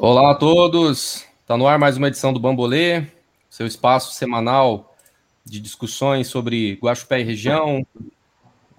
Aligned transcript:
Olá 0.00 0.30
a 0.30 0.34
todos, 0.36 1.26
está 1.40 1.56
no 1.56 1.66
ar 1.66 1.76
mais 1.76 1.96
uma 1.96 2.06
edição 2.06 2.32
do 2.32 2.38
Bambolê, 2.38 3.04
seu 3.50 3.66
espaço 3.66 4.14
semanal 4.14 4.96
de 5.44 5.58
discussões 5.58 6.28
sobre 6.28 6.78
Guaxupé 6.80 7.18
e 7.18 7.24
região, 7.24 7.84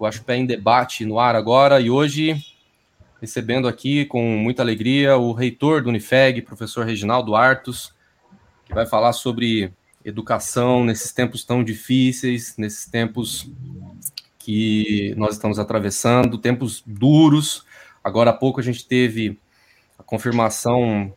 Guaxupé 0.00 0.36
em 0.38 0.46
debate 0.46 1.04
no 1.04 1.18
ar 1.18 1.36
agora, 1.36 1.78
e 1.78 1.90
hoje 1.90 2.42
recebendo 3.20 3.68
aqui 3.68 4.06
com 4.06 4.22
muita 4.38 4.62
alegria 4.62 5.18
o 5.18 5.34
reitor 5.34 5.82
do 5.82 5.90
Unifeg, 5.90 6.40
professor 6.40 6.86
Reginaldo 6.86 7.36
Artos, 7.36 7.92
que 8.64 8.72
vai 8.72 8.86
falar 8.86 9.12
sobre 9.12 9.74
educação 10.02 10.82
nesses 10.84 11.12
tempos 11.12 11.44
tão 11.44 11.62
difíceis, 11.62 12.54
nesses 12.56 12.86
tempos 12.86 13.46
que 14.38 15.14
nós 15.18 15.34
estamos 15.34 15.58
atravessando, 15.58 16.38
tempos 16.38 16.82
duros. 16.86 17.66
Agora 18.02 18.30
há 18.30 18.32
pouco 18.32 18.58
a 18.58 18.62
gente 18.62 18.88
teve 18.88 19.38
a 19.98 20.02
confirmação 20.02 21.12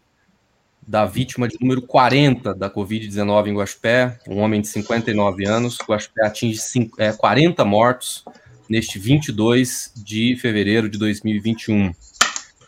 da 0.88 1.06
vítima 1.06 1.48
de 1.48 1.58
número 1.60 1.82
40 1.82 2.54
da 2.54 2.70
Covid-19 2.70 3.48
em 3.48 3.56
Guaxupé, 3.56 4.20
um 4.28 4.40
homem 4.40 4.62
de 4.62 4.68
59 4.68 5.48
anos. 5.48 5.78
Guaxupé 5.88 6.26
atinge 6.26 6.58
5, 6.58 7.02
é, 7.02 7.12
40 7.12 7.64
mortos 7.66 8.24
neste 8.70 9.00
22 9.00 9.94
de 9.96 10.36
fevereiro 10.38 10.90
de 10.90 10.98
2021. 10.98 11.94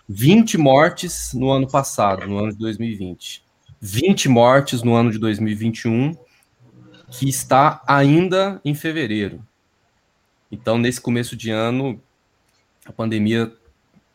20 0.08 0.58
mortes 0.58 1.34
no 1.34 1.52
ano 1.52 1.70
passado, 1.70 2.28
no 2.28 2.38
ano 2.38 2.52
de 2.52 2.60
2020. 2.60 3.44
20 3.82 4.30
mortes 4.30 4.84
no 4.84 4.96
ano 4.96 5.12
de 5.12 5.20
2021, 5.20 6.16
que 7.12 7.28
está 7.28 7.82
ainda 7.88 8.62
em 8.64 8.74
fevereiro. 8.74 9.44
Então, 10.52 10.78
nesse 10.78 11.02
começo 11.02 11.36
de 11.36 11.50
ano, 11.50 12.02
a 12.86 12.92
pandemia 12.92 13.52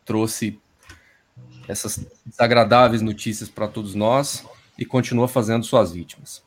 trouxe 0.05 0.59
essas 1.69 2.05
desagradáveis 2.25 3.03
notícias 3.03 3.49
para 3.49 3.69
todos 3.69 3.95
nós 3.95 4.45
e 4.79 4.85
continua 4.85 5.29
fazendo 5.29 5.65
suas 5.65 5.93
vítimas. 5.93 6.43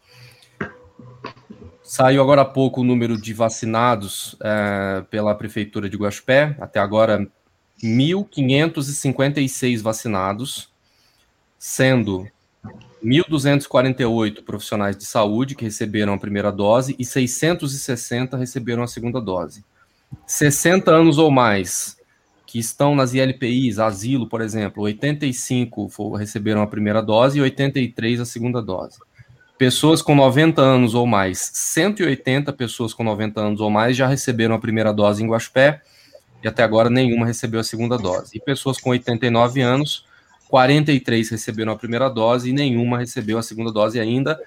Saiu 1.84 2.22
agora 2.22 2.42
há 2.42 2.46
pouco 2.46 2.82
o 2.82 2.84
número 2.84 3.22
de 3.22 3.34
vacinados 3.34 4.36
é, 4.42 5.04
pela 5.10 5.36
Prefeitura 5.36 5.90
de 5.90 5.98
Guaxupé, 5.98 6.56
até 6.60 6.80
agora 6.80 7.28
1.556 7.84 9.82
vacinados, 9.82 10.70
sendo 11.60 12.28
1.248 13.04 14.44
profissionais 14.44 14.98
de 14.98 15.06
saúde 15.06 15.56
que 15.56 15.66
receberam 15.66 16.14
a 16.14 16.18
primeira 16.18 16.52
dose 16.52 16.96
e 16.98 17.06
660 17.06 18.38
receberam 18.38 18.82
a 18.82 18.88
segunda 18.88 19.20
dose. 19.20 19.66
60 20.26 20.90
anos 20.90 21.18
ou 21.18 21.30
mais 21.30 21.98
que 22.54 22.60
estão 22.60 22.94
nas 22.96 23.16
ILPIs, 23.16 23.80
asilo, 23.80 24.30
por 24.30 24.40
exemplo, 24.40 24.84
85 24.84 26.16
receberam 26.16 26.62
a 26.62 26.68
primeira 26.68 27.02
dose 27.02 27.40
e 27.40 27.42
83 27.42 28.20
a 28.20 28.26
segunda 28.26 28.62
dose. 28.62 29.00
Pessoas 29.58 30.04
com 30.04 30.14
90 30.14 30.62
anos 30.62 30.94
ou 30.94 31.08
mais, 31.08 31.50
180 31.52 32.54
pessoas 32.54 32.94
com 32.94 33.04
90 33.04 33.42
anos 33.42 33.60
ou 33.60 33.72
mais 33.72 33.98
já 33.98 34.06
receberam 34.06 34.54
a 34.54 34.60
primeira 34.60 34.94
dose 34.94 35.24
em 35.24 35.28
Guaxupé 35.28 35.82
e 36.44 36.48
até 36.48 36.62
agora 36.62 36.92
nenhuma 36.92 37.26
recebeu 37.26 37.60
a 37.60 37.64
segunda 37.64 37.98
dose. 37.98 38.38
E 38.38 38.40
pessoas 38.40 38.78
com 38.78 38.92
89 38.92 39.60
anos, 39.60 40.06
43 40.48 41.32
receberam 41.32 41.72
a 41.72 41.76
primeira 41.76 42.08
dose 42.08 42.52
e 42.52 42.54
nenhuma 42.54 43.00
recebeu 43.00 43.40
a 43.40 43.42
segunda 43.42 43.72
dose 43.72 44.00
ainda. 44.00 44.40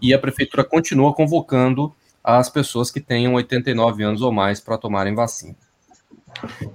E 0.00 0.14
a 0.14 0.20
prefeitura 0.20 0.62
continua 0.62 1.12
convocando 1.12 1.92
as 2.22 2.48
pessoas 2.48 2.92
que 2.92 3.00
tenham 3.00 3.34
89 3.34 4.04
anos 4.04 4.22
ou 4.22 4.30
mais 4.30 4.60
para 4.60 4.78
tomarem 4.78 5.16
vacina. 5.16 5.56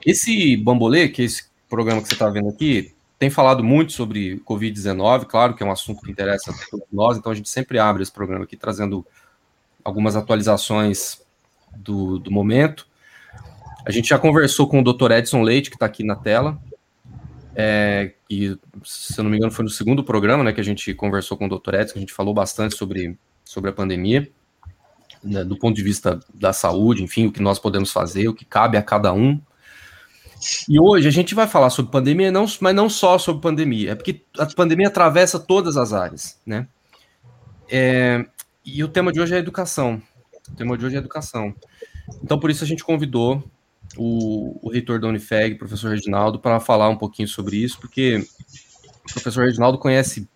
Esse 0.05 0.57
Bambolê, 0.57 1.09
que 1.09 1.21
é 1.21 1.25
esse 1.25 1.45
programa 1.69 2.01
que 2.01 2.07
você 2.07 2.13
está 2.13 2.29
vendo 2.29 2.49
aqui, 2.49 2.93
tem 3.17 3.29
falado 3.29 3.63
muito 3.63 3.93
sobre 3.93 4.39
Covid-19, 4.39 5.25
claro 5.25 5.55
que 5.55 5.63
é 5.63 5.65
um 5.65 5.71
assunto 5.71 6.01
que 6.01 6.11
interessa 6.11 6.51
a 6.51 6.53
todos 6.69 6.87
nós, 6.91 7.17
então 7.17 7.31
a 7.31 7.35
gente 7.35 7.49
sempre 7.49 7.79
abre 7.79 8.03
esse 8.03 8.11
programa 8.11 8.43
aqui 8.43 8.57
trazendo 8.57 9.05
algumas 9.83 10.15
atualizações 10.15 11.21
do, 11.75 12.19
do 12.19 12.31
momento. 12.31 12.87
A 13.85 13.91
gente 13.91 14.09
já 14.09 14.19
conversou 14.19 14.67
com 14.67 14.79
o 14.79 14.83
Dr. 14.83 15.11
Edson 15.11 15.41
Leite, 15.41 15.69
que 15.69 15.75
está 15.75 15.85
aqui 15.85 16.03
na 16.03 16.15
tela, 16.15 16.59
é, 17.55 18.13
e, 18.29 18.57
se 18.83 19.17
eu 19.17 19.23
não 19.23 19.31
me 19.31 19.37
engano, 19.37 19.51
foi 19.51 19.63
no 19.63 19.69
segundo 19.69 20.03
programa 20.03 20.43
né, 20.43 20.51
que 20.51 20.59
a 20.59 20.63
gente 20.63 20.93
conversou 20.93 21.37
com 21.37 21.45
o 21.45 21.49
Dr. 21.49 21.75
Edson, 21.75 21.93
que 21.93 21.99
a 21.99 22.01
gente 22.01 22.13
falou 22.13 22.33
bastante 22.33 22.75
sobre, 22.75 23.17
sobre 23.45 23.69
a 23.69 23.73
pandemia 23.73 24.29
né, 25.25 25.43
do 25.43 25.57
ponto 25.57 25.75
de 25.75 25.83
vista 25.83 26.19
da 26.33 26.53
saúde, 26.53 27.03
enfim, 27.03 27.27
o 27.27 27.31
que 27.31 27.41
nós 27.41 27.59
podemos 27.59 27.91
fazer, 27.91 28.27
o 28.27 28.33
que 28.33 28.45
cabe 28.45 28.77
a 28.77 28.83
cada 28.83 29.11
um. 29.11 29.41
E 30.69 30.79
hoje 30.79 31.07
a 31.07 31.11
gente 31.11 31.33
vai 31.33 31.47
falar 31.47 31.69
sobre 31.69 31.91
pandemia, 31.91 32.31
não, 32.31 32.45
mas 32.61 32.75
não 32.75 32.89
só 32.89 33.17
sobre 33.17 33.41
pandemia, 33.41 33.91
é 33.91 33.95
porque 33.95 34.21
a 34.37 34.45
pandemia 34.45 34.87
atravessa 34.87 35.39
todas 35.39 35.75
as 35.75 35.91
áreas, 35.91 36.39
né? 36.45 36.67
É, 37.67 38.23
e 38.63 38.83
o 38.83 38.87
tema 38.87 39.11
de 39.11 39.19
hoje 39.19 39.33
é 39.33 39.37
educação. 39.39 40.01
O 40.47 40.55
tema 40.55 40.77
de 40.77 40.85
hoje 40.85 40.95
é 40.95 40.99
educação. 40.99 41.53
Então, 42.23 42.39
por 42.39 42.51
isso, 42.51 42.63
a 42.63 42.67
gente 42.67 42.83
convidou 42.83 43.43
o, 43.97 44.59
o 44.61 44.71
reitor 44.71 44.99
da 44.99 45.07
Unifeg, 45.07 45.55
professor 45.55 45.91
Reginaldo, 45.91 46.39
para 46.39 46.59
falar 46.59 46.89
um 46.89 46.97
pouquinho 46.97 47.27
sobre 47.27 47.57
isso, 47.57 47.79
porque 47.79 48.23
o 49.09 49.13
professor 49.13 49.45
Reginaldo 49.45 49.79
conhece 49.79 50.29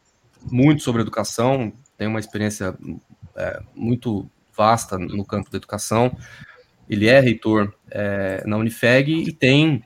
muito 0.52 0.82
sobre 0.82 1.02
educação, 1.02 1.72
tem 1.98 2.08
uma 2.08 2.20
experiência 2.20 2.76
é, 3.36 3.62
muito 3.76 4.30
vasta 4.60 4.98
no 4.98 5.24
campo 5.24 5.50
da 5.50 5.56
educação. 5.56 6.12
Ele 6.90 7.08
é 7.08 7.22
reitor 7.22 7.74
é, 7.90 8.44
na 8.46 8.58
Unifeg 8.58 9.10
e 9.14 9.32
tem 9.32 9.82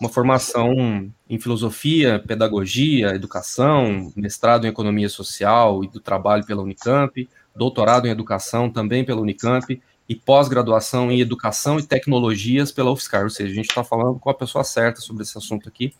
uma 0.00 0.08
formação 0.08 1.08
em 1.30 1.38
filosofia, 1.38 2.18
pedagogia, 2.18 3.14
educação, 3.14 4.12
mestrado 4.16 4.66
em 4.66 4.68
economia 4.68 5.08
social 5.08 5.84
e 5.84 5.88
do 5.88 6.00
trabalho 6.00 6.44
pela 6.44 6.60
Unicamp, 6.60 7.28
doutorado 7.54 8.06
em 8.06 8.10
educação 8.10 8.68
também 8.68 9.04
pela 9.04 9.20
Unicamp 9.20 9.80
e 10.08 10.14
pós-graduação 10.16 11.10
em 11.10 11.20
educação 11.20 11.78
e 11.78 11.84
tecnologias 11.84 12.72
pela 12.72 12.90
UFSCar. 12.90 13.22
Ou 13.22 13.30
seja, 13.30 13.52
a 13.52 13.54
gente 13.54 13.68
está 13.68 13.84
falando 13.84 14.18
com 14.18 14.28
a 14.28 14.34
pessoa 14.34 14.64
certa 14.64 15.00
sobre 15.00 15.22
esse 15.22 15.38
assunto 15.38 15.68
aqui. 15.68 15.94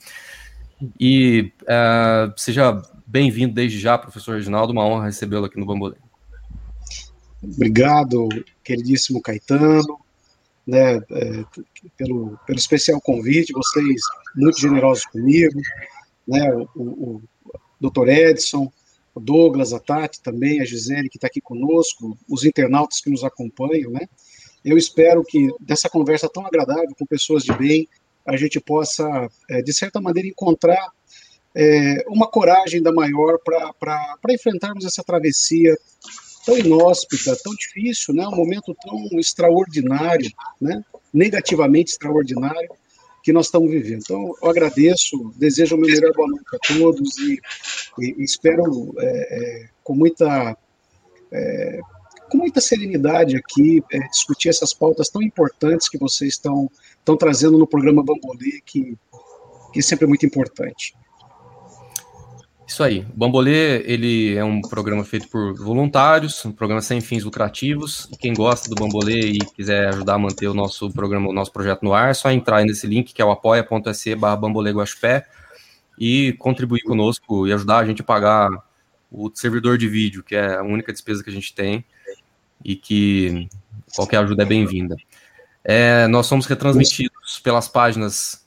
E 0.99 1.53
uh, 1.63 2.33
seja 2.37 2.83
bem-vindo 3.07 3.55
desde 3.55 3.79
já, 3.79 3.97
professor 3.97 4.35
Reginaldo, 4.35 4.73
uma 4.73 4.85
honra 4.85 5.07
recebê-lo 5.07 5.47
aqui 5.47 5.59
no 5.59 5.65
Bambolê. 5.65 5.97
Obrigado, 7.55 8.29
queridíssimo 8.65 9.23
Caetano, 9.23 9.99
né, 10.67 10.97
é, 10.97 11.45
pelo, 11.97 12.39
pelo 12.47 12.59
especial 12.59 13.01
convite, 13.01 13.53
vocês 13.53 14.01
muito 14.35 14.61
generosos 14.61 15.05
comigo, 15.07 15.61
né, 16.27 16.53
o, 16.75 16.83
o, 16.83 17.23
Dr. 17.81 18.09
Edson, 18.09 18.71
o 19.15 19.21
Douglas, 19.21 19.73
a 19.73 19.79
Tati 19.79 20.21
também, 20.21 20.61
a 20.61 20.65
Gisele 20.65 21.09
que 21.09 21.19
está 21.19 21.29
aqui 21.29 21.41
conosco, 21.41 22.19
os 22.29 22.45
internautas 22.45 23.01
que 23.01 23.11
nos 23.11 23.23
acompanham, 23.23 23.93
né, 23.93 24.09
eu 24.65 24.77
espero 24.77 25.23
que 25.23 25.49
dessa 25.61 25.89
conversa 25.89 26.29
tão 26.29 26.45
agradável 26.45 26.93
com 26.99 27.07
pessoas 27.07 27.45
de 27.45 27.53
bem, 27.57 27.89
a 28.27 28.37
gente 28.37 28.59
possa, 28.59 29.29
é, 29.49 29.63
de 29.63 29.73
certa 29.73 30.01
maneira, 30.01 30.29
encontrar 30.29 30.91
é, 31.55 32.05
uma 32.09 32.27
coragem 32.27 32.83
da 32.83 32.93
maior 32.93 33.39
para 33.39 34.19
enfrentarmos 34.31 34.85
essa 34.85 35.05
travessia 35.05 35.77
tão 36.47 36.57
inóspita, 36.57 37.37
tão 37.43 37.53
difícil, 37.55 38.15
né? 38.15 38.27
um 38.29 38.37
momento 38.37 38.75
tão 38.81 39.19
extraordinário, 39.19 40.31
né? 40.61 40.83
negativamente 41.13 41.91
extraordinário, 41.91 42.71
que 43.23 43.33
nós 43.33 43.47
estamos 43.47 43.69
vivendo. 43.69 44.03
Então, 44.03 44.33
eu 44.41 44.49
agradeço, 44.49 45.35
desejo 45.37 45.75
o 45.75 45.81
melhor 45.81 46.13
boa 46.15 46.29
noite 46.29 46.47
a 46.55 46.59
todos 46.79 47.19
e, 47.19 47.41
e 47.99 48.23
espero 48.23 48.95
é, 48.99 49.07
é, 49.07 49.69
com 49.83 49.97
muita 49.97 50.57
é, 51.33 51.81
com 52.31 52.39
muita 52.39 52.61
serenidade 52.61 53.37
aqui 53.37 53.83
é, 53.93 53.99
discutir 54.09 54.49
essas 54.49 54.73
pautas 54.73 55.09
tão 55.09 55.23
importantes 55.23 55.89
que 55.89 55.99
vocês 55.99 56.35
estão, 56.35 56.71
estão 56.99 57.17
trazendo 57.17 57.59
no 57.59 57.67
programa 57.67 58.03
Bambolê, 58.03 58.61
que, 58.65 58.97
que 59.73 59.79
é 59.79 59.83
sempre 59.83 60.07
muito 60.07 60.27
importante. 60.27 60.95
Isso 62.67 62.83
aí. 62.83 63.07
O 63.15 63.17
Bambolê, 63.17 63.83
ele 63.87 64.35
é 64.35 64.45
um 64.45 64.61
programa 64.61 65.05
feito 65.05 65.29
por 65.29 65.55
voluntários, 65.55 66.45
um 66.45 66.51
programa 66.51 66.83
sem 66.83 67.01
fins 67.01 67.23
lucrativos. 67.23 68.09
Quem 68.19 68.35
gosta 68.35 68.69
do 68.69 68.75
Bambolê 68.75 69.21
e 69.21 69.39
quiser 69.39 69.89
ajudar 69.89 70.15
a 70.15 70.19
manter 70.19 70.49
o 70.49 70.55
nosso 70.55 70.91
programa, 70.91 71.29
o 71.29 71.33
nosso 71.33 71.53
projeto 71.53 71.85
no 71.85 71.95
ar, 71.95 72.11
é 72.11 72.15
só 72.15 72.31
entrar 72.31 72.65
nesse 72.65 72.87
link 72.87 73.15
que 73.15 73.23
é 73.23 73.25
o 73.25 73.31
apoia.se 73.31 74.15
barra 74.17 74.41
e 75.99 76.33
contribuir 76.35 76.83
conosco 76.83 77.47
e 77.47 77.53
ajudar 77.53 77.79
a 77.79 77.87
gente 77.87 78.03
a 78.03 78.05
pagar 78.05 78.51
o 79.11 79.31
servidor 79.33 79.79
de 79.79 79.89
vídeo, 79.89 80.23
que 80.23 80.35
é 80.35 80.57
a 80.57 80.63
única 80.63 80.93
despesa 80.93 81.23
que 81.23 81.31
a 81.31 81.33
gente 81.33 81.55
tem 81.55 81.85
e 82.65 82.75
que 82.75 83.49
qualquer 83.95 84.19
ajuda 84.19 84.43
é 84.43 84.47
bem-vinda. 84.47 84.97
É, 85.65 86.07
nós 86.09 86.27
somos 86.27 86.47
retransmitidos 86.47 87.39
pelas 87.39 87.69
páginas 87.69 88.45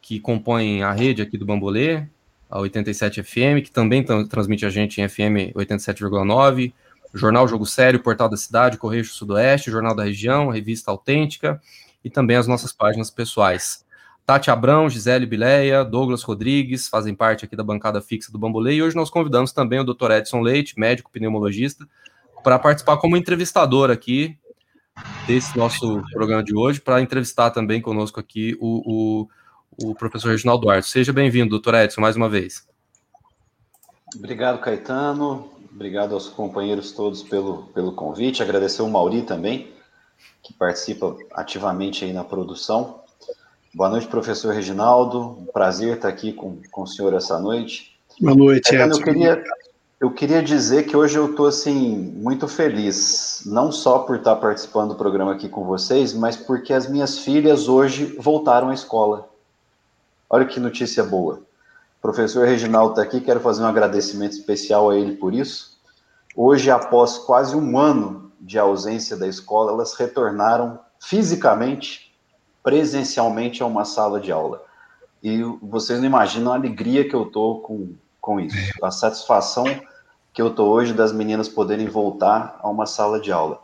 que 0.00 0.18
compõem 0.18 0.82
a 0.82 0.92
rede 0.92 1.22
aqui 1.22 1.36
do 1.36 1.44
Bambolê, 1.44 2.06
a 2.50 2.58
87 2.60 3.22
FM, 3.22 3.62
que 3.62 3.70
também 3.70 4.04
transmite 4.28 4.64
a 4.64 4.70
gente 4.70 5.00
em 5.00 5.08
FM 5.08 5.52
87,9, 5.54 6.72
Jornal 7.14 7.48
Jogo 7.48 7.66
Sério, 7.66 8.00
Portal 8.00 8.28
da 8.28 8.36
Cidade, 8.36 8.78
Correio 8.78 9.04
Sudoeste, 9.04 9.70
Jornal 9.70 9.94
da 9.94 10.04
Região, 10.04 10.48
Revista 10.48 10.90
Autêntica 10.90 11.60
e 12.04 12.10
também 12.10 12.36
as 12.36 12.46
nossas 12.46 12.72
páginas 12.72 13.10
pessoais. 13.10 13.84
Tati 14.24 14.50
Abrão, 14.50 14.90
Gisele 14.90 15.24
Bileia, 15.24 15.82
Douglas 15.84 16.22
Rodrigues 16.22 16.86
fazem 16.86 17.14
parte 17.14 17.46
aqui 17.46 17.56
da 17.56 17.64
bancada 17.64 18.00
fixa 18.02 18.30
do 18.30 18.38
Bambolê 18.38 18.74
e 18.74 18.82
hoje 18.82 18.94
nós 18.94 19.08
convidamos 19.08 19.52
também 19.52 19.80
o 19.80 19.84
Dr. 19.84 20.10
Edson 20.10 20.40
Leite, 20.40 20.78
médico 20.78 21.10
pneumologista, 21.10 21.88
para 22.42 22.58
participar 22.58 22.98
como 22.98 23.16
entrevistador 23.16 23.90
aqui 23.90 24.36
desse 25.26 25.56
nosso 25.56 26.02
programa 26.12 26.42
de 26.42 26.54
hoje, 26.54 26.80
para 26.80 27.00
entrevistar 27.00 27.50
também 27.50 27.80
conosco 27.80 28.20
aqui 28.20 28.56
o, 28.60 29.22
o, 29.22 29.28
o 29.76 29.94
professor 29.94 30.30
Reginaldo 30.30 30.62
Duarte. 30.62 30.88
Seja 30.88 31.12
bem-vindo, 31.12 31.50
doutor 31.50 31.74
Edson, 31.74 32.00
mais 32.00 32.16
uma 32.16 32.28
vez. 32.28 32.66
Obrigado, 34.16 34.60
Caetano. 34.60 35.50
Obrigado 35.72 36.14
aos 36.14 36.28
companheiros 36.28 36.92
todos 36.92 37.22
pelo, 37.22 37.64
pelo 37.74 37.92
convite. 37.92 38.42
Agradecer 38.42 38.82
o 38.82 38.88
Mauri 38.88 39.22
também, 39.22 39.72
que 40.42 40.52
participa 40.52 41.16
ativamente 41.34 42.04
aí 42.04 42.12
na 42.12 42.24
produção. 42.24 43.00
Boa 43.74 43.90
noite, 43.90 44.08
professor 44.08 44.54
Reginaldo. 44.54 45.46
Prazer 45.52 45.96
estar 45.96 46.08
aqui 46.08 46.32
com, 46.32 46.58
com 46.70 46.82
o 46.82 46.86
senhor 46.86 47.12
essa 47.14 47.38
noite. 47.38 47.96
Boa 48.20 48.34
noite, 48.34 48.74
Edson. 48.74 48.98
Eu 48.98 49.04
queria, 49.04 49.44
eu 50.00 50.10
queria 50.10 50.42
dizer 50.42 50.84
que 50.84 50.96
hoje 50.96 51.16
eu 51.16 51.30
estou 51.30 51.46
assim 51.46 51.96
muito 52.16 52.48
feliz, 52.48 53.42
não 53.46 53.70
só 53.70 54.00
por 54.00 54.16
estar 54.16 54.36
participando 54.36 54.90
do 54.90 54.94
programa 54.96 55.32
aqui 55.32 55.48
com 55.48 55.64
vocês, 55.64 56.12
mas 56.14 56.36
porque 56.36 56.72
as 56.72 56.88
minhas 56.88 57.18
filhas 57.18 57.68
hoje 57.68 58.16
voltaram 58.18 58.70
à 58.70 58.74
escola. 58.74 59.27
Olha 60.30 60.44
que 60.44 60.60
notícia 60.60 61.02
boa. 61.02 61.42
O 61.98 62.02
professor 62.02 62.46
Reginaldo 62.46 62.90
está 62.90 63.02
aqui, 63.02 63.20
quero 63.20 63.40
fazer 63.40 63.62
um 63.62 63.66
agradecimento 63.66 64.32
especial 64.32 64.90
a 64.90 64.96
ele 64.96 65.16
por 65.16 65.34
isso. 65.34 65.78
Hoje, 66.36 66.70
após 66.70 67.18
quase 67.18 67.56
um 67.56 67.78
ano 67.78 68.30
de 68.40 68.58
ausência 68.58 69.16
da 69.16 69.26
escola, 69.26 69.72
elas 69.72 69.94
retornaram 69.94 70.78
fisicamente 71.00 72.14
presencialmente 72.62 73.62
a 73.62 73.66
uma 73.66 73.84
sala 73.84 74.20
de 74.20 74.30
aula. 74.30 74.62
E 75.22 75.42
vocês 75.62 75.98
não 75.98 76.06
imaginam 76.06 76.52
a 76.52 76.56
alegria 76.56 77.08
que 77.08 77.14
eu 77.14 77.26
tô 77.26 77.56
com, 77.56 77.94
com 78.20 78.38
isso, 78.38 78.56
a 78.84 78.90
satisfação 78.90 79.64
que 80.32 80.42
eu 80.42 80.54
tô 80.54 80.66
hoje 80.66 80.92
das 80.92 81.12
meninas 81.12 81.48
poderem 81.48 81.88
voltar 81.88 82.60
a 82.62 82.68
uma 82.68 82.86
sala 82.86 83.18
de 83.18 83.32
aula. 83.32 83.60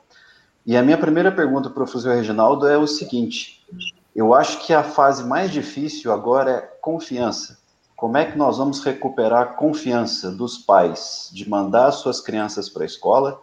E 0.66 0.76
a 0.76 0.82
minha 0.82 0.98
primeira 0.98 1.30
pergunta 1.30 1.68
para 1.68 1.82
o 1.82 1.86
professor 1.86 2.16
Reginaldo 2.16 2.66
é 2.66 2.76
o 2.78 2.86
seguinte: 2.86 3.64
eu 4.14 4.32
acho 4.32 4.64
que 4.64 4.72
a 4.72 4.82
fase 4.82 5.24
mais 5.24 5.50
difícil 5.50 6.12
agora 6.12 6.50
é 6.50 6.60
confiança. 6.60 7.58
Como 7.96 8.16
é 8.16 8.30
que 8.30 8.36
nós 8.36 8.58
vamos 8.58 8.84
recuperar 8.84 9.42
a 9.42 9.46
confiança 9.46 10.30
dos 10.30 10.58
pais 10.58 11.30
de 11.32 11.48
mandar 11.48 11.90
suas 11.92 12.20
crianças 12.20 12.68
para 12.68 12.82
a 12.82 12.86
escola 12.86 13.40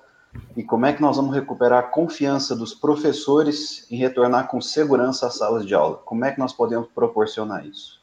e 0.56 0.64
como 0.64 0.86
é 0.86 0.94
que 0.94 1.02
nós 1.02 1.18
vamos 1.18 1.34
recuperar 1.34 1.80
a 1.80 1.88
confiança 1.88 2.56
dos 2.56 2.74
professores 2.74 3.86
em 3.92 3.98
retornar 3.98 4.48
com 4.48 4.62
segurança 4.62 5.28
às 5.28 5.38
salas 5.38 5.66
de 5.66 5.74
aula? 5.74 5.98
Como 5.98 6.24
é 6.24 6.32
que 6.32 6.40
nós 6.40 6.54
podemos 6.54 6.88
proporcionar 6.94 7.66
isso? 7.66 8.00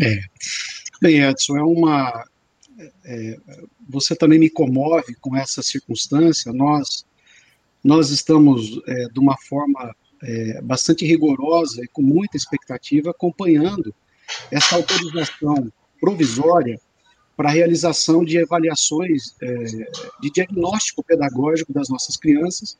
É. 0.00 0.20
Bem, 1.00 1.20
Edson, 1.22 1.56
é 1.56 1.62
uma. 1.62 2.24
É, 3.04 3.36
você 3.88 4.14
também 4.14 4.38
me 4.38 4.48
comove 4.48 5.14
com 5.16 5.36
essa 5.36 5.62
circunstância. 5.62 6.52
Nós, 6.52 7.04
nós 7.82 8.10
estamos, 8.10 8.80
é, 8.86 9.08
de 9.08 9.18
uma 9.18 9.36
forma 9.36 9.94
é, 10.22 10.60
bastante 10.62 11.04
rigorosa 11.04 11.82
e 11.82 11.88
com 11.88 12.02
muita 12.02 12.36
expectativa, 12.36 13.10
acompanhando 13.10 13.94
essa 14.50 14.76
autorização 14.76 15.72
provisória 16.00 16.80
para 17.36 17.48
a 17.48 17.52
realização 17.52 18.24
de 18.24 18.38
avaliações 18.38 19.34
é, 19.40 19.54
de 20.20 20.30
diagnóstico 20.32 21.02
pedagógico 21.02 21.72
das 21.72 21.88
nossas 21.88 22.16
crianças 22.16 22.78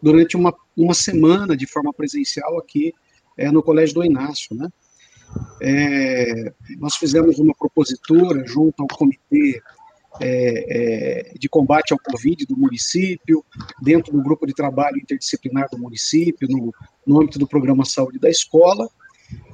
durante 0.00 0.36
uma, 0.36 0.54
uma 0.76 0.94
semana 0.94 1.56
de 1.56 1.66
forma 1.66 1.92
presencial 1.92 2.58
aqui 2.58 2.92
é, 3.36 3.50
no 3.50 3.62
Colégio 3.62 3.96
do 3.96 4.04
Inácio, 4.04 4.54
né? 4.54 4.68
É, 5.60 6.52
nós 6.78 6.96
fizemos 6.96 7.38
uma 7.38 7.54
propositura 7.54 8.46
junto 8.46 8.82
ao 8.82 8.86
comitê 8.86 9.60
é, 10.20 11.30
é, 11.30 11.38
de 11.38 11.48
combate 11.48 11.92
ao 11.92 11.98
Covid 11.98 12.46
do 12.46 12.56
município, 12.56 13.44
dentro 13.82 14.12
do 14.12 14.22
grupo 14.22 14.46
de 14.46 14.54
trabalho 14.54 14.98
interdisciplinar 14.98 15.68
do 15.70 15.78
município, 15.78 16.48
no, 16.48 16.72
no 17.06 17.20
âmbito 17.20 17.38
do 17.38 17.46
programa 17.46 17.84
Saúde 17.84 18.18
da 18.18 18.30
Escola, 18.30 18.88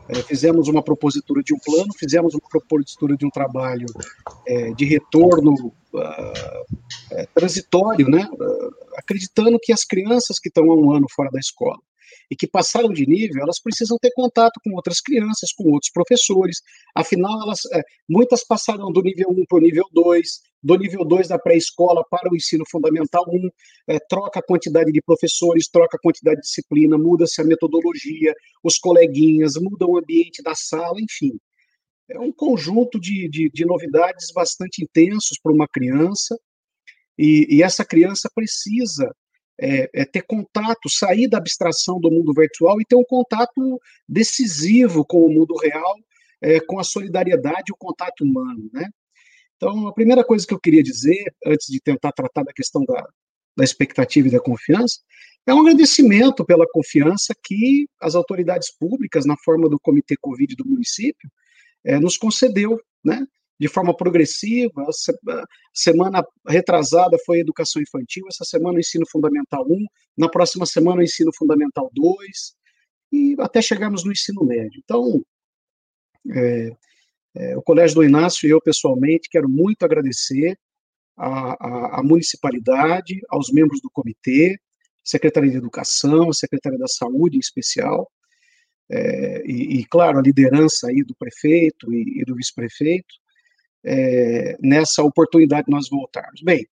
é, 0.09 0.15
fizemos 0.23 0.69
uma 0.69 0.83
propositura 0.83 1.43
de 1.43 1.55
um 1.55 1.59
plano, 1.59 1.93
fizemos 1.99 2.35
uma 2.35 2.49
propositura 2.49 3.17
de 3.17 3.25
um 3.25 3.31
trabalho 3.31 3.87
é, 4.47 4.73
de 4.73 4.85
retorno 4.85 5.55
uh, 5.95 7.27
transitório, 7.35 8.09
né, 8.09 8.29
uh, 8.33 8.71
acreditando 8.97 9.59
que 9.61 9.73
as 9.73 9.85
crianças 9.85 10.39
que 10.39 10.49
estão 10.49 10.71
há 10.71 10.75
um 10.75 10.93
ano 10.93 11.07
fora 11.15 11.31
da 11.31 11.39
escola 11.39 11.79
e 12.31 12.37
que 12.37 12.47
passaram 12.47 12.93
de 12.93 13.07
nível, 13.07 13.43
elas 13.43 13.61
precisam 13.61 13.97
ter 14.01 14.11
contato 14.15 14.61
com 14.65 14.75
outras 14.75 15.01
crianças, 15.01 15.53
com 15.53 15.71
outros 15.71 15.91
professores, 15.91 16.61
afinal, 16.95 17.43
elas, 17.43 17.61
é, 17.73 17.83
muitas 18.09 18.45
passaram 18.45 18.91
do 18.93 19.03
nível 19.03 19.29
1 19.31 19.45
para 19.47 19.59
o 19.59 19.61
nível 19.61 19.85
2, 19.93 20.29
do 20.63 20.77
nível 20.77 21.05
2 21.05 21.29
da 21.29 21.39
pré-escola 21.39 22.05
para 22.09 22.31
o 22.31 22.37
ensino 22.37 22.65
fundamental 22.71 23.25
1, 23.29 23.49
é, 23.89 23.99
troca 24.09 24.41
a 24.41 24.43
quantidade 24.43 24.93
de 24.93 25.03
professores, 25.03 25.69
troca 25.69 25.97
a 25.97 26.01
quantidade 26.01 26.37
de 26.37 26.47
disciplina, 26.47 26.97
muda-se 26.97 27.41
a 27.41 27.45
metodologia, 27.45 28.35
os 28.63 28.79
coleguinhas, 28.79 29.55
muda 29.57 29.87
o 29.87 29.99
ambiente 29.99 30.43
da 30.43 30.55
sala, 30.55 31.01
enfim. 31.01 31.33
É 32.09 32.19
um 32.19 32.33
conjunto 32.33 33.01
de, 33.01 33.29
de, 33.29 33.51
de 33.51 33.65
novidades 33.65 34.27
bastante 34.35 34.83
intensos 34.83 35.39
para 35.43 35.53
uma 35.53 35.67
criança, 35.67 36.37
e, 37.19 37.47
e, 37.57 37.63
essa 37.63 37.85
criança 37.85 38.29
precisa 38.35 39.15
é, 39.63 39.89
é, 39.95 40.05
ter 40.05 40.23
contato, 40.23 40.91
sair 40.91 41.29
da 41.29 41.39
abstração 41.39 42.01
do 42.01 42.11
mundo 42.11 42.33
virtual 42.35 42.81
e 42.81 42.85
ter 42.85 42.97
um 42.97 43.05
contato 43.05 43.81
decisivo 44.09 45.05
com 45.05 45.25
o 45.25 45.31
mundo 45.31 45.55
real, 45.57 45.95
é, 46.41 46.59
com 46.59 46.81
a 46.81 46.85
solidariedade 46.85 47.67
e 47.69 47.73
o 47.73 47.77
contato 47.77 48.25
humano, 48.25 48.69
né? 48.73 48.89
Então, 49.57 49.87
a 49.87 49.93
primeira 49.93 50.25
coisa 50.25 50.45
que 50.45 50.53
eu 50.53 50.59
queria 50.59 50.83
dizer, 50.83 51.33
antes 51.47 51.69
de 51.69 51.81
tentar 51.81 52.11
tratar 52.11 52.43
da 52.43 52.53
questão 52.53 52.85
da, 52.85 53.09
da 53.57 53.63
expectativa 53.63 54.27
e 54.27 54.31
da 54.33 54.41
confiança, 54.41 54.99
é 55.47 55.55
um 55.55 55.61
agradecimento 55.61 56.45
pela 56.45 56.67
confiança 56.69 57.33
que 57.41 57.87
as 58.01 58.17
autoridades 58.17 58.77
públicas, 58.77 59.25
na 59.25 59.37
forma 59.37 59.69
do 59.69 59.79
Comitê 59.79 60.17
Covid 60.21 60.57
do 60.57 60.67
município, 60.67 61.31
é, 61.85 62.01
nos 62.01 62.17
concedeu, 62.17 62.81
né? 63.05 63.25
De 63.63 63.69
forma 63.69 63.97
progressiva. 63.97 64.83
A 64.83 65.45
semana 65.73 66.27
retrasada 66.49 67.17
foi 67.25 67.39
Educação 67.39 67.81
Infantil, 67.81 68.25
essa 68.29 68.45
semana 68.45 68.77
o 68.77 68.81
Ensino 68.81 69.07
Fundamental 69.09 69.65
1, 69.65 69.87
na 70.19 70.29
próxima 70.29 70.67
semana 70.67 71.01
o 71.01 71.05
Ensino 71.05 71.31
Fundamental 71.33 71.89
2, 71.95 72.21
e 73.13 73.37
até 73.39 73.63
chegarmos 73.63 74.05
no 74.05 74.11
ensino 74.11 74.45
médio. 74.45 74.83
Então, 74.83 75.25
é, 76.35 76.73
é, 77.37 77.57
o 77.57 77.63
Colégio 77.63 77.95
do 77.95 78.05
Inácio 78.05 78.49
e 78.49 78.51
eu, 78.51 78.61
pessoalmente, 78.61 79.29
quero 79.31 79.49
muito 79.49 79.85
agradecer 79.85 80.59
à, 81.17 82.03
municipalidade, 82.03 83.21
aos 83.29 83.53
membros 83.53 83.81
do 83.81 83.89
comitê, 83.93 84.59
Secretaria 85.05 85.53
de 85.53 85.57
Educação, 85.57 86.33
Secretaria 86.33 86.81
da 86.81 86.89
Saúde 86.89 87.37
em 87.37 87.41
especial, 87.41 88.11
é, 88.91 89.45
e, 89.47 89.79
e, 89.79 89.85
claro, 89.85 90.19
a 90.19 90.23
liderança 90.23 90.89
aí 90.89 91.05
do 91.05 91.15
prefeito 91.15 91.95
e, 91.95 92.23
e 92.23 92.25
do 92.25 92.35
vice-prefeito, 92.35 93.22
é, 93.85 94.57
nessa 94.61 95.03
oportunidade 95.03 95.67
de 95.67 95.73
nós 95.73 95.89
voltarmos. 95.89 96.41
Bem, 96.43 96.67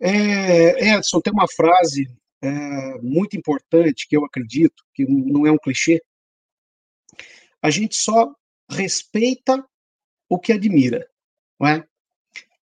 é, 0.00 0.94
Edson, 0.94 1.20
tem 1.20 1.32
uma 1.32 1.48
frase 1.48 2.08
é, 2.42 2.98
muito 3.02 3.36
importante 3.36 4.06
que 4.08 4.16
eu 4.16 4.24
acredito, 4.24 4.82
que 4.94 5.04
não 5.04 5.46
é 5.46 5.52
um 5.52 5.58
clichê, 5.58 6.02
a 7.62 7.70
gente 7.70 7.96
só 7.96 8.34
respeita 8.70 9.64
o 10.28 10.38
que 10.38 10.52
admira, 10.52 11.06
não 11.58 11.68
é? 11.68 11.86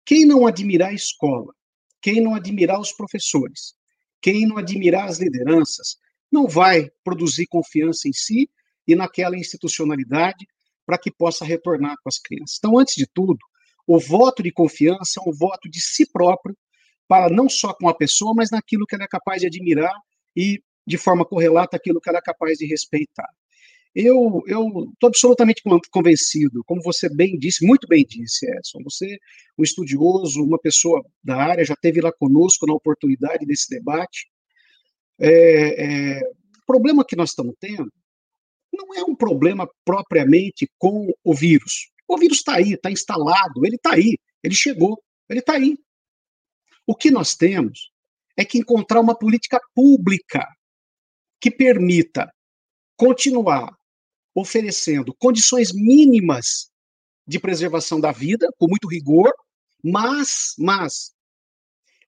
Quem 0.04 0.24
não 0.24 0.46
admirar 0.46 0.90
a 0.90 0.94
escola, 0.94 1.52
quem 2.00 2.20
não 2.20 2.34
admirar 2.34 2.78
os 2.78 2.92
professores, 2.92 3.74
quem 4.20 4.46
não 4.46 4.58
admirar 4.58 5.08
as 5.08 5.18
lideranças, 5.18 5.96
não 6.30 6.46
vai 6.46 6.90
produzir 7.02 7.46
confiança 7.46 8.08
em 8.08 8.12
si 8.12 8.50
e 8.86 8.94
naquela 8.94 9.36
institucionalidade 9.36 10.46
para 10.86 10.98
que 10.98 11.10
possa 11.10 11.44
retornar 11.44 11.96
com 12.02 12.08
as 12.08 12.18
crianças. 12.18 12.56
Então, 12.58 12.78
antes 12.78 12.94
de 12.94 13.06
tudo, 13.06 13.38
o 13.86 13.98
voto 13.98 14.42
de 14.42 14.50
confiança 14.50 15.20
é 15.20 15.28
um 15.28 15.32
voto 15.32 15.68
de 15.68 15.80
si 15.80 16.10
próprio, 16.10 16.56
para 17.06 17.28
não 17.28 17.48
só 17.48 17.74
com 17.74 17.88
a 17.88 17.94
pessoa, 17.94 18.32
mas 18.34 18.50
naquilo 18.50 18.86
que 18.86 18.94
ela 18.94 19.04
é 19.04 19.08
capaz 19.08 19.40
de 19.40 19.46
admirar 19.46 19.94
e, 20.36 20.62
de 20.86 20.96
forma 20.96 21.24
correlata, 21.24 21.76
aquilo 21.76 22.00
que 22.00 22.08
ela 22.08 22.18
é 22.18 22.22
capaz 22.22 22.58
de 22.58 22.66
respeitar. 22.66 23.28
Eu 23.94 24.42
estou 24.48 25.06
absolutamente 25.06 25.62
convencido, 25.90 26.64
como 26.66 26.82
você 26.82 27.08
bem 27.08 27.38
disse, 27.38 27.64
muito 27.64 27.86
bem 27.86 28.04
disse, 28.04 28.44
Edson, 28.50 28.80
você, 28.82 29.18
um 29.56 29.62
estudioso, 29.62 30.42
uma 30.42 30.58
pessoa 30.58 31.04
da 31.22 31.36
área, 31.36 31.64
já 31.64 31.74
esteve 31.74 32.00
lá 32.00 32.10
conosco 32.10 32.66
na 32.66 32.74
oportunidade 32.74 33.46
desse 33.46 33.68
debate. 33.70 34.26
É, 35.20 36.16
é, 36.18 36.20
o 36.22 36.66
problema 36.66 37.04
que 37.04 37.14
nós 37.14 37.30
estamos 37.30 37.54
tendo 37.60 37.92
não 38.74 38.94
é 38.94 39.02
um 39.02 39.14
problema 39.14 39.68
propriamente 39.84 40.68
com 40.78 41.12
o 41.22 41.34
vírus. 41.34 41.90
O 42.06 42.18
vírus 42.18 42.38
está 42.38 42.56
aí, 42.56 42.74
está 42.74 42.90
instalado, 42.90 43.64
ele 43.64 43.76
está 43.76 43.94
aí, 43.94 44.16
ele 44.42 44.54
chegou, 44.54 45.02
ele 45.28 45.40
está 45.40 45.54
aí. 45.54 45.78
O 46.86 46.94
que 46.94 47.10
nós 47.10 47.34
temos 47.34 47.90
é 48.36 48.44
que 48.44 48.58
encontrar 48.58 49.00
uma 49.00 49.16
política 49.16 49.60
pública 49.74 50.46
que 51.40 51.50
permita 51.50 52.32
continuar 52.96 53.74
oferecendo 54.34 55.14
condições 55.14 55.72
mínimas 55.72 56.70
de 57.26 57.38
preservação 57.38 58.00
da 58.00 58.12
vida, 58.12 58.48
com 58.58 58.68
muito 58.68 58.88
rigor, 58.88 59.32
mas, 59.82 60.54
mas, 60.58 61.12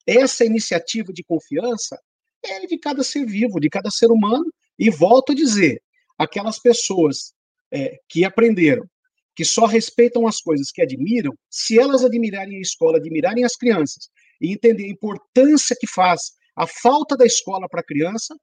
essa 0.07 0.45
iniciativa 0.45 1.13
de 1.13 1.23
confiança 1.23 1.99
é 2.43 2.67
de 2.67 2.79
cada 2.79 3.03
ser 3.03 3.25
vivo, 3.27 3.61
de 3.61 3.69
cada 3.69 3.91
ser 3.91 4.11
humano, 4.11 4.47
e 4.79 4.91
volto 4.91 5.33
a 5.33 5.35
dizer, 5.35 5.83
aquelas 6.19 6.59
pessoas 6.59 7.35
é, 7.73 7.99
que 8.09 8.25
aprenderam 8.25 8.89
que 9.37 9.45
só 9.45 9.67
respeitam 9.67 10.27
as 10.27 10.41
coisas 10.41 10.73
que 10.73 10.81
admiram, 10.81 11.37
se 11.51 11.79
elas 11.79 12.03
admirarem 12.03 12.57
a 12.57 12.61
escola, 12.61 12.97
admirarem 12.97 13.45
as 13.45 13.55
crianças 13.55 14.09
e 14.41 14.51
entender 14.51 14.85
a 14.85 14.91
importância 14.91 15.77
que 15.79 15.87
faz 15.87 16.33
a 16.57 16.67
falta 16.67 17.15
da 17.17 17.27
escola 17.27 17.69
para 17.69 17.81
a 17.81 17.85
criança, 17.85 18.35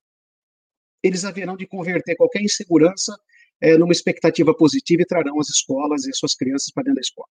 eles 1.01 1.25
haverão 1.25 1.57
de 1.57 1.65
converter 1.65 2.15
qualquer 2.15 2.43
insegurança 2.43 3.17
é, 3.59 3.75
numa 3.75 3.91
expectativa 3.91 4.55
positiva 4.55 5.01
e 5.01 5.05
trarão 5.05 5.39
as 5.39 5.49
escolas 5.49 6.05
e 6.05 6.13
suas 6.13 6.35
crianças 6.35 6.71
para 6.71 6.83
dentro 6.83 6.97
da 6.97 7.01
escola. 7.01 7.27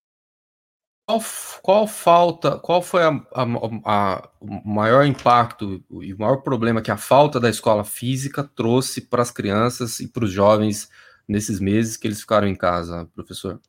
Qual, 1.61 1.87
falta, 1.87 2.57
qual 2.59 2.81
foi 2.81 3.03
a, 3.03 3.09
a, 3.33 3.45
a, 3.85 4.29
o 4.39 4.69
maior 4.69 5.05
impacto 5.05 5.83
e 6.01 6.13
o 6.13 6.17
maior 6.17 6.37
problema 6.37 6.81
que 6.81 6.91
a 6.91 6.97
falta 6.97 7.39
da 7.39 7.49
escola 7.49 7.83
física 7.83 8.43
trouxe 8.43 9.01
para 9.01 9.21
as 9.21 9.31
crianças 9.31 9.99
e 9.99 10.07
para 10.07 10.25
os 10.25 10.31
jovens 10.31 10.89
nesses 11.27 11.59
meses 11.59 11.97
que 11.97 12.07
eles 12.07 12.21
ficaram 12.21 12.47
em 12.47 12.55
casa, 12.55 13.09
professor? 13.13 13.61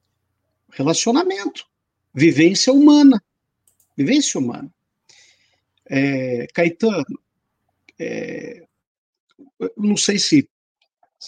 Relacionamento, 0.70 1.64
vivência 2.12 2.72
humana, 2.72 3.22
vivência 3.96 4.40
humana. 4.40 4.70
É, 5.86 6.46
Caetano, 6.52 7.04
é, 7.98 8.66
não 9.76 9.96
sei 9.96 10.18
se, 10.18 10.48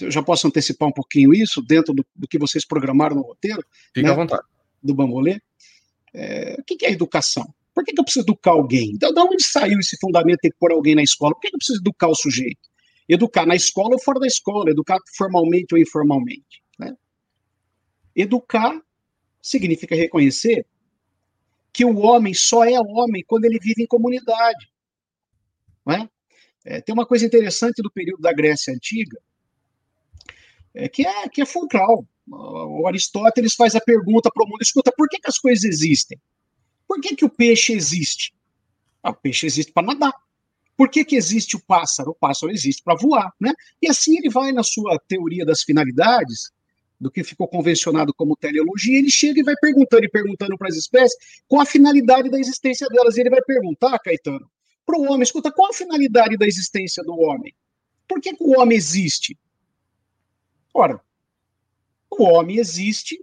eu 0.00 0.10
já 0.10 0.22
posso 0.22 0.46
antecipar 0.46 0.88
um 0.88 0.92
pouquinho 0.92 1.34
isso 1.34 1.62
dentro 1.62 1.94
do, 1.94 2.04
do 2.14 2.28
que 2.28 2.38
vocês 2.38 2.64
programaram 2.64 3.16
no 3.16 3.22
roteiro. 3.22 3.64
Fique 3.94 4.02
né, 4.02 4.10
à 4.10 4.14
vontade. 4.14 4.42
Do 4.82 4.94
Bambolê. 4.94 5.40
É, 6.16 6.56
o 6.58 6.64
que 6.64 6.84
é 6.86 6.90
educação? 6.90 7.46
Por 7.74 7.84
que, 7.84 7.92
que 7.92 8.00
eu 8.00 8.04
preciso 8.04 8.24
educar 8.24 8.52
alguém? 8.52 8.96
Da 8.96 9.08
então, 9.08 9.26
onde 9.26 9.44
saiu 9.44 9.78
esse 9.78 9.98
fundamento 10.00 10.40
de 10.42 10.50
pôr 10.58 10.72
alguém 10.72 10.94
na 10.94 11.02
escola? 11.02 11.34
Por 11.34 11.42
que, 11.42 11.50
que 11.50 11.56
eu 11.56 11.58
preciso 11.58 11.80
educar 11.80 12.08
o 12.08 12.14
sujeito? 12.14 12.70
Educar 13.06 13.44
na 13.44 13.54
escola 13.54 13.90
ou 13.92 14.02
fora 14.02 14.18
da 14.18 14.26
escola, 14.26 14.70
educar 14.70 14.98
formalmente 15.14 15.74
ou 15.74 15.78
informalmente. 15.78 16.62
Né? 16.78 16.96
Educar 18.14 18.80
significa 19.42 19.94
reconhecer 19.94 20.66
que 21.70 21.84
o 21.84 21.98
homem 21.98 22.32
só 22.32 22.64
é 22.64 22.80
homem 22.80 23.22
quando 23.26 23.44
ele 23.44 23.58
vive 23.58 23.82
em 23.82 23.86
comunidade. 23.86 24.70
É? 25.90 26.08
É, 26.64 26.80
tem 26.80 26.94
uma 26.94 27.06
coisa 27.06 27.26
interessante 27.26 27.82
do 27.82 27.90
período 27.90 28.22
da 28.22 28.32
Grécia 28.32 28.72
Antiga, 28.72 29.20
é, 30.74 30.88
que, 30.88 31.06
é, 31.06 31.28
que 31.28 31.42
é 31.42 31.46
fulcral. 31.46 32.06
O 32.28 32.86
Aristóteles 32.86 33.54
faz 33.54 33.74
a 33.74 33.80
pergunta 33.80 34.30
para 34.32 34.44
o 34.44 34.48
mundo: 34.48 34.62
escuta, 34.62 34.92
por 34.96 35.08
que, 35.08 35.18
que 35.18 35.28
as 35.28 35.38
coisas 35.38 35.64
existem? 35.64 36.20
Por 36.86 37.00
que, 37.00 37.14
que 37.14 37.24
o 37.24 37.30
peixe 37.30 37.72
existe? 37.72 38.34
Ah, 39.02 39.10
o 39.10 39.14
peixe 39.14 39.46
existe 39.46 39.72
para 39.72 39.86
nadar. 39.86 40.12
Por 40.76 40.90
que, 40.90 41.04
que 41.04 41.16
existe 41.16 41.56
o 41.56 41.60
pássaro? 41.60 42.10
O 42.10 42.14
pássaro 42.14 42.52
existe 42.52 42.82
para 42.82 42.96
voar, 42.96 43.32
né? 43.40 43.52
E 43.80 43.88
assim 43.88 44.18
ele 44.18 44.28
vai 44.28 44.52
na 44.52 44.62
sua 44.62 44.98
teoria 45.08 45.44
das 45.44 45.62
finalidades, 45.62 46.50
do 47.00 47.10
que 47.10 47.22
ficou 47.22 47.46
convencionado 47.46 48.12
como 48.14 48.36
teleologia, 48.36 48.98
ele 48.98 49.10
chega 49.10 49.40
e 49.40 49.42
vai 49.42 49.54
perguntando 49.60 50.04
e 50.04 50.08
perguntando 50.08 50.56
para 50.56 50.68
as 50.68 50.76
espécies 50.76 51.16
qual 51.46 51.62
a 51.62 51.66
finalidade 51.66 52.30
da 52.30 52.38
existência 52.38 52.88
delas. 52.88 53.16
E 53.16 53.20
ele 53.20 53.30
vai 53.30 53.42
perguntar, 53.42 53.98
Caetano, 53.98 54.50
para 54.84 54.98
o 54.98 55.04
homem, 55.04 55.22
escuta, 55.22 55.52
qual 55.52 55.70
a 55.70 55.74
finalidade 55.74 56.36
da 56.36 56.46
existência 56.46 57.02
do 57.02 57.18
homem? 57.18 57.54
Por 58.08 58.20
que, 58.20 58.34
que 58.34 58.42
o 58.42 58.58
homem 58.58 58.76
existe? 58.76 59.38
Ora, 60.72 61.00
o 62.10 62.24
homem 62.24 62.58
existe 62.58 63.20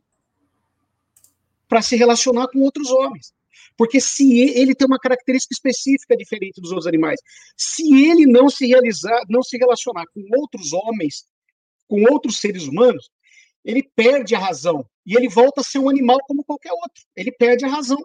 para 1.67 1.81
se 1.81 1.95
relacionar 1.95 2.47
com 2.49 2.59
outros 2.59 2.89
homens. 2.91 3.33
Porque 3.75 3.99
se 3.99 4.39
ele 4.39 4.75
tem 4.75 4.85
uma 4.85 4.99
característica 4.99 5.53
específica 5.53 6.15
diferente 6.15 6.61
dos 6.61 6.71
outros 6.71 6.87
animais, 6.87 7.19
se 7.57 7.83
ele 8.07 8.25
não 8.25 8.49
se 8.49 8.67
realizar, 8.67 9.23
não 9.27 9.41
se 9.41 9.57
relacionar 9.57 10.05
com 10.13 10.21
outros 10.37 10.73
homens, 10.73 11.25
com 11.87 12.03
outros 12.11 12.39
seres 12.39 12.63
humanos, 12.67 13.09
ele 13.65 13.81
perde 13.95 14.35
a 14.35 14.39
razão 14.39 14.85
e 15.05 15.15
ele 15.15 15.29
volta 15.29 15.61
a 15.61 15.63
ser 15.63 15.79
um 15.79 15.89
animal 15.89 16.19
como 16.27 16.43
qualquer 16.43 16.71
outro. 16.71 17.03
Ele 17.15 17.31
perde 17.31 17.65
a 17.65 17.69
razão. 17.69 17.99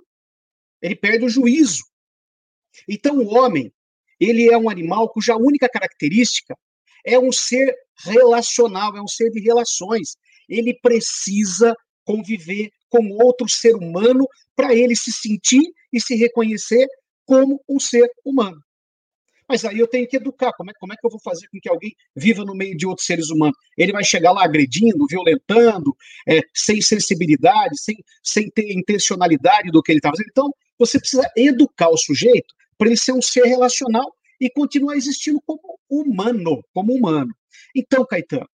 Ele 0.80 0.94
perde 0.94 1.24
o 1.24 1.28
juízo. 1.28 1.84
Então 2.88 3.18
o 3.18 3.34
homem, 3.34 3.72
ele 4.20 4.48
é 4.50 4.56
um 4.56 4.70
animal 4.70 5.08
cuja 5.10 5.36
única 5.36 5.68
característica 5.68 6.56
é 7.04 7.18
um 7.18 7.32
ser 7.32 7.74
relacional, 8.04 8.96
é 8.96 9.02
um 9.02 9.08
ser 9.08 9.30
de 9.30 9.40
relações. 9.40 10.16
Ele 10.48 10.74
precisa 10.80 11.74
conviver 12.04 12.70
com 12.88 13.10
outro 13.22 13.48
ser 13.48 13.74
humano 13.74 14.26
para 14.56 14.74
ele 14.74 14.96
se 14.96 15.12
sentir 15.12 15.62
e 15.92 16.00
se 16.00 16.14
reconhecer 16.14 16.86
como 17.26 17.62
um 17.68 17.78
ser 17.78 18.10
humano. 18.24 18.58
Mas 19.48 19.64
aí 19.64 19.78
eu 19.78 19.86
tenho 19.86 20.06
que 20.06 20.16
educar. 20.16 20.52
Como 20.52 20.70
é, 20.70 20.74
como 20.78 20.92
é 20.92 20.96
que 20.96 21.06
eu 21.06 21.10
vou 21.10 21.20
fazer 21.20 21.48
com 21.48 21.58
que 21.58 21.68
alguém 21.68 21.94
viva 22.14 22.44
no 22.44 22.54
meio 22.54 22.76
de 22.76 22.86
outros 22.86 23.06
seres 23.06 23.30
humanos? 23.30 23.56
Ele 23.76 23.92
vai 23.92 24.04
chegar 24.04 24.32
lá 24.32 24.44
agredindo, 24.44 25.06
violentando, 25.08 25.96
é, 26.28 26.40
sem 26.54 26.82
sensibilidade, 26.82 27.80
sem, 27.80 27.96
sem 28.22 28.50
ter 28.50 28.70
intencionalidade 28.70 29.70
do 29.70 29.82
que 29.82 29.92
ele 29.92 29.98
está 30.00 30.10
fazendo. 30.10 30.28
Então, 30.30 30.50
você 30.78 30.98
precisa 30.98 31.30
educar 31.34 31.88
o 31.88 31.96
sujeito 31.96 32.54
para 32.76 32.88
ele 32.88 32.96
ser 32.96 33.12
um 33.12 33.22
ser 33.22 33.44
relacional 33.44 34.14
e 34.40 34.50
continuar 34.50 34.96
existindo 34.96 35.40
como 35.44 35.78
humano, 35.90 36.62
como 36.72 36.92
humano. 36.92 37.34
Então, 37.74 38.04
Caetano, 38.04 38.48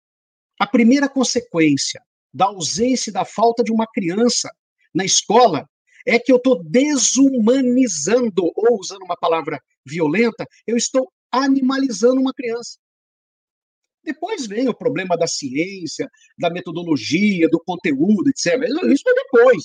a 0.62 0.66
primeira 0.68 1.08
consequência 1.08 2.00
da 2.32 2.44
ausência 2.44 3.10
e 3.10 3.12
da 3.12 3.24
falta 3.24 3.64
de 3.64 3.72
uma 3.72 3.84
criança 3.84 4.48
na 4.94 5.04
escola 5.04 5.68
é 6.06 6.20
que 6.20 6.30
eu 6.30 6.36
estou 6.36 6.62
desumanizando, 6.62 8.44
ou 8.54 8.78
usando 8.78 9.02
uma 9.02 9.16
palavra 9.16 9.60
violenta, 9.84 10.46
eu 10.64 10.76
estou 10.76 11.12
animalizando 11.32 12.20
uma 12.20 12.32
criança. 12.32 12.78
Depois 14.04 14.46
vem 14.46 14.68
o 14.68 14.74
problema 14.74 15.16
da 15.16 15.26
ciência, 15.26 16.08
da 16.38 16.48
metodologia, 16.48 17.48
do 17.48 17.58
conteúdo, 17.58 18.30
etc. 18.30 18.62
Isso 18.88 19.08
é 19.08 19.14
depois. 19.14 19.64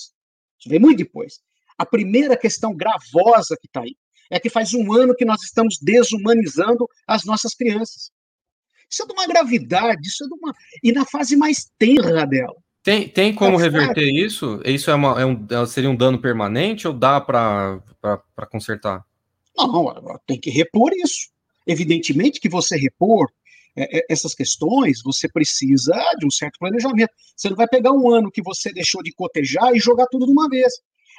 Isso 0.57 0.67
vem 0.67 0.79
muito 0.79 0.97
depois. 0.97 1.41
A 1.77 1.85
primeira 1.85 2.35
questão 2.35 2.75
gravosa 2.75 3.55
que 3.61 3.67
está 3.67 3.81
aí 3.81 3.95
é 4.31 4.39
que 4.39 4.49
faz 4.49 4.73
um 4.73 4.91
ano 4.91 5.15
que 5.15 5.25
nós 5.25 5.43
estamos 5.43 5.77
desumanizando 5.79 6.89
as 7.07 7.23
nossas 7.23 7.53
crianças. 7.53 8.11
Isso 8.89 9.03
é 9.03 9.05
de 9.05 9.13
uma 9.13 9.27
gravidade, 9.27 10.07
isso 10.07 10.23
é 10.23 10.27
de 10.27 10.33
uma. 10.33 10.53
E 10.83 10.91
na 10.91 11.05
fase 11.05 11.35
mais 11.35 11.69
tenra 11.77 12.25
dela. 12.25 12.55
Tem, 12.83 13.09
tem 13.09 13.35
como 13.35 13.57
reverter 13.57 14.09
isso? 14.09 14.61
Isso 14.63 14.89
é, 14.89 14.95
uma, 14.95 15.21
é 15.21 15.25
um, 15.25 15.45
é, 15.51 15.65
seria 15.65 15.89
um 15.89 15.95
dano 15.95 16.21
permanente 16.21 16.87
ou 16.87 16.93
dá 16.93 17.19
para 17.19 17.81
consertar? 18.49 19.03
Não, 19.57 19.93
tem 20.25 20.39
que 20.39 20.49
repor 20.49 20.93
isso. 20.95 21.29
Evidentemente 21.65 22.39
que 22.39 22.47
você 22.47 22.77
repor 22.77 23.29
é, 23.75 23.97
é, 23.97 24.05
essas 24.09 24.33
questões, 24.33 25.01
você 25.03 25.27
precisa 25.27 25.93
de 26.17 26.25
um 26.25 26.31
certo 26.31 26.57
planejamento. 26.59 27.11
Você 27.35 27.49
não 27.49 27.57
vai 27.57 27.67
pegar 27.67 27.91
um 27.91 28.09
ano 28.09 28.31
que 28.31 28.41
você 28.41 28.71
deixou 28.71 29.03
de 29.03 29.11
cotejar 29.11 29.75
e 29.75 29.79
jogar 29.79 30.07
tudo 30.07 30.25
de 30.25 30.31
uma 30.31 30.47
vez. 30.47 30.71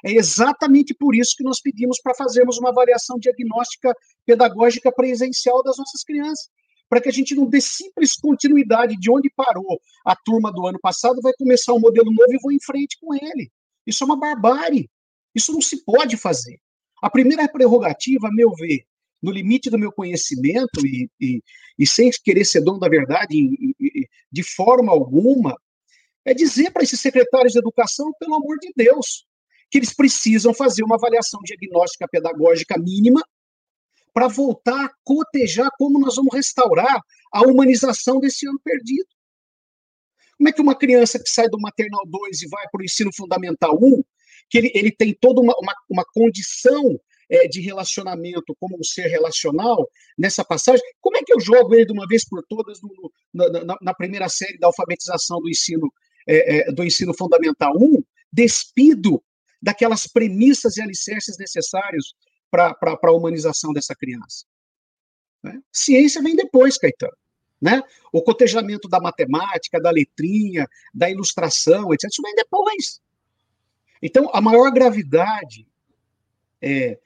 É 0.06 0.12
exatamente 0.12 0.94
por 0.94 1.14
isso 1.14 1.34
que 1.36 1.44
nós 1.44 1.60
pedimos 1.60 2.00
para 2.00 2.14
fazermos 2.14 2.56
uma 2.56 2.70
avaliação 2.70 3.18
diagnóstica 3.18 3.92
pedagógica 4.24 4.90
presencial 4.90 5.62
das 5.62 5.76
nossas 5.76 6.02
crianças 6.02 6.48
para 6.88 7.00
que 7.00 7.08
a 7.08 7.12
gente 7.12 7.34
não 7.34 7.46
dê 7.46 7.60
simples 7.60 8.16
continuidade 8.16 8.96
de 8.96 9.10
onde 9.10 9.30
parou 9.36 9.80
a 10.04 10.16
turma 10.16 10.50
do 10.52 10.66
ano 10.66 10.78
passado, 10.80 11.20
vai 11.20 11.32
começar 11.38 11.74
um 11.74 11.80
modelo 11.80 12.10
novo 12.10 12.32
e 12.32 12.38
vou 12.40 12.52
em 12.52 12.60
frente 12.60 12.96
com 13.00 13.14
ele. 13.14 13.50
Isso 13.86 14.02
é 14.02 14.06
uma 14.06 14.18
barbárie. 14.18 14.88
Isso 15.34 15.52
não 15.52 15.60
se 15.60 15.84
pode 15.84 16.16
fazer. 16.16 16.58
A 17.02 17.10
primeira 17.10 17.48
prerrogativa, 17.48 18.28
a 18.28 18.32
meu 18.32 18.50
ver, 18.54 18.84
no 19.22 19.30
limite 19.30 19.70
do 19.70 19.78
meu 19.78 19.92
conhecimento 19.92 20.84
e, 20.84 21.08
e, 21.20 21.42
e 21.78 21.86
sem 21.86 22.10
querer 22.24 22.44
ser 22.44 22.60
dono 22.60 22.78
da 22.78 22.88
verdade 22.88 23.34
de 24.30 24.42
forma 24.42 24.92
alguma, 24.92 25.56
é 26.24 26.34
dizer 26.34 26.70
para 26.70 26.82
esses 26.82 27.00
secretários 27.00 27.52
de 27.52 27.58
educação, 27.58 28.12
pelo 28.18 28.34
amor 28.34 28.58
de 28.58 28.72
Deus, 28.76 29.26
que 29.70 29.78
eles 29.78 29.94
precisam 29.94 30.54
fazer 30.54 30.82
uma 30.84 30.96
avaliação 30.96 31.40
diagnóstica 31.44 32.06
pedagógica 32.10 32.78
mínima 32.78 33.22
para 34.18 34.26
voltar 34.26 34.86
a 34.86 34.90
cotejar 35.04 35.70
como 35.78 36.00
nós 36.00 36.16
vamos 36.16 36.34
restaurar 36.34 37.00
a 37.32 37.42
humanização 37.42 38.18
desse 38.18 38.48
ano 38.48 38.60
perdido. 38.64 39.06
Como 40.36 40.48
é 40.48 40.52
que 40.52 40.60
uma 40.60 40.74
criança 40.74 41.20
que 41.20 41.30
sai 41.30 41.48
do 41.48 41.60
maternal 41.60 42.04
2 42.04 42.42
e 42.42 42.48
vai 42.48 42.64
para 42.68 42.80
o 42.80 42.84
ensino 42.84 43.10
fundamental 43.14 43.78
1, 43.80 44.02
que 44.50 44.58
ele, 44.58 44.72
ele 44.74 44.90
tem 44.90 45.14
toda 45.14 45.40
uma, 45.40 45.54
uma, 45.60 45.72
uma 45.88 46.04
condição 46.12 46.98
é, 47.30 47.46
de 47.46 47.60
relacionamento 47.60 48.56
como 48.58 48.76
um 48.76 48.82
ser 48.82 49.06
relacional 49.06 49.88
nessa 50.18 50.44
passagem, 50.44 50.82
como 51.00 51.16
é 51.16 51.22
que 51.22 51.32
eu 51.32 51.38
jogo 51.38 51.76
ele 51.76 51.86
de 51.86 51.92
uma 51.92 52.06
vez 52.08 52.28
por 52.28 52.42
todas 52.48 52.80
no, 52.82 53.12
na, 53.32 53.64
na, 53.64 53.76
na, 53.80 53.94
primeira 53.94 54.28
série 54.28 54.58
da 54.58 54.66
alfabetização 54.66 55.40
do 55.40 55.48
ensino, 55.48 55.92
é, 56.26 56.70
é, 56.70 56.72
do 56.72 56.82
ensino 56.82 57.14
fundamental 57.16 57.72
1, 57.76 58.02
despido 58.32 59.22
daquelas 59.62 60.08
premissas 60.08 60.76
e 60.76 60.82
alicerces 60.82 61.38
necessários 61.38 62.16
para 62.50 62.76
a 63.02 63.12
humanização 63.12 63.72
dessa 63.72 63.94
criança. 63.94 64.44
Né? 65.42 65.60
Ciência 65.72 66.22
vem 66.22 66.34
depois, 66.34 66.76
Caetano. 66.78 67.16
né? 67.60 67.82
O 68.12 68.22
cotejamento 68.22 68.88
da 68.88 69.00
matemática, 69.00 69.80
da 69.80 69.90
letrinha, 69.90 70.66
da 70.92 71.10
ilustração, 71.10 71.92
etc. 71.92 72.08
Isso 72.10 72.22
vem 72.22 72.34
depois. 72.34 73.00
Então, 74.02 74.30
a 74.32 74.40
maior 74.40 74.70
gravidade 74.70 75.66
é, 76.60 76.98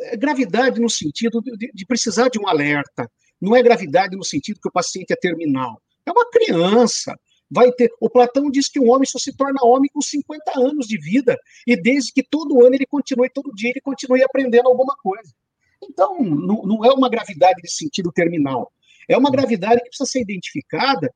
é 0.00 0.16
gravidade 0.16 0.80
no 0.80 0.88
sentido 0.88 1.40
de, 1.40 1.70
de, 1.72 1.86
precisar 1.86 2.28
de 2.28 2.38
um 2.38 2.46
alerta. 2.46 3.10
Não 3.40 3.54
é 3.54 3.62
gravidade 3.62 4.16
no 4.16 4.24
sentido 4.24 4.60
que 4.60 4.68
o 4.68 4.72
paciente 4.72 5.12
é 5.12 5.16
terminal. 5.16 5.80
É 6.04 6.10
uma 6.10 6.28
criança. 6.30 7.18
Vai 7.50 7.72
ter. 7.72 7.90
O 8.00 8.10
Platão 8.10 8.50
diz 8.50 8.68
que 8.68 8.78
o 8.78 8.88
homem 8.88 9.06
só 9.06 9.18
se 9.18 9.34
torna 9.34 9.64
homem 9.64 9.90
com 9.92 10.00
50 10.00 10.58
anos 10.58 10.86
de 10.86 10.98
vida. 10.98 11.36
E 11.66 11.80
desde 11.80 12.12
que 12.12 12.22
todo 12.22 12.64
ano 12.64 12.74
ele 12.74 12.86
continue, 12.86 13.30
todo 13.30 13.54
dia 13.54 13.70
ele 13.70 13.80
continue 13.80 14.22
aprendendo 14.22 14.68
alguma 14.68 14.94
coisa. 14.96 15.32
Então, 15.82 16.18
não, 16.20 16.62
não 16.62 16.84
é 16.84 16.92
uma 16.92 17.08
gravidade 17.08 17.62
de 17.62 17.70
sentido 17.70 18.12
terminal. 18.12 18.70
É 19.08 19.16
uma 19.16 19.30
gravidade 19.30 19.80
que 19.82 19.88
precisa 19.88 20.10
ser 20.10 20.20
identificada 20.20 21.12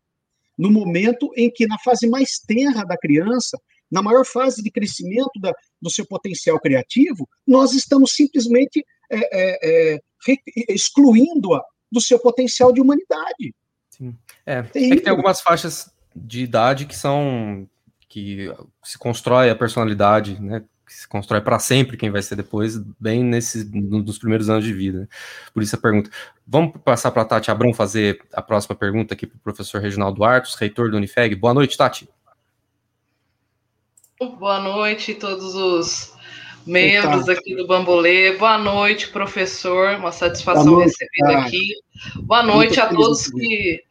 no 0.57 0.71
momento 0.71 1.31
em 1.37 1.51
que, 1.51 1.67
na 1.67 1.79
fase 1.79 2.09
mais 2.09 2.39
tenra 2.39 2.85
da 2.85 2.97
criança, 2.97 3.59
na 3.91 4.01
maior 4.01 4.25
fase 4.25 4.63
de 4.63 4.71
crescimento 4.71 5.39
da, 5.39 5.53
do 5.81 5.91
seu 5.91 6.07
potencial 6.07 6.59
criativo, 6.59 7.29
nós 7.47 7.75
estamos 7.75 8.13
simplesmente 8.13 8.85
é, 9.11 9.19
é, 9.21 9.95
é, 9.95 10.01
excluindo-a 10.71 11.63
do 11.91 12.01
seu 12.01 12.19
potencial 12.19 12.73
de 12.73 12.81
humanidade. 12.81 13.55
Sim. 13.91 14.17
É, 14.47 14.59
é 14.59 14.63
que 14.63 15.01
tem 15.01 15.11
algumas 15.11 15.43
faixas 15.43 15.93
de 16.15 16.43
idade 16.43 16.87
que 16.87 16.97
são 16.97 17.69
que 18.09 18.53
se 18.83 18.99
constrói 18.99 19.49
a 19.49 19.57
personalidade, 19.57 20.41
né? 20.41 20.63
Que 20.87 20.93
se 20.93 21.09
constrói 21.09 21.41
para 21.41 21.59
sempre 21.59 21.97
quem 21.97 22.11
vai 22.11 22.21
ser 22.21 22.37
depois, 22.37 22.77
bem 23.01 23.25
nesses 23.25 23.71
nos 23.73 24.19
primeiros 24.19 24.51
anos 24.51 24.65
de 24.65 24.73
vida. 24.73 25.09
Por 25.55 25.63
isso 25.63 25.75
a 25.77 25.79
pergunta. 25.79 26.11
Vamos 26.47 26.75
passar 26.85 27.11
para 27.11 27.23
a 27.23 27.25
Tati 27.25 27.51
Abrão 27.51 27.73
fazer 27.73 28.21
a 28.33 28.43
próxima 28.43 28.75
pergunta 28.75 29.15
aqui 29.15 29.27
para 29.27 29.39
o 29.39 29.41
professor 29.41 29.81
Reginaldo 29.81 30.23
Artos, 30.23 30.55
reitor 30.57 30.91
do 30.91 30.99
Unifeg. 30.99 31.35
Boa 31.35 31.55
noite, 31.55 31.77
Tati. 31.77 32.09
Boa 34.39 34.61
noite 34.61 35.13
a 35.13 35.19
todos 35.19 35.55
os 35.55 36.13
membros 36.67 37.29
Eita. 37.29 37.41
aqui 37.41 37.57
do 37.57 37.67
Bambolê. 37.67 38.37
Boa 38.37 38.59
noite, 38.59 39.09
professor. 39.09 39.97
Uma 39.97 40.13
satisfação 40.13 40.77
recebida 40.77 41.39
aqui. 41.39 41.75
Boa 42.23 42.43
noite 42.43 42.79
Muito 42.79 42.81
a 42.81 42.87
todos 42.95 43.29
que 43.29 43.83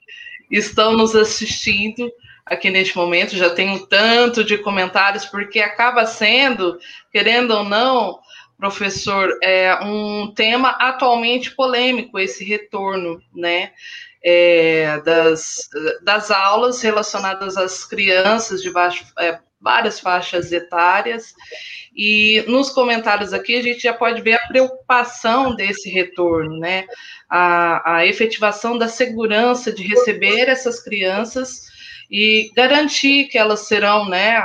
estão 0.52 0.94
nos 0.94 1.16
assistindo 1.16 2.12
aqui 2.46 2.70
neste 2.70 2.96
momento. 2.96 3.36
Já 3.36 3.50
tenho 3.50 3.86
tanto 3.88 4.44
de 4.44 4.58
comentários, 4.58 5.26
porque 5.26 5.60
acaba 5.60 6.06
sendo, 6.06 6.78
querendo 7.12 7.52
ou 7.52 7.64
não, 7.64 8.20
professor, 8.58 9.30
é 9.42 9.76
um 9.84 10.32
tema 10.34 10.70
atualmente 10.70 11.56
polêmico, 11.56 12.20
esse 12.20 12.44
retorno, 12.44 13.22
né? 13.34 13.72
É, 14.24 15.02
das, 15.02 15.68
das 16.04 16.30
aulas 16.30 16.80
relacionadas 16.80 17.58
às 17.58 17.84
crianças 17.84 18.62
de 18.62 18.70
baixo, 18.70 19.04
é, 19.18 19.40
várias 19.62 20.00
faixas 20.00 20.52
etárias. 20.52 21.34
E 21.96 22.44
nos 22.48 22.70
comentários 22.70 23.34
aqui 23.34 23.56
a 23.56 23.62
gente 23.62 23.82
já 23.82 23.94
pode 23.94 24.22
ver 24.22 24.34
a 24.34 24.48
preocupação 24.48 25.56
desse 25.56 25.90
retorno, 25.90 26.58
né? 26.58 26.86
A, 27.30 27.98
a 27.98 28.06
efetivação 28.06 28.78
da 28.78 28.88
segurança 28.88 29.72
de 29.72 29.84
receber 29.84 30.50
essas 30.50 30.82
crianças 30.82 31.72
e 32.10 32.52
garantir 32.54 33.30
que 33.30 33.38
elas 33.38 33.62
serão 33.62 34.10
né, 34.10 34.42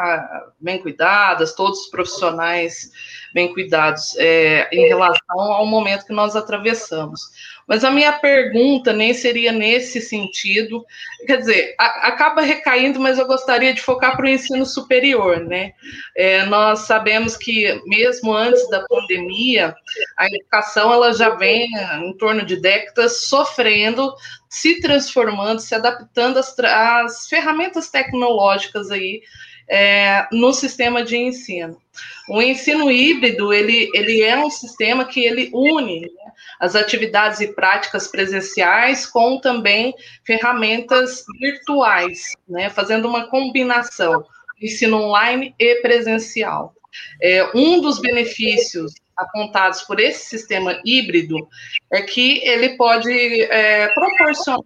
bem 0.60 0.80
cuidadas, 0.80 1.52
todos 1.52 1.80
os 1.80 1.90
profissionais 1.90 2.92
bem 3.34 3.52
cuidados 3.52 4.16
é, 4.18 4.68
em 4.72 4.86
relação 4.86 5.40
ao 5.40 5.66
momento 5.66 6.06
que 6.06 6.12
nós 6.12 6.36
atravessamos. 6.36 7.20
Mas 7.66 7.82
a 7.82 7.90
minha 7.90 8.12
pergunta 8.12 8.92
nem 8.92 9.12
seria 9.12 9.50
nesse 9.50 10.00
sentido, 10.00 10.84
quer 11.26 11.38
dizer, 11.38 11.74
a, 11.78 12.08
acaba 12.08 12.40
recaindo, 12.40 13.00
mas 13.00 13.18
eu 13.18 13.26
gostaria 13.26 13.74
de 13.74 13.80
focar 13.80 14.16
para 14.16 14.24
o 14.24 14.28
ensino 14.28 14.64
superior, 14.64 15.40
né? 15.40 15.72
É, 16.16 16.44
nós 16.44 16.80
sabemos 16.80 17.36
que 17.36 17.80
mesmo 17.86 18.32
antes 18.32 18.68
da 18.70 18.84
pandemia, 18.86 19.74
a 20.16 20.26
educação 20.26 20.92
ela 20.92 21.12
já 21.12 21.30
vem 21.30 21.66
em 22.02 22.16
torno 22.16 22.44
de 22.44 22.56
décadas 22.56 23.24
sofrendo, 23.26 24.14
se 24.48 24.80
transformando, 24.80 25.60
se 25.60 25.74
adaptando 25.74 26.38
às, 26.38 26.56
às 26.58 27.28
ferramentas 27.28 27.90
tecnológicas 27.90 28.90
aí 28.92 29.22
é, 29.68 30.26
no 30.32 30.52
sistema 30.52 31.02
de 31.04 31.16
ensino. 31.16 31.80
O 32.28 32.42
ensino 32.42 32.90
híbrido 32.90 33.52
ele, 33.52 33.90
ele 33.94 34.22
é 34.22 34.36
um 34.38 34.50
sistema 34.50 35.04
que 35.04 35.24
ele 35.24 35.50
une 35.52 36.00
né, 36.00 36.32
as 36.60 36.74
atividades 36.74 37.40
e 37.40 37.48
práticas 37.48 38.08
presenciais 38.08 39.06
com 39.06 39.40
também 39.40 39.94
ferramentas 40.24 41.24
virtuais, 41.40 42.32
né, 42.48 42.68
fazendo 42.70 43.08
uma 43.08 43.28
combinação 43.28 44.24
ensino 44.60 44.96
online 44.96 45.54
e 45.58 45.76
presencial. 45.76 46.74
É, 47.22 47.50
um 47.54 47.80
dos 47.80 48.00
benefícios 48.00 48.94
apontados 49.16 49.82
por 49.82 50.00
esse 50.00 50.26
sistema 50.26 50.80
híbrido 50.84 51.48
é 51.92 52.02
que 52.02 52.38
ele 52.44 52.76
pode 52.76 53.10
é, 53.10 53.88
proporcionar 53.88 54.60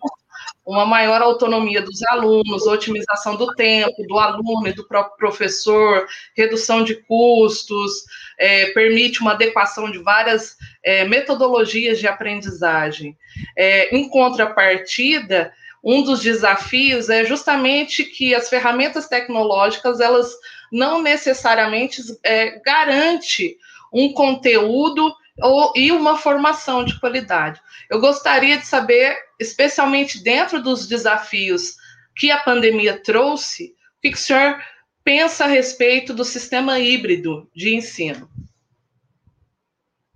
uma 0.70 0.86
maior 0.86 1.20
autonomia 1.20 1.82
dos 1.82 2.00
alunos, 2.04 2.64
otimização 2.64 3.34
do 3.34 3.52
tempo 3.54 4.06
do 4.06 4.16
aluno 4.16 4.68
e 4.68 4.72
do 4.72 4.86
próprio 4.86 5.16
professor, 5.16 6.06
redução 6.36 6.84
de 6.84 6.94
custos, 6.94 8.04
é, 8.38 8.66
permite 8.66 9.20
uma 9.20 9.32
adequação 9.32 9.90
de 9.90 9.98
várias 9.98 10.56
é, 10.84 11.04
metodologias 11.04 11.98
de 11.98 12.06
aprendizagem. 12.06 13.18
É, 13.58 13.94
em 13.94 14.08
contrapartida, 14.08 15.52
um 15.82 16.04
dos 16.04 16.22
desafios 16.22 17.10
é 17.10 17.24
justamente 17.24 18.04
que 18.04 18.32
as 18.32 18.48
ferramentas 18.48 19.08
tecnológicas 19.08 19.98
elas 19.98 20.30
não 20.70 21.02
necessariamente 21.02 22.00
é, 22.22 22.60
garante 22.64 23.56
um 23.92 24.12
conteúdo 24.12 25.12
ou, 25.42 25.72
e 25.76 25.92
uma 25.92 26.16
formação 26.16 26.84
de 26.84 26.98
qualidade. 26.98 27.60
Eu 27.88 28.00
gostaria 28.00 28.58
de 28.58 28.66
saber, 28.66 29.16
especialmente 29.38 30.22
dentro 30.22 30.62
dos 30.62 30.86
desafios 30.86 31.76
que 32.16 32.30
a 32.30 32.42
pandemia 32.42 33.02
trouxe, 33.02 33.74
o 33.98 34.00
que, 34.02 34.10
que 34.10 34.16
o 34.16 34.20
senhor 34.20 34.58
pensa 35.04 35.44
a 35.44 35.48
respeito 35.48 36.12
do 36.12 36.24
sistema 36.24 36.78
híbrido 36.78 37.50
de 37.54 37.74
ensino? 37.74 38.30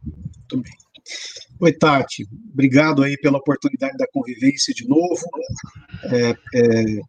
Muito 0.04 0.56
bem. 0.58 0.72
Oi, 1.60 1.72
Tati, 1.72 2.26
obrigado 2.52 3.02
aí 3.02 3.16
pela 3.18 3.38
oportunidade 3.38 3.96
da 3.96 4.06
convivência 4.12 4.74
de 4.74 4.86
novo. 4.88 5.22
É, 6.04 6.30
é, 6.30 7.00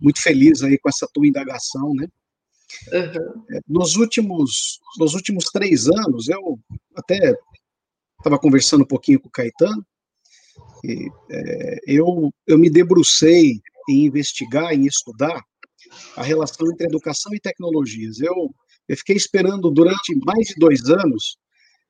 muito 0.00 0.20
feliz 0.20 0.62
aí 0.62 0.78
com 0.78 0.88
essa 0.88 1.08
tua 1.12 1.26
indagação, 1.26 1.92
né? 1.94 2.06
Uhum. 2.92 3.62
Nos, 3.68 3.96
últimos, 3.96 4.80
nos 4.98 5.14
últimos 5.14 5.44
três 5.46 5.88
anos, 5.88 6.28
eu 6.28 6.58
até 6.94 7.34
estava 8.24 8.38
conversando 8.38 8.82
um 8.82 8.86
pouquinho 8.86 9.20
com 9.20 9.28
o 9.28 9.30
Caetano, 9.30 9.84
e, 10.82 11.08
é, 11.30 11.78
eu, 11.86 12.30
eu 12.46 12.58
me 12.58 12.70
debrucei 12.70 13.60
em 13.88 14.04
investigar, 14.06 14.72
em 14.72 14.86
estudar 14.86 15.42
a 16.16 16.22
relação 16.22 16.66
entre 16.70 16.86
educação 16.86 17.34
e 17.34 17.40
tecnologias. 17.40 18.20
Eu, 18.20 18.54
eu 18.88 18.96
fiquei 18.96 19.16
esperando 19.16 19.70
durante 19.70 20.14
mais 20.24 20.48
de 20.48 20.54
dois 20.56 20.88
anos 20.88 21.36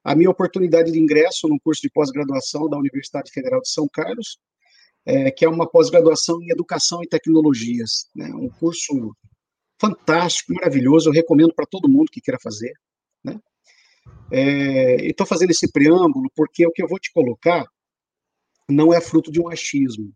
a 0.03 0.15
minha 0.15 0.31
oportunidade 0.31 0.93
de 0.93 0.99
ingresso 0.99 1.49
no 1.49 1.59
curso 1.61 1.81
de 1.83 1.91
pós-graduação 1.91 2.69
da 2.69 2.77
Universidade 2.77 3.31
Federal 3.31 3.61
de 3.61 3.71
São 3.71 3.89
Carlos, 3.91 4.39
é, 5.07 5.31
que 5.31 5.45
é 5.45 5.49
uma 5.49 5.69
pós-graduação 5.69 6.43
em 6.43 6.51
Educação 6.51 7.03
e 7.03 7.09
Tecnologias, 7.09 8.09
né, 8.15 8.27
um 8.35 8.49
curso 8.49 9.15
fantástico, 9.81 10.53
maravilhoso, 10.53 11.09
eu 11.09 11.13
recomendo 11.13 11.55
para 11.55 11.67
todo 11.67 11.89
mundo 11.89 12.11
que 12.11 12.21
queira 12.21 12.39
fazer. 12.43 12.73
Né? 13.23 13.39
É, 14.31 15.07
Estou 15.07 15.27
fazendo 15.27 15.51
esse 15.51 15.71
preâmbulo 15.71 16.31
porque 16.35 16.67
o 16.67 16.73
que 16.73 16.83
eu 16.83 16.89
vou 16.89 16.99
te 16.99 17.13
colocar 17.13 17.65
não 18.69 18.93
é 18.93 19.01
fruto 19.01 19.31
de 19.31 19.41
um 19.41 19.49
achismo, 19.49 20.13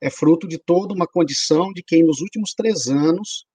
é 0.00 0.10
fruto 0.10 0.48
de 0.48 0.58
toda 0.58 0.92
uma 0.92 1.06
condição 1.06 1.72
de 1.72 1.82
quem 1.82 2.02
nos 2.02 2.20
últimos 2.20 2.52
três 2.54 2.88
anos, 2.88 3.46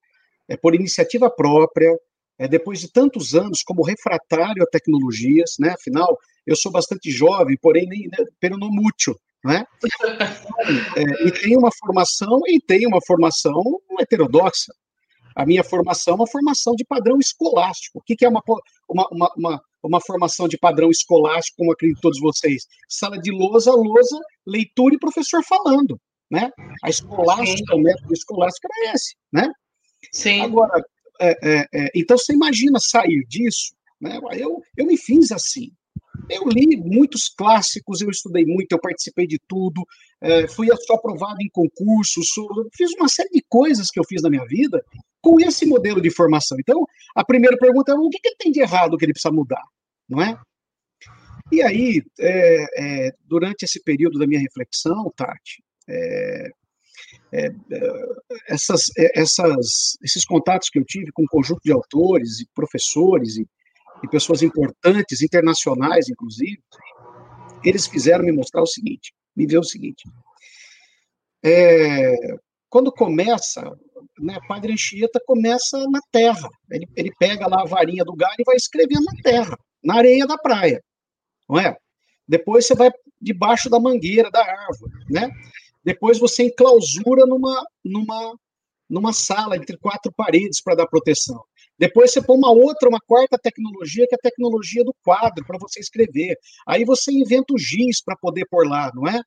é, 0.48 0.58
por 0.58 0.74
iniciativa 0.74 1.30
própria, 1.30 1.96
é, 2.40 2.48
depois 2.48 2.80
de 2.80 2.92
tantos 2.92 3.36
anos 3.36 3.62
como 3.62 3.84
refratário 3.84 4.64
a 4.64 4.68
tecnologias, 4.68 5.56
né? 5.60 5.72
Afinal, 5.72 6.18
eu 6.46 6.56
sou 6.56 6.72
bastante 6.72 7.12
jovem, 7.12 7.58
porém 7.62 7.86
nem 7.88 8.08
né, 8.08 8.26
pero 8.40 8.58
no 8.58 8.70
mútil, 8.70 9.16
né? 9.44 9.66
É, 10.96 11.28
e 11.28 11.32
tem 11.32 11.58
uma 11.58 11.70
formação 11.72 12.40
e 12.48 12.60
tem 12.60 12.88
uma 12.88 13.00
formação 13.06 13.62
heterodoxa. 14.00 14.74
A 15.36 15.46
minha 15.46 15.64
formação 15.64 16.14
é 16.14 16.16
uma 16.16 16.28
formação 16.28 16.74
de 16.76 16.86
padrão 16.86 17.20
escolástico. 17.20 18.00
O 18.00 18.02
que, 18.02 18.16
que 18.16 18.26
é 18.26 18.30
uma, 18.30 18.42
uma, 18.90 19.32
uma, 19.38 19.62
uma 19.84 20.02
formação 20.02 20.48
de 20.48 20.58
padrão 20.58 20.90
escolástico, 20.90 21.58
como 21.58 21.72
acredito 21.72 22.02
todos 22.02 22.20
vocês? 22.20 22.66
Sala 22.88 23.18
de 23.18 23.32
lousa, 23.32 23.72
lousa, 23.72 24.20
leitura 24.46 24.96
e 24.96 25.00
professor 25.00 25.44
falando, 25.44 26.00
né? 26.30 26.52
A 26.84 26.90
escolástica, 26.90 27.74
Sim. 27.74 27.80
o 27.80 27.84
método 27.84 28.14
escolástico 28.14 28.68
era 28.72 28.94
esse, 28.94 29.16
né? 29.32 29.52
Sim. 30.12 30.42
Agora, 30.42 30.84
é, 31.22 31.38
é, 31.44 31.68
é, 31.74 31.92
então 31.96 32.18
você 32.18 32.34
imagina 32.34 32.80
sair 32.80 33.26
disso, 33.28 33.74
né? 34.00 34.20
Eu, 34.34 34.62
eu 34.78 34.86
me 34.86 34.98
fiz 34.98 35.32
assim, 35.32 35.72
Eu 36.30 36.48
li 36.48 36.78
muitos 36.78 37.30
clássicos, 37.30 38.02
eu 38.02 38.10
estudei 38.10 38.46
muito, 38.46 38.72
eu 38.72 38.80
participei 38.80 39.26
de 39.26 39.40
tudo, 39.48 39.86
é, 40.22 40.48
fui 40.48 40.68
só 40.86 40.96
aprovado 40.96 41.38
em 41.42 41.50
concursos, 41.50 42.28
fiz 42.76 42.92
uma 42.94 43.08
série 43.08 43.30
de 43.30 43.44
coisas 43.48 43.90
que 43.90 44.00
eu 44.00 44.04
fiz 44.04 44.22
na 44.22 44.30
minha 44.30 44.46
vida 44.46 44.84
com 45.22 45.40
esse 45.40 45.66
modelo 45.66 46.02
de 46.02 46.12
formação. 46.12 46.58
Então, 46.60 46.86
a 47.16 47.24
primeira 47.24 47.58
pergunta 47.58 47.92
é: 47.92 47.96
o 47.96 48.10
que, 48.10 48.20
que 48.20 48.36
tem 48.36 48.52
de 48.52 48.62
errado 48.62 48.98
que 48.98 49.06
ele 49.06 49.14
precisa 49.14 49.34
mudar? 49.34 49.64
Não 50.08 50.22
é? 50.22 50.40
E 51.52 51.64
aí, 51.64 52.04
é, 52.20 53.08
é, 53.08 53.12
durante 53.26 53.64
esse 53.64 53.82
período 53.82 54.20
da 54.20 54.28
minha 54.28 54.40
reflexão, 54.40 55.12
Tati, 55.16 55.64
é, 55.88 56.52
é, 57.32 57.46
é 57.48 57.52
essas, 58.48 58.84
é, 58.98 59.20
essas, 59.20 59.98
esses 60.04 60.24
contatos 60.26 60.70
que 60.70 60.78
eu 60.78 60.86
tive 60.86 61.12
com 61.12 61.24
um 61.24 61.28
conjunto 61.28 61.62
de 61.64 61.72
autores 61.72 62.40
e 62.40 62.48
professores 62.54 63.38
e, 63.38 63.48
e 64.04 64.08
pessoas 64.08 64.44
importantes, 64.44 65.24
internacionais, 65.24 66.08
inclusive, 66.08 66.60
eles 67.64 67.88
fizeram 67.88 68.24
me 68.24 68.32
mostrar 68.32 68.62
o 68.62 68.68
seguinte, 68.68 69.12
me 69.36 69.48
ver 69.48 69.58
o 69.58 69.64
seguinte. 69.64 70.04
quando 72.70 72.92
começa, 72.92 73.76
né, 74.20 74.38
Padre 74.48 74.74
Anchieta 74.74 75.22
começa 75.26 75.78
na 75.90 76.00
terra. 76.12 76.50
Ele, 76.72 76.88
ele 76.96 77.12
pega 77.20 77.48
lá 77.48 77.62
a 77.62 77.66
varinha 77.66 78.04
do 78.04 78.16
galho 78.16 78.36
e 78.40 78.44
vai 78.44 78.56
escrevendo 78.56 79.04
na 79.04 79.22
terra, 79.22 79.58
na 79.84 79.96
areia 79.96 80.26
da 80.26 80.38
praia 80.38 80.82
não 81.50 81.60
é? 81.60 81.76
Depois 82.28 82.68
você 82.68 82.76
vai 82.76 82.92
debaixo 83.20 83.70
da 83.70 83.80
mangueira 83.80 84.30
da 84.30 84.40
árvore, 84.40 84.94
né? 85.10 85.30
Depois 85.84 86.20
você 86.20 86.44
enclausura 86.44 87.26
numa, 87.26 87.66
numa, 87.84 88.38
numa 88.88 89.12
sala 89.12 89.58
entre 89.58 89.78
quatro 89.78 90.12
paredes 90.16 90.62
para 90.62 90.76
dar 90.76 90.88
proteção. 90.88 91.44
Depois 91.78 92.12
você 92.12 92.22
põe 92.22 92.38
uma 92.38 92.52
outra, 92.52 92.88
uma 92.88 93.00
quarta 93.00 93.38
tecnologia, 93.38 94.06
que 94.08 94.14
é 94.14 94.18
a 94.18 94.30
tecnologia 94.30 94.84
do 94.84 94.94
quadro, 95.04 95.44
para 95.46 95.58
você 95.58 95.80
escrever. 95.80 96.38
Aí 96.68 96.86
você 96.86 97.12
inventa 97.12 97.54
o 97.54 97.58
giz 97.58 98.04
para 98.04 98.18
poder 98.18 98.46
pôr 98.50 98.68
lá, 98.68 98.92
não 98.94 99.08
é? 99.08 99.22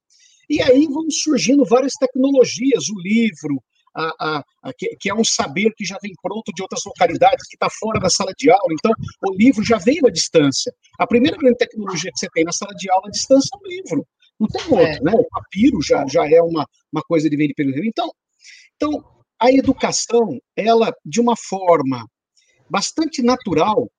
E 0.49 0.63
aí 0.63 0.87
vão 0.87 1.11
surgindo 1.11 1.65
várias 1.65 1.95
tecnologias, 1.95 2.89
o 2.89 3.01
livro, 3.01 3.63
a, 3.95 4.15
a, 4.19 4.45
a, 4.63 4.73
que, 4.73 4.97
que, 4.97 5.11
é 5.11 5.15
um 5.15 5.25
saber 5.25 5.73
que 5.77 5.85
já 5.85 5.99
vem 6.03 6.13
pronto 6.23 6.53
de 6.55 6.63
outras 6.63 6.83
localidades, 6.85 7.47
que 7.49 7.57
está 7.57 7.69
fora 7.71 8.01
da 8.01 8.09
sala 8.09 8.33
de 8.37 8.51
aula. 8.51 8.73
Então, 8.73 8.93
o 9.27 9.35
livro 9.35 9.65
já 9.65 9.79
veio 9.79 10.07
à 10.07 10.11
distância. 10.11 10.73
A 10.99 11.07
primeira 11.07 11.37
grande 11.37 11.59
tecnologia 11.59 12.11
que 12.11 12.19
você 12.19 12.29
tem 12.33 12.45
na 12.45 12.53
sala 12.53 12.75
de 12.75 12.91
aula 12.91 13.07
à 13.07 13.11
distância 13.11 13.51
é 13.55 13.59
o 13.59 13.69
livro. 13.69 14.07
Não 14.41 14.49
tem 14.49 14.63
outro, 14.63 14.79
é. 14.79 15.01
né? 15.01 15.13
O 15.15 15.29
papiro 15.29 15.81
já, 15.83 16.05
já 16.09 16.29
é 16.29 16.41
uma, 16.43 16.67
uma 16.93 17.03
coisa 17.03 17.29
de 17.29 17.37
veio 17.37 17.71
livro. 17.71 17.87
Então, 17.87 18.11
então, 18.77 19.05
a 19.41 19.53
educação, 19.53 20.41
ela, 20.57 20.93
de 21.05 21.21
uma 21.21 21.37
forma 21.37 22.07
bastante 22.69 23.23
natural, 23.23 23.91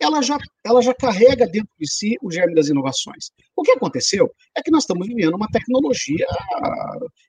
ela 0.00 0.22
já, 0.22 0.38
ela 0.64 0.80
já 0.80 0.94
carrega 0.94 1.46
dentro 1.46 1.70
de 1.78 1.90
si 1.90 2.16
o 2.22 2.30
germe 2.30 2.54
das 2.54 2.68
inovações. 2.68 3.30
O 3.54 3.62
que 3.62 3.72
aconteceu 3.72 4.30
é 4.56 4.62
que 4.62 4.70
nós 4.70 4.84
estamos 4.84 5.06
vivendo 5.06 5.34
uma 5.34 5.48
tecnologia 5.48 6.26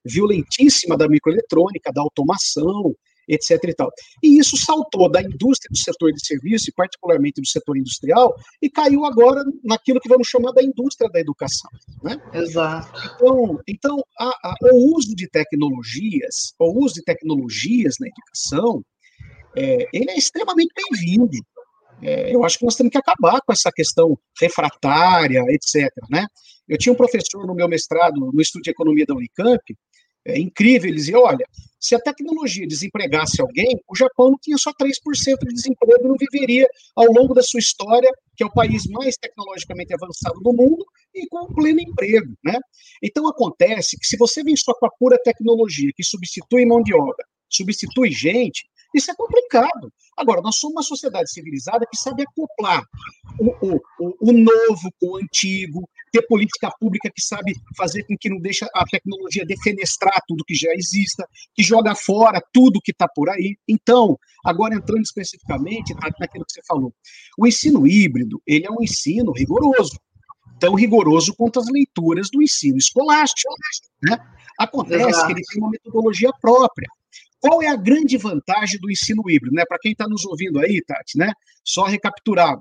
violentíssima 0.05 0.97
da 0.97 1.07
microeletrônica, 1.07 1.91
da 1.93 2.01
automação, 2.01 2.95
etc. 3.27 3.63
E, 3.63 3.73
tal. 3.73 3.89
e 4.23 4.39
isso 4.39 4.57
saltou 4.57 5.09
da 5.09 5.21
indústria, 5.21 5.69
do 5.71 5.77
setor 5.77 6.11
de 6.11 6.25
serviço, 6.25 6.69
e 6.69 6.73
particularmente 6.73 7.41
do 7.41 7.47
setor 7.47 7.77
industrial, 7.77 8.35
e 8.61 8.69
caiu 8.69 9.05
agora 9.05 9.43
naquilo 9.63 9.99
que 9.99 10.09
vamos 10.09 10.27
chamar 10.27 10.51
da 10.51 10.63
indústria 10.63 11.09
da 11.09 11.19
educação. 11.19 11.69
Né? 12.03 12.21
Exato. 12.33 12.99
Então, 13.15 13.59
então 13.67 14.03
a, 14.19 14.25
a, 14.25 14.55
o 14.73 14.95
uso 14.95 15.15
de 15.15 15.29
tecnologias, 15.29 16.53
o 16.59 16.83
uso 16.83 16.95
de 16.95 17.03
tecnologias 17.03 17.95
na 17.99 18.07
educação, 18.07 18.83
é, 19.55 19.87
ele 19.93 20.11
é 20.11 20.17
extremamente 20.17 20.71
bem-vindo. 20.75 21.37
É, 22.03 22.33
eu 22.33 22.43
acho 22.43 22.57
que 22.57 22.65
nós 22.65 22.75
temos 22.75 22.91
que 22.91 22.97
acabar 22.97 23.41
com 23.41 23.53
essa 23.53 23.71
questão 23.71 24.17
refratária, 24.39 25.43
etc. 25.49 25.89
Né? 26.09 26.25
Eu 26.67 26.77
tinha 26.77 26.93
um 26.93 26.95
professor 26.95 27.45
no 27.45 27.55
meu 27.55 27.67
mestrado, 27.67 28.19
no 28.19 28.41
Estudo 28.41 28.63
de 28.63 28.71
Economia 28.71 29.05
da 29.05 29.13
Unicamp, 29.13 29.61
é 30.25 30.39
incrível, 30.39 30.87
ele 30.87 30.97
dizia, 30.97 31.19
olha, 31.19 31.43
se 31.79 31.95
a 31.95 31.99
tecnologia 31.99 32.67
desempregasse 32.67 33.41
alguém, 33.41 33.81
o 33.89 33.95
Japão 33.95 34.29
não 34.29 34.37
tinha 34.39 34.57
só 34.57 34.71
3% 34.71 34.93
de 35.47 35.53
desemprego 35.53 36.07
não 36.07 36.15
viveria 36.15 36.67
ao 36.95 37.05
longo 37.05 37.33
da 37.33 37.41
sua 37.41 37.59
história, 37.59 38.11
que 38.37 38.43
é 38.43 38.45
o 38.45 38.53
país 38.53 38.85
mais 38.85 39.15
tecnologicamente 39.17 39.93
avançado 39.93 40.39
do 40.41 40.53
mundo, 40.53 40.85
e 41.13 41.27
com 41.27 41.51
pleno 41.53 41.79
emprego, 41.79 42.33
né? 42.43 42.57
Então 43.01 43.27
acontece 43.27 43.97
que 43.97 44.05
se 44.05 44.15
você 44.15 44.43
vem 44.43 44.55
só 44.55 44.73
com 44.75 44.85
a 44.85 44.91
pura 44.91 45.17
tecnologia 45.23 45.91
que 45.95 46.03
substitui 46.03 46.65
mão 46.65 46.83
de 46.83 46.93
obra, 46.93 47.25
substitui 47.49 48.11
gente, 48.11 48.65
isso 48.93 49.11
é 49.11 49.15
complicado. 49.15 49.91
Agora, 50.17 50.41
nós 50.41 50.57
somos 50.57 50.75
uma 50.75 50.83
sociedade 50.83 51.31
civilizada 51.31 51.85
que 51.89 51.97
sabe 51.97 52.23
acoplar 52.23 52.83
o, 53.39 53.75
o, 53.99 54.29
o 54.29 54.31
novo 54.31 54.91
com 54.99 55.11
o 55.11 55.17
antigo, 55.17 55.87
ter 56.11 56.21
política 56.27 56.69
pública 56.79 57.09
que 57.13 57.21
sabe 57.21 57.53
fazer 57.77 58.03
com 58.03 58.17
que 58.17 58.29
não 58.29 58.39
deixe 58.39 58.65
a 58.73 58.85
tecnologia 58.85 59.45
defenestrar 59.45 60.21
tudo 60.27 60.43
que 60.45 60.53
já 60.53 60.71
exista, 60.73 61.27
que 61.55 61.63
joga 61.63 61.95
fora 61.95 62.43
tudo 62.53 62.81
que 62.83 62.91
está 62.91 63.07
por 63.07 63.29
aí. 63.29 63.57
Então, 63.67 64.17
agora 64.45 64.75
entrando 64.75 65.01
especificamente 65.01 65.93
naquilo 65.93 66.45
que 66.45 66.53
você 66.53 66.61
falou, 66.67 66.93
o 67.37 67.47
ensino 67.47 67.87
híbrido, 67.87 68.41
ele 68.45 68.65
é 68.65 68.71
um 68.71 68.81
ensino 68.81 69.31
rigoroso, 69.31 69.97
tão 70.59 70.75
rigoroso 70.75 71.33
quanto 71.35 71.59
as 71.59 71.67
leituras 71.71 72.29
do 72.29 72.41
ensino 72.41 72.77
escolástico. 72.77 73.53
Né? 74.03 74.17
Acontece 74.59 75.25
que 75.25 75.31
ele 75.31 75.41
tem 75.43 75.61
uma 75.61 75.71
metodologia 75.71 76.31
própria. 76.41 76.87
Qual 77.41 77.61
é 77.61 77.67
a 77.67 77.75
grande 77.75 78.17
vantagem 78.17 78.79
do 78.79 78.89
ensino 78.91 79.23
híbrido, 79.27 79.55
né? 79.55 79.63
Para 79.67 79.79
quem 79.79 79.93
está 79.93 80.07
nos 80.07 80.23
ouvindo 80.25 80.59
aí, 80.59 80.79
Tati, 80.85 81.17
né? 81.17 81.31
Só 81.65 81.85
recapiturar, 81.85 82.55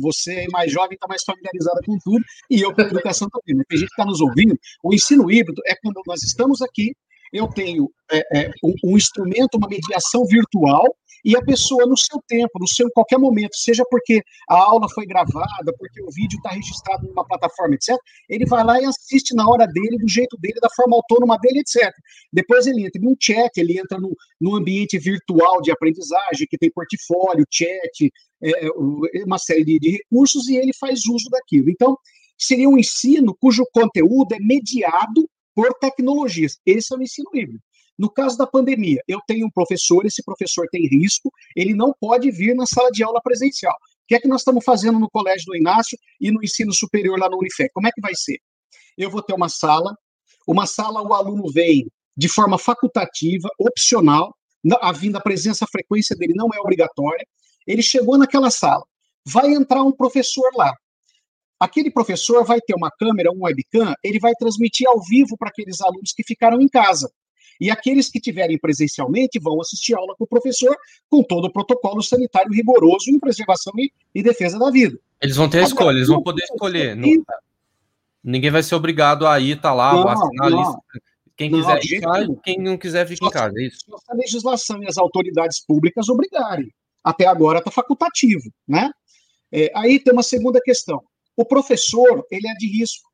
você 0.00 0.40
é 0.40 0.46
mais 0.50 0.70
jovem, 0.70 0.94
está 0.94 1.06
mais 1.08 1.22
familiarizada 1.22 1.80
com 1.86 1.96
tudo, 2.02 2.24
e 2.50 2.60
eu 2.60 2.74
com 2.74 2.82
educação 2.82 3.28
também. 3.28 3.56
Né? 3.56 3.64
Tem 3.68 3.78
gente 3.78 3.88
que 3.88 3.94
está 3.94 4.04
nos 4.04 4.20
ouvindo. 4.20 4.58
O 4.82 4.92
ensino 4.92 5.30
híbrido 5.30 5.62
é 5.66 5.74
quando 5.80 6.00
nós 6.06 6.22
estamos 6.24 6.60
aqui, 6.60 6.92
eu 7.32 7.48
tenho 7.48 7.88
é, 8.10 8.38
é, 8.38 8.50
um, 8.62 8.74
um 8.84 8.96
instrumento, 8.96 9.56
uma 9.56 9.68
mediação 9.68 10.24
virtual, 10.24 10.84
e 11.26 11.36
a 11.36 11.42
pessoa, 11.42 11.84
no 11.86 11.96
seu 11.96 12.22
tempo, 12.28 12.52
no 12.60 12.68
seu 12.68 12.88
qualquer 12.92 13.18
momento, 13.18 13.56
seja 13.56 13.82
porque 13.90 14.22
a 14.48 14.56
aula 14.56 14.88
foi 14.88 15.04
gravada, 15.04 15.74
porque 15.76 16.00
o 16.00 16.08
vídeo 16.12 16.36
está 16.36 16.50
registrado 16.50 17.04
numa 17.08 17.26
plataforma, 17.26 17.74
etc., 17.74 17.96
ele 18.28 18.46
vai 18.46 18.62
lá 18.62 18.80
e 18.80 18.84
assiste 18.84 19.34
na 19.34 19.44
hora 19.44 19.66
dele, 19.66 19.98
do 19.98 20.08
jeito 20.08 20.36
dele, 20.38 20.60
da 20.62 20.68
forma 20.70 20.94
autônoma 20.94 21.36
dele, 21.38 21.58
etc. 21.58 21.92
Depois 22.32 22.68
ele 22.68 22.86
entra 22.86 23.02
num 23.02 23.16
chat, 23.20 23.50
ele 23.56 23.76
entra 23.76 23.98
no, 23.98 24.14
no 24.40 24.54
ambiente 24.54 24.96
virtual 25.00 25.60
de 25.60 25.72
aprendizagem, 25.72 26.46
que 26.48 26.56
tem 26.56 26.70
portfólio, 26.70 27.44
chat, 27.50 28.12
é, 28.40 28.66
é 28.66 29.24
uma 29.24 29.38
série 29.38 29.64
de, 29.64 29.80
de 29.80 29.90
recursos, 29.90 30.46
e 30.46 30.54
ele 30.54 30.72
faz 30.78 31.00
uso 31.06 31.28
daquilo. 31.28 31.68
Então, 31.68 31.98
seria 32.38 32.68
um 32.68 32.78
ensino 32.78 33.34
cujo 33.34 33.64
conteúdo 33.72 34.32
é 34.32 34.38
mediado 34.38 35.28
por 35.56 35.74
tecnologias. 35.80 36.56
Esse 36.64 36.94
é 36.94 36.96
o 36.96 37.02
ensino 37.02 37.30
híbrido. 37.34 37.58
No 37.98 38.10
caso 38.10 38.36
da 38.36 38.46
pandemia, 38.46 39.00
eu 39.08 39.20
tenho 39.26 39.46
um 39.46 39.50
professor, 39.50 40.04
esse 40.04 40.22
professor 40.22 40.66
tem 40.70 40.86
risco, 40.86 41.30
ele 41.54 41.74
não 41.74 41.94
pode 41.98 42.30
vir 42.30 42.54
na 42.54 42.66
sala 42.66 42.90
de 42.90 43.02
aula 43.02 43.20
presencial. 43.22 43.74
O 43.74 44.06
que 44.06 44.14
é 44.14 44.20
que 44.20 44.28
nós 44.28 44.42
estamos 44.42 44.64
fazendo 44.64 44.98
no 44.98 45.10
Colégio 45.10 45.46
do 45.46 45.56
Inácio 45.56 45.98
e 46.20 46.30
no 46.30 46.42
ensino 46.42 46.72
superior 46.72 47.18
lá 47.18 47.28
no 47.28 47.38
Unifé? 47.38 47.68
Como 47.72 47.88
é 47.88 47.90
que 47.90 48.00
vai 48.00 48.14
ser? 48.14 48.38
Eu 48.96 49.10
vou 49.10 49.22
ter 49.22 49.34
uma 49.34 49.48
sala, 49.48 49.96
uma 50.46 50.66
sala 50.66 51.02
o 51.02 51.12
aluno 51.12 51.50
vem 51.50 51.90
de 52.16 52.28
forma 52.28 52.58
facultativa, 52.58 53.48
opcional, 53.58 54.34
a 54.80 54.92
vinda, 54.92 55.18
a 55.18 55.22
presença, 55.22 55.64
a 55.64 55.68
frequência 55.68 56.16
dele 56.16 56.34
não 56.34 56.48
é 56.54 56.60
obrigatória. 56.60 57.26
Ele 57.66 57.82
chegou 57.82 58.16
naquela 58.16 58.50
sala, 58.50 58.84
vai 59.24 59.52
entrar 59.52 59.82
um 59.82 59.92
professor 59.92 60.48
lá. 60.54 60.72
Aquele 61.58 61.90
professor 61.90 62.44
vai 62.44 62.60
ter 62.60 62.74
uma 62.74 62.90
câmera, 62.90 63.32
um 63.32 63.44
webcam, 63.44 63.94
ele 64.04 64.18
vai 64.18 64.32
transmitir 64.34 64.86
ao 64.88 65.00
vivo 65.02 65.36
para 65.38 65.48
aqueles 65.48 65.80
alunos 65.80 66.12
que 66.14 66.22
ficaram 66.22 66.60
em 66.60 66.68
casa. 66.68 67.10
E 67.60 67.70
aqueles 67.70 68.08
que 68.08 68.20
tiverem 68.20 68.58
presencialmente 68.58 69.38
vão 69.38 69.60
assistir 69.60 69.94
aula 69.94 70.14
com 70.16 70.24
o 70.24 70.26
professor, 70.26 70.76
com 71.08 71.22
todo 71.22 71.46
o 71.46 71.52
protocolo 71.52 72.02
sanitário 72.02 72.52
rigoroso 72.52 73.10
em 73.10 73.18
preservação 73.18 73.72
e, 73.76 73.92
e 74.14 74.22
defesa 74.22 74.58
da 74.58 74.70
vida. 74.70 74.98
Eles 75.20 75.36
vão 75.36 75.48
ter 75.48 75.60
a 75.60 75.62
escolha, 75.62 75.96
eles 75.96 76.08
vão 76.08 76.22
poder 76.22 76.44
escolher. 76.44 76.94
Não, 76.94 77.08
ninguém 78.22 78.50
vai 78.50 78.62
ser 78.62 78.74
obrigado 78.74 79.26
a 79.26 79.40
ir, 79.40 79.60
tá 79.60 79.72
lá, 79.72 79.92
não, 79.92 80.08
assinar 80.08 80.50
não. 80.50 80.58
a 80.58 80.62
lista. 80.62 80.82
Quem 81.36 81.50
quiser 81.50 81.74
não, 81.74 81.82
ficar, 81.82 82.26
quem 82.42 82.58
não 82.58 82.78
quiser 82.78 83.06
fica 83.06 83.26
em 83.26 83.30
casa, 83.30 83.54
é 83.58 83.66
isso. 83.66 83.78
a 84.08 84.14
legislação 84.14 84.82
e 84.82 84.86
as 84.86 84.96
autoridades 84.96 85.60
públicas 85.60 86.08
obrigarem. 86.08 86.72
Até 87.04 87.26
agora 87.26 87.58
está 87.58 87.70
facultativo, 87.70 88.50
né? 88.66 88.90
É, 89.52 89.70
aí 89.76 90.00
tem 90.00 90.12
uma 90.12 90.22
segunda 90.22 90.60
questão. 90.60 91.02
O 91.36 91.44
professor, 91.44 92.26
ele 92.30 92.48
é 92.48 92.54
de 92.54 92.66
risco 92.66 93.05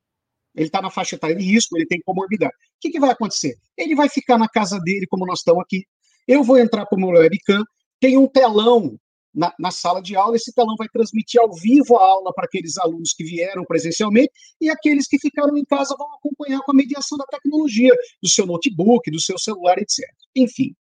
ele 0.55 0.67
está 0.67 0.83
na 0.83 0.91
faixa 0.91 1.17
etária 1.17 1.37
de 1.37 1.45
risco, 1.45 1.77
ele 1.77 1.87
tem 1.87 2.01
comorbidade. 2.01 2.53
O 2.53 2.81
que, 2.81 2.91
que 2.91 3.01
vai 3.01 3.11
acontecer? 3.11 3.57
Ele 3.77 3.95
vai 3.95 4.09
ficar 4.09 4.39
na 4.39 4.49
casa 4.49 4.79
dele, 4.79 5.07
como 5.09 5.27
nós 5.27 5.39
estamos 5.39 5.63
aqui. 5.63 5.85
Eu 6.27 6.43
vou 6.43 6.59
entrar 6.59 6.87
como 6.87 7.11
webcam, 7.11 7.63
tem 8.01 8.17
um 8.17 8.27
telão 8.27 8.99
na, 9.35 9.53
na, 9.59 9.71
sala 9.71 10.03
de 10.03 10.15
aula, 10.15 10.37
esse 10.37 10.53
telão 10.53 10.77
vai 10.77 10.89
transmitir 10.89 11.41
ao 11.41 11.51
vivo 11.55 11.97
a 11.97 12.05
aula 12.05 12.33
para 12.35 12.45
aqueles 12.45 12.77
alunos 12.77 13.15
que 13.15 13.25
vieram 13.25 13.65
presencialmente 13.65 14.31
e 14.61 14.69
aqueles 14.69 15.09
que 15.09 15.19
ficaram 15.19 15.57
em 15.57 15.65
casa 15.65 15.97
vão 15.97 16.15
acompanhar 16.15 16.61
com 16.61 16.73
a 16.73 16.75
mediação 16.75 17.17
da 17.17 17.25
tecnologia, 17.25 17.95
do 18.23 18.29
seu 18.29 18.45
notebook, 18.45 19.11
do 19.11 19.21
seu 19.21 19.39
celular, 19.39 19.79
etc. 19.79 20.05
Enfim, 20.37 20.75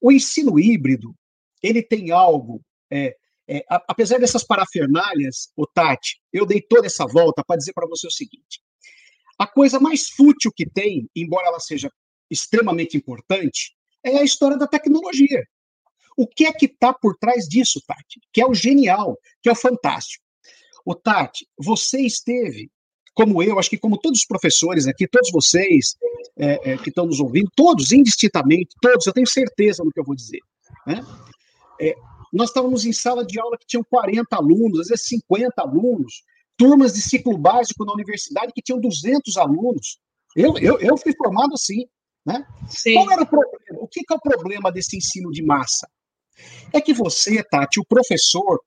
o 0.00 0.10
ensino 0.10 0.58
híbrido, 0.58 1.14
ele 1.62 1.80
tem 1.80 2.10
algo 2.10 2.60
é, 2.90 3.14
é, 3.48 3.64
apesar 3.68 4.18
dessas 4.18 4.42
parafernálias, 4.42 5.50
o 5.56 5.66
Tati, 5.66 6.20
eu 6.32 6.44
dei 6.44 6.60
toda 6.60 6.86
essa 6.86 7.06
volta 7.06 7.44
para 7.46 7.56
dizer 7.56 7.72
para 7.72 7.86
você 7.86 8.06
o 8.06 8.10
seguinte: 8.10 8.60
a 9.38 9.46
coisa 9.46 9.78
mais 9.78 10.08
fútil 10.08 10.50
que 10.54 10.68
tem, 10.68 11.08
embora 11.14 11.48
ela 11.48 11.60
seja 11.60 11.90
extremamente 12.30 12.96
importante, 12.96 13.74
é 14.02 14.18
a 14.18 14.24
história 14.24 14.56
da 14.56 14.66
tecnologia. 14.66 15.44
O 16.16 16.26
que 16.26 16.46
é 16.46 16.52
que 16.52 16.66
está 16.66 16.94
por 16.94 17.16
trás 17.18 17.46
disso, 17.46 17.80
Tati? 17.86 18.20
Que 18.32 18.40
é 18.40 18.46
o 18.46 18.54
genial, 18.54 19.18
que 19.42 19.48
é 19.48 19.52
o 19.52 19.56
fantástico. 19.56 20.24
O 20.84 20.94
Tati, 20.94 21.46
você 21.58 22.00
esteve, 22.00 22.70
como 23.14 23.42
eu, 23.42 23.58
acho 23.58 23.68
que 23.68 23.78
como 23.78 23.98
todos 23.98 24.20
os 24.20 24.26
professores 24.26 24.86
aqui, 24.86 25.06
todos 25.06 25.30
vocês 25.30 25.96
é, 26.38 26.72
é, 26.72 26.78
que 26.78 26.88
estão 26.88 27.06
nos 27.06 27.20
ouvindo, 27.20 27.50
todos, 27.54 27.92
indistintamente, 27.92 28.74
todos, 28.80 29.06
eu 29.06 29.12
tenho 29.12 29.26
certeza 29.26 29.84
no 29.84 29.92
que 29.92 30.00
eu 30.00 30.04
vou 30.04 30.14
dizer. 30.14 30.40
Né? 30.86 31.04
É, 31.80 31.94
nós 32.32 32.48
estávamos 32.48 32.86
em 32.86 32.92
sala 32.92 33.24
de 33.24 33.38
aula 33.38 33.58
que 33.58 33.66
tinham 33.66 33.84
40 33.84 34.34
alunos, 34.36 34.80
às 34.80 34.88
vezes 34.88 35.06
50 35.06 35.60
alunos, 35.60 36.22
turmas 36.56 36.94
de 36.94 37.02
ciclo 37.02 37.36
básico 37.36 37.84
na 37.84 37.92
universidade 37.92 38.52
que 38.54 38.62
tinham 38.62 38.80
200 38.80 39.36
alunos. 39.36 39.98
Eu, 40.34 40.56
eu, 40.58 40.78
eu 40.80 40.96
fui 40.96 41.14
formado 41.16 41.54
assim. 41.54 41.86
Né? 42.24 42.44
Sim. 42.68 42.94
Qual 42.94 43.10
era 43.12 43.22
o 43.22 43.26
problema? 43.26 43.56
O 43.80 43.86
que, 43.86 44.02
que 44.02 44.12
é 44.12 44.16
o 44.16 44.20
problema 44.20 44.72
desse 44.72 44.96
ensino 44.96 45.30
de 45.30 45.42
massa? 45.42 45.88
É 46.72 46.80
que 46.80 46.92
você, 46.92 47.42
Tati, 47.42 47.78
o 47.78 47.84
professor, 47.84 48.60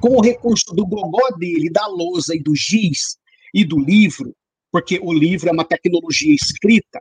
com 0.00 0.16
o 0.16 0.22
recurso 0.22 0.74
do 0.74 0.86
gogó 0.86 1.30
dele, 1.36 1.70
da 1.70 1.86
lousa 1.86 2.34
e 2.34 2.42
do 2.42 2.54
giz 2.56 3.18
e 3.52 3.64
do 3.64 3.78
livro, 3.78 4.34
porque 4.72 4.98
o 5.02 5.12
livro 5.12 5.48
é 5.48 5.52
uma 5.52 5.64
tecnologia 5.64 6.34
escrita, 6.34 7.00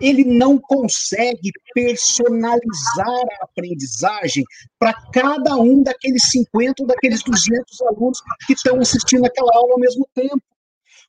ele 0.00 0.24
não 0.24 0.58
consegue 0.58 1.50
personalizar 1.74 3.24
a 3.40 3.44
aprendizagem 3.44 4.44
para 4.78 4.94
cada 5.12 5.56
um 5.56 5.82
daqueles 5.82 6.30
50 6.30 6.82
ou 6.82 6.86
daqueles 6.86 7.22
200 7.22 7.80
alunos 7.82 8.18
que 8.46 8.54
estão 8.54 8.80
assistindo 8.80 9.24
aquela 9.26 9.50
aula 9.54 9.72
ao 9.74 9.80
mesmo 9.80 10.08
tempo. 10.14 10.42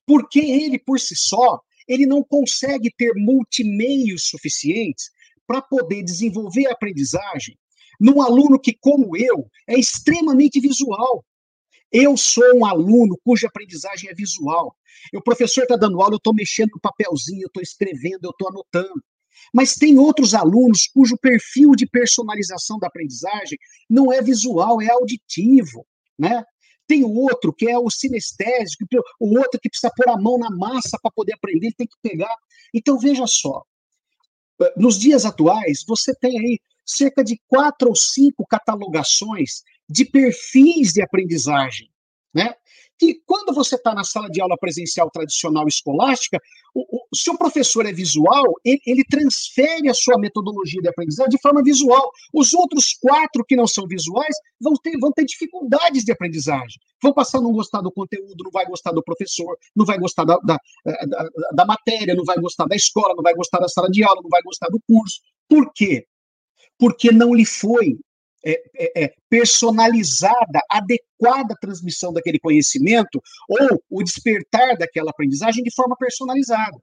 Porque 0.06 0.40
ele, 0.40 0.78
por 0.78 1.00
si 1.00 1.16
só, 1.16 1.60
ele 1.88 2.06
não 2.06 2.24
consegue 2.24 2.92
ter 2.98 3.14
multimeios 3.16 4.28
suficientes 4.28 5.10
para 5.48 5.62
poder 5.62 6.04
desenvolver 6.04 6.68
a 6.68 6.74
aprendizagem 6.74 7.58
num 8.00 8.22
aluno 8.22 8.60
que, 8.60 8.74
como 8.74 9.16
eu, 9.16 9.48
é 9.68 9.80
extremamente 9.80 10.60
visual. 10.60 11.24
Eu 11.92 12.18
sou 12.18 12.44
um 12.56 12.66
aluno 12.66 13.18
cuja 13.24 13.48
aprendizagem 13.48 14.10
é 14.10 14.14
visual. 14.14 14.76
O 15.14 15.22
professor 15.22 15.64
está 15.64 15.76
dando 15.76 16.02
aula, 16.02 16.16
eu 16.16 16.18
estou 16.18 16.34
mexendo 16.34 16.72
no 16.74 16.82
papelzinho, 16.82 17.44
eu 17.44 17.48
estou 17.48 17.64
escrevendo, 17.64 18.24
eu 18.24 18.32
estou 18.32 18.50
anotando. 18.50 19.04
Mas 19.54 19.76
tem 19.76 19.98
outros 19.98 20.34
alunos 20.34 20.88
cujo 20.88 21.18
perfil 21.18 21.72
de 21.72 21.86
personalização 21.86 22.80
da 22.80 22.88
aprendizagem 22.88 23.58
não 23.90 24.12
é 24.12 24.22
visual, 24.22 24.82
é 24.82 24.90
auditivo, 24.90 25.86
né? 26.18 26.44
Tem 26.88 27.04
o 27.04 27.12
outro 27.12 27.54
que 27.54 27.70
é 27.70 27.78
o 27.78 27.90
sinestésico, 27.90 28.86
o 29.20 29.38
outro 29.38 29.60
que 29.60 29.70
precisa 29.70 29.92
pôr 29.96 30.10
a 30.10 30.18
mão 30.18 30.38
na 30.38 30.50
massa 30.50 31.00
para 31.02 31.12
poder 31.12 31.34
aprender, 31.34 31.74
tem 31.78 31.88
que 31.88 31.96
pegar. 32.02 32.36
Então 32.74 33.00
veja 33.00 33.26
só, 33.28 33.64
nos 34.78 34.98
dias 34.98 35.26
atuais 35.26 35.84
você 35.88 36.14
tem 36.16 36.40
aí 36.40 36.60
cerca 36.86 37.24
de 37.24 37.42
quatro 37.48 37.90
ou 37.90 37.96
cinco 37.96 38.46
catalogações 38.48 39.64
de 39.90 40.06
perfis 40.06 40.92
de 40.94 41.02
aprendizagem, 41.02 41.90
né? 42.34 42.54
Que 42.98 43.22
quando 43.26 43.54
você 43.54 43.76
está 43.76 43.94
na 43.94 44.06
sala 44.06 44.30
de 44.30 44.42
aula 44.42 44.58
presencial 44.58 45.12
tradicional 45.12 45.68
escolástica, 45.68 46.40
o, 46.74 46.82
o, 46.82 47.08
se 47.14 47.30
o 47.30 47.38
professor 47.38 47.86
é 47.86 47.92
visual, 47.92 48.46
ele, 48.64 48.80
ele, 48.86 49.04
transfere 49.04 49.90
a 49.90 49.94
sua 49.94 50.18
metodologia 50.18 50.82
de 50.82 50.88
aprendizagem 50.88 51.30
de 51.30 51.42
forma 51.42 51.62
visual. 51.62 52.10
Os 52.34 52.54
outros 52.54 52.94
quatro 52.94 53.44
que 53.46 53.56
não 53.56 53.68
são 53.68 53.86
visuais 53.86 54.34
vão 54.62 54.76
ter, 54.82 54.98
vão 54.98 55.12
ter 55.12 55.26
dificuldades 55.26 56.06
de 56.06 56.12
aprendizagem. 56.14 56.80
Vão 57.02 57.14
passar 57.14 57.40
a 57.40 57.42
não 57.42 57.52
gostar 57.52 57.82
do 57.82 57.92
conteúdo, 57.92 58.46
não 58.46 58.52
vai 58.52 58.66
gostar 58.66 58.92
do 58.92 59.04
professor, 59.04 59.58
não 59.76 59.86
vai 59.86 60.00
gostar 60.00 60.24
da, 60.24 60.38
da, 60.38 60.58
da, 60.86 61.30
da 61.54 61.66
matéria, 61.66 62.16
não 62.16 62.24
vai 62.24 62.38
gostar 62.38 62.66
da 62.66 62.78
escola, 62.78 63.14
não 63.14 63.24
vai 63.24 63.34
gostar 63.34 63.60
da 63.60 63.68
sala 63.68 63.90
de 63.90 64.04
aula, 64.06 64.22
não 64.22 64.30
vai 64.30 64.42
gostar 64.42 64.68
do 64.68 64.80
curso. 64.88 65.20
Por 65.50 65.72
quê? 65.74 66.06
Porque 66.80 67.12
não 67.12 67.34
lhe 67.34 67.46
foi 67.46 67.98
é, 68.46 68.62
é, 68.76 69.04
é, 69.04 69.14
personalizada, 69.28 70.62
adequada 70.70 71.56
transmissão 71.60 72.14
daquele 72.14 72.40
conhecimento 72.40 73.22
ou 73.50 73.84
o 73.90 74.04
despertar 74.04 74.78
daquela 74.78 75.10
aprendizagem 75.10 75.64
de 75.64 75.74
forma 75.74 75.96
personalizada. 75.98 76.78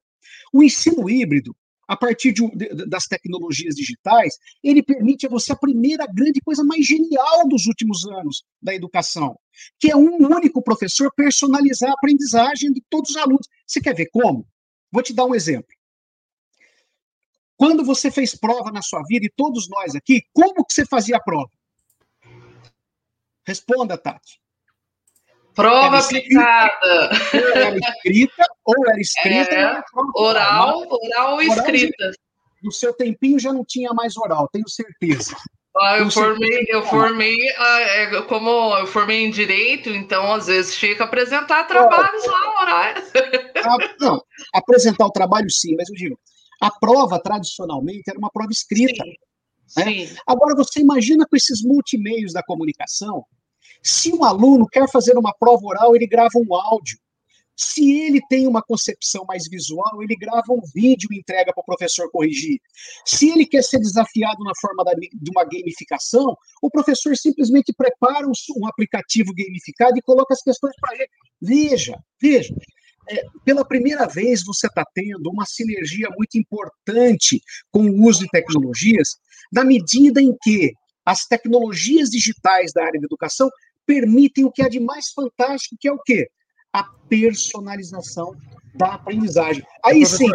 O 0.53 0.63
ensino 0.63 1.09
híbrido, 1.09 1.55
a 1.87 1.97
partir 1.97 2.33
de, 2.33 2.49
de, 2.51 2.87
das 2.89 3.05
tecnologias 3.05 3.77
digitais, 3.77 4.35
ele 4.63 4.83
permite 4.83 5.27
a 5.27 5.29
você 5.29 5.53
a 5.53 5.57
primeira 5.57 6.07
grande 6.07 6.41
coisa 6.41 6.65
mais 6.65 6.85
genial 6.85 7.47
dos 7.49 7.67
últimos 7.67 8.05
anos 8.07 8.43
da 8.61 8.75
educação, 8.75 9.39
que 9.79 9.91
é 9.91 9.97
um 9.97 10.17
único 10.17 10.63
professor 10.63 11.13
personalizar 11.15 11.91
a 11.91 11.95
aprendizagem 11.95 12.73
de 12.73 12.83
todos 12.91 13.11
os 13.11 13.17
alunos. 13.17 13.47
Você 13.67 13.81
quer 13.81 13.95
ver 13.95 14.09
como? 14.11 14.47
Vou 14.91 15.03
te 15.03 15.15
dar 15.15 15.27
um 15.27 15.35
exemplo. 15.35 15.69
Quando 17.63 17.85
você 17.85 18.11
fez 18.11 18.35
prova 18.35 18.73
na 18.73 18.83
sua 18.83 19.05
vida, 19.05 19.25
e 19.25 19.31
todos 19.37 19.69
nós 19.69 19.95
aqui, 19.95 20.23
como 20.33 20.65
que 20.65 20.75
você 20.75 20.85
fazia 20.85 21.17
a 21.17 21.21
prova? 21.21 21.49
Responda, 23.47 23.97
Tati. 23.97 24.41
Prova 25.55 25.87
era 25.87 25.99
aplicada. 25.99 27.11
Ou 27.33 27.63
era 27.63 27.79
escrita, 27.79 28.47
ou 28.65 28.89
era 28.89 29.01
escrita. 29.01 29.55
É, 29.55 29.83
oral, 30.17 30.89
oral 30.91 31.35
ou 31.35 31.43
escrita. 31.43 32.11
No 32.65 32.73
seu 32.73 32.93
tempinho 32.93 33.39
já 33.39 33.53
não 33.53 33.65
tinha 33.65 33.93
mais 33.95 34.17
oral, 34.17 34.49
tenho 34.53 34.69
certeza. 34.69 35.37
Ah, 35.81 35.99
eu 35.99 36.11
formei, 36.11 36.67
eu 36.69 36.83
formei, 36.83 37.39
ah, 37.59 37.81
é, 37.81 38.23
como 38.23 38.77
eu 38.77 38.89
formei 38.89 39.25
em 39.25 39.31
direito, 39.31 39.89
então 39.89 40.33
às 40.33 40.49
vezes 40.49 40.77
que 40.77 41.01
apresentar 41.01 41.63
trabalhos 41.69 42.27
lá, 42.27 42.63
orais. 42.63 43.13
Ah, 43.65 43.77
não, 44.01 44.21
apresentar 44.53 45.07
o 45.07 45.13
trabalho 45.13 45.49
sim, 45.49 45.77
mas 45.77 45.89
eu 45.89 45.95
digo, 45.95 46.19
a 46.63 46.71
prova, 46.71 47.21
tradicionalmente, 47.21 48.09
era 48.09 48.17
uma 48.17 48.31
prova 48.31 48.53
escrita. 48.53 49.03
Sim, 49.67 49.85
né? 49.85 50.07
sim. 50.07 50.17
Agora, 50.25 50.55
você 50.55 50.81
imagina 50.81 51.27
com 51.27 51.35
esses 51.35 51.61
multimeios 51.61 52.33
da 52.33 52.41
comunicação, 52.41 53.25
se 53.83 54.13
um 54.13 54.23
aluno 54.23 54.69
quer 54.69 54.89
fazer 54.89 55.19
uma 55.19 55.35
prova 55.35 55.67
oral, 55.67 55.97
ele 55.97 56.07
grava 56.07 56.31
um 56.37 56.55
áudio. 56.55 56.97
Se 57.57 58.01
ele 58.01 58.21
tem 58.29 58.47
uma 58.47 58.63
concepção 58.63 59.25
mais 59.27 59.49
visual, 59.51 60.03
ele 60.03 60.15
grava 60.15 60.53
um 60.53 60.61
vídeo 60.73 61.09
e 61.11 61.19
entrega 61.19 61.53
para 61.53 61.61
o 61.61 61.65
professor 61.65 62.09
corrigir. 62.13 62.61
Se 63.05 63.29
ele 63.29 63.45
quer 63.45 63.63
ser 63.63 63.79
desafiado 63.79 64.43
na 64.45 64.53
forma 64.61 64.85
da, 64.85 64.93
de 64.95 65.31
uma 65.31 65.45
gamificação, 65.45 66.37
o 66.63 66.71
professor 66.71 67.17
simplesmente 67.17 67.73
prepara 67.77 68.27
um, 68.27 68.33
um 68.57 68.69
aplicativo 68.69 69.35
gamificado 69.35 69.99
e 69.99 70.03
coloca 70.03 70.33
as 70.33 70.43
questões 70.43 70.75
para 70.81 70.95
ele. 70.95 71.09
Veja, 71.41 71.99
veja 72.21 72.55
é, 73.09 73.25
pela 73.45 73.65
primeira 73.65 74.07
vez 74.07 74.45
você 74.45 74.67
está 74.67 74.85
tendo 74.95 75.31
uma 75.31 75.45
sinergia 75.45 76.09
muito 76.17 76.39
importante 76.39 77.41
com 77.71 77.85
o 77.85 78.05
uso 78.05 78.21
de 78.21 78.29
tecnologias, 78.29 79.17
na 79.53 79.65
medida 79.65 80.21
em 80.21 80.37
que 80.43 80.73
as 81.05 81.27
tecnologias 81.27 82.11
digitais 82.11 82.73
da 82.73 82.85
área 82.85 83.01
da 83.01 83.07
educação 83.07 83.51
permitem 83.87 84.45
o 84.45 84.53
que 84.53 84.63
é 84.63 84.69
de 84.69 84.79
mais 84.79 85.11
fantástico, 85.11 85.77
que 85.79 85.89
é 85.89 85.93
o 85.93 85.99
quê? 85.99 86.29
A 86.73 86.85
personalização 87.09 88.35
da 88.75 88.95
aprendizagem. 88.95 89.63
Aí 89.85 90.07
sim, 90.07 90.31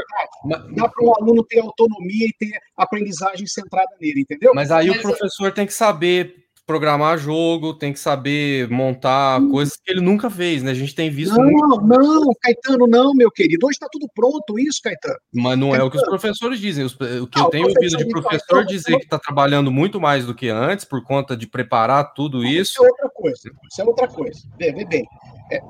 dá 0.76 0.88
para 0.88 1.04
o 1.04 1.14
aluno 1.16 1.44
ter 1.44 1.60
autonomia 1.60 2.28
e 2.28 2.34
ter 2.38 2.60
aprendizagem 2.76 3.48
centrada 3.48 3.90
nele, 4.00 4.22
entendeu? 4.22 4.52
Mas 4.54 4.72
aí 4.72 4.90
Mas, 4.90 5.00
o 5.00 5.02
professor 5.02 5.52
tem 5.52 5.66
que 5.66 5.74
saber 5.74 6.47
programar 6.68 7.18
jogo, 7.18 7.74
tem 7.74 7.94
que 7.94 8.00
saber 8.00 8.70
montar 8.70 9.42
hum. 9.42 9.50
coisas 9.50 9.78
que 9.78 9.90
ele 9.90 10.02
nunca 10.02 10.30
fez, 10.30 10.62
né? 10.62 10.72
A 10.72 10.76
gente 10.76 10.94
tem 10.94 11.10
visto. 11.10 11.34
Não, 11.34 11.46
muito... 11.46 11.88
não, 11.88 12.34
Caetano, 12.42 12.86
não, 12.86 13.14
meu 13.14 13.32
querido. 13.32 13.66
Hoje 13.66 13.76
está 13.76 13.88
tudo 13.90 14.06
pronto, 14.14 14.60
isso, 14.60 14.82
Caetano. 14.84 15.18
Mas 15.34 15.58
não 15.58 15.70
Caetano. 15.70 15.84
é 15.84 15.88
o 15.88 15.92
que 15.92 15.98
os 15.98 16.04
professores 16.04 16.60
dizem. 16.60 16.86
O 16.86 17.28
que 17.28 17.40
não, 17.40 17.46
eu 17.46 17.50
tenho 17.50 17.68
ouvido 17.68 17.98
de 17.98 18.10
professor 18.10 18.66
dizer 18.66 18.98
que 18.98 19.06
está 19.06 19.18
trabalhando 19.18 19.72
muito 19.72 20.00
mais 20.00 20.26
do 20.26 20.36
que 20.36 20.50
antes, 20.50 20.84
por 20.84 21.02
conta 21.04 21.38
de 21.38 21.48
preparar 21.48 22.14
tudo 22.14 22.44
isso. 22.44 22.74
Isso 22.74 22.86
é 22.86 22.90
outra 22.90 23.10
coisa. 23.10 23.52
Isso 23.72 23.82
é 23.82 23.86
outra 23.86 24.08
coisa. 24.10 24.40
Vê, 24.60 24.74
vê 24.74 24.86
bem. 24.86 25.06
É, 25.50 25.56
é, 25.56 25.62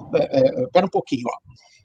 é, 0.63 0.67
pera 0.73 0.88
um 0.88 0.89
pouquinho, 0.89 1.25
ó. 1.27 1.38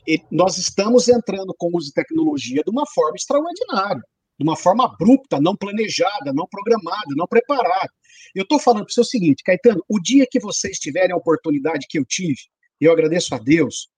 E 0.08 0.20
nós 0.30 0.58
estamos 0.58 1.08
entrando 1.08 1.54
com 1.56 1.68
o 1.68 1.76
uso 1.76 1.88
de 1.88 1.92
tecnologia 1.92 2.62
de 2.64 2.70
uma 2.70 2.84
forma 2.86 3.14
extraordinária, 3.14 4.02
de 4.38 4.44
uma 4.44 4.56
forma 4.56 4.84
abrupta, 4.84 5.40
não 5.40 5.56
planejada, 5.56 6.32
não 6.32 6.46
programada, 6.48 7.14
não 7.16 7.26
preparada. 7.26 7.90
Eu 8.34 8.42
estou 8.42 8.58
falando 8.58 8.84
para 8.84 8.92
você 8.92 9.00
o 9.00 9.04
seguinte, 9.04 9.42
Caetano, 9.42 9.82
o 9.88 10.00
dia 10.00 10.26
que 10.30 10.40
vocês 10.40 10.78
tiverem 10.78 11.12
a 11.12 11.16
oportunidade 11.16 11.86
que 11.88 11.98
eu 11.98 12.04
tive, 12.04 12.38
eu 12.80 12.92
agradeço 12.92 13.34
a 13.34 13.38
Deus, 13.38 13.88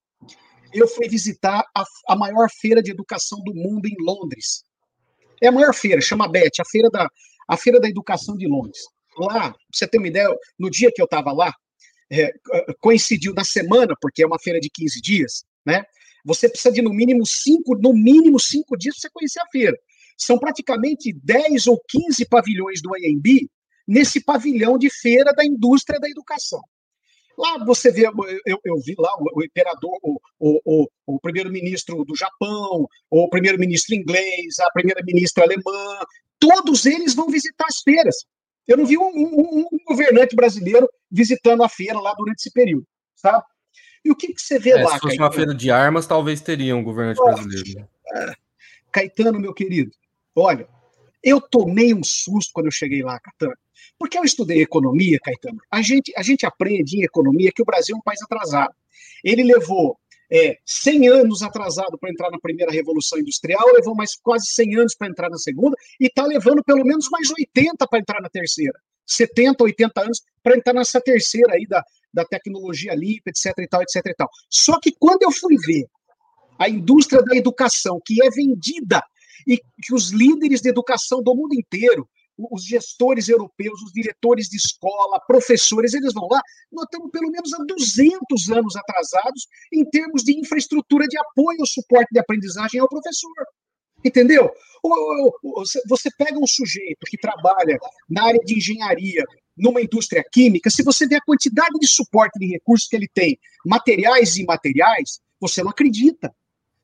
eu 0.72 0.88
fui 0.88 1.08
visitar 1.08 1.64
a, 1.74 1.84
a 2.08 2.16
maior 2.16 2.48
feira 2.50 2.82
de 2.82 2.90
educação 2.90 3.38
do 3.44 3.54
mundo 3.54 3.86
em 3.86 3.96
Londres. 4.00 4.64
É 5.40 5.48
a 5.48 5.52
maior 5.52 5.74
feira, 5.74 6.00
chama 6.00 6.28
BET, 6.28 6.60
a 6.60 6.64
feira 6.64 6.90
da, 6.90 7.08
a 7.48 7.56
feira 7.56 7.80
da 7.80 7.88
educação 7.88 8.36
de 8.36 8.46
Londres. 8.46 8.80
Lá, 9.16 9.50
pra 9.50 9.58
você 9.72 9.86
ter 9.86 9.98
uma 9.98 10.08
ideia, 10.08 10.28
no 10.58 10.68
dia 10.68 10.90
que 10.92 11.00
eu 11.00 11.04
estava 11.04 11.32
lá, 11.32 11.52
é, 12.10 12.32
coincidiu 12.80 13.32
na 13.32 13.44
semana, 13.44 13.94
porque 14.00 14.22
é 14.22 14.26
uma 14.26 14.38
feira 14.38 14.60
de 14.60 14.68
15 14.68 15.00
dias, 15.00 15.44
né? 15.64 15.84
Você 16.24 16.48
precisa 16.48 16.72
de 16.72 16.80
no 16.80 16.90
mínimo 16.90 17.26
cinco, 17.26 17.76
no 17.76 17.92
mínimo 17.92 18.40
cinco 18.40 18.76
dias 18.76 18.96
para 18.96 19.02
você 19.02 19.10
conhecer 19.12 19.40
a 19.40 19.46
feira. 19.52 19.76
São 20.16 20.38
praticamente 20.38 21.12
10 21.12 21.66
ou 21.66 21.80
15 21.88 22.26
pavilhões 22.26 22.80
do 22.80 22.94
AMB 22.94 23.48
nesse 23.86 24.22
pavilhão 24.22 24.78
de 24.78 24.90
feira 24.90 25.32
da 25.32 25.44
indústria 25.44 26.00
da 26.00 26.08
educação. 26.08 26.60
Lá 27.36 27.64
você 27.64 27.90
vê, 27.90 28.06
eu, 28.06 28.58
eu 28.64 28.80
vi 28.80 28.94
lá 28.96 29.12
o, 29.18 29.40
o 29.40 29.44
imperador, 29.44 29.98
o, 30.02 30.20
o, 30.38 30.88
o 31.06 31.20
primeiro-ministro 31.20 32.04
do 32.04 32.14
Japão, 32.16 32.88
o 33.10 33.28
primeiro-ministro 33.28 33.94
inglês, 33.94 34.58
a 34.60 34.70
primeira-ministra 34.70 35.44
alemã, 35.44 35.98
todos 36.38 36.86
eles 36.86 37.14
vão 37.14 37.28
visitar 37.28 37.66
as 37.68 37.80
feiras. 37.82 38.14
Eu 38.66 38.76
não 38.76 38.86
vi 38.86 38.96
um, 38.96 39.02
um, 39.02 39.66
um, 39.72 39.78
governante 39.86 40.34
brasileiro 40.34 40.88
visitando 41.10 41.62
a 41.62 41.68
feira 41.68 42.00
lá 42.00 42.14
durante 42.14 42.38
esse 42.38 42.52
período, 42.52 42.86
sabe? 43.14 43.44
E 44.04 44.10
o 44.10 44.16
que, 44.16 44.32
que 44.32 44.40
você 44.40 44.58
vê 44.58 44.70
é, 44.70 44.82
lá, 44.82 44.94
Se 44.94 45.00
fosse 45.00 45.16
Caetano? 45.16 45.24
uma 45.24 45.32
feira 45.32 45.54
de 45.54 45.70
armas, 45.70 46.06
talvez 46.06 46.40
teria 46.40 46.76
um 46.76 46.84
governante 46.84 47.20
brasileiro. 47.22 47.88
É, 48.14 48.32
Caetano, 48.92 49.40
meu 49.40 49.52
querido, 49.52 49.90
olha, 50.34 50.68
eu 51.22 51.40
tomei 51.40 51.94
um 51.94 52.04
susto 52.04 52.50
quando 52.52 52.66
eu 52.66 52.72
cheguei 52.72 53.02
lá, 53.02 53.18
Caetano. 53.18 53.56
Porque 53.98 54.18
eu 54.18 54.24
estudei 54.24 54.60
economia, 54.60 55.18
Caetano. 55.22 55.58
A 55.70 55.80
gente, 55.80 56.12
a 56.16 56.22
gente 56.22 56.44
aprende 56.44 56.98
em 56.98 57.04
economia 57.04 57.52
que 57.54 57.62
o 57.62 57.64
Brasil 57.64 57.94
é 57.94 57.98
um 57.98 58.02
país 58.02 58.20
atrasado. 58.22 58.74
Ele 59.22 59.42
levou 59.42 59.98
é, 60.30 60.58
100 60.66 61.08
anos 61.08 61.42
atrasado 61.42 61.98
para 61.98 62.10
entrar 62.10 62.30
na 62.30 62.38
primeira 62.38 62.72
revolução 62.72 63.18
industrial, 63.18 63.64
levou 63.72 63.94
mais 63.94 64.16
quase 64.16 64.46
100 64.46 64.76
anos 64.76 64.94
para 64.96 65.08
entrar 65.08 65.30
na 65.30 65.38
segunda, 65.38 65.76
e 66.00 66.06
está 66.06 66.26
levando 66.26 66.62
pelo 66.64 66.84
menos 66.84 67.08
mais 67.10 67.30
80 67.30 67.86
para 67.86 67.98
entrar 67.98 68.20
na 68.20 68.28
terceira. 68.28 68.78
70, 69.06 69.62
80 69.62 70.00
anos 70.00 70.22
para 70.42 70.56
entrar 70.56 70.72
nessa 70.72 71.00
terceira 71.00 71.54
aí 71.54 71.66
da, 71.66 71.82
da 72.12 72.24
tecnologia 72.24 72.94
limpa, 72.94 73.30
etc 73.30 73.52
e 73.58 73.68
tal, 73.68 73.82
etc 73.82 74.06
e 74.06 74.14
tal. 74.14 74.28
Só 74.50 74.78
que 74.80 74.92
quando 74.98 75.22
eu 75.22 75.30
fui 75.30 75.56
ver 75.58 75.86
a 76.58 76.68
indústria 76.68 77.22
da 77.22 77.36
educação 77.36 78.00
que 78.04 78.22
é 78.24 78.30
vendida 78.30 79.02
e 79.46 79.56
que 79.56 79.94
os 79.94 80.10
líderes 80.10 80.60
de 80.60 80.68
educação 80.68 81.22
do 81.22 81.34
mundo 81.34 81.54
inteiro 81.54 82.08
os 82.36 82.64
gestores 82.64 83.28
europeus, 83.28 83.80
os 83.82 83.92
diretores 83.92 84.48
de 84.48 84.56
escola, 84.56 85.20
professores, 85.26 85.94
eles 85.94 86.12
vão 86.12 86.26
lá. 86.28 86.40
Nós 86.72 86.84
estamos 86.84 87.10
pelo 87.10 87.30
menos 87.30 87.52
há 87.52 87.58
200 87.64 88.50
anos 88.50 88.76
atrasados 88.76 89.46
em 89.72 89.84
termos 89.84 90.22
de 90.24 90.36
infraestrutura 90.38 91.06
de 91.06 91.16
apoio 91.18 91.60
ao 91.60 91.66
suporte 91.66 92.08
de 92.10 92.18
aprendizagem 92.18 92.80
ao 92.80 92.88
professor. 92.88 93.30
Entendeu? 94.04 94.50
Você 95.88 96.10
pega 96.18 96.38
um 96.38 96.46
sujeito 96.46 97.06
que 97.06 97.16
trabalha 97.16 97.78
na 98.08 98.24
área 98.24 98.40
de 98.40 98.56
engenharia, 98.56 99.24
numa 99.56 99.80
indústria 99.80 100.22
química, 100.32 100.68
se 100.68 100.82
você 100.82 101.06
vê 101.06 101.14
a 101.14 101.24
quantidade 101.24 101.78
de 101.80 101.86
suporte 101.86 102.38
de 102.38 102.46
recursos 102.46 102.88
que 102.88 102.96
ele 102.96 103.08
tem, 103.14 103.38
materiais 103.64 104.36
e 104.36 104.42
imateriais, 104.42 105.20
você 105.40 105.62
não 105.62 105.70
acredita. 105.70 106.34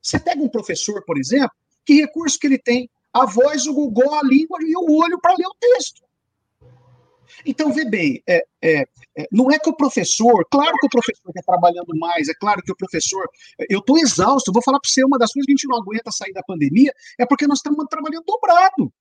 Você 0.01 0.19
pega 0.19 0.41
um 0.41 0.49
professor, 0.49 1.05
por 1.05 1.19
exemplo, 1.19 1.51
que 1.85 1.95
recurso 1.95 2.39
que 2.39 2.47
ele 2.47 2.59
tem? 2.59 2.89
a 3.13 3.27
voz, 3.27 3.67
o 3.67 3.75
Google, 3.75 4.15
a 4.15 4.23
língua 4.23 4.59
e 4.63 4.77
o 4.77 4.97
olho 4.97 5.21
para 5.21 5.35
ler 5.35 5.47
o 5.47 5.57
texto. 5.59 6.03
Então, 7.47 7.73
vê 7.73 7.85
bem, 7.85 8.23
é, 8.29 8.43
é, 8.61 8.81
é, 9.17 9.29
não 9.31 9.51
é 9.51 9.59
que 9.59 9.71
o 9.71 9.77
professor, 9.77 10.45
claro 10.51 10.77
que 10.79 10.87
o 10.87 10.91
professor 10.91 11.31
está 11.31 11.43
trabalhando 11.43 11.97
mais, 11.97 12.29
é 12.29 12.35
claro 12.35 12.63
que 12.63 12.73
o 12.73 12.77
professor, 12.77 13.29
eu 13.69 13.79
estou 13.79 13.99
exausto, 13.99 14.53
vou 14.53 14.63
falar 14.63 14.81
para 14.81 14.89
você, 14.89 15.05
uma 15.05 15.19
das 15.19 15.33
coisas 15.33 15.47
que 15.47 15.53
a 15.53 15.57
gente 15.57 15.69
não 15.69 15.79
aguenta 15.79 16.11
sair 16.11 16.33
da 16.33 16.43
pandemia 16.43 16.93
é 17.19 17.25
porque 17.25 17.47
nós 17.47 17.59
estamos 17.59 17.87
trabalhando 17.89 18.25
dobrado. 18.25 18.93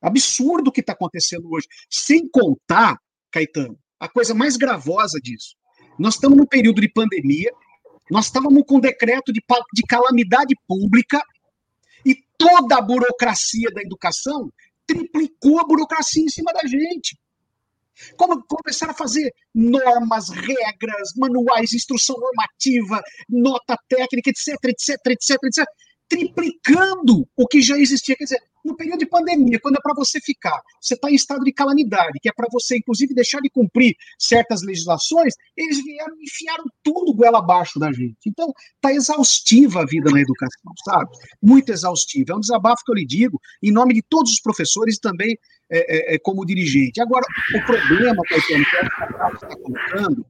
Absurdo 0.00 0.68
o 0.68 0.72
que 0.72 0.80
está 0.80 0.92
acontecendo 0.92 1.48
hoje. 1.50 1.66
Sem 1.88 2.28
contar, 2.28 2.98
Caetano, 3.30 3.78
a 4.00 4.08
coisa 4.08 4.34
mais 4.34 4.56
gravosa 4.56 5.20
disso. 5.20 5.54
Nós 5.98 6.14
estamos 6.14 6.36
num 6.36 6.46
período 6.46 6.80
de 6.80 6.88
pandemia, 6.88 7.52
nós 8.10 8.26
estávamos 8.26 8.64
com 8.66 8.76
um 8.76 8.80
decreto 8.80 9.32
de, 9.32 9.42
de 9.72 9.82
calamidade 9.82 10.54
pública 10.66 11.22
e 12.04 12.16
toda 12.36 12.76
a 12.76 12.82
burocracia 12.82 13.70
da 13.72 13.82
educação 13.82 14.50
triplicou 14.86 15.60
a 15.60 15.64
burocracia 15.64 16.22
em 16.22 16.28
cima 16.28 16.52
da 16.52 16.66
gente. 16.66 17.18
Como 18.16 18.42
começaram 18.44 18.92
a 18.92 18.96
fazer 18.96 19.32
normas, 19.54 20.28
regras, 20.28 21.12
manuais, 21.16 21.72
instrução 21.72 22.16
normativa, 22.18 23.00
nota 23.28 23.78
técnica, 23.88 24.30
etc, 24.30 24.56
etc, 24.64 24.98
etc, 25.06 25.38
etc 25.44 25.64
triplicando 26.08 27.28
o 27.36 27.46
que 27.46 27.60
já 27.60 27.76
existia. 27.76 28.16
Quer 28.16 28.24
dizer, 28.24 28.42
no 28.64 28.76
período 28.76 29.00
de 29.00 29.06
pandemia, 29.06 29.60
quando 29.60 29.76
é 29.76 29.80
para 29.80 29.94
você 29.94 30.20
ficar, 30.20 30.60
você 30.80 30.94
está 30.94 31.10
em 31.10 31.14
estado 31.14 31.44
de 31.44 31.52
calamidade, 31.52 32.18
que 32.20 32.28
é 32.28 32.32
para 32.32 32.48
você, 32.50 32.78
inclusive, 32.78 33.14
deixar 33.14 33.40
de 33.40 33.50
cumprir 33.50 33.94
certas 34.18 34.62
legislações, 34.62 35.34
eles 35.56 35.84
vieram 35.84 36.14
e 36.18 36.24
enfiaram 36.24 36.64
tudo 36.82 37.14
goela 37.14 37.38
abaixo 37.38 37.78
da 37.78 37.92
gente. 37.92 38.16
Então, 38.26 38.52
está 38.76 38.92
exaustiva 38.92 39.82
a 39.82 39.86
vida 39.86 40.10
na 40.10 40.20
educação, 40.20 40.72
sabe? 40.84 41.10
Muito 41.42 41.70
exaustiva. 41.70 42.32
É 42.32 42.36
um 42.36 42.40
desabafo 42.40 42.82
que 42.84 42.90
eu 42.90 42.96
lhe 42.96 43.06
digo, 43.06 43.40
em 43.62 43.70
nome 43.70 43.94
de 43.94 44.02
todos 44.02 44.32
os 44.32 44.40
professores 44.40 44.96
e 44.96 45.00
também 45.00 45.38
é, 45.70 46.12
é, 46.12 46.14
é 46.14 46.18
como 46.18 46.46
dirigente. 46.46 47.00
Agora, 47.00 47.24
o 47.54 47.66
problema, 47.66 48.22
que 48.26 48.34
a 48.34 48.38
está 48.38 49.56
colocando, 49.56 50.26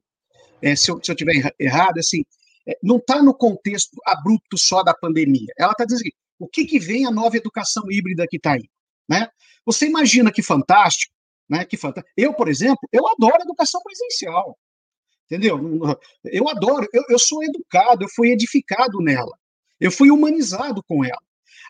é, 0.61 0.75
se 0.75 0.91
eu 0.91 0.97
estiver 0.97 1.53
errado, 1.59 1.97
é 1.97 1.99
assim, 1.99 2.23
é, 2.67 2.77
não 2.81 2.97
está 2.97 3.21
no 3.21 3.33
contexto 3.33 3.95
abrupto 4.05 4.57
só 4.57 4.83
da 4.83 4.93
pandemia. 4.93 5.53
Ela 5.57 5.71
está 5.71 5.85
dizendo 5.85 6.11
o 6.39 6.47
que, 6.47 6.65
que 6.65 6.79
vem 6.79 7.05
a 7.05 7.11
nova 7.11 7.37
educação 7.37 7.83
híbrida 7.89 8.25
que 8.29 8.37
está 8.37 8.53
aí. 8.53 8.69
Né? 9.07 9.27
Você 9.65 9.87
imagina 9.87 10.31
que 10.31 10.41
fantástico, 10.41 11.13
né? 11.49 11.65
Que 11.65 11.77
fantástico. 11.77 12.13
Eu, 12.17 12.33
por 12.33 12.47
exemplo, 12.47 12.87
eu 12.91 13.07
adoro 13.07 13.41
educação 13.41 13.81
presencial. 13.81 14.57
Entendeu? 15.25 15.59
Eu 16.25 16.47
adoro, 16.49 16.87
eu, 16.93 17.03
eu 17.09 17.17
sou 17.17 17.43
educado, 17.43 18.03
eu 18.03 18.09
fui 18.15 18.29
edificado 18.29 18.99
nela. 18.99 19.35
Eu 19.79 19.91
fui 19.91 20.11
humanizado 20.11 20.83
com 20.87 21.03
ela. 21.03 21.21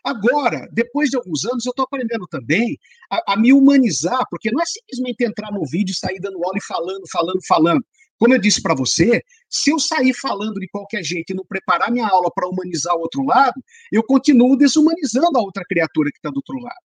Agora, 0.04 0.68
depois 0.72 1.10
de 1.10 1.16
alguns 1.16 1.44
anos, 1.44 1.64
eu 1.64 1.70
estou 1.70 1.84
aprendendo 1.84 2.26
também 2.28 2.78
a, 3.10 3.32
a, 3.32 3.36
me 3.36 3.52
humanizar, 3.52 4.24
porque 4.30 4.50
não 4.52 4.60
é 4.60 4.66
simplesmente 4.66 5.24
entrar 5.24 5.50
no 5.50 5.64
vídeo 5.66 5.92
e 5.92 5.96
sair 5.96 6.20
dando 6.20 6.44
aula 6.44 6.56
e 6.56 6.64
falando, 6.64 7.02
falando, 7.10 7.40
falando. 7.46 7.86
Como 8.18 8.34
eu 8.34 8.38
disse 8.38 8.62
para 8.62 8.74
você, 8.74 9.22
se 9.48 9.70
eu 9.70 9.78
sair 9.78 10.14
falando 10.14 10.58
de 10.58 10.68
qualquer 10.68 11.02
jeito 11.02 11.32
e 11.32 11.34
não 11.34 11.44
preparar 11.44 11.90
minha 11.90 12.08
aula 12.08 12.30
para 12.34 12.48
humanizar 12.48 12.94
o 12.94 13.00
outro 13.00 13.22
lado, 13.24 13.62
eu 13.92 14.02
continuo 14.02 14.56
desumanizando 14.56 15.36
a 15.38 15.42
outra 15.42 15.64
criatura 15.68 16.10
que 16.10 16.18
está 16.18 16.30
do 16.30 16.36
outro 16.36 16.58
lado. 16.58 16.80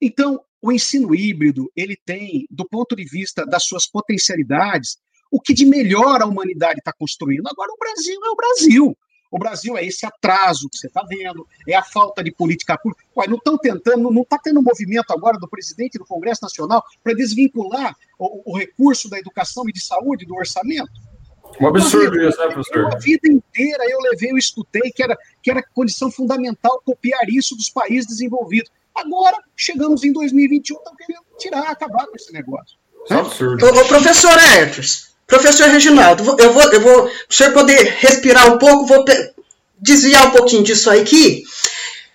Então, 0.00 0.40
o 0.62 0.72
ensino 0.72 1.14
híbrido, 1.14 1.70
ele 1.76 1.96
tem, 2.06 2.46
do 2.50 2.66
ponto 2.66 2.96
de 2.96 3.04
vista 3.04 3.44
das 3.44 3.64
suas 3.64 3.86
potencialidades, 3.86 4.96
o 5.30 5.40
que 5.40 5.52
de 5.52 5.66
melhor 5.66 6.22
a 6.22 6.26
humanidade 6.26 6.78
está 6.78 6.92
construindo. 6.92 7.46
Agora, 7.46 7.70
o 7.72 7.78
Brasil 7.78 8.18
é 8.24 8.30
o 8.30 8.36
Brasil. 8.36 8.98
O 9.30 9.38
Brasil 9.38 9.76
é 9.76 9.84
esse 9.84 10.04
atraso 10.04 10.68
que 10.68 10.76
você 10.76 10.88
está 10.88 11.04
vendo, 11.08 11.46
é 11.66 11.74
a 11.74 11.82
falta 11.82 12.22
de 12.22 12.32
política 12.32 12.76
pública. 12.76 13.04
Ué, 13.16 13.28
não 13.28 13.36
estão 13.36 13.56
tentando, 13.56 14.10
não 14.10 14.22
está 14.22 14.38
tendo 14.38 14.60
movimento 14.60 15.12
agora 15.12 15.38
do 15.38 15.48
presidente 15.48 15.98
do 15.98 16.04
Congresso 16.04 16.40
Nacional 16.42 16.82
para 17.02 17.14
desvincular 17.14 17.94
o, 18.18 18.52
o, 18.52 18.58
recurso 18.58 19.08
da 19.08 19.18
educação 19.18 19.68
e 19.68 19.72
de 19.72 19.80
saúde 19.80 20.26
do 20.26 20.34
orçamento? 20.34 20.90
Um 21.60 21.66
absurdo 21.68 22.20
isso, 22.20 22.38
né, 22.38 22.48
professor? 22.48 22.92
A 22.92 22.98
vida 22.98 23.28
inteira 23.28 23.84
eu 23.88 24.00
levei, 24.00 24.32
eu 24.32 24.38
estudei 24.38 24.90
que 24.90 25.02
era, 25.02 25.16
que 25.42 25.50
era 25.50 25.62
condição 25.74 26.10
fundamental 26.10 26.82
copiar 26.84 27.28
isso 27.28 27.56
dos 27.56 27.70
países 27.70 28.06
desenvolvidos. 28.06 28.70
Agora, 28.94 29.38
chegamos 29.56 30.02
em 30.02 30.12
2021, 30.12 30.76
estão 30.76 30.96
querendo 30.96 31.24
tirar, 31.38 31.70
acabar 31.70 32.06
com 32.06 32.16
esse 32.16 32.32
negócio. 32.32 32.78
É 33.08 33.14
absurdo. 33.14 33.64
Ô, 33.64 33.84
professor 33.86 34.36
Ertos, 34.58 35.09
Professor 35.30 35.68
Reginaldo, 35.68 36.24
eu 36.38 36.52
vou, 36.52 36.72
eu 36.72 36.80
vou, 36.80 37.04
o 37.06 37.32
senhor 37.32 37.52
poder 37.52 37.96
respirar 38.00 38.52
um 38.52 38.58
pouco, 38.58 38.84
vou 38.84 39.04
desviar 39.78 40.26
um 40.26 40.30
pouquinho 40.32 40.64
disso 40.64 40.90
aqui. 40.90 41.44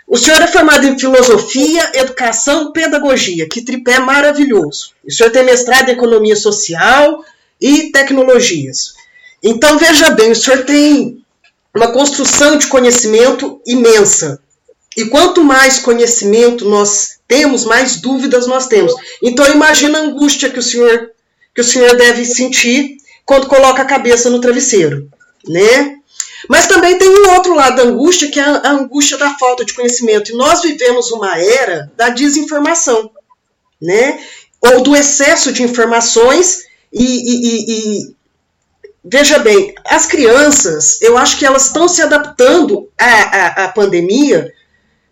O 0.06 0.18
senhor 0.18 0.42
é 0.42 0.48
formado 0.48 0.86
em 0.86 1.00
filosofia, 1.00 1.92
educação, 1.96 2.74
pedagogia, 2.74 3.48
que 3.48 3.64
tripé 3.64 4.00
maravilhoso. 4.00 4.92
O 5.08 5.12
senhor 5.12 5.32
tem 5.32 5.44
mestrado 5.44 5.88
em 5.88 5.94
economia 5.94 6.36
social 6.36 7.24
e 7.60 7.90
tecnologias. 7.90 8.94
Então, 9.42 9.78
veja 9.78 10.12
bem, 10.12 10.32
o 10.32 10.36
senhor 10.36 10.66
tem 10.66 11.24
uma 11.74 11.94
construção 11.94 12.58
de 12.58 12.68
conhecimento 12.68 13.62
imensa. 13.66 14.42
E 14.98 15.06
quanto 15.06 15.42
mais 15.42 15.80
conhecimento 15.80 16.66
nós 16.66 17.18
temos, 17.28 17.64
mais 17.64 17.96
dúvidas 18.02 18.46
nós 18.46 18.68
temos. 18.68 18.94
Então, 19.24 19.50
imagina 19.54 20.00
a 20.00 20.02
angústia 20.02 20.50
que 20.50 20.60
o 20.60 20.64
senhor, 20.64 21.12
que 21.54 21.62
o 21.62 21.64
senhor 21.64 21.96
deve 21.96 22.26
sentir 22.26 22.98
quando 23.26 23.48
coloca 23.48 23.82
a 23.82 23.86
cabeça 23.86 24.30
no 24.30 24.40
travesseiro, 24.40 25.10
né? 25.48 25.96
Mas 26.48 26.68
também 26.68 26.98
tem 26.98 27.10
um 27.10 27.34
outro 27.34 27.56
lado 27.56 27.78
da 27.78 27.84
angústia, 27.84 28.30
que 28.30 28.40
é 28.40 28.44
a 28.44 28.72
angústia 28.72 29.18
da 29.18 29.36
falta 29.38 29.66
de 29.66 29.74
conhecimento. 29.74 30.32
E 30.32 30.36
nós 30.36 30.62
vivemos 30.62 31.12
uma 31.12 31.40
era 31.40 31.92
da 31.98 32.10
desinformação, 32.10 33.10
né? 33.82 34.24
Ou 34.62 34.82
do 34.82 34.96
excesso 34.96 35.52
de 35.52 35.64
informações 35.64 36.66
e, 36.94 37.04
e, 37.04 37.72
e 37.72 38.16
veja 39.04 39.40
bem, 39.40 39.74
as 39.86 40.06
crianças, 40.06 41.02
eu 41.02 41.18
acho 41.18 41.38
que 41.38 41.46
elas 41.46 41.66
estão 41.66 41.88
se 41.88 42.02
adaptando 42.02 42.90
à, 42.98 43.06
à, 43.06 43.66
à 43.66 43.68
pandemia 43.70 44.54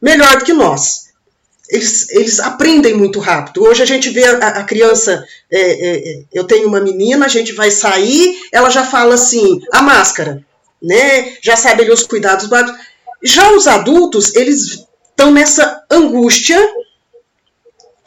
melhor 0.02 0.38
do 0.38 0.46
que 0.46 0.54
nós 0.54 1.13
eles, 1.74 2.08
eles 2.12 2.40
aprendem 2.40 2.94
muito 2.94 3.20
rápido. 3.20 3.64
Hoje 3.64 3.82
a 3.82 3.86
gente 3.86 4.08
vê 4.12 4.26
a, 4.26 4.38
a 4.38 4.64
criança, 4.64 5.26
é, 5.52 5.60
é, 5.60 6.10
é, 6.12 6.24
eu 6.32 6.44
tenho 6.44 6.68
uma 6.68 6.80
menina, 6.80 7.26
a 7.26 7.30
gente 7.30 7.52
vai 7.52 7.72
sair, 7.72 8.40
ela 8.52 8.70
já 8.70 8.86
fala 8.86 9.16
assim, 9.16 9.60
a 9.72 9.82
máscara, 9.82 10.46
né? 10.80 11.36
Já 11.42 11.58
sabe 11.58 11.82
ali 11.82 11.92
os 11.92 12.04
cuidados 12.04 12.46
básicos. 12.46 12.80
Já 13.24 13.52
os 13.54 13.66
adultos, 13.66 14.36
eles 14.36 14.86
estão 15.10 15.32
nessa 15.32 15.84
angústia 15.90 16.60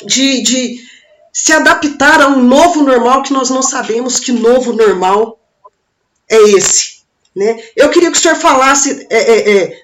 de, 0.05 0.43
de 0.43 0.87
se 1.33 1.53
adaptar 1.53 2.21
a 2.21 2.29
um 2.29 2.45
novo 2.45 2.85
normal 2.85 3.25
que 3.25 3.33
nós 3.33 3.51
não 3.51 3.62
sabemos 3.62 4.21
que 4.21 4.31
novo 4.31 4.73
normal 4.75 5.41
é 6.31 6.41
esse. 6.51 7.01
Né? 7.35 7.61
Eu 7.75 7.91
queria 7.91 8.12
que 8.12 8.17
o 8.17 8.21
senhor 8.21 8.37
falasse 8.37 9.07
é, 9.11 9.19
é, 9.19 9.57
é, 9.59 9.83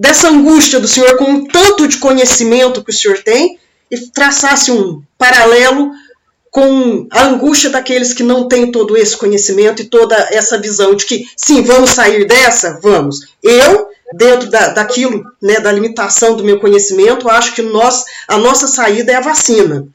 dessa 0.00 0.30
angústia 0.30 0.80
do 0.80 0.88
senhor 0.88 1.18
com 1.18 1.34
o 1.34 1.46
tanto 1.46 1.86
de 1.86 1.98
conhecimento 1.98 2.82
que 2.82 2.90
o 2.90 2.94
senhor 2.94 3.18
tem 3.22 3.58
e 3.90 3.98
traçasse 4.08 4.72
um 4.72 5.02
paralelo 5.18 5.90
com 6.50 7.06
a 7.10 7.24
angústia 7.24 7.68
daqueles 7.68 8.14
que 8.14 8.22
não 8.22 8.48
têm 8.48 8.72
todo 8.72 8.96
esse 8.96 9.14
conhecimento 9.14 9.82
e 9.82 9.84
toda 9.84 10.16
essa 10.32 10.58
visão 10.58 10.94
de 10.94 11.04
que, 11.04 11.26
sim, 11.36 11.62
vamos 11.62 11.90
sair 11.90 12.26
dessa? 12.26 12.80
Vamos. 12.82 13.26
Eu, 13.42 13.88
dentro 14.14 14.48
da, 14.48 14.68
daquilo, 14.68 15.22
né, 15.40 15.60
da 15.60 15.70
limitação 15.70 16.34
do 16.34 16.42
meu 16.42 16.58
conhecimento, 16.58 17.28
acho 17.28 17.54
que 17.54 17.60
nós, 17.60 18.02
a 18.26 18.38
nossa 18.38 18.66
saída 18.66 19.12
é 19.12 19.16
a 19.16 19.20
vacina. 19.20 19.86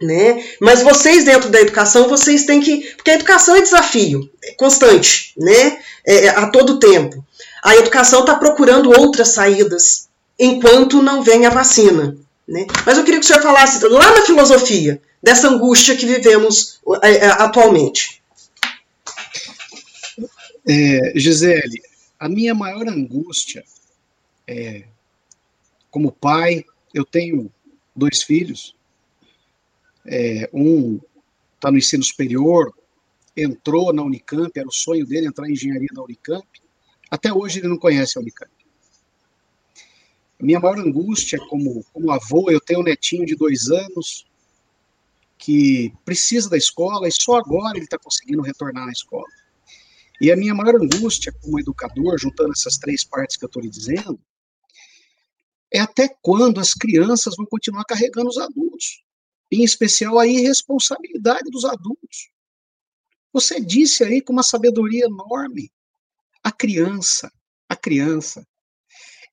Né? 0.00 0.42
Mas 0.58 0.82
vocês, 0.82 1.24
dentro 1.24 1.50
da 1.50 1.60
educação, 1.60 2.08
vocês 2.08 2.44
têm 2.44 2.60
que. 2.60 2.78
Porque 2.96 3.10
a 3.10 3.14
educação 3.14 3.54
é 3.54 3.60
desafio, 3.60 4.28
é 4.42 4.52
constante, 4.54 5.32
né? 5.36 5.78
É, 6.04 6.26
é 6.26 6.28
a 6.30 6.48
todo 6.48 6.80
tempo. 6.80 7.24
A 7.64 7.74
educação 7.76 8.20
está 8.20 8.34
procurando 8.34 8.90
outras 8.90 9.30
saídas, 9.30 10.10
enquanto 10.38 11.00
não 11.00 11.22
vem 11.22 11.46
a 11.46 11.50
vacina. 11.50 12.14
Né? 12.46 12.66
Mas 12.84 12.98
eu 12.98 13.04
queria 13.04 13.18
que 13.18 13.24
o 13.24 13.26
senhor 13.26 13.42
falasse 13.42 13.82
lá 13.88 14.12
na 14.14 14.20
filosofia 14.20 15.00
dessa 15.22 15.48
angústia 15.48 15.96
que 15.96 16.04
vivemos 16.04 16.78
é, 17.02 17.12
é, 17.12 17.26
atualmente. 17.26 18.22
É, 20.68 21.12
Gisele, 21.16 21.82
a 22.20 22.28
minha 22.28 22.54
maior 22.54 22.86
angústia 22.86 23.64
é, 24.46 24.84
como 25.90 26.12
pai, 26.12 26.64
eu 26.92 27.04
tenho 27.04 27.50
dois 27.96 28.22
filhos, 28.22 28.76
é, 30.06 30.50
um 30.52 31.00
está 31.54 31.70
no 31.70 31.78
ensino 31.78 32.04
superior, 32.04 32.74
entrou 33.34 33.90
na 33.90 34.02
Unicamp, 34.02 34.50
era 34.54 34.68
o 34.68 34.72
sonho 34.72 35.06
dele 35.06 35.26
entrar 35.26 35.48
em 35.48 35.52
engenharia 35.52 35.88
da 35.94 36.02
Unicamp, 36.02 36.46
até 37.10 37.32
hoje 37.32 37.60
ele 37.60 37.68
não 37.68 37.78
conhece 37.78 38.18
a 38.18 38.20
Unicamp. 38.20 38.50
A 40.40 40.44
minha 40.44 40.60
maior 40.60 40.78
angústia 40.78 41.38
como, 41.48 41.84
como 41.92 42.10
avô, 42.10 42.50
eu 42.50 42.60
tenho 42.60 42.80
um 42.80 42.84
netinho 42.84 43.24
de 43.24 43.34
dois 43.36 43.70
anos, 43.70 44.26
que 45.38 45.92
precisa 46.04 46.48
da 46.48 46.56
escola 46.56 47.06
e 47.06 47.12
só 47.12 47.36
agora 47.36 47.76
ele 47.76 47.84
está 47.84 47.98
conseguindo 47.98 48.42
retornar 48.42 48.88
à 48.88 48.92
escola. 48.92 49.28
E 50.20 50.30
a 50.30 50.36
minha 50.36 50.54
maior 50.54 50.76
angústia 50.76 51.32
como 51.40 51.58
educador, 51.58 52.18
juntando 52.18 52.52
essas 52.52 52.78
três 52.78 53.04
partes 53.04 53.36
que 53.36 53.44
eu 53.44 53.46
estou 53.46 53.62
lhe 53.62 53.68
dizendo, 53.68 54.18
é 55.72 55.80
até 55.80 56.08
quando 56.22 56.60
as 56.60 56.72
crianças 56.72 57.34
vão 57.36 57.44
continuar 57.46 57.84
carregando 57.84 58.28
os 58.28 58.38
adultos, 58.38 59.02
em 59.50 59.64
especial 59.64 60.18
a 60.18 60.26
irresponsabilidade 60.26 61.50
dos 61.50 61.64
adultos. 61.64 62.30
Você 63.32 63.60
disse 63.60 64.04
aí 64.04 64.22
com 64.22 64.32
uma 64.32 64.44
sabedoria 64.44 65.06
enorme, 65.06 65.70
a 66.44 66.52
criança, 66.52 67.30
a 67.68 67.74
criança, 67.74 68.46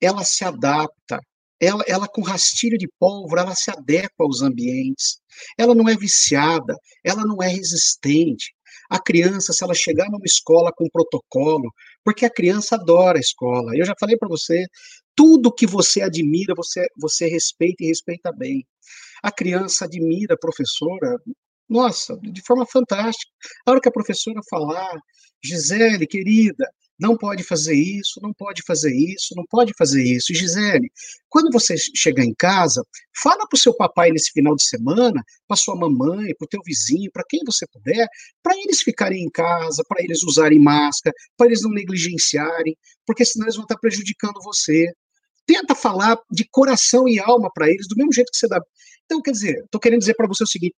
ela 0.01 0.23
se 0.23 0.45
adapta, 0.45 1.19
ela, 1.59 1.83
ela 1.85 2.07
com 2.07 2.21
rastilho 2.21 2.77
de 2.77 2.89
pólvora, 2.97 3.41
ela 3.41 3.53
se 3.53 3.69
adequa 3.69 4.23
aos 4.23 4.41
ambientes, 4.41 5.21
ela 5.57 5.75
não 5.75 5.87
é 5.89 5.95
viciada, 5.95 6.75
ela 7.03 7.23
não 7.23 7.43
é 7.43 7.47
resistente. 7.47 8.53
A 8.89 8.99
criança, 8.99 9.53
se 9.53 9.63
ela 9.63 9.73
chegar 9.73 10.09
numa 10.09 10.25
escola 10.25 10.71
com 10.75 10.89
protocolo, 10.89 11.71
porque 12.03 12.25
a 12.25 12.33
criança 12.33 12.75
adora 12.75 13.17
a 13.17 13.21
escola. 13.21 13.75
Eu 13.75 13.85
já 13.85 13.93
falei 13.99 14.17
para 14.17 14.27
você, 14.27 14.65
tudo 15.15 15.53
que 15.53 15.67
você 15.67 16.01
admira, 16.01 16.53
você, 16.55 16.87
você 16.97 17.27
respeita 17.27 17.83
e 17.83 17.87
respeita 17.87 18.31
bem. 18.31 18.65
A 19.21 19.31
criança 19.31 19.85
admira 19.85 20.33
a 20.33 20.39
professora, 20.39 21.19
nossa, 21.71 22.19
de 22.21 22.41
forma 22.45 22.65
fantástica. 22.65 23.31
A 23.65 23.71
hora 23.71 23.81
que 23.81 23.87
a 23.87 23.91
professora 23.91 24.41
falar, 24.49 24.99
Gisele, 25.41 26.05
querida, 26.05 26.67
não 26.99 27.15
pode 27.17 27.43
fazer 27.43 27.73
isso, 27.73 28.19
não 28.21 28.33
pode 28.33 28.61
fazer 28.61 28.93
isso, 28.93 29.33
não 29.35 29.45
pode 29.49 29.73
fazer 29.77 30.03
isso. 30.03 30.33
Gisele, 30.33 30.91
quando 31.29 31.49
você 31.49 31.75
chegar 31.95 32.25
em 32.25 32.33
casa, 32.33 32.85
fala 33.23 33.47
para 33.47 33.55
o 33.55 33.59
seu 33.59 33.73
papai 33.73 34.11
nesse 34.11 34.31
final 34.31 34.53
de 34.53 34.63
semana, 34.63 35.23
para 35.47 35.55
sua 35.55 35.75
mamãe, 35.75 36.35
para 36.35 36.45
o 36.45 36.47
teu 36.47 36.61
vizinho, 36.63 37.09
para 37.11 37.23
quem 37.27 37.39
você 37.45 37.65
puder, 37.71 38.05
para 38.43 38.55
eles 38.57 38.81
ficarem 38.81 39.23
em 39.23 39.29
casa, 39.31 39.81
para 39.87 40.03
eles 40.03 40.23
usarem 40.23 40.59
máscara, 40.59 41.15
para 41.37 41.47
eles 41.47 41.61
não 41.63 41.71
negligenciarem, 41.71 42.77
porque 43.05 43.23
senão 43.23 43.45
eles 43.45 43.55
vão 43.55 43.63
estar 43.63 43.77
prejudicando 43.79 44.41
você. 44.43 44.93
Tenta 45.47 45.73
falar 45.73 46.19
de 46.29 46.45
coração 46.51 47.07
e 47.07 47.17
alma 47.17 47.49
para 47.51 47.69
eles, 47.69 47.87
do 47.87 47.95
mesmo 47.95 48.13
jeito 48.13 48.29
que 48.29 48.37
você 48.37 48.47
dá. 48.47 48.61
Então, 49.05 49.21
quer 49.21 49.31
dizer, 49.31 49.63
estou 49.63 49.81
querendo 49.81 49.99
dizer 49.99 50.13
para 50.13 50.27
você 50.27 50.43
o 50.43 50.47
seguinte: 50.47 50.75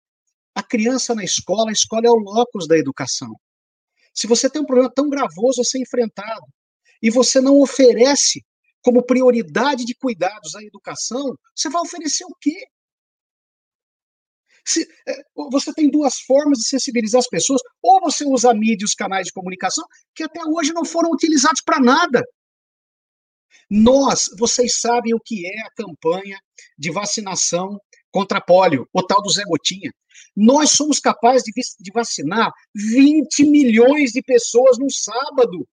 a 0.55 0.63
criança 0.63 1.15
na 1.15 1.25
escola, 1.25 1.71
a 1.71 1.73
escola 1.73 2.07
é 2.07 2.11
o 2.11 2.19
locus 2.19 2.67
da 2.67 2.77
educação. 2.77 3.35
Se 4.15 4.27
você 4.27 4.49
tem 4.51 4.61
um 4.61 4.67
problema 4.67 4.93
tão 4.95 5.09
gravoso 5.09 5.61
a 5.61 5.65
ser 5.65 5.79
enfrentado 5.79 6.47
e 7.03 7.11
você 7.11 7.41
não 7.41 7.61
oferece 7.61 8.45
como 8.83 9.05
prioridade 9.05 9.85
de 9.85 9.95
cuidados 9.95 10.55
à 10.55 10.63
educação, 10.63 11.35
você 11.55 11.71
vai 11.71 11.83
oferecer 11.83 12.25
o 12.25 12.37
quê? 12.41 12.67
Se, 14.65 14.87
é, 15.09 15.23
você 15.51 15.73
tem 15.73 15.91
duas 15.91 16.21
formas 16.21 16.59
de 16.59 16.69
sensibilizar 16.69 17.19
as 17.19 17.29
pessoas. 17.29 17.61
Ou 17.83 18.01
você 18.01 18.25
usa 18.25 18.51
a 18.51 18.55
mídia 18.55 18.85
e 18.85 18.85
os 18.85 18.95
canais 18.95 19.27
de 19.27 19.33
comunicação, 19.33 19.85
que 20.15 20.23
até 20.23 20.41
hoje 20.45 20.73
não 20.73 20.85
foram 20.85 21.11
utilizados 21.11 21.63
para 21.65 21.81
nada. 21.81 22.23
Nós, 23.71 24.29
vocês 24.39 24.79
sabem 24.81 25.15
o 25.15 25.21
que 25.25 25.47
é 25.47 25.61
a 25.63 25.71
campanha 25.75 26.39
de 26.79 26.91
vacinação 26.91 27.81
contra 28.13 28.41
pólio, 28.41 28.89
o 28.93 29.03
tal 29.03 29.21
do 29.23 29.31
Zé 29.31 29.43
Gotinha. 29.45 29.93
Nós 30.37 30.71
somos 30.71 31.01
capazes 31.01 31.43
de, 31.43 31.53
de 31.81 31.91
vacinar 31.93 32.53
20 32.75 33.45
milhões 33.45 34.13
de 34.13 34.23
pessoas 34.23 34.79
num 34.79 34.91
sábado, 34.91 35.67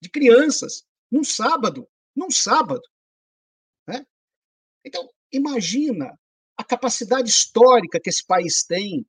de 0.00 0.08
crianças, 0.08 0.84
num 1.10 1.24
sábado, 1.24 1.86
num 2.16 2.30
sábado. 2.30 2.82
Né? 3.86 4.06
Então, 4.84 5.08
imagina 5.32 6.18
a 6.56 6.64
capacidade 6.64 7.28
histórica 7.28 8.00
que 8.00 8.08
esse 8.08 8.24
país 8.24 8.64
tem 8.64 9.04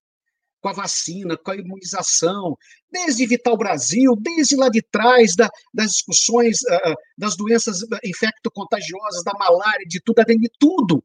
com 0.66 0.70
a 0.70 0.74
vacina, 0.74 1.38
com 1.38 1.52
a 1.52 1.56
imunização, 1.56 2.58
desde 2.90 3.28
Vital 3.28 3.56
Brasil, 3.56 4.16
desde 4.20 4.56
lá 4.56 4.68
de 4.68 4.82
trás 4.82 5.36
da, 5.36 5.48
das 5.72 5.92
discussões 5.92 6.58
uh, 6.64 6.96
das 7.16 7.38
doenças 7.38 7.82
infecto-contagiosas, 8.04 9.24
da 9.24 9.34
malária, 9.34 9.86
de 9.88 10.02
tudo, 10.02 10.24
de 10.26 10.50
tudo. 10.60 11.04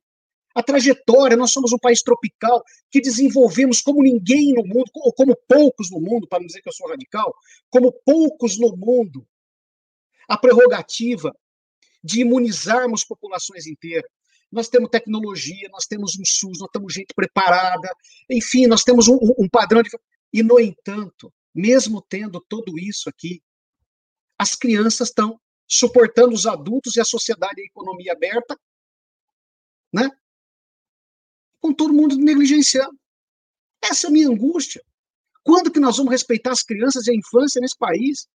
A 0.54 0.62
trajetória, 0.62 1.36
nós 1.36 1.52
somos 1.52 1.72
um 1.72 1.78
país 1.78 2.02
tropical 2.02 2.62
que 2.90 3.00
desenvolvemos 3.00 3.80
como 3.80 4.02
ninguém 4.02 4.52
no 4.52 4.64
mundo, 4.64 4.90
ou 4.94 5.12
como 5.12 5.36
poucos 5.48 5.90
no 5.90 6.00
mundo, 6.00 6.26
para 6.26 6.40
não 6.40 6.46
dizer 6.46 6.60
que 6.60 6.68
eu 6.68 6.72
sou 6.72 6.88
radical, 6.88 7.32
como 7.70 7.92
poucos 8.04 8.58
no 8.58 8.76
mundo, 8.76 9.26
a 10.28 10.36
prerrogativa 10.36 11.34
de 12.02 12.20
imunizarmos 12.20 13.04
populações 13.04 13.66
inteiras. 13.66 14.10
Nós 14.50 14.68
temos 14.68 14.90
tecnologia, 14.90 15.68
nós 15.70 15.86
temos 15.86 16.18
um 16.18 16.24
SUS, 16.24 16.58
nós 16.58 16.70
temos 16.72 16.92
gente 16.92 17.14
preparada, 17.14 17.88
enfim, 18.28 18.66
nós 18.66 18.82
temos 18.82 19.06
um, 19.06 19.18
um 19.38 19.48
padrão 19.48 19.82
de. 19.82 19.90
E, 20.32 20.42
no 20.42 20.58
entanto, 20.58 21.32
mesmo 21.54 22.02
tendo 22.02 22.44
tudo 22.48 22.78
isso 22.78 23.08
aqui, 23.08 23.40
as 24.38 24.56
crianças 24.56 25.08
estão 25.08 25.40
suportando 25.68 26.34
os 26.34 26.46
adultos 26.46 26.96
e 26.96 27.00
a 27.00 27.04
sociedade 27.04 27.60
e 27.60 27.62
a 27.62 27.66
economia 27.66 28.12
aberta, 28.12 28.58
né? 29.92 30.10
Com 31.60 31.72
todo 31.72 31.94
mundo 31.94 32.16
negligenciando. 32.16 32.98
Essa 33.82 34.06
é 34.06 34.08
a 34.08 34.12
minha 34.12 34.28
angústia. 34.28 34.82
Quando 35.42 35.70
que 35.70 35.80
nós 35.80 35.96
vamos 35.96 36.12
respeitar 36.12 36.52
as 36.52 36.62
crianças 36.62 37.06
e 37.06 37.12
a 37.12 37.14
infância 37.14 37.60
nesse 37.60 37.76
país? 37.76 38.28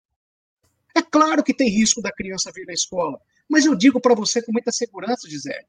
É 0.95 1.01
claro 1.01 1.43
que 1.43 1.53
tem 1.53 1.69
risco 1.69 2.01
da 2.01 2.11
criança 2.11 2.51
vir 2.53 2.65
na 2.65 2.73
escola, 2.73 3.19
mas 3.49 3.65
eu 3.65 3.75
digo 3.75 3.99
para 3.99 4.15
você 4.15 4.41
com 4.41 4.51
muita 4.51 4.71
segurança, 4.71 5.29
Gisele, 5.29 5.65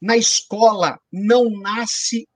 na 0.00 0.16
escola 0.16 0.98
não 1.12 1.50
nasce 1.50 2.28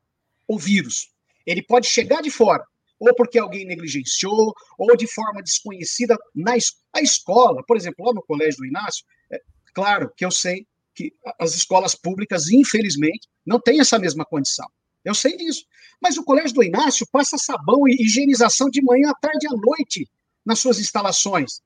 o 0.47 0.59
vírus. 0.59 1.13
Ele 1.47 1.63
pode 1.63 1.87
chegar 1.87 2.21
de 2.21 2.31
fora, 2.31 2.65
ou 2.99 3.15
porque 3.15 3.39
alguém 3.39 3.65
negligenciou, 3.65 4.53
ou 4.77 4.97
de 4.97 5.07
forma 5.07 5.43
desconhecida 5.43 6.17
na 6.35 6.55
a 6.93 7.01
escola. 7.01 7.63
Por 7.67 7.77
exemplo, 7.77 8.05
lá 8.05 8.13
no 8.13 8.23
Colégio 8.23 8.59
do 8.59 8.67
Inácio, 8.67 9.05
é, 9.31 9.41
claro 9.73 10.13
que 10.17 10.25
eu 10.25 10.31
sei 10.31 10.67
que 10.99 11.15
as 11.39 11.55
escolas 11.55 11.95
públicas, 11.95 12.51
infelizmente, 12.51 13.29
não 13.47 13.61
têm 13.61 13.79
essa 13.79 14.01
mesma 14.01 14.25
condição. 14.25 14.67
Eu 15.05 15.15
sei 15.15 15.37
disso. 15.37 15.65
Mas 16.03 16.19
o 16.19 16.25
Colégio 16.25 16.55
do 16.55 16.65
Inácio 16.65 17.07
passa 17.13 17.39
sabão 17.39 17.87
e 17.87 18.03
higienização 18.03 18.69
de 18.69 18.83
manhã, 18.83 19.11
à 19.11 19.15
tarde 19.15 19.47
e 19.47 19.49
à 19.49 19.57
noite 19.57 20.11
nas 20.45 20.59
suas 20.59 20.81
instalações. 20.81 21.63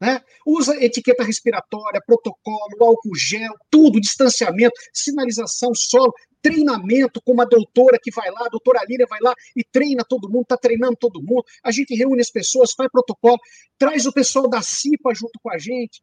Né? 0.00 0.20
Usa 0.46 0.82
etiqueta 0.82 1.22
respiratória, 1.22 2.00
protocolo, 2.06 2.82
álcool 2.82 3.14
gel, 3.14 3.52
tudo, 3.70 4.00
distanciamento, 4.00 4.74
sinalização 4.94 5.74
solo, 5.74 6.12
treinamento 6.40 7.20
com 7.22 7.32
uma 7.32 7.44
doutora 7.44 7.98
que 8.02 8.10
vai 8.10 8.30
lá, 8.30 8.46
a 8.46 8.48
doutora 8.48 8.80
Lília 8.88 9.06
vai 9.06 9.20
lá 9.20 9.34
e 9.54 9.62
treina 9.62 10.04
todo 10.08 10.28
mundo, 10.28 10.42
está 10.42 10.56
treinando 10.56 10.96
todo 10.96 11.22
mundo. 11.22 11.44
A 11.62 11.70
gente 11.70 11.94
reúne 11.94 12.22
as 12.22 12.30
pessoas, 12.30 12.72
faz 12.72 12.90
protocolo, 12.90 13.38
traz 13.78 14.06
o 14.06 14.12
pessoal 14.12 14.48
da 14.48 14.62
CIPA 14.62 15.14
junto 15.14 15.38
com 15.40 15.50
a 15.50 15.58
gente 15.58 16.02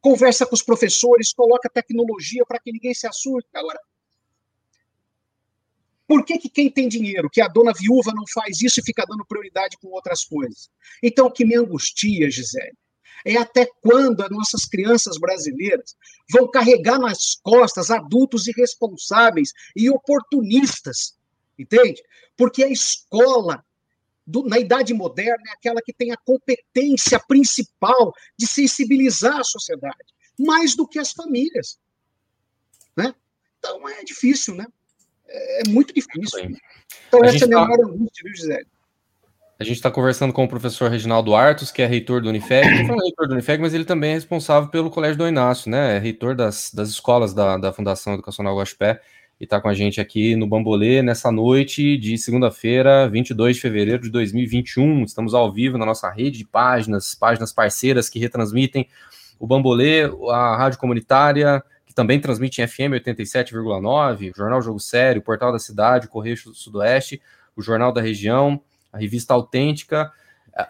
conversa 0.00 0.46
com 0.46 0.54
os 0.54 0.62
professores, 0.62 1.32
coloca 1.32 1.68
tecnologia 1.68 2.44
para 2.46 2.58
que 2.58 2.72
ninguém 2.72 2.94
se 2.94 3.06
assuste. 3.06 3.48
Agora, 3.54 3.78
Por 6.06 6.24
que, 6.24 6.38
que 6.38 6.48
quem 6.48 6.68
tem 6.68 6.88
dinheiro, 6.88 7.30
que 7.30 7.40
a 7.40 7.46
dona 7.46 7.72
viúva 7.72 8.12
não 8.12 8.24
faz 8.34 8.60
isso 8.60 8.80
e 8.80 8.82
fica 8.82 9.06
dando 9.08 9.24
prioridade 9.24 9.76
com 9.76 9.88
outras 9.90 10.24
coisas? 10.24 10.68
Então, 11.00 11.26
o 11.26 11.30
que 11.30 11.44
me 11.44 11.56
angustia, 11.56 12.28
Gisele, 12.28 12.76
é 13.24 13.36
até 13.36 13.64
quando 13.80 14.20
as 14.22 14.30
nossas 14.30 14.64
crianças 14.64 15.18
brasileiras 15.18 15.94
vão 16.28 16.50
carregar 16.50 16.98
nas 16.98 17.36
costas 17.36 17.92
adultos 17.92 18.48
irresponsáveis 18.48 19.52
e 19.76 19.88
oportunistas, 19.88 21.16
entende? 21.56 22.02
Porque 22.36 22.64
a 22.64 22.68
escola 22.68 23.64
do, 24.30 24.44
na 24.44 24.58
idade 24.58 24.94
moderna 24.94 25.42
é 25.48 25.52
aquela 25.52 25.82
que 25.82 25.92
tem 25.92 26.12
a 26.12 26.16
competência 26.16 27.18
principal 27.26 28.12
de 28.38 28.46
sensibilizar 28.46 29.38
a 29.38 29.44
sociedade, 29.44 30.14
mais 30.38 30.76
do 30.76 30.86
que 30.86 30.98
as 30.98 31.12
famílias. 31.12 31.78
Né? 32.96 33.14
Então 33.58 33.88
é 33.88 34.04
difícil, 34.04 34.54
né? 34.54 34.66
É, 35.26 35.62
é 35.62 35.68
muito 35.68 35.92
difícil. 35.92 36.56
Então, 37.08 37.22
a 37.22 37.26
essa 37.26 37.38
é 37.38 37.44
a 37.44 37.48
minha 37.48 37.60
tá... 37.60 37.66
maior 37.66 37.84
angústia, 37.84 38.22
viu, 38.24 38.34
Gisele? 38.34 38.66
A 39.58 39.64
gente 39.64 39.76
está 39.76 39.90
conversando 39.90 40.32
com 40.32 40.44
o 40.44 40.48
professor 40.48 40.90
Reginaldo 40.90 41.34
Artos, 41.34 41.70
que 41.70 41.82
é 41.82 41.86
reitor 41.86 42.22
do 42.22 42.30
Unifeg. 42.30 42.66
Não 42.84 42.96
reitor 42.96 43.28
do 43.28 43.34
Unifeg, 43.34 43.60
mas 43.60 43.74
ele 43.74 43.84
também 43.84 44.12
é 44.12 44.14
responsável 44.14 44.70
pelo 44.70 44.90
Colégio 44.90 45.18
do 45.18 45.28
Inácio, 45.28 45.70
né? 45.70 45.96
É 45.96 45.98
reitor 45.98 46.34
das, 46.34 46.70
das 46.72 46.88
escolas 46.88 47.34
da, 47.34 47.58
da 47.58 47.70
Fundação 47.70 48.14
Educacional 48.14 48.56
Guaxpé 48.56 49.02
e 49.40 49.44
está 49.44 49.58
com 49.58 49.68
a 49.68 49.74
gente 49.74 50.02
aqui 50.02 50.36
no 50.36 50.46
Bambolê 50.46 51.00
nessa 51.00 51.32
noite 51.32 51.96
de 51.96 52.18
segunda-feira, 52.18 53.08
22 53.08 53.56
de 53.56 53.62
fevereiro 53.62 54.02
de 54.02 54.10
2021. 54.10 55.02
Estamos 55.04 55.32
ao 55.32 55.50
vivo 55.50 55.78
na 55.78 55.86
nossa 55.86 56.10
rede 56.10 56.36
de 56.36 56.44
páginas, 56.44 57.14
páginas 57.14 57.50
parceiras 57.50 58.10
que 58.10 58.18
retransmitem 58.18 58.86
o 59.38 59.46
Bambolê, 59.46 60.02
a 60.30 60.58
rádio 60.58 60.78
comunitária, 60.78 61.64
que 61.86 61.94
também 61.94 62.20
transmite 62.20 62.60
em 62.60 62.68
FM 62.68 62.92
87,9, 63.02 64.30
o 64.30 64.36
Jornal 64.36 64.60
Jogo 64.60 64.78
Sério, 64.78 65.22
Portal 65.22 65.50
da 65.50 65.58
Cidade, 65.58 66.06
Correio 66.06 66.36
do 66.44 66.54
Sudoeste, 66.54 67.22
o 67.56 67.62
Jornal 67.62 67.92
da 67.92 68.02
Região, 68.02 68.60
a 68.92 68.98
Revista 68.98 69.32
Autêntica, 69.32 70.12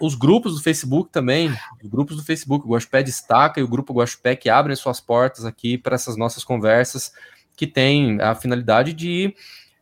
os 0.01 0.15
grupos 0.15 0.55
do 0.55 0.63
Facebook 0.63 1.11
também, 1.11 1.53
os 1.83 1.91
grupos 1.91 2.17
do 2.17 2.23
Facebook, 2.23 2.65
o 2.65 2.71
Guaxpé 2.71 3.03
Destaca 3.03 3.59
e 3.59 3.65
o 3.65 3.69
Grupo 3.69 3.93
Guaxpé 3.93 4.37
que 4.37 4.49
abrem 4.49 4.77
suas 4.77 5.01
portas 5.01 5.45
aqui 5.45 5.77
para 5.77 5.97
essas 5.97 6.17
nossas 6.17 6.45
conversas 6.45 7.13
que 7.61 7.67
tem 7.67 8.19
a 8.23 8.35
finalidade 8.35 8.95
de 8.95 9.35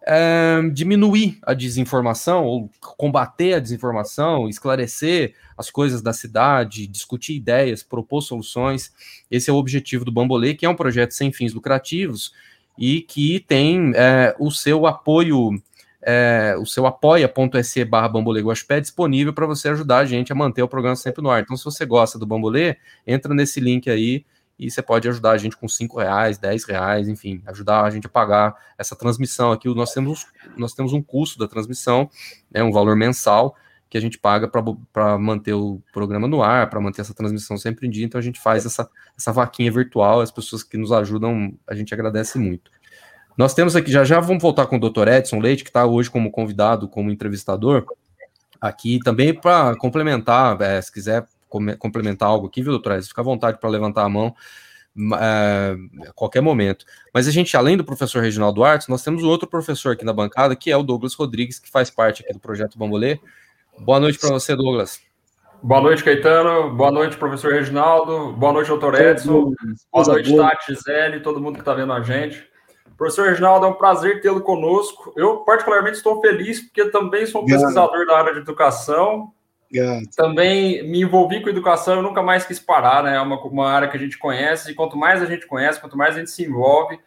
é, 0.05 0.61
diminuir 0.72 1.39
a 1.45 1.55
desinformação 1.55 2.45
ou 2.45 2.68
combater 2.81 3.55
a 3.55 3.61
desinformação, 3.61 4.49
esclarecer 4.49 5.37
as 5.57 5.70
coisas 5.70 6.03
da 6.03 6.12
cidade, 6.12 6.89
discutir 6.89 7.37
ideias, 7.37 7.85
propor 7.85 8.20
soluções. 8.20 8.93
Esse 9.31 9.49
é 9.49 9.53
o 9.53 9.57
objetivo 9.57 10.05
do 10.05 10.11
Bambolê, 10.11 10.55
que 10.55 10.66
é 10.66 10.68
um 10.68 10.74
projeto 10.74 11.12
sem 11.12 11.31
fins 11.31 11.55
lucrativos 11.55 12.33
e 12.76 13.01
que 13.01 13.39
tem 13.47 13.93
é, 13.95 14.35
o 14.41 14.51
seu 14.51 14.85
apoio, 14.85 15.51
é, 16.03 16.57
o 16.59 16.66
seu 16.66 16.85
apoia.se 16.85 17.85
barra 17.85 18.09
Bambolê 18.09 18.41
Guaxpé 18.41 18.81
disponível 18.81 19.33
para 19.33 19.47
você 19.47 19.68
ajudar 19.68 19.99
a 19.99 20.05
gente 20.05 20.33
a 20.33 20.35
manter 20.35 20.64
o 20.64 20.68
programa 20.68 20.97
sempre 20.97 21.22
no 21.22 21.31
ar. 21.31 21.43
Então, 21.43 21.57
se 21.57 21.64
você 21.64 21.87
gosta 21.87 22.18
do 22.18 22.26
Bambolê, 22.26 22.76
entra 23.07 23.33
nesse 23.33 23.61
link 23.61 23.89
aí 23.89 24.24
e 24.59 24.71
você 24.71 24.83
pode 24.83 25.09
ajudar 25.09 25.33
a 25.33 25.39
gente 25.39 25.57
com 25.57 25.69
5 25.69 25.99
reais, 26.01 26.37
10 26.37 26.65
reais, 26.65 27.09
enfim, 27.09 27.41
ajudar 27.47 27.85
a 27.85 27.91
gente 27.91 28.07
a 28.07 28.11
pagar 28.11 28.57
essa 28.77 28.97
transmissão 28.97 29.53
aqui. 29.53 29.73
Nós 29.73 29.93
temos, 29.93 30.27
nós 30.57 30.75
temos 30.75 30.93
um 30.93 31.01
custo 31.01 31.39
da 31.39 31.47
transmissão, 31.47 32.11
né, 32.51 32.63
um 32.63 32.73
valor 32.73 32.97
mensal 32.97 33.55
que 33.89 33.97
a 33.97 34.01
gente 34.01 34.19
paga 34.19 34.49
para 34.93 35.19
manter 35.19 35.55
o 35.55 35.81
programa 35.93 36.27
no 36.29 36.43
ar, 36.43 36.69
para 36.69 36.81
manter 36.81 37.01
essa 37.01 37.15
transmissão 37.15 37.57
sempre 37.57 37.87
em 37.87 37.91
dia. 37.91 38.05
Então 38.05 38.19
a 38.19 38.23
gente 38.23 38.39
faz 38.39 38.67
essa, 38.67 38.89
essa 39.17 39.33
vaquinha 39.33 39.71
virtual, 39.73 40.21
as 40.21 40.31
pessoas 40.31 40.63
que 40.63 40.77
nos 40.77 40.93
ajudam, 40.93 41.55
a 41.67 41.75
gente 41.75 41.95
agradece 41.95 42.39
muito. 42.39 42.71
Nós 43.37 43.55
temos 43.55 43.77
aqui, 43.77 43.91
já 43.91 44.05
já 44.05 44.21
vamos 44.21 44.43
voltar 44.43 44.67
com 44.67 44.77
o 44.77 44.81
Dr. 44.81 45.07
Edson 45.09 45.39
Leite, 45.39 45.63
que 45.63 45.71
está 45.71 45.87
hoje 45.87 46.11
como 46.11 46.31
convidado, 46.31 46.89
como 46.89 47.11
entrevistador, 47.11 47.87
aqui 48.61 48.99
também 49.05 49.33
para 49.33 49.77
complementar, 49.77 50.61
é, 50.61 50.83
se 50.83 50.93
quiser 50.93 51.25
complementar 51.49 52.28
algo 52.28 52.46
aqui, 52.46 52.62
viu, 52.62 52.72
doutora? 52.72 53.01
Fica 53.03 53.20
à 53.20 53.24
vontade 53.24 53.59
para 53.59 53.68
levantar 53.68 54.05
a 54.05 54.09
mão 54.09 54.34
é, 55.20 55.76
a 56.09 56.12
qualquer 56.12 56.40
momento. 56.40 56.84
Mas 57.14 57.28
a 57.28 57.30
gente, 57.30 57.57
além 57.57 57.76
do 57.76 57.84
professor 57.84 58.22
Reginaldo 58.22 58.57
Duarte, 58.57 58.88
nós 58.88 59.03
temos 59.03 59.22
outro 59.22 59.49
professor 59.49 59.92
aqui 59.92 60.05
na 60.05 60.12
bancada, 60.12 60.57
que 60.57 60.70
é 60.70 60.76
o 60.76 60.82
Douglas 60.82 61.14
Rodrigues, 61.14 61.59
que 61.59 61.70
faz 61.70 61.90
parte 61.90 62.22
aqui 62.22 62.32
do 62.32 62.40
projeto 62.40 62.78
Bambolê. 62.78 63.20
Boa 63.78 64.01
noite 64.01 64.18
para 64.18 64.30
você, 64.30 64.57
Douglas. 64.57 65.01
Boa 65.62 65.80
noite, 65.80 66.05
Caetano. 66.05 66.74
Boa 66.74 66.90
noite, 66.90 67.16
professor 67.16 67.53
Reginaldo. 67.53 68.32
Boa 68.32 68.53
noite, 68.53 68.68
doutor 68.68 68.94
Edson. 68.94 69.53
Boa 69.92 70.07
noite, 70.07 70.36
Tati, 70.36 70.74
Gisele, 70.74 71.20
todo 71.20 71.40
mundo 71.40 71.55
que 71.55 71.61
está 71.61 71.74
vendo 71.74 71.92
a 71.92 72.01
gente. 72.01 72.46
Professor 72.96 73.28
Reginaldo, 73.28 73.66
é 73.66 73.68
um 73.68 73.74
prazer 73.74 74.20
tê-lo 74.20 74.40
conosco. 74.40 75.12
Eu, 75.16 75.38
particularmente, 75.38 75.96
estou 75.96 76.20
feliz 76.20 76.61
porque 76.61 76.86
também 76.90 77.26
sou 77.26 77.42
um 77.42 77.46
pesquisador 77.46 78.07
da 78.07 78.18
área 78.18 78.34
de 78.34 78.40
educação 78.40 79.32
Obrigado. 79.71 80.07
Também 80.16 80.83
me 80.89 81.03
envolvi 81.03 81.43
com 81.43 81.49
educação, 81.49 82.01
e 82.01 82.03
nunca 82.03 82.23
mais 82.23 82.47
quis 82.47 82.59
parar, 82.59 83.03
né? 83.03 83.16
É 83.16 83.21
uma, 83.21 83.39
uma 83.43 83.69
área 83.71 83.89
que 83.89 83.97
a 83.97 84.01
gente 84.01 84.19
conhece, 84.19 84.71
e 84.71 84.75
quanto 84.75 84.97
mais 84.97 85.23
a 85.23 85.27
gente 85.27 85.47
conhece, 85.47 85.81
quanto 85.81 85.97
mais 85.97 86.16
a 86.16 86.19
gente 86.19 86.31
se 86.31 86.45
envolve, 86.45 86.99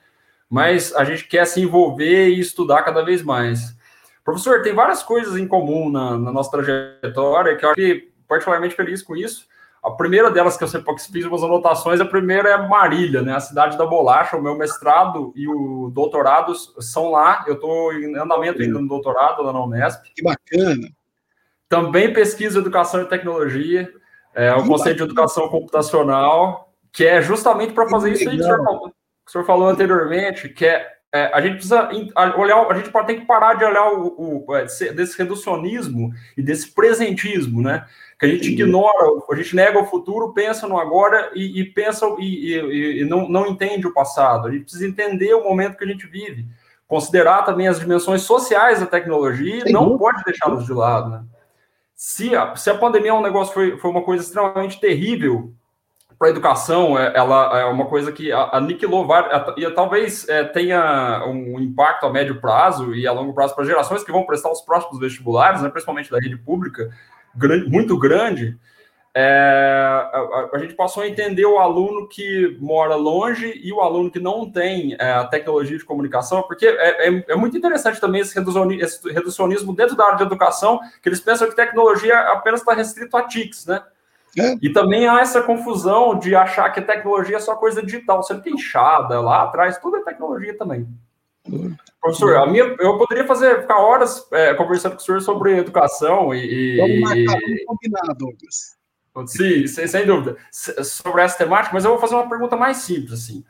mais 0.50 0.94
a 0.94 1.04
gente 1.04 1.28
quer 1.28 1.46
se 1.46 1.62
envolver 1.62 2.30
e 2.30 2.40
estudar 2.40 2.84
cada 2.84 3.04
vez 3.04 3.24
mais. 3.24 3.76
Professor, 4.24 4.62
tem 4.62 4.74
várias 4.74 5.02
coisas 5.02 5.36
em 5.38 5.48
comum 5.48 5.90
na, 5.90 6.18
na 6.18 6.32
nossa 6.32 6.52
trajetória 6.52 7.56
que 7.56 7.66
eu 7.66 7.70
fiquei 7.70 8.12
particularmente 8.28 8.76
feliz 8.76 9.02
com 9.02 9.16
isso. 9.16 9.50
A 9.84 9.90
primeira 9.90 10.30
delas 10.30 10.56
que 10.56 10.64
eu 10.64 10.68
sempre 10.68 10.94
fiz 11.00 11.26
umas 11.26 11.42
anotações, 11.42 12.00
a 12.00 12.06
primeira 12.06 12.50
é 12.50 12.68
Marília, 12.68 13.24
né? 13.24 13.34
A 13.34 13.40
cidade 13.40 13.76
da 13.80 13.86
bolacha. 13.86 14.38
O 14.38 14.42
meu 14.42 14.56
mestrado 14.56 15.34
e 15.36 15.48
o 15.48 15.90
doutorado 15.90 16.54
são 16.80 17.10
lá. 17.10 17.44
Eu 17.48 17.56
estou 17.56 17.92
em 17.92 18.16
andamento 18.16 18.62
ainda 18.62 18.80
no 18.80 18.88
doutorado 18.88 19.42
lá 19.42 19.52
na 19.52 19.64
Unesp. 19.64 20.04
Que 20.14 20.22
bacana. 20.22 20.88
Também 21.72 22.12
pesquisa 22.12 22.60
educação 22.60 23.02
e 23.02 23.06
tecnologia, 23.06 23.90
é, 24.36 24.54
o 24.54 24.68
Conceito 24.68 24.98
de 24.98 25.04
Educação 25.04 25.48
Computacional, 25.48 26.70
que 26.92 27.06
é 27.06 27.22
justamente 27.22 27.72
para 27.72 27.88
fazer 27.88 28.12
isso 28.12 28.30
aí 28.30 28.36
que 28.36 28.42
o 28.42 28.46
senhor, 28.46 28.62
falou, 28.62 28.90
que 28.90 28.96
o 29.30 29.32
senhor 29.32 29.46
falou 29.46 29.70
anteriormente, 29.70 30.50
que 30.50 30.66
é, 30.66 30.86
é, 31.14 31.32
a 31.34 31.40
gente 31.40 31.54
precisa 31.54 31.90
olhar, 32.38 32.70
a 32.70 32.74
gente 32.74 32.92
tem 33.08 33.22
que 33.22 33.26
parar 33.26 33.54
de 33.54 33.64
olhar 33.64 33.90
o, 33.90 34.46
o, 34.46 34.56
é, 34.58 34.66
desse 34.92 35.18
reducionismo 35.18 36.12
e 36.38 36.44
desse 36.44 36.74
presentismo, 36.74 37.62
né? 37.62 37.86
Que 38.20 38.26
a 38.26 38.30
gente 38.30 38.52
ignora, 38.52 39.10
a 39.32 39.36
gente 39.38 39.56
nega 39.56 39.80
o 39.80 39.86
futuro, 39.86 40.34
pensa 40.34 40.68
no 40.68 40.78
agora 40.78 41.32
e, 41.34 41.62
e 41.62 41.64
pensa 41.64 42.06
e, 42.20 42.54
e, 42.54 43.02
e, 43.02 43.06
não, 43.06 43.30
não 43.30 43.48
entende 43.48 43.88
o 43.88 43.94
passado. 43.94 44.50
A 44.50 44.52
gente 44.52 44.64
precisa 44.64 44.86
entender 44.86 45.34
o 45.36 45.46
momento 45.46 45.78
que 45.78 45.86
a 45.86 45.88
gente 45.88 46.06
vive, 46.06 46.50
considerar 46.86 47.44
também 47.44 47.70
as 47.70 47.80
dimensões 47.80 48.24
sociais 48.24 48.82
da 48.82 48.86
tecnologia 48.86 49.64
e 49.66 49.72
não 49.72 49.98
pode 49.98 50.22
deixá-los 50.26 50.66
de 50.66 50.74
lado, 50.74 51.10
né? 51.12 51.24
Se 52.04 52.36
a, 52.36 52.56
se 52.56 52.68
a 52.68 52.76
pandemia 52.76 53.12
é 53.12 53.14
um 53.14 53.22
negócio, 53.22 53.54
foi, 53.54 53.78
foi 53.78 53.92
uma 53.92 54.02
coisa 54.02 54.24
extremamente 54.24 54.80
terrível 54.80 55.54
para 56.18 56.30
a 56.30 56.32
educação, 56.32 56.98
é, 56.98 57.14
ela 57.16 57.60
é 57.60 57.66
uma 57.66 57.86
coisa 57.86 58.12
que 58.12 58.32
aniquilou 58.32 59.08
e 59.56 59.70
talvez 59.70 60.28
é, 60.28 60.44
tenha 60.44 61.24
um 61.28 61.60
impacto 61.60 62.08
a 62.08 62.10
médio 62.10 62.42
prazo 62.42 62.96
e 62.96 63.06
a 63.06 63.12
longo 63.12 63.36
prazo 63.36 63.54
para 63.54 63.66
gerações 63.66 64.04
que 64.04 64.12
vão 64.12 64.26
prestar 64.26 64.52
os 64.52 64.62
próximos 64.62 65.00
vestibulares, 65.00 65.62
né, 65.62 65.70
principalmente 65.70 66.10
da 66.10 66.18
rede 66.18 66.38
pública, 66.38 66.90
grande, 67.36 67.70
muito 67.70 67.96
grande, 67.96 68.58
é, 69.14 70.10
a, 70.14 70.50
a, 70.54 70.58
gente 70.58 70.74
passou 70.74 71.04
a 71.04 71.08
entender 71.08 71.46
o 71.46 71.60
aluno 71.60 72.08
que 72.08 72.58
mora 72.62 72.96
longe 72.96 73.60
e 73.62 73.72
o 73.74 73.82
aluno 73.82 74.10
que 74.10 74.22
não 74.22 74.50
tem 74.50 74.96
é, 74.98 75.12
a 75.12 75.26
tecnologia 75.26 75.78
de 75.78 75.84
comunicação, 75.84 76.44
porque 76.44 76.66
é, 76.66 77.10
é, 77.10 77.26
é 77.28 77.36
muito 77.36 77.58
interessante 77.58 78.00
também 78.00 78.22
esse 78.22 78.34
reducionismo, 78.34 78.84
esse 78.84 79.12
reducionismo, 79.12 79.76
dentro 79.76 79.98
da 79.98 80.06
área 80.06 80.18
de 80.18 80.24
educação, 80.24 80.80
que 81.02 81.10
eles 81.10 81.20
pensam 81.20 81.50
que 81.50 81.56
tecnologia 81.56 82.18
apenas 82.32 82.62
está 82.62 82.74
restrito 82.74 83.18
a 83.18 83.28
TICs, 83.28 83.66
né? 83.66 83.84
É. 84.40 84.56
E 84.62 84.72
também 84.72 85.06
há 85.06 85.20
essa 85.20 85.42
confusão 85.42 86.18
de 86.18 86.34
achar 86.34 86.70
que 86.70 86.80
a 86.80 86.86
tecnologia 86.86 87.36
é 87.36 87.40
só 87.42 87.56
coisa 87.56 87.84
digital, 87.84 88.24
sendo 88.24 88.42
que 88.42 88.50
enxada 88.50 89.20
lá 89.20 89.44
atrás, 89.44 89.78
tudo 89.78 89.98
é 89.98 90.04
tecnologia 90.04 90.58
também. 90.58 90.88
Professor, 92.00 92.38
a 92.38 92.48
minha, 92.48 92.64
eu 92.80 92.98
poderia 92.98 93.26
fazer, 93.26 93.62
ficar 93.62 93.80
horas 93.80 94.26
é, 94.32 94.54
conversando 94.54 94.94
com 94.94 95.00
o 95.00 95.02
senhor 95.02 95.22
sobre 95.22 95.58
educação 95.58 96.34
e. 96.34 96.78
Vamos 96.78 97.02
marcar, 97.02 97.42
vamos 97.42 97.66
combinar, 97.66 98.16
Douglas. 98.18 98.81
Sim, 99.28 99.68
sem, 99.68 99.88
sem, 99.88 100.06
dúvida. 100.06 100.38
Sobre 100.52 101.22
essa 101.22 101.38
temática, 101.38 101.74
mas 101.74 101.84
eu 101.84 101.92
vou 101.92 102.00
fazer 102.00 102.16
uma 102.16 102.30
pergunta 102.30 102.56
mais 102.56 102.78
simples, 102.78 103.14
assim. 103.14 103.44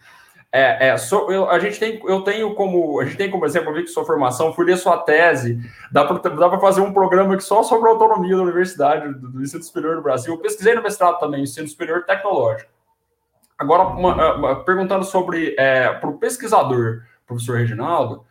É, 0.53 0.89
é, 0.89 0.97
so, 0.97 1.31
eu, 1.31 1.49
a 1.49 1.59
gente 1.59 1.79
tem, 1.79 2.01
eu 2.05 2.21
tenho 2.23 2.53
como, 2.55 2.99
a 2.99 3.05
gente 3.05 3.15
tem 3.15 3.31
como 3.31 3.45
exemplo, 3.45 3.73
vi 3.73 3.83
que 3.83 3.89
sua 3.89 4.03
formação, 4.03 4.53
fui 4.53 4.65
ler 4.65 4.77
sua 4.77 4.97
tese, 4.97 5.57
dá 5.89 6.03
para 6.03 6.59
fazer 6.59 6.81
um 6.81 6.91
programa 6.91 7.35
aqui 7.35 7.43
só 7.43 7.63
sobre 7.63 7.87
a 7.87 7.93
autonomia 7.93 8.35
da 8.35 8.41
universidade, 8.41 9.13
do, 9.13 9.29
do 9.29 9.41
ensino 9.41 9.63
superior 9.63 9.95
do 9.95 10.01
Brasil. 10.01 10.33
Eu 10.33 10.39
pesquisei 10.39 10.75
no 10.75 10.83
mestrado 10.83 11.19
também, 11.19 11.43
ensino 11.43 11.67
superior 11.67 12.03
tecnológico. 12.03 12.69
Agora, 13.57 13.83
uma, 13.83 14.35
uma, 14.35 14.63
perguntando 14.65 15.05
sobre, 15.05 15.55
é, 15.57 15.93
para 15.93 16.09
o 16.09 16.17
pesquisador, 16.17 17.03
professor 17.25 17.57
Reginaldo, 17.57 18.25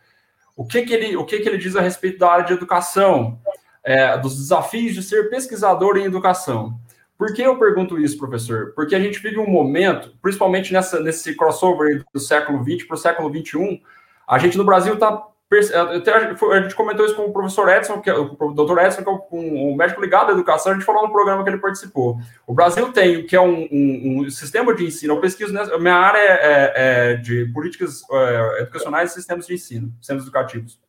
o 0.55 0.63
que 0.63 0.83
que 0.83 0.93
ele, 0.93 1.17
o 1.17 1.25
que 1.25 1.39
que 1.39 1.49
ele 1.49 1.57
diz 1.57 1.75
a 1.75 1.81
respeito 1.81 2.19
da 2.19 2.29
área 2.29 2.45
de 2.45 2.53
educação, 2.53 3.39
é, 3.83 4.15
dos 4.19 4.37
desafios 4.37 4.93
de 4.93 5.01
ser 5.01 5.29
pesquisador 5.29 5.97
em 5.97 6.03
educação? 6.03 6.79
Por 7.21 7.35
que 7.35 7.43
eu 7.43 7.55
pergunto 7.55 7.99
isso, 7.99 8.17
professor? 8.17 8.73
Porque 8.73 8.95
a 8.95 8.99
gente 8.99 9.19
vive 9.19 9.37
um 9.37 9.47
momento, 9.47 10.11
principalmente 10.23 10.73
nessa, 10.73 10.99
nesse 10.99 11.35
crossover 11.35 12.03
do 12.11 12.19
século 12.19 12.63
XX 12.63 12.87
para 12.87 12.95
o 12.95 12.97
século 12.97 13.29
XXI, 13.29 13.79
a 14.27 14.39
gente 14.39 14.57
no 14.57 14.63
Brasil 14.63 14.95
está 14.95 15.27
a 15.51 16.61
gente 16.61 16.73
comentou 16.73 17.05
isso 17.05 17.15
com 17.15 17.25
o 17.25 17.31
professor 17.31 17.69
Edson, 17.69 18.01
que 18.01 18.09
é 18.09 18.13
o 18.15 18.53
doutor 18.53 18.79
Edson, 18.79 19.03
que 19.03 19.35
é 19.35 19.75
médico 19.75 20.01
ligado 20.01 20.29
à 20.29 20.31
educação, 20.31 20.71
a 20.71 20.75
gente 20.75 20.85
falou 20.85 21.03
no 21.03 21.11
programa 21.11 21.43
que 21.43 21.49
ele 21.51 21.59
participou. 21.59 22.17
O 22.47 22.55
Brasil 22.55 22.91
tem, 22.91 23.23
que 23.27 23.35
é 23.35 23.41
um, 23.41 23.67
um, 23.71 24.21
um 24.21 24.29
sistema 24.31 24.73
de 24.73 24.85
ensino, 24.85 25.13
eu 25.13 25.21
pesquiso, 25.21 25.53
nessa, 25.53 25.77
minha 25.77 25.93
área 25.93 26.17
é, 26.17 26.23
é, 26.25 26.71
é 26.75 27.13
de 27.17 27.45
políticas 27.53 28.01
é, 28.09 28.61
educacionais 28.61 29.11
e 29.11 29.13
sistemas 29.13 29.45
de 29.45 29.53
ensino, 29.53 29.93
sistemas 29.99 30.23
educativos. 30.23 30.79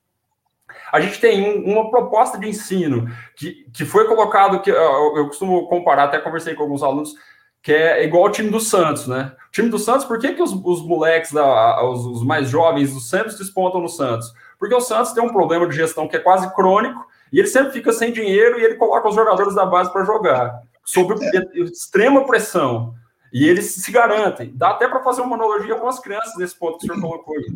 A 0.93 1.01
gente 1.01 1.19
tem 1.19 1.65
uma 1.65 1.91
proposta 1.91 2.39
de 2.39 2.47
ensino 2.47 3.09
que, 3.35 3.67
que 3.73 3.87
foi 3.87 4.07
colocado, 4.07 4.61
que 4.61 4.71
eu, 4.71 5.17
eu 5.17 5.27
costumo 5.27 5.67
comparar, 5.67 6.05
até 6.05 6.19
conversei 6.19 6.55
com 6.55 6.65
alguns 6.65 6.83
alunos, 6.83 7.15
que 7.63 7.73
é 7.73 8.05
igual 8.05 8.25
ao 8.25 8.31
time 8.31 8.51
do 8.51 8.61
Santos, 8.61 9.07
né? 9.07 9.35
O 9.49 9.51
time 9.51 9.71
do 9.71 9.79
Santos, 9.79 10.05
por 10.05 10.19
que, 10.19 10.35
que 10.35 10.43
os, 10.43 10.53
os 10.53 10.85
moleques, 10.85 11.33
os, 11.33 12.05
os 12.05 12.25
mais 12.25 12.51
jovens 12.51 12.93
do 12.93 13.01
Santos 13.01 13.39
despontam 13.39 13.81
no 13.81 13.89
Santos? 13.89 14.31
Porque 14.59 14.75
o 14.75 14.81
Santos 14.81 15.13
tem 15.13 15.25
um 15.25 15.33
problema 15.33 15.67
de 15.67 15.75
gestão 15.75 16.07
que 16.07 16.17
é 16.17 16.21
quase 16.21 16.53
crônico 16.55 17.07
e 17.33 17.39
ele 17.39 17.49
sempre 17.49 17.73
fica 17.73 17.93
sem 17.93 18.13
dinheiro 18.13 18.61
e 18.61 18.65
ele 18.65 18.75
coloca 18.75 19.09
os 19.09 19.15
jogadores 19.15 19.55
da 19.55 19.65
base 19.65 19.91
para 19.91 20.05
jogar, 20.05 20.61
sob 20.85 21.15
extrema 21.55 22.27
pressão. 22.27 22.95
E 23.33 23.49
eles 23.49 23.77
se 23.77 23.91
garantem. 23.91 24.53
Dá 24.55 24.71
até 24.71 24.87
para 24.87 25.03
fazer 25.03 25.23
uma 25.23 25.37
analogia 25.37 25.77
com 25.77 25.89
as 25.89 25.99
crianças 25.99 26.37
nesse 26.37 26.59
ponto 26.59 26.79
que 26.79 26.85
o 26.85 26.95
senhor 26.95 27.01
colocou 27.01 27.35
aí. 27.35 27.47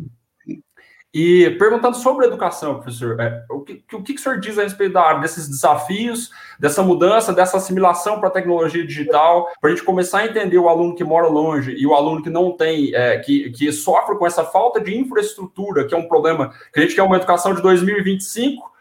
E 1.19 1.49
perguntando 1.57 1.97
sobre 1.97 2.27
educação, 2.27 2.75
professor, 2.75 3.19
é, 3.19 3.43
o, 3.49 3.61
que, 3.61 3.83
o 3.91 4.03
que 4.03 4.13
o 4.13 4.19
senhor 4.19 4.39
diz 4.39 4.59
a 4.59 4.61
respeito 4.61 4.93
da, 4.93 5.15
desses 5.15 5.49
desafios, 5.49 6.29
dessa 6.59 6.83
mudança, 6.83 7.33
dessa 7.33 7.57
assimilação 7.57 8.19
para 8.19 8.29
a 8.29 8.31
tecnologia 8.31 8.85
digital, 8.85 9.49
para 9.59 9.71
a 9.71 9.73
gente 9.73 9.83
começar 9.83 10.19
a 10.19 10.27
entender 10.27 10.59
o 10.59 10.69
aluno 10.69 10.93
que 10.93 11.03
mora 11.03 11.27
longe 11.27 11.71
e 11.71 11.87
o 11.87 11.95
aluno 11.95 12.21
que 12.21 12.29
não 12.29 12.51
tem, 12.51 12.93
é, 12.93 13.17
que, 13.17 13.49
que 13.49 13.71
sofre 13.71 14.15
com 14.15 14.27
essa 14.27 14.45
falta 14.45 14.79
de 14.79 14.95
infraestrutura, 14.95 15.87
que 15.87 15.95
é 15.95 15.97
um 15.97 16.07
problema, 16.07 16.53
que 16.71 16.79
a 16.79 16.83
gente 16.83 16.93
quer 16.93 17.01
uma 17.01 17.15
educação 17.17 17.55
de 17.55 17.63
2025, 17.63 18.71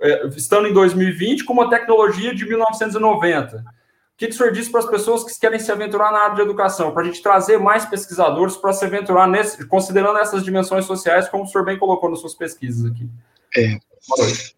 é, 0.00 0.28
estando 0.28 0.68
em 0.68 0.72
2020, 0.72 1.44
com 1.44 1.52
uma 1.52 1.68
tecnologia 1.68 2.34
de 2.34 2.48
1990 2.48 3.81
que, 4.22 4.28
que 4.28 4.34
o 4.34 4.38
senhor 4.38 4.52
disse 4.52 4.70
para 4.70 4.80
as 4.80 4.88
pessoas 4.88 5.24
que 5.24 5.40
querem 5.40 5.58
se 5.58 5.72
aventurar 5.72 6.12
na 6.12 6.18
área 6.20 6.36
de 6.36 6.42
educação, 6.42 6.92
para 6.92 7.02
a 7.02 7.06
gente 7.06 7.20
trazer 7.20 7.58
mais 7.58 7.84
pesquisadores 7.84 8.56
para 8.56 8.72
se 8.72 8.84
aventurar 8.84 9.26
nesse, 9.26 9.66
considerando 9.66 10.18
essas 10.18 10.44
dimensões 10.44 10.84
sociais, 10.84 11.28
como 11.28 11.44
o 11.44 11.46
senhor 11.48 11.64
bem 11.64 11.78
colocou 11.78 12.08
nas 12.08 12.20
suas 12.20 12.34
pesquisas 12.34 12.90
aqui? 12.90 13.08
É. 13.56 13.78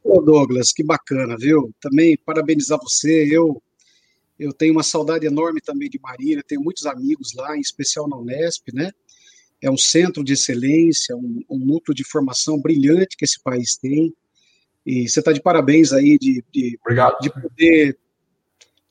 Ô 0.03 0.21
Douglas, 0.21 0.73
que 0.73 0.85
bacana, 0.85 1.37
viu? 1.39 1.73
Também 1.81 2.17
parabenizar 2.17 2.79
você. 2.79 3.27
Eu 3.31 3.63
eu 4.37 4.53
tenho 4.53 4.73
uma 4.73 4.83
saudade 4.83 5.25
enorme 5.25 5.61
também 5.61 5.89
de 5.89 5.99
Marília, 6.01 6.43
tenho 6.47 6.61
muitos 6.61 6.87
amigos 6.87 7.33
lá, 7.35 7.57
em 7.57 7.61
especial 7.61 8.09
na 8.09 8.17
Unesp, 8.17 8.73
né? 8.73 8.91
É 9.63 9.71
um 9.71 9.77
centro 9.77 10.25
de 10.25 10.33
excelência, 10.33 11.17
um, 11.17 11.41
um 11.49 11.59
núcleo 11.59 11.95
de 11.95 12.05
formação 12.05 12.61
brilhante 12.61 13.17
que 13.17 13.25
esse 13.25 13.41
país 13.41 13.77
tem. 13.77 14.13
E 14.85 15.09
você 15.09 15.21
está 15.21 15.33
de 15.33 15.41
parabéns 15.41 15.93
aí 15.93 16.19
de, 16.19 16.45
de, 16.53 16.79
de 17.21 17.31
poder 17.31 17.97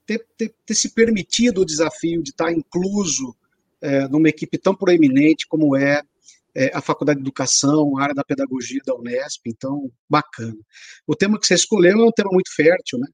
ter, 0.06 0.26
ter, 0.38 0.54
ter 0.66 0.76
se 0.76 0.90
permitido 0.90 1.62
o 1.62 1.66
desafio 1.66 2.22
de 2.22 2.32
estar 2.32 2.52
incluso 2.52 3.36
é, 3.82 4.08
numa 4.08 4.30
equipe 4.30 4.58
tão 4.58 4.76
proeminente 4.76 5.48
como 5.48 5.76
é, 5.76 6.02
é, 6.56 6.72
a 6.74 6.82
Faculdade 6.82 7.20
de 7.20 7.24
Educação, 7.24 7.98
a 7.98 8.04
área 8.04 8.16
da 8.16 8.24
Pedagogia 8.24 8.82
da 8.86 8.96
Unesp, 8.96 9.42
então, 9.48 9.92
bacana. 10.10 10.58
O 11.06 11.16
tema 11.16 11.40
que 11.40 11.48
você 11.48 11.56
escolheu 11.56 12.00
é 12.00 12.08
um 12.08 12.12
tema 12.12 12.30
muito 12.32 12.54
fértil, 12.54 13.00
né? 13.00 13.08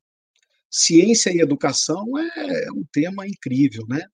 Ciência 0.70 1.32
e 1.32 1.42
educação 1.42 2.06
é 2.18 2.72
um 2.72 2.84
tema 2.92 3.28
incrível, 3.28 3.86
né? 3.88 4.06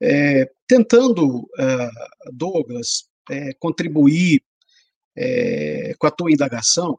É, 0.00 0.50
tentando, 0.66 1.38
uh, 1.38 2.30
Douglas, 2.32 3.08
é, 3.30 3.54
contribuir 3.54 4.42
é, 5.16 5.94
com 5.98 6.06
a 6.06 6.10
tua 6.10 6.30
indagação, 6.30 6.98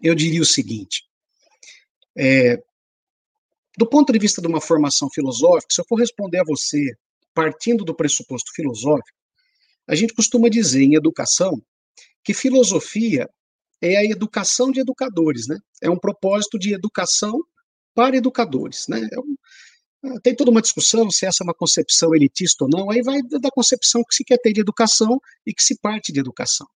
eu 0.00 0.14
diria 0.14 0.42
o 0.42 0.46
seguinte: 0.46 1.04
é, 2.16 2.62
do 3.78 3.88
ponto 3.88 4.12
de 4.12 4.18
vista 4.18 4.42
de 4.42 4.48
uma 4.48 4.60
formação 4.60 5.08
filosófica, 5.08 5.72
se 5.72 5.80
eu 5.80 5.84
for 5.88 6.00
responder 6.00 6.40
a 6.40 6.44
você 6.44 6.96
partindo 7.32 7.84
do 7.84 7.94
pressuposto 7.94 8.50
filosófico, 8.52 9.16
a 9.86 9.94
gente 9.94 10.12
costuma 10.12 10.48
dizer 10.48 10.82
em 10.82 10.96
educação 10.96 11.62
que 12.24 12.34
filosofia 12.34 13.30
é 13.80 13.96
a 13.96 14.04
educação 14.04 14.72
de 14.72 14.80
educadores, 14.80 15.46
né? 15.46 15.56
É 15.80 15.88
um 15.88 15.96
propósito 15.96 16.58
de 16.58 16.74
educação 16.74 17.40
para 17.94 18.16
educadores, 18.16 18.86
né? 18.88 18.98
É 19.12 19.20
um, 19.20 19.36
ah, 20.06 20.20
tem 20.24 20.34
toda 20.34 20.50
uma 20.50 20.60
discussão 20.60 21.08
se 21.08 21.24
essa 21.24 21.44
é 21.44 21.44
uma 21.44 21.54
concepção 21.54 22.12
elitista 22.16 22.64
ou 22.64 22.70
não, 22.70 22.90
aí 22.90 23.00
vai 23.00 23.22
da 23.22 23.50
concepção 23.50 24.02
que 24.02 24.12
se 24.12 24.24
quer 24.24 24.38
ter 24.38 24.52
de 24.52 24.60
educação 24.60 25.20
e 25.46 25.54
que 25.54 25.62
se 25.62 25.78
parte 25.78 26.12
de 26.12 26.18
educação. 26.18 26.66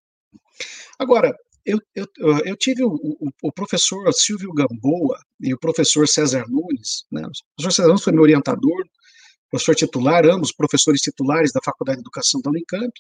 Agora, 1.01 1.37
eu, 1.65 1.79
eu, 1.95 2.07
eu 2.45 2.57
tive 2.57 2.83
o, 2.85 2.95
o, 2.95 3.31
o, 3.43 3.53
professor 3.53 4.13
Silvio 4.13 4.53
Gamboa 4.53 5.19
e 5.41 5.55
o 5.55 5.59
professor 5.59 6.09
César 6.09 6.45
Nunes, 6.49 7.05
né? 7.11 7.23
o 7.23 7.31
professor 7.57 7.73
César 7.73 7.89
Nunes 7.89 8.03
foi 8.03 8.13
meu 8.13 8.23
orientador, 8.23 8.85
professor 9.51 9.75
titular, 9.75 10.25
ambos 10.27 10.53
professores 10.53 11.01
titulares 11.01 11.53
da 11.53 11.61
Faculdade 11.65 11.99
de 11.99 12.03
Educação 12.03 12.41
da 12.41 12.51
Unicamp, 12.51 12.93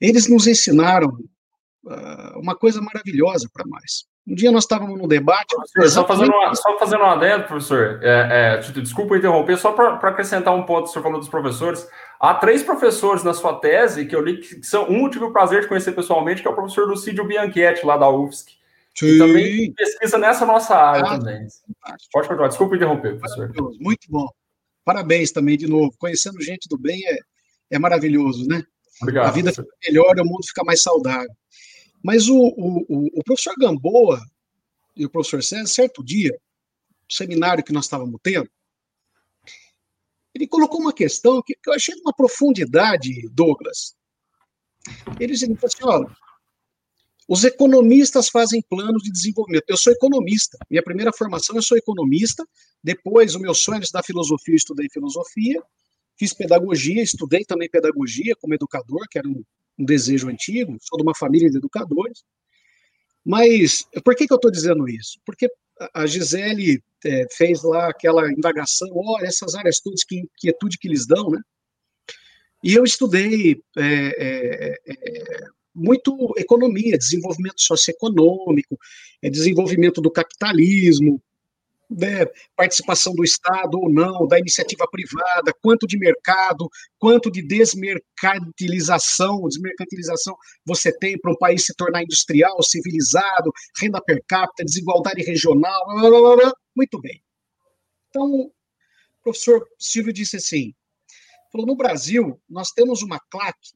eles 0.00 0.28
nos 0.28 0.46
ensinaram 0.46 1.18
uh, 1.84 2.38
uma 2.38 2.54
coisa 2.56 2.80
maravilhosa 2.80 3.48
para 3.52 3.64
nós. 3.66 4.06
Um 4.26 4.34
dia 4.34 4.52
nós 4.52 4.64
estávamos 4.64 4.98
num 4.98 5.08
debate. 5.08 5.56
Professor, 5.72 5.88
só, 5.88 6.06
fazendo 6.06 6.32
uma, 6.32 6.54
só 6.54 6.78
fazendo 6.78 7.00
um 7.02 7.06
adendo, 7.06 7.44
professor, 7.44 7.98
é, 8.02 8.58
é, 8.58 8.80
desculpa 8.80 9.16
interromper, 9.16 9.56
só 9.56 9.72
para 9.72 9.94
acrescentar 9.94 10.54
um 10.54 10.64
ponto, 10.64 10.84
o 10.84 10.88
senhor 10.88 11.02
falou 11.02 11.18
dos 11.18 11.30
professores. 11.30 11.88
Há 12.20 12.34
três 12.34 12.62
professores 12.62 13.24
na 13.24 13.32
sua 13.32 13.54
tese 13.54 14.04
que 14.04 14.14
eu 14.14 14.20
li 14.20 14.38
que 14.38 14.62
são. 14.62 14.88
Um 14.90 15.04
eu 15.04 15.10
tive 15.10 15.24
o 15.24 15.32
prazer 15.32 15.62
de 15.62 15.68
conhecer 15.68 15.92
pessoalmente, 15.92 16.42
que 16.42 16.48
é 16.48 16.50
o 16.50 16.54
professor 16.54 16.86
Lucídio 16.86 17.26
Bianchetti, 17.26 17.86
lá 17.86 17.96
da 17.96 18.10
UFSC. 18.10 18.58
Sim. 18.94 19.16
Também 19.16 19.72
pesquisa 19.72 20.18
nessa 20.18 20.44
nossa 20.44 20.74
área 20.74 21.12
ah, 21.12 21.18
também. 21.18 21.46
Pode 22.12 22.28
continuar, 22.28 22.48
desculpa 22.48 22.76
interromper, 22.76 23.16
professor. 23.18 23.50
Muito 23.80 24.06
bom. 24.10 24.26
Parabéns 24.84 25.30
também, 25.30 25.56
de 25.56 25.68
novo. 25.68 25.94
Conhecendo 25.98 26.42
gente 26.42 26.68
do 26.68 26.76
bem 26.76 27.00
é, 27.06 27.16
é 27.70 27.78
maravilhoso, 27.78 28.46
né? 28.46 28.62
Obrigado, 29.00 29.28
a 29.28 29.30
vida 29.30 29.52
professor. 29.52 29.72
fica 29.72 29.92
melhor, 29.92 30.18
o 30.18 30.24
mundo 30.24 30.44
fica 30.46 30.64
mais 30.64 30.82
saudável. 30.82 31.30
Mas 32.02 32.28
o, 32.28 32.36
o, 32.36 33.18
o 33.18 33.24
professor 33.24 33.54
Gamboa 33.58 34.20
e 34.96 35.04
o 35.04 35.10
professor 35.10 35.42
César, 35.42 35.66
certo 35.66 36.04
dia, 36.04 36.30
no 36.30 37.14
seminário 37.14 37.64
que 37.64 37.72
nós 37.72 37.84
estávamos 37.84 38.20
tendo, 38.22 38.48
ele 40.34 40.46
colocou 40.46 40.80
uma 40.80 40.92
questão 40.92 41.42
que, 41.42 41.54
que 41.54 41.68
eu 41.68 41.74
achei 41.74 41.94
de 41.94 42.00
uma 42.00 42.12
profundidade, 42.12 43.28
Douglas. 43.30 43.96
Ele 45.18 45.32
disse 45.32 45.46
assim: 45.64 45.84
olha, 45.84 46.08
os 47.28 47.44
economistas 47.44 48.28
fazem 48.28 48.62
planos 48.62 49.02
de 49.02 49.10
desenvolvimento. 49.10 49.64
Eu 49.68 49.76
sou 49.76 49.92
economista. 49.92 50.56
Minha 50.70 50.82
primeira 50.82 51.12
formação, 51.12 51.56
eu 51.56 51.62
sou 51.62 51.76
economista. 51.76 52.46
Depois, 52.82 53.34
o 53.34 53.40
meu 53.40 53.54
sonho 53.54 53.76
era 53.76 53.84
estudar 53.84 54.02
filosofia, 54.02 54.54
eu 54.54 54.56
estudei 54.56 54.86
filosofia. 54.90 55.62
Fiz 56.16 56.32
pedagogia, 56.32 57.02
estudei 57.02 57.44
também 57.44 57.68
pedagogia 57.68 58.34
como 58.40 58.54
educador, 58.54 59.06
que 59.10 59.18
era 59.18 59.28
um, 59.28 59.42
um 59.78 59.84
desejo 59.84 60.28
antigo, 60.28 60.76
sou 60.80 60.98
de 60.98 61.02
uma 61.02 61.14
família 61.14 61.50
de 61.50 61.58
educadores. 61.58 62.24
Mas 63.24 63.86
por 64.04 64.14
que, 64.14 64.26
que 64.26 64.32
eu 64.32 64.36
estou 64.36 64.50
dizendo 64.50 64.88
isso? 64.88 65.20
Porque 65.24 65.48
a 65.94 66.06
Gisele 66.06 66.82
é, 67.04 67.26
fez 67.36 67.62
lá 67.62 67.88
aquela 67.88 68.30
indagação, 68.32 68.88
olha, 68.94 69.26
essas 69.26 69.54
áreas 69.54 69.80
todas, 69.80 70.02
que 70.04 70.20
inquietude 70.20 70.78
que 70.78 70.88
eles 70.88 71.06
dão, 71.06 71.30
né? 71.30 71.40
E 72.64 72.74
eu 72.74 72.82
estudei 72.82 73.60
é, 73.76 73.84
é, 73.84 74.78
é 74.86 75.44
muito 75.74 76.34
economia, 76.36 76.98
desenvolvimento 76.98 77.60
socioeconômico, 77.60 78.76
é, 79.22 79.30
desenvolvimento 79.30 80.00
do 80.00 80.10
capitalismo, 80.10 81.22
né, 81.90 82.26
participação 82.54 83.14
do 83.14 83.24
Estado 83.24 83.78
ou 83.78 83.90
não, 83.90 84.26
da 84.26 84.38
iniciativa 84.38 84.86
privada, 84.90 85.52
quanto 85.62 85.86
de 85.86 85.98
mercado, 85.98 86.68
quanto 86.98 87.30
de 87.30 87.42
desmercantilização, 87.42 89.48
desmercantilização 89.48 90.36
você 90.64 90.92
tem 90.92 91.18
para 91.18 91.32
um 91.32 91.36
país 91.36 91.64
se 91.64 91.74
tornar 91.74 92.02
industrial, 92.02 92.62
civilizado, 92.62 93.50
renda 93.80 94.02
per 94.02 94.22
capita, 94.28 94.64
desigualdade 94.64 95.22
regional, 95.22 95.86
blá, 95.86 96.10
blá, 96.10 96.36
blá, 96.36 96.52
muito 96.76 97.00
bem. 97.00 97.22
Então, 98.10 98.30
o 98.30 98.52
professor 99.22 99.66
Silvio 99.78 100.12
disse 100.12 100.36
assim, 100.36 100.74
falou, 101.50 101.66
no 101.66 101.76
Brasil, 101.76 102.40
nós 102.48 102.70
temos 102.70 103.02
uma 103.02 103.18
claque 103.30 103.70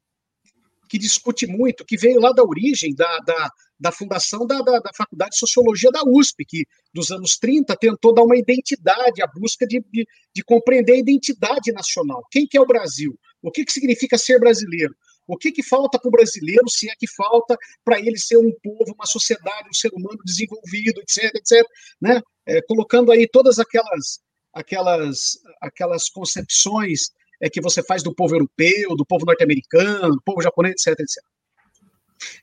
que 0.88 0.98
discute 0.98 1.46
muito, 1.46 1.86
que 1.86 1.96
veio 1.96 2.20
lá 2.20 2.32
da 2.32 2.44
origem 2.44 2.94
da, 2.94 3.18
da, 3.20 3.50
da 3.82 3.90
fundação 3.90 4.46
da, 4.46 4.60
da, 4.62 4.78
da, 4.78 4.90
Faculdade 4.96 5.32
de 5.32 5.38
Sociologia 5.38 5.90
da 5.90 6.04
USP, 6.06 6.44
que 6.44 6.64
dos 6.94 7.10
anos 7.10 7.36
30 7.36 7.76
tentou 7.76 8.14
dar 8.14 8.22
uma 8.22 8.36
identidade, 8.36 9.20
a 9.20 9.26
busca 9.26 9.66
de, 9.66 9.84
de, 9.90 10.06
de 10.32 10.44
compreender 10.44 10.92
a 10.92 10.98
identidade 10.98 11.72
nacional. 11.72 12.22
Quem 12.30 12.46
que 12.46 12.56
é 12.56 12.60
o 12.60 12.66
Brasil? 12.66 13.18
O 13.42 13.50
que, 13.50 13.64
que 13.64 13.72
significa 13.72 14.16
ser 14.16 14.38
brasileiro? 14.38 14.94
O 15.26 15.36
que, 15.36 15.50
que 15.50 15.64
falta 15.64 15.98
para 15.98 16.08
o 16.08 16.12
brasileiro, 16.12 16.68
se 16.68 16.88
é 16.88 16.94
que 16.96 17.08
falta 17.08 17.56
para 17.84 17.98
ele 17.98 18.16
ser 18.16 18.36
um 18.36 18.52
povo, 18.62 18.94
uma 18.94 19.06
sociedade, 19.06 19.68
um 19.68 19.74
ser 19.74 19.90
humano 19.92 20.18
desenvolvido, 20.24 21.00
etc, 21.00 21.34
etc, 21.34 21.66
né? 22.00 22.22
É, 22.46 22.62
colocando 22.62 23.10
aí 23.10 23.26
todas 23.28 23.58
aquelas, 23.58 24.20
aquelas, 24.52 25.38
aquelas 25.60 26.08
concepções 26.08 27.10
é, 27.40 27.50
que 27.50 27.60
você 27.60 27.82
faz 27.82 28.02
do 28.04 28.14
povo 28.14 28.36
europeu, 28.36 28.94
do 28.96 29.04
povo 29.04 29.26
norte-americano, 29.26 30.14
do 30.14 30.22
povo 30.24 30.40
japonês, 30.40 30.74
etc, 30.74 31.00
etc. 31.00 31.24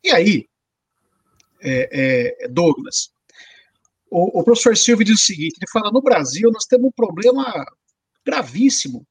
E 0.04 0.12
aí, 0.12 0.46
é, 1.62 2.44
é, 2.44 2.48
Douglas. 2.48 3.12
O, 4.10 4.40
o, 4.40 4.44
professor 4.44 4.76
Silvio 4.76 5.06
diz 5.06 5.22
o 5.22 5.26
seguinte: 5.26 5.58
ele 5.58 5.72
fala, 5.72 5.92
no 5.92 6.02
Brasil 6.02 6.52
nós 6.52 6.66
temos 6.66 6.88
um 6.88 6.92
problema 6.92 7.66
gravíssimo, 8.26 9.06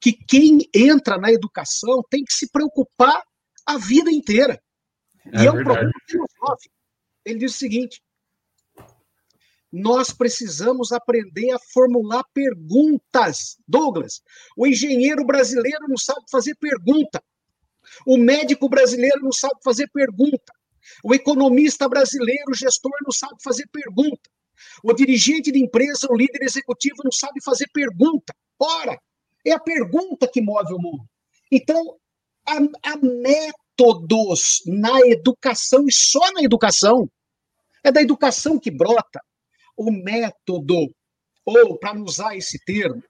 que 0.00 0.12
quem 0.12 0.68
entra 0.74 1.16
na 1.16 1.32
educação 1.32 2.02
tem 2.10 2.24
que 2.24 2.32
se 2.32 2.50
preocupar 2.50 3.22
a 3.66 3.78
vida 3.78 4.10
inteira. 4.10 4.60
É 5.32 5.42
e 5.42 5.46
é 5.46 5.52
um 5.52 5.62
problema 5.62 5.92
filosófico. 6.06 6.74
Ele 7.24 7.38
diz 7.38 7.54
o 7.54 7.58
seguinte: 7.58 8.02
nós 9.72 10.12
precisamos 10.12 10.92
aprender 10.92 11.50
a 11.52 11.58
formular 11.72 12.22
perguntas. 12.34 13.56
Douglas, 13.66 14.20
o 14.56 14.66
engenheiro 14.66 15.24
brasileiro 15.24 15.88
não 15.88 15.96
sabe 15.96 16.20
fazer 16.30 16.54
pergunta. 16.56 17.22
O 18.06 18.16
médico 18.16 18.68
brasileiro 18.68 19.20
não 19.22 19.32
sabe 19.32 19.54
fazer 19.64 19.88
pergunta. 19.92 20.52
O 21.04 21.14
economista 21.14 21.88
brasileiro, 21.88 22.50
o 22.50 22.54
gestor, 22.54 22.92
não 23.04 23.12
sabe 23.12 23.34
fazer 23.42 23.66
pergunta. 23.72 24.30
O 24.82 24.92
dirigente 24.92 25.50
de 25.50 25.58
empresa, 25.58 26.06
o 26.10 26.16
líder 26.16 26.42
executivo, 26.42 27.02
não 27.04 27.12
sabe 27.12 27.42
fazer 27.42 27.68
pergunta. 27.72 28.34
Ora, 28.58 28.98
é 29.44 29.52
a 29.52 29.58
pergunta 29.58 30.28
que 30.28 30.40
move 30.40 30.72
o 30.74 30.78
mundo. 30.78 31.04
Então, 31.50 31.96
há, 32.46 32.96
métodos 32.96 34.62
na 34.66 35.00
educação, 35.00 35.86
e 35.86 35.92
só 35.92 36.32
na 36.32 36.42
educação. 36.42 37.08
É 37.84 37.90
da 37.90 38.00
educação 38.00 38.58
que 38.58 38.70
brota 38.70 39.20
o 39.76 39.90
método, 39.90 40.94
ou, 41.44 41.78
para 41.78 42.00
usar 42.00 42.36
esse 42.36 42.58
termo, 42.64 43.02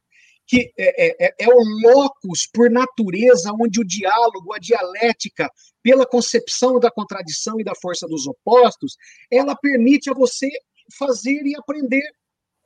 que 0.52 0.70
é, 0.76 1.06
é, 1.06 1.28
é, 1.28 1.34
é, 1.38 1.48
o 1.48 1.62
locus 1.82 2.46
por 2.52 2.70
natureza, 2.70 3.50
onde 3.58 3.80
o 3.80 3.86
diálogo, 3.86 4.52
a 4.52 4.58
dialética, 4.58 5.50
pela 5.82 6.04
concepção 6.04 6.78
da 6.78 6.90
contradição 6.90 7.58
e 7.58 7.64
da 7.64 7.72
força 7.74 8.06
dos 8.06 8.26
opostos, 8.26 8.94
ela 9.30 9.56
permite 9.56 10.10
a 10.10 10.12
você 10.12 10.50
fazer 10.98 11.40
e 11.46 11.56
aprender 11.56 12.02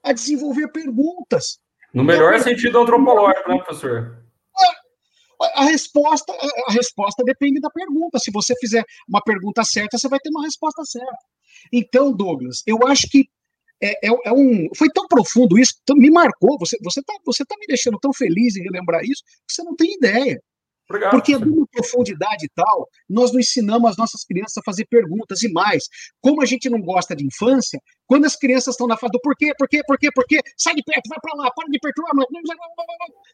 a 0.02 0.12
desenvolver 0.12 0.66
perguntas. 0.72 1.60
No 1.94 2.02
melhor 2.02 2.36
sentido 2.40 2.80
antropológico, 2.80 3.50
né, 3.50 3.58
professor? 3.58 4.20
A 5.54 5.64
resposta, 5.66 6.32
a 6.68 6.72
resposta 6.72 7.22
depende 7.22 7.60
da 7.60 7.70
pergunta. 7.70 8.18
Se 8.18 8.32
você 8.32 8.52
fizer 8.58 8.84
uma 9.08 9.22
pergunta 9.22 9.62
certa, 9.62 9.96
você 9.96 10.08
vai 10.08 10.18
ter 10.18 10.30
uma 10.30 10.42
resposta 10.42 10.82
certa. 10.84 11.24
Então, 11.72 12.12
Douglas, 12.12 12.64
eu 12.66 12.84
acho 12.84 13.08
que 13.08 13.28
é, 13.82 14.08
é, 14.08 14.10
é, 14.24 14.32
um. 14.32 14.68
Foi 14.76 14.88
tão 14.90 15.06
profundo 15.06 15.58
isso, 15.58 15.74
me 15.94 16.10
marcou. 16.10 16.58
Você 16.58 16.76
você 16.82 17.00
está 17.00 17.14
você 17.24 17.44
tá 17.44 17.56
me 17.58 17.66
deixando 17.66 17.98
tão 17.98 18.12
feliz 18.12 18.56
em 18.56 18.62
relembrar 18.62 19.02
isso, 19.04 19.22
que 19.46 19.54
você 19.54 19.62
não 19.62 19.76
tem 19.76 19.94
ideia. 19.94 20.40
Obrigado. 20.88 21.10
Porque 21.10 21.34
é 21.34 21.38
de 21.38 21.48
uma 21.48 21.66
profundidade 21.66 22.48
tal, 22.54 22.88
nós 23.10 23.32
não 23.32 23.40
ensinamos 23.40 23.90
as 23.90 23.96
nossas 23.96 24.24
crianças 24.24 24.56
a 24.58 24.62
fazer 24.64 24.86
perguntas 24.86 25.42
e 25.42 25.52
mais. 25.52 25.84
Como 26.20 26.40
a 26.40 26.46
gente 26.46 26.70
não 26.70 26.80
gosta 26.80 27.14
de 27.14 27.26
infância, 27.26 27.80
quando 28.06 28.24
as 28.24 28.36
crianças 28.36 28.74
estão 28.74 28.86
na 28.86 28.96
fase 28.96 29.10
do 29.12 29.20
porquê, 29.20 29.52
porquê, 29.58 29.82
porquê, 29.84 30.10
porquê, 30.14 30.40
sai 30.56 30.74
de 30.74 30.84
perto, 30.84 31.08
vai 31.08 31.18
para 31.20 31.42
lá, 31.42 31.50
para 31.50 31.68
de 31.68 31.78
perturbar. 31.80 32.26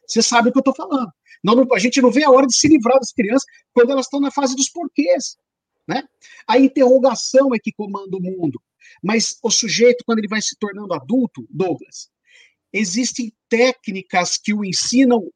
Você 0.07 0.23
sabe 0.23 0.49
o 0.49 0.51
que 0.51 0.57
eu 0.57 0.61
estou 0.61 0.75
falando. 0.75 1.11
Não, 1.43 1.67
a 1.73 1.79
gente 1.79 2.01
não 2.01 2.11
vê 2.11 2.23
a 2.23 2.31
hora 2.31 2.47
de 2.47 2.55
se 2.55 2.67
livrar 2.67 2.97
das 2.97 3.11
crianças 3.11 3.45
quando 3.71 3.91
elas 3.91 4.07
estão 4.07 4.19
na 4.19 4.31
fase 4.31 4.55
dos 4.55 4.69
porquês. 4.69 5.37
Né? 5.87 6.03
A 6.47 6.57
interrogação 6.57 7.53
é 7.53 7.59
que 7.59 7.71
comanda 7.71 8.17
o 8.17 8.21
mundo. 8.21 8.59
Mas 9.01 9.37
o 9.41 9.49
sujeito, 9.49 10.03
quando 10.05 10.19
ele 10.19 10.27
vai 10.27 10.41
se 10.41 10.55
tornando 10.57 10.93
adulto, 10.93 11.45
Douglas, 11.49 12.09
existem 12.71 13.33
técnicas 13.49 14.37
que 14.37 14.53
o 14.53 14.63
ensinam 14.63 15.29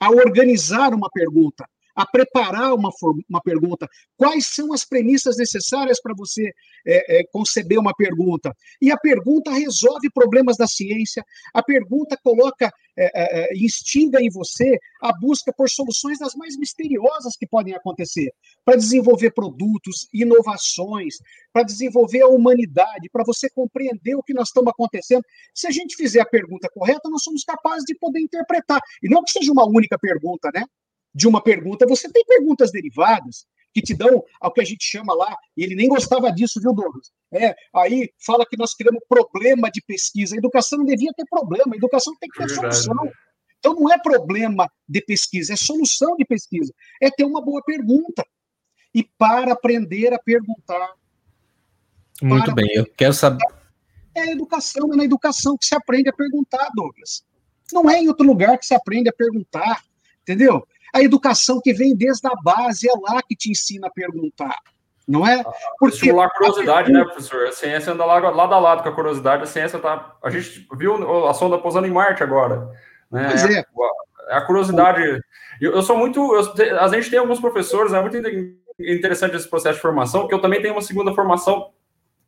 a 0.00 0.10
organizar 0.10 0.92
uma 0.92 1.08
pergunta, 1.10 1.68
a 1.94 2.06
preparar 2.06 2.74
uma, 2.74 2.90
uma 3.28 3.40
pergunta. 3.40 3.88
Quais 4.16 4.46
são 4.46 4.72
as 4.72 4.84
premissas 4.84 5.36
necessárias 5.36 6.00
para 6.00 6.14
você 6.16 6.50
é, 6.86 7.20
é, 7.20 7.24
conceber 7.32 7.78
uma 7.78 7.94
pergunta? 7.94 8.54
E 8.80 8.90
a 8.90 8.96
pergunta 8.96 9.50
resolve 9.50 10.10
problemas 10.10 10.56
da 10.56 10.66
ciência, 10.66 11.24
a 11.54 11.62
pergunta 11.62 12.16
coloca, 12.22 12.72
é, 12.96 13.04
é, 13.14 13.52
é 13.52 13.56
instiga 13.56 14.20
em 14.20 14.30
você 14.30 14.78
a 15.02 15.12
busca 15.18 15.52
por 15.52 15.68
soluções 15.68 16.18
das 16.18 16.34
mais 16.34 16.56
misteriosas 16.56 17.36
que 17.36 17.46
podem 17.46 17.74
acontecer, 17.74 18.32
para 18.64 18.76
desenvolver 18.76 19.32
produtos, 19.32 20.08
inovações, 20.12 21.16
para 21.52 21.62
desenvolver 21.62 22.22
a 22.22 22.28
humanidade, 22.28 23.10
para 23.12 23.24
você 23.24 23.48
compreender 23.50 24.14
o 24.14 24.22
que 24.22 24.34
nós 24.34 24.48
estamos 24.48 24.70
acontecendo. 24.70 25.22
Se 25.54 25.66
a 25.66 25.70
gente 25.70 25.96
fizer 25.96 26.20
a 26.20 26.26
pergunta 26.26 26.68
correta, 26.72 27.08
nós 27.10 27.22
somos 27.22 27.44
capazes 27.44 27.84
de 27.86 27.94
poder 27.96 28.20
interpretar. 28.20 28.80
E 29.02 29.08
não 29.08 29.22
que 29.22 29.32
seja 29.32 29.52
uma 29.52 29.66
única 29.66 29.98
pergunta, 29.98 30.50
né? 30.54 30.64
De 31.14 31.28
uma 31.28 31.42
pergunta, 31.42 31.86
você 31.86 32.10
tem 32.10 32.24
perguntas 32.24 32.70
derivadas 32.70 33.46
que 33.72 33.80
te 33.80 33.94
dão 33.94 34.22
ao 34.40 34.52
que 34.52 34.60
a 34.60 34.64
gente 34.64 34.84
chama 34.84 35.14
lá, 35.14 35.34
e 35.56 35.64
ele 35.64 35.74
nem 35.74 35.88
gostava 35.88 36.30
disso, 36.30 36.60
viu, 36.60 36.74
Douglas? 36.74 37.10
É, 37.32 37.54
aí 37.74 38.10
fala 38.24 38.44
que 38.46 38.56
nós 38.56 38.74
criamos 38.74 39.02
problema 39.08 39.70
de 39.70 39.80
pesquisa. 39.82 40.34
A 40.34 40.38
educação 40.38 40.78
não 40.78 40.84
devia 40.84 41.12
ter 41.16 41.24
problema, 41.24 41.72
a 41.72 41.76
educação 41.76 42.14
tem 42.20 42.28
que 42.28 42.38
ter 42.38 42.44
é 42.44 42.54
solução. 42.54 43.12
Então 43.58 43.74
não 43.74 43.90
é 43.90 43.98
problema 43.98 44.70
de 44.88 45.00
pesquisa, 45.00 45.54
é 45.54 45.56
solução 45.56 46.16
de 46.16 46.24
pesquisa. 46.24 46.72
É 47.00 47.10
ter 47.10 47.24
uma 47.24 47.40
boa 47.40 47.62
pergunta. 47.62 48.24
E 48.94 49.02
para 49.16 49.52
aprender 49.52 50.12
a 50.12 50.18
perguntar. 50.18 50.92
Muito 52.20 52.54
bem, 52.54 52.68
eu 52.74 52.84
quero 52.84 53.14
saber. 53.14 53.44
É 54.14 54.22
a 54.22 54.32
educação, 54.32 54.92
é 54.92 54.96
na 54.96 55.04
educação 55.04 55.56
que 55.56 55.64
se 55.64 55.74
aprende 55.74 56.10
a 56.10 56.12
perguntar, 56.12 56.68
Douglas. 56.74 57.24
Não 57.72 57.88
é 57.88 57.98
em 57.98 58.08
outro 58.08 58.26
lugar 58.26 58.58
que 58.58 58.66
se 58.66 58.74
aprende 58.74 59.08
a 59.08 59.12
perguntar, 59.12 59.82
entendeu? 60.20 60.66
A 60.92 61.00
educação 61.00 61.60
que 61.60 61.72
vem 61.72 61.96
desde 61.96 62.26
a 62.26 62.34
base 62.42 62.88
é 62.88 62.92
lá 62.92 63.22
que 63.22 63.34
te 63.34 63.50
ensina 63.50 63.86
a 63.86 63.90
perguntar. 63.90 64.56
Não 65.06 65.26
é? 65.26 65.42
Porque 65.78 65.96
Estimular 65.96 66.26
a 66.26 66.30
curiosidade, 66.30 66.92
né, 66.92 67.04
professor? 67.04 67.46
A 67.46 67.52
ciência 67.52 67.92
anda 67.92 68.04
lado 68.04 68.54
a 68.54 68.58
lado 68.58 68.82
com 68.82 68.88
a 68.88 68.94
curiosidade. 68.94 69.42
A 69.42 69.46
ciência 69.46 69.78
tá. 69.78 70.14
A 70.22 70.30
gente 70.30 70.66
viu 70.76 71.26
a 71.28 71.34
sonda 71.34 71.58
pousando 71.58 71.86
em 71.86 71.90
Marte 71.90 72.22
agora. 72.22 72.70
Né? 73.10 73.28
Pois 73.28 73.44
é. 73.44 73.64
A, 74.30 74.38
a 74.38 74.40
curiosidade. 74.42 75.20
Eu, 75.60 75.72
eu, 75.72 75.82
sou 75.82 75.96
muito. 75.96 76.20
Eu, 76.34 76.80
a 76.80 76.88
gente 76.88 77.10
tem 77.10 77.18
alguns 77.18 77.40
professores, 77.40 77.92
é 77.92 78.00
muito 78.00 78.16
interessante 78.78 79.36
esse 79.36 79.48
processo 79.48 79.76
de 79.76 79.82
formação, 79.82 80.28
que 80.28 80.34
eu 80.34 80.40
também 80.40 80.62
tenho 80.62 80.74
uma 80.74 80.82
segunda 80.82 81.12
formação 81.14 81.72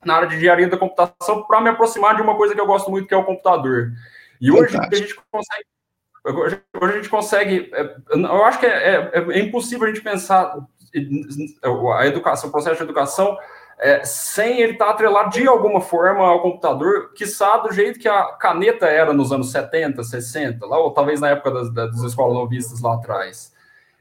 na 0.04 0.16
área 0.16 0.28
de 0.28 0.36
engenharia 0.36 0.68
da 0.68 0.76
computação 0.76 1.44
para 1.44 1.60
me 1.60 1.70
aproximar 1.70 2.16
de 2.16 2.22
uma 2.22 2.36
coisa 2.36 2.54
que 2.54 2.60
eu 2.60 2.66
gosto 2.66 2.90
muito, 2.90 3.08
que 3.08 3.14
é 3.14 3.16
o 3.16 3.24
computador. 3.24 3.92
E 4.40 4.50
hoje 4.50 4.76
a 4.76 4.94
gente 4.94 5.14
consegue 5.30 5.64
Hoje 6.24 6.58
a 6.80 6.96
gente 6.96 7.08
consegue. 7.10 7.70
É, 7.74 7.96
eu 8.14 8.44
acho 8.44 8.58
que 8.58 8.66
é, 8.66 9.10
é, 9.12 9.18
é 9.18 9.38
impossível 9.40 9.86
a 9.86 9.88
gente 9.88 10.02
pensar 10.02 10.56
a 11.94 12.06
educação, 12.06 12.48
o 12.48 12.52
processo 12.52 12.76
de 12.76 12.84
educação, 12.84 13.36
é, 13.78 14.02
sem 14.04 14.60
ele 14.60 14.72
estar 14.72 14.88
atrelado 14.88 15.30
de 15.30 15.46
alguma 15.46 15.82
forma 15.82 16.26
ao 16.26 16.40
computador, 16.40 17.12
que 17.12 17.26
sabe 17.26 17.68
do 17.68 17.74
jeito 17.74 17.98
que 17.98 18.08
a 18.08 18.24
caneta 18.40 18.86
era 18.86 19.12
nos 19.12 19.32
anos 19.32 19.50
70, 19.50 20.02
60, 20.02 20.64
lá, 20.64 20.78
ou 20.78 20.92
talvez 20.92 21.20
na 21.20 21.30
época 21.30 21.50
das, 21.50 21.74
das 21.74 22.00
escolas 22.02 22.34
novistas 22.34 22.80
lá 22.80 22.94
atrás. 22.94 23.52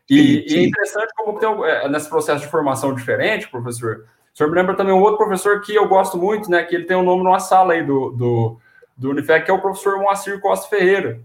E, 0.09 0.45
e 0.47 0.59
é 0.59 0.63
interessante 0.63 1.11
como 1.15 1.39
tem 1.39 1.49
é, 1.65 1.89
nesse 1.89 2.07
processo 2.07 2.41
de 2.41 2.51
formação 2.51 2.93
diferente, 2.93 3.49
professor. 3.49 4.05
O 4.33 4.37
senhor 4.37 4.49
me 4.49 4.55
lembra 4.55 4.75
também 4.75 4.93
um 4.93 5.01
outro 5.01 5.17
professor 5.17 5.59
que 5.61 5.75
eu 5.75 5.87
gosto 5.87 6.17
muito, 6.17 6.49
né? 6.49 6.63
Que 6.63 6.75
ele 6.75 6.85
tem 6.85 6.95
um 6.95 7.03
nome 7.03 7.23
numa 7.23 7.39
sala 7.39 7.73
aí 7.73 7.83
do, 7.83 8.11
do, 8.11 8.57
do 8.95 9.09
Unifec, 9.09 9.45
que 9.45 9.51
é 9.51 9.53
o 9.53 9.61
professor 9.61 9.97
Moacir 9.97 10.39
Costa 10.39 10.69
Ferreira 10.69 11.19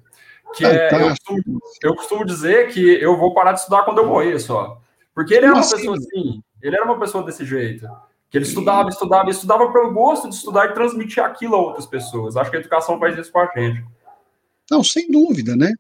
que 0.54 0.64
é, 0.64 0.94
eu, 0.94 1.08
costumo, 1.10 1.60
eu, 1.82 1.94
costumo, 1.94 2.24
dizer 2.24 2.68
que 2.72 2.80
eu 2.80 3.16
vou 3.16 3.34
parar 3.34 3.52
de 3.52 3.60
estudar 3.60 3.84
quando 3.84 3.98
eu 3.98 4.06
morrer 4.06 4.38
só. 4.38 4.80
Porque 5.14 5.34
ele 5.34 5.46
era 5.46 5.54
uma 5.54 5.68
pessoa 5.68 5.96
assim, 5.96 6.42
ele 6.62 6.76
era 6.76 6.84
uma 6.84 6.98
pessoa 6.98 7.24
desse 7.24 7.44
jeito. 7.44 7.88
Que 8.30 8.38
ele 8.38 8.44
estudava, 8.44 8.88
estudava, 8.88 9.30
estudava 9.30 9.72
pelo 9.72 9.92
gosto 9.92 10.28
de 10.28 10.34
estudar 10.34 10.66
e 10.66 10.74
transmitir 10.74 11.22
aquilo 11.22 11.54
a 11.54 11.60
outras 11.60 11.86
pessoas. 11.86 12.36
Acho 12.36 12.50
que 12.50 12.56
a 12.58 12.60
educação 12.60 12.98
faz 12.98 13.16
isso 13.16 13.32
com 13.32 13.40
a 13.40 13.50
gente. 13.56 13.84
Não, 14.70 14.84
sem 14.84 15.10
dúvida, 15.10 15.56
né? 15.56 15.72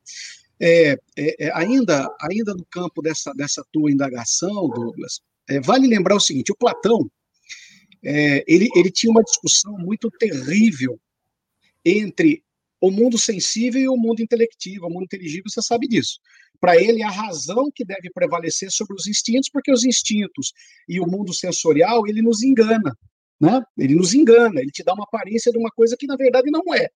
É, 0.60 0.92
é, 1.16 1.46
é 1.46 1.52
ainda, 1.54 2.08
ainda 2.20 2.54
no 2.54 2.64
campo 2.70 3.02
dessa, 3.02 3.32
dessa 3.34 3.62
tua 3.70 3.92
indagação, 3.92 4.68
Douglas, 4.70 5.20
é, 5.48 5.60
vale 5.60 5.86
lembrar 5.86 6.16
o 6.16 6.20
seguinte: 6.20 6.50
o 6.50 6.56
Platão 6.56 7.08
é, 8.04 8.44
ele, 8.46 8.68
ele 8.74 8.90
tinha 8.90 9.10
uma 9.10 9.22
discussão 9.22 9.72
muito 9.78 10.10
terrível 10.10 10.98
entre 11.84 12.42
o 12.80 12.90
mundo 12.90 13.18
sensível 13.18 13.80
e 13.80 13.88
o 13.88 13.96
mundo 13.96 14.20
intelectivo, 14.20 14.86
o 14.86 14.90
mundo 14.90 15.04
inteligível, 15.04 15.44
você 15.48 15.62
sabe 15.62 15.88
disso. 15.88 16.20
Para 16.60 16.76
ele, 16.76 17.02
a 17.02 17.10
razão 17.10 17.70
que 17.72 17.84
deve 17.84 18.10
prevalecer 18.10 18.70
sobre 18.70 18.94
os 18.94 19.06
instintos, 19.06 19.48
porque 19.50 19.70
os 19.70 19.84
instintos 19.84 20.52
e 20.88 21.00
o 21.00 21.06
mundo 21.06 21.32
sensorial, 21.32 22.06
ele 22.06 22.22
nos 22.22 22.42
engana, 22.42 22.96
né? 23.40 23.62
Ele 23.76 23.94
nos 23.94 24.14
engana, 24.14 24.60
ele 24.60 24.70
te 24.70 24.82
dá 24.82 24.92
uma 24.92 25.04
aparência 25.04 25.52
de 25.52 25.58
uma 25.58 25.70
coisa 25.70 25.96
que 25.96 26.06
na 26.06 26.16
verdade 26.16 26.50
não 26.50 26.74
é. 26.74 26.88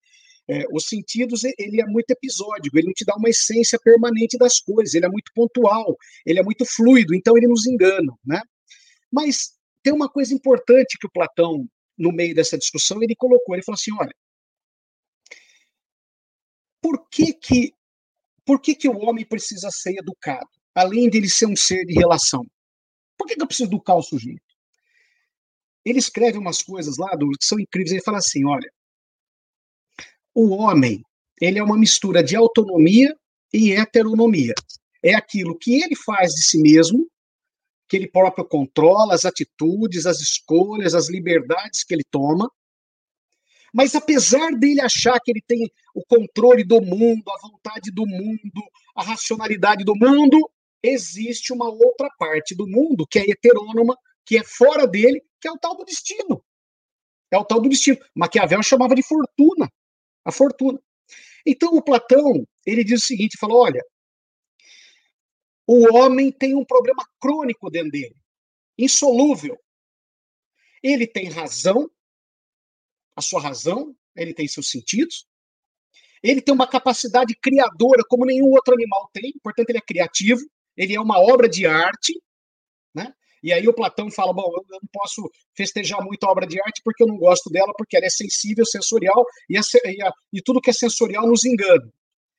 é 0.48 0.64
os 0.72 0.86
sentidos, 0.86 1.44
ele 1.44 1.80
é 1.80 1.86
muito 1.86 2.10
episódico, 2.10 2.76
ele 2.76 2.88
não 2.88 2.94
te 2.94 3.04
dá 3.04 3.14
uma 3.16 3.28
essência 3.28 3.78
permanente 3.78 4.36
das 4.36 4.58
coisas, 4.60 4.94
ele 4.94 5.06
é 5.06 5.08
muito 5.08 5.30
pontual, 5.34 5.96
ele 6.26 6.40
é 6.40 6.42
muito 6.42 6.64
fluido, 6.64 7.14
então 7.14 7.36
ele 7.36 7.46
nos 7.46 7.66
engana, 7.66 8.12
né? 8.24 8.40
Mas 9.12 9.52
tem 9.82 9.92
uma 9.92 10.08
coisa 10.08 10.34
importante 10.34 10.96
que 10.98 11.06
o 11.06 11.12
Platão, 11.12 11.66
no 11.96 12.12
meio 12.12 12.34
dessa 12.34 12.58
discussão, 12.58 13.02
ele 13.02 13.14
colocou, 13.14 13.54
ele 13.54 13.64
falou 13.64 13.76
assim, 13.76 13.92
olha, 13.92 14.12
por 16.82 17.08
que 17.08 17.32
que, 17.32 17.72
por 18.44 18.60
que, 18.60 18.74
que 18.74 18.88
o 18.88 18.98
homem 18.98 19.24
precisa 19.24 19.70
ser 19.70 19.96
educado, 19.96 20.50
além 20.74 21.08
de 21.08 21.16
ele 21.16 21.30
ser 21.30 21.46
um 21.46 21.56
ser 21.56 21.86
de 21.86 21.94
relação? 21.94 22.44
Por 23.16 23.26
que, 23.26 23.36
que 23.36 23.42
eu 23.42 23.46
preciso 23.46 23.70
educar 23.70 23.94
o 23.94 24.02
sujeito? 24.02 24.52
ele 25.84 25.98
escreve 25.98 26.38
umas 26.38 26.62
coisas 26.62 26.96
lá 26.96 27.14
do, 27.16 27.28
que 27.30 27.44
são 27.44 27.58
incríveis. 27.58 27.92
Ele 27.92 28.02
fala 28.02 28.18
assim: 28.18 28.44
olha, 28.46 28.70
o 30.34 30.50
homem 30.50 31.02
ele 31.40 31.58
é 31.58 31.62
uma 31.62 31.78
mistura 31.78 32.22
de 32.22 32.36
autonomia 32.36 33.14
e 33.52 33.72
heteronomia. 33.72 34.54
É 35.02 35.14
aquilo 35.14 35.58
que 35.58 35.82
ele 35.82 35.96
faz 35.96 36.32
de 36.32 36.44
si 36.44 36.58
mesmo, 36.58 37.08
que 37.88 37.96
ele 37.96 38.08
próprio 38.08 38.44
controla, 38.44 39.14
as 39.14 39.24
atitudes, 39.24 40.06
as 40.06 40.20
escolhas, 40.20 40.94
as 40.94 41.08
liberdades 41.08 41.82
que 41.82 41.94
ele 41.94 42.04
toma. 42.10 42.48
Mas 43.72 43.94
apesar 43.94 44.52
dele 44.52 44.80
achar 44.80 45.18
que 45.20 45.30
ele 45.30 45.42
tem 45.46 45.70
o 45.94 46.04
controle 46.04 46.62
do 46.62 46.80
mundo, 46.80 47.22
a 47.30 47.48
vontade 47.48 47.90
do 47.90 48.06
mundo, 48.06 48.62
a 48.94 49.02
racionalidade 49.02 49.84
do 49.84 49.94
mundo, 49.96 50.50
existe 50.82 51.52
uma 51.52 51.70
outra 51.70 52.10
parte 52.18 52.54
do 52.54 52.66
mundo 52.66 53.06
que 53.06 53.18
é 53.18 53.30
heterônoma, 53.30 53.96
que 54.26 54.36
é 54.36 54.44
fora 54.44 54.86
dele, 54.86 55.22
que 55.40 55.48
é 55.48 55.52
o 55.52 55.58
tal 55.58 55.76
do 55.76 55.84
destino. 55.84 56.44
É 57.30 57.38
o 57.38 57.44
tal 57.44 57.60
do 57.60 57.68
destino. 57.68 57.98
Maquiavel 58.14 58.62
chamava 58.62 58.94
de 58.94 59.02
fortuna. 59.02 59.72
A 60.24 60.30
fortuna. 60.30 60.78
Então, 61.46 61.74
o 61.74 61.82
Platão, 61.82 62.46
ele 62.64 62.84
diz 62.84 63.02
o 63.02 63.06
seguinte, 63.06 63.38
fala, 63.38 63.54
olha, 63.54 63.82
o 65.66 65.94
homem 65.94 66.30
tem 66.30 66.54
um 66.54 66.64
problema 66.64 67.04
crônico 67.20 67.70
dentro 67.70 67.90
dele, 67.90 68.16
insolúvel. 68.78 69.58
Ele 70.82 71.06
tem 71.06 71.28
razão, 71.28 71.90
a 73.16 73.22
sua 73.22 73.40
razão, 73.40 73.94
ele 74.16 74.34
tem 74.34 74.46
seus 74.48 74.70
sentidos, 74.70 75.26
ele 76.22 76.40
tem 76.40 76.54
uma 76.54 76.66
capacidade 76.66 77.34
criadora 77.36 78.02
como 78.08 78.24
nenhum 78.24 78.50
outro 78.50 78.74
animal 78.74 79.10
tem, 79.12 79.32
portanto, 79.42 79.70
ele 79.70 79.78
é 79.78 79.82
criativo, 79.82 80.40
ele 80.76 80.94
é 80.94 81.00
uma 81.00 81.18
obra 81.18 81.48
de 81.48 81.66
arte, 81.66 82.20
né? 82.94 83.12
E 83.42 83.52
aí 83.52 83.66
o 83.66 83.74
Platão 83.74 84.10
fala: 84.10 84.32
bom, 84.32 84.48
eu 84.54 84.64
não 84.70 84.88
posso 84.92 85.28
festejar 85.56 86.02
muito 86.02 86.24
a 86.24 86.30
obra 86.30 86.46
de 86.46 86.60
arte 86.60 86.80
porque 86.84 87.02
eu 87.02 87.08
não 87.08 87.16
gosto 87.16 87.50
dela, 87.50 87.72
porque 87.76 87.96
ela 87.96 88.06
é 88.06 88.10
sensível, 88.10 88.64
sensorial, 88.64 89.24
e, 89.50 89.58
a, 89.58 89.60
e, 89.84 90.02
a, 90.02 90.12
e 90.32 90.40
tudo 90.40 90.60
que 90.60 90.70
é 90.70 90.72
sensorial 90.72 91.26
nos 91.26 91.44
engana. 91.44 91.92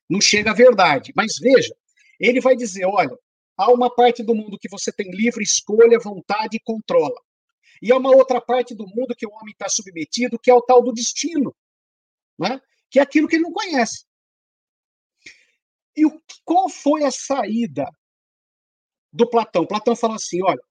Não 0.09 0.21
chega 0.21 0.51
à 0.51 0.53
verdade. 0.53 1.11
Mas 1.15 1.37
veja, 1.39 1.75
ele 2.19 2.39
vai 2.39 2.55
dizer: 2.55 2.85
olha, 2.85 3.17
há 3.57 3.71
uma 3.71 3.93
parte 3.93 4.23
do 4.23 4.33
mundo 4.33 4.57
que 4.59 4.69
você 4.69 4.91
tem 4.91 5.11
livre 5.11 5.43
escolha, 5.43 5.99
vontade 5.99 6.57
e 6.57 6.61
controla. 6.63 7.19
E 7.83 7.91
há 7.91 7.97
uma 7.97 8.15
outra 8.15 8.39
parte 8.39 8.73
do 8.73 8.87
mundo 8.87 9.13
que 9.13 9.27
o 9.27 9.29
homem 9.29 9.51
está 9.51 9.67
submetido, 9.67 10.39
que 10.39 10.49
é 10.49 10.53
o 10.53 10.61
tal 10.61 10.81
do 10.81 10.93
destino, 10.93 11.53
né? 12.39 12.61
que 12.89 12.97
é 12.97 13.01
aquilo 13.01 13.27
que 13.27 13.35
ele 13.35 13.43
não 13.43 13.51
conhece. 13.51 14.05
E 15.93 16.05
o, 16.05 16.23
qual 16.45 16.69
foi 16.69 17.03
a 17.03 17.11
saída 17.11 17.85
do 19.11 19.29
Platão? 19.29 19.67
Platão 19.67 19.97
fala 19.97 20.15
assim: 20.15 20.41
olha, 20.41 20.61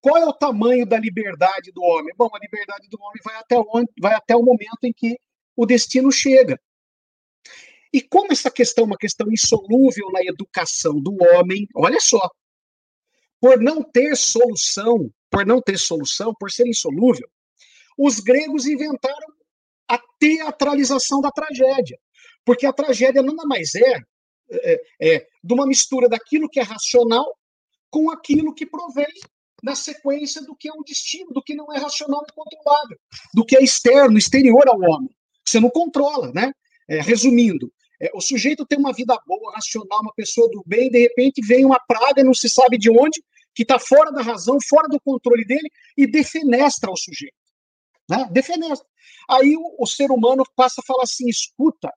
qual 0.00 0.16
é 0.16 0.24
o 0.24 0.32
tamanho 0.32 0.86
da 0.86 0.98
liberdade 0.98 1.70
do 1.70 1.82
homem? 1.82 2.14
Bom, 2.16 2.30
a 2.32 2.38
liberdade 2.38 2.88
do 2.88 2.98
homem 2.98 3.20
vai 3.22 3.36
até, 3.36 3.58
onde, 3.58 3.92
vai 4.00 4.14
até 4.14 4.34
o 4.34 4.42
momento 4.42 4.84
em 4.84 4.92
que 4.94 5.18
o 5.54 5.66
destino 5.66 6.10
chega. 6.10 6.58
E 7.92 8.00
como 8.00 8.32
essa 8.32 8.50
questão 8.50 8.84
é 8.84 8.86
uma 8.86 8.96
questão 8.96 9.30
insolúvel 9.30 10.10
na 10.10 10.22
educação 10.22 10.98
do 10.98 11.14
homem, 11.22 11.68
olha 11.76 12.00
só, 12.00 12.30
por 13.44 13.60
não 13.60 13.82
ter 13.82 14.16
solução, 14.16 15.10
por 15.30 15.44
não 15.44 15.60
ter 15.60 15.78
solução, 15.78 16.32
por 16.40 16.50
ser 16.50 16.66
insolúvel, 16.66 17.28
os 17.98 18.18
gregos 18.18 18.64
inventaram 18.64 19.28
a 19.86 20.00
teatralização 20.18 21.20
da 21.20 21.30
tragédia. 21.30 21.98
Porque 22.42 22.64
a 22.64 22.72
tragédia 22.72 23.22
nada 23.22 23.44
mais 23.44 23.74
é, 23.74 24.00
é, 24.50 24.82
é 24.98 25.26
de 25.44 25.52
uma 25.52 25.66
mistura 25.66 26.08
daquilo 26.08 26.48
que 26.48 26.58
é 26.58 26.62
racional 26.62 27.36
com 27.90 28.10
aquilo 28.10 28.54
que 28.54 28.64
provém 28.64 29.12
na 29.62 29.74
sequência 29.74 30.40
do 30.40 30.56
que 30.56 30.70
é 30.70 30.72
o 30.72 30.82
destino, 30.82 31.30
do 31.30 31.42
que 31.42 31.54
não 31.54 31.70
é 31.70 31.78
racional 31.78 32.24
e 32.26 32.32
controlável, 32.32 32.96
do 33.34 33.44
que 33.44 33.58
é 33.58 33.62
externo, 33.62 34.16
exterior 34.16 34.66
ao 34.68 34.80
homem, 34.80 35.10
você 35.46 35.60
não 35.60 35.68
controla, 35.68 36.32
né? 36.32 36.50
É, 36.88 37.02
resumindo, 37.02 37.70
é, 38.00 38.10
o 38.14 38.22
sujeito 38.22 38.64
tem 38.64 38.78
uma 38.78 38.94
vida 38.94 39.14
boa, 39.26 39.52
racional, 39.54 40.00
uma 40.00 40.14
pessoa 40.14 40.48
do 40.48 40.62
bem, 40.66 40.90
de 40.90 40.98
repente 40.98 41.46
vem 41.46 41.66
uma 41.66 41.78
praga, 41.86 42.24
não 42.24 42.32
se 42.32 42.48
sabe 42.48 42.78
de 42.78 42.90
onde, 42.90 43.22
que 43.54 43.62
está 43.62 43.78
fora 43.78 44.10
da 44.10 44.22
razão, 44.22 44.58
fora 44.68 44.88
do 44.88 45.00
controle 45.00 45.44
dele, 45.44 45.70
e 45.96 46.06
defenestra 46.06 46.90
o 46.90 46.96
sujeito. 46.96 47.36
Né? 48.08 48.28
Defenestra. 48.30 48.86
Aí 49.30 49.56
o, 49.56 49.76
o 49.78 49.86
ser 49.86 50.10
humano 50.10 50.44
passa 50.56 50.80
a 50.80 50.86
falar 50.86 51.04
assim: 51.04 51.28
escuta, 51.28 51.92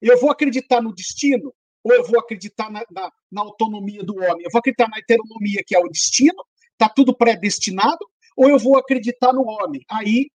eu 0.00 0.20
vou 0.20 0.30
acreditar 0.30 0.82
no 0.82 0.94
destino, 0.94 1.52
ou 1.82 1.92
eu 1.92 2.04
vou 2.04 2.18
acreditar 2.18 2.70
na, 2.70 2.82
na, 2.90 3.10
na, 3.30 3.40
autonomia 3.42 4.02
do 4.02 4.16
homem? 4.16 4.44
Eu 4.44 4.50
vou 4.50 4.58
acreditar 4.58 4.88
na 4.88 4.98
heteronomia, 4.98 5.62
que 5.66 5.74
é 5.74 5.78
o 5.78 5.88
destino, 5.88 6.44
Está 6.74 6.88
tudo 6.88 7.16
predestinado? 7.16 7.98
Ou 8.36 8.48
eu 8.48 8.58
vou 8.58 8.76
acreditar 8.76 9.32
no 9.32 9.44
homem? 9.48 9.80
Aí 9.88 10.28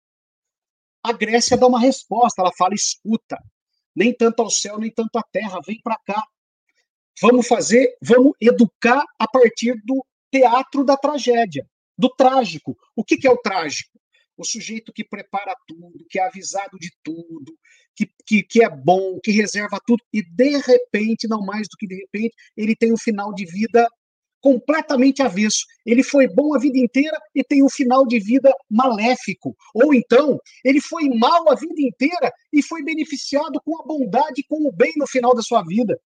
a 1.04 1.12
Grécia 1.12 1.58
dá 1.58 1.68
uma 1.68 1.80
resposta. 1.80 2.41
Ela 2.41 2.52
fala: 2.58 2.74
escuta, 2.74 3.38
nem 3.95 4.14
tanto 4.14 4.41
ao 4.41 4.50
céu, 4.50 4.78
nem 4.78 4.91
tanto 4.91 5.18
à 5.18 5.24
terra, 5.24 5.60
vem 5.66 5.80
para 5.82 5.98
cá. 6.06 6.24
Vamos 7.22 7.48
fazer, 7.48 7.98
vamos 8.02 8.34
educar 8.39 9.04
a 9.18 9.28
partir 9.28 9.74
do 9.84 10.06
teatro 10.32 10.84
da 10.84 10.97
tragédia, 10.97 11.65
do 11.97 12.09
trágico. 12.09 12.75
O 12.95 13.03
que, 13.03 13.17
que 13.17 13.28
é 13.28 13.32
o 13.32 13.38
trágico? 13.38 13.99
O 14.38 14.45
sujeito 14.45 14.93
que 14.93 15.03
prepara 15.03 15.55
tudo, 15.67 16.05
que 16.09 16.19
é 16.19 16.25
avisado 16.25 16.78
de 16.80 16.91
tudo, 17.03 17.57
que, 17.95 18.07
que, 18.25 18.43
que, 18.43 18.63
é 18.63 18.69
bom, 18.69 19.19
que 19.23 19.32
reserva 19.32 19.80
tudo, 19.86 20.03
e 20.13 20.21
de 20.21 20.57
repente, 20.57 21.28
não 21.28 21.41
mais 21.41 21.67
do 21.67 21.75
que 21.78 21.88
de 21.88 21.95
repente, 21.95 22.36
ele 22.55 22.75
tem 22.75 22.93
um 22.93 22.97
final 22.97 23.34
de 23.34 23.45
vida 23.45 23.88
completamente 24.39 25.21
avesso. 25.21 25.65
Ele 25.86 26.03
foi 26.03 26.28
bom 26.28 26.53
a 26.55 26.59
vida 26.59 26.78
inteira 26.78 27.17
e 27.34 27.43
tem 27.43 27.63
um 27.63 27.69
final 27.69 28.05
de 28.05 28.19
vida 28.19 28.53
maléfico. 28.69 29.55
Ou 29.73 29.93
então, 29.93 30.39
ele 30.63 30.80
foi 30.80 31.09
mal 31.09 31.49
a 31.49 31.55
vida 31.55 31.82
inteira 31.82 32.32
e 32.53 32.61
foi 32.61 32.84
beneficiado 32.84 33.59
com 33.65 33.82
a 33.82 33.86
bondade, 33.86 34.43
com 34.47 34.67
o 34.67 34.71
bem 34.71 34.93
no 34.95 35.07
final 35.07 35.34
da 35.36 35.41
sua 35.41 35.63
vida. 35.63 35.99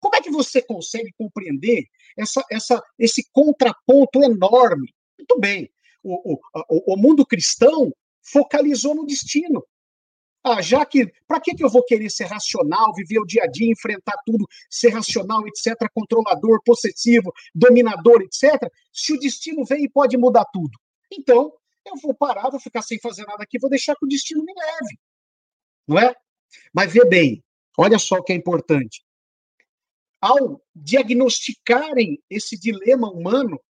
Como 0.00 0.14
é 0.14 0.20
que 0.20 0.30
você 0.30 0.62
consegue 0.62 1.12
compreender 1.18 1.84
essa, 2.16 2.44
essa, 2.50 2.82
esse 2.98 3.28
contraponto 3.32 4.22
enorme? 4.22 4.94
Muito 5.18 5.40
bem, 5.40 5.70
o, 6.02 6.34
o, 6.34 6.94
o 6.94 6.96
mundo 6.96 7.26
cristão 7.26 7.92
focalizou 8.22 8.94
no 8.94 9.06
destino. 9.06 9.64
Ah, 10.44 10.62
já 10.62 10.86
que. 10.86 11.12
Para 11.26 11.40
que, 11.40 11.54
que 11.56 11.64
eu 11.64 11.68
vou 11.68 11.82
querer 11.82 12.08
ser 12.08 12.26
racional, 12.26 12.94
viver 12.94 13.18
o 13.18 13.26
dia 13.26 13.42
a 13.42 13.46
dia, 13.48 13.70
enfrentar 13.70 14.14
tudo, 14.24 14.46
ser 14.70 14.90
racional, 14.90 15.42
etc., 15.48 15.74
controlador, 15.92 16.62
possessivo, 16.64 17.32
dominador, 17.52 18.22
etc., 18.22 18.70
se 18.92 19.12
o 19.12 19.18
destino 19.18 19.64
vem 19.64 19.84
e 19.84 19.88
pode 19.88 20.16
mudar 20.16 20.44
tudo? 20.52 20.70
Então, 21.12 21.52
eu 21.84 21.96
vou 22.00 22.14
parar, 22.14 22.50
vou 22.50 22.60
ficar 22.60 22.82
sem 22.82 22.98
fazer 23.00 23.24
nada 23.24 23.42
aqui, 23.42 23.58
vou 23.58 23.70
deixar 23.70 23.96
que 23.96 24.04
o 24.04 24.08
destino 24.08 24.44
me 24.44 24.52
leve. 24.54 24.98
Não 25.88 25.98
é? 25.98 26.14
Mas 26.72 26.92
vê 26.92 27.04
bem, 27.04 27.42
olha 27.76 27.98
só 27.98 28.16
o 28.16 28.22
que 28.22 28.32
é 28.32 28.36
importante. 28.36 29.04
Ao 30.26 30.60
diagnosticarem 30.74 32.20
esse 32.28 32.58
dilema 32.58 33.08
humano, 33.08 33.60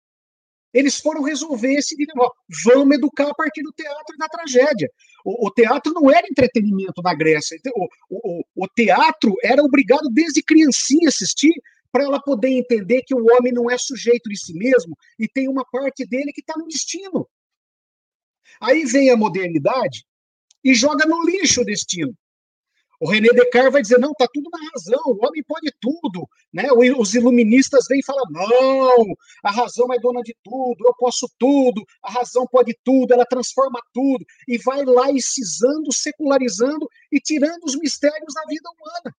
eles 0.72 0.98
foram 0.98 1.22
resolver 1.22 1.74
esse 1.74 1.94
dilema. 1.94 2.30
Vamos 2.64 2.96
educar 2.96 3.28
a 3.28 3.34
partir 3.34 3.62
do 3.62 3.72
teatro 3.72 4.14
e 4.14 4.18
da 4.18 4.26
tragédia. 4.26 4.90
O, 5.22 5.48
o 5.48 5.50
teatro 5.50 5.92
não 5.92 6.10
era 6.10 6.26
entretenimento 6.26 7.02
na 7.02 7.14
Grécia. 7.14 7.58
O, 7.74 7.88
o, 8.10 8.42
o 8.54 8.68
teatro 8.68 9.34
era 9.42 9.62
obrigado 9.62 10.08
desde 10.10 10.42
criancinha 10.42 11.10
assistir 11.10 11.52
para 11.92 12.04
ela 12.04 12.22
poder 12.22 12.48
entender 12.48 13.02
que 13.02 13.14
o 13.14 13.26
homem 13.34 13.52
não 13.52 13.70
é 13.70 13.76
sujeito 13.76 14.30
de 14.30 14.38
si 14.38 14.54
mesmo 14.54 14.96
e 15.18 15.28
tem 15.28 15.48
uma 15.48 15.64
parte 15.70 16.06
dele 16.06 16.32
que 16.32 16.40
está 16.40 16.54
no 16.56 16.66
destino. 16.66 17.28
Aí 18.60 18.86
vem 18.86 19.10
a 19.10 19.16
modernidade 19.16 20.06
e 20.64 20.74
joga 20.74 21.06
no 21.06 21.22
lixo 21.22 21.60
o 21.60 21.64
destino. 21.66 22.16
O 23.00 23.10
René 23.10 23.28
Descartes 23.28 23.72
vai 23.72 23.82
dizer, 23.82 23.98
não, 23.98 24.12
está 24.12 24.26
tudo 24.32 24.48
na 24.50 24.58
razão, 24.72 25.00
o 25.06 25.26
homem 25.26 25.42
pode 25.46 25.72
tudo. 25.80 26.26
Né? 26.52 26.68
Os 26.98 27.14
iluministas 27.14 27.86
vêm 27.88 28.00
e 28.00 28.04
falam, 28.04 28.24
não, 28.30 29.04
a 29.44 29.50
razão 29.50 29.92
é 29.92 29.98
dona 29.98 30.22
de 30.22 30.34
tudo, 30.42 30.76
eu 30.84 30.94
posso 30.98 31.28
tudo, 31.38 31.82
a 32.02 32.10
razão 32.10 32.46
pode 32.50 32.76
tudo, 32.84 33.12
ela 33.12 33.26
transforma 33.26 33.80
tudo, 33.92 34.24
e 34.48 34.58
vai 34.58 34.84
laicizando, 34.84 35.92
secularizando 35.92 36.88
e 37.12 37.20
tirando 37.20 37.64
os 37.64 37.76
mistérios 37.76 38.34
da 38.34 38.42
vida 38.48 38.68
humana. 38.70 39.16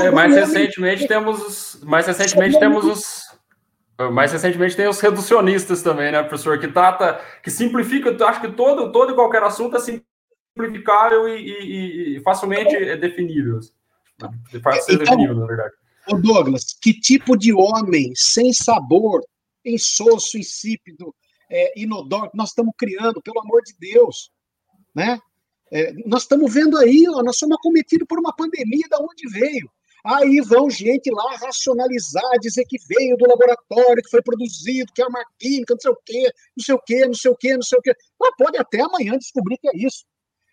É, 0.00 0.10
mais 0.10 0.34
recentemente 0.34 1.04
homem... 1.04 1.08
temos, 1.08 1.80
mais 1.82 2.06
recentemente 2.06 2.58
temos 2.58 2.84
os 2.84 3.36
mais 4.12 4.30
recentemente 4.30 4.76
tem 4.76 4.86
os 4.86 5.00
reducionistas 5.00 5.82
também, 5.82 6.12
né, 6.12 6.22
professor, 6.22 6.58
que 6.58 6.68
trata, 6.68 7.18
que 7.42 7.50
simplifica, 7.50 8.14
acho 8.26 8.42
que 8.42 8.52
todo, 8.52 8.92
todo 8.92 9.12
e 9.12 9.14
qualquer 9.14 9.42
assunto 9.42 9.74
é 9.74 9.80
simplificável 10.56 11.28
e, 11.28 11.42
e, 11.42 12.16
e 12.16 12.20
facilmente 12.22 12.74
é 12.74 12.96
definível. 12.96 13.60
Fácil 14.62 14.82
ser 14.82 14.92
então, 14.94 15.04
definível, 15.04 15.36
na 15.36 15.46
verdade. 15.46 15.74
Ô 16.08 16.16
Douglas, 16.16 16.76
que 16.80 16.94
tipo 16.94 17.36
de 17.36 17.52
homem 17.52 18.12
sem 18.14 18.52
sabor, 18.52 19.20
insosso, 19.64 20.38
insípido, 20.38 21.14
é, 21.50 21.78
inodoro 21.80 22.30
nós 22.32 22.48
estamos 22.50 22.72
criando, 22.78 23.20
pelo 23.20 23.40
amor 23.40 23.62
de 23.62 23.74
Deus, 23.78 24.30
né? 24.94 25.20
É, 25.70 25.92
nós 26.06 26.22
estamos 26.22 26.52
vendo 26.52 26.78
aí, 26.78 27.04
ó, 27.08 27.22
nós 27.22 27.36
somos 27.38 27.56
acometidos 27.58 28.06
por 28.08 28.18
uma 28.18 28.34
pandemia 28.34 28.86
da 28.88 28.98
onde 28.98 29.28
veio. 29.28 29.68
Aí 30.04 30.40
vão 30.40 30.70
gente 30.70 31.10
lá 31.10 31.36
racionalizar, 31.36 32.38
dizer 32.40 32.64
que 32.68 32.76
veio 32.88 33.16
do 33.16 33.26
laboratório, 33.26 34.00
que 34.00 34.10
foi 34.10 34.22
produzido, 34.22 34.92
que 34.94 35.02
é 35.02 35.06
uma 35.06 35.24
química, 35.36 35.74
não 35.74 35.80
sei 35.80 35.90
o 35.90 35.98
quê, 36.06 36.32
não 36.56 36.64
sei 36.64 36.74
o 36.76 36.78
quê, 36.78 37.06
não 37.06 37.14
sei 37.14 37.30
o 37.32 37.36
quê, 37.36 37.54
não 37.54 37.62
sei 37.62 37.78
o 37.80 37.82
quê. 37.82 37.92
Mas 38.20 38.30
pode 38.38 38.56
até 38.56 38.80
amanhã 38.80 39.18
descobrir 39.18 39.58
que 39.58 39.68
é 39.68 39.72
isso. 39.74 40.04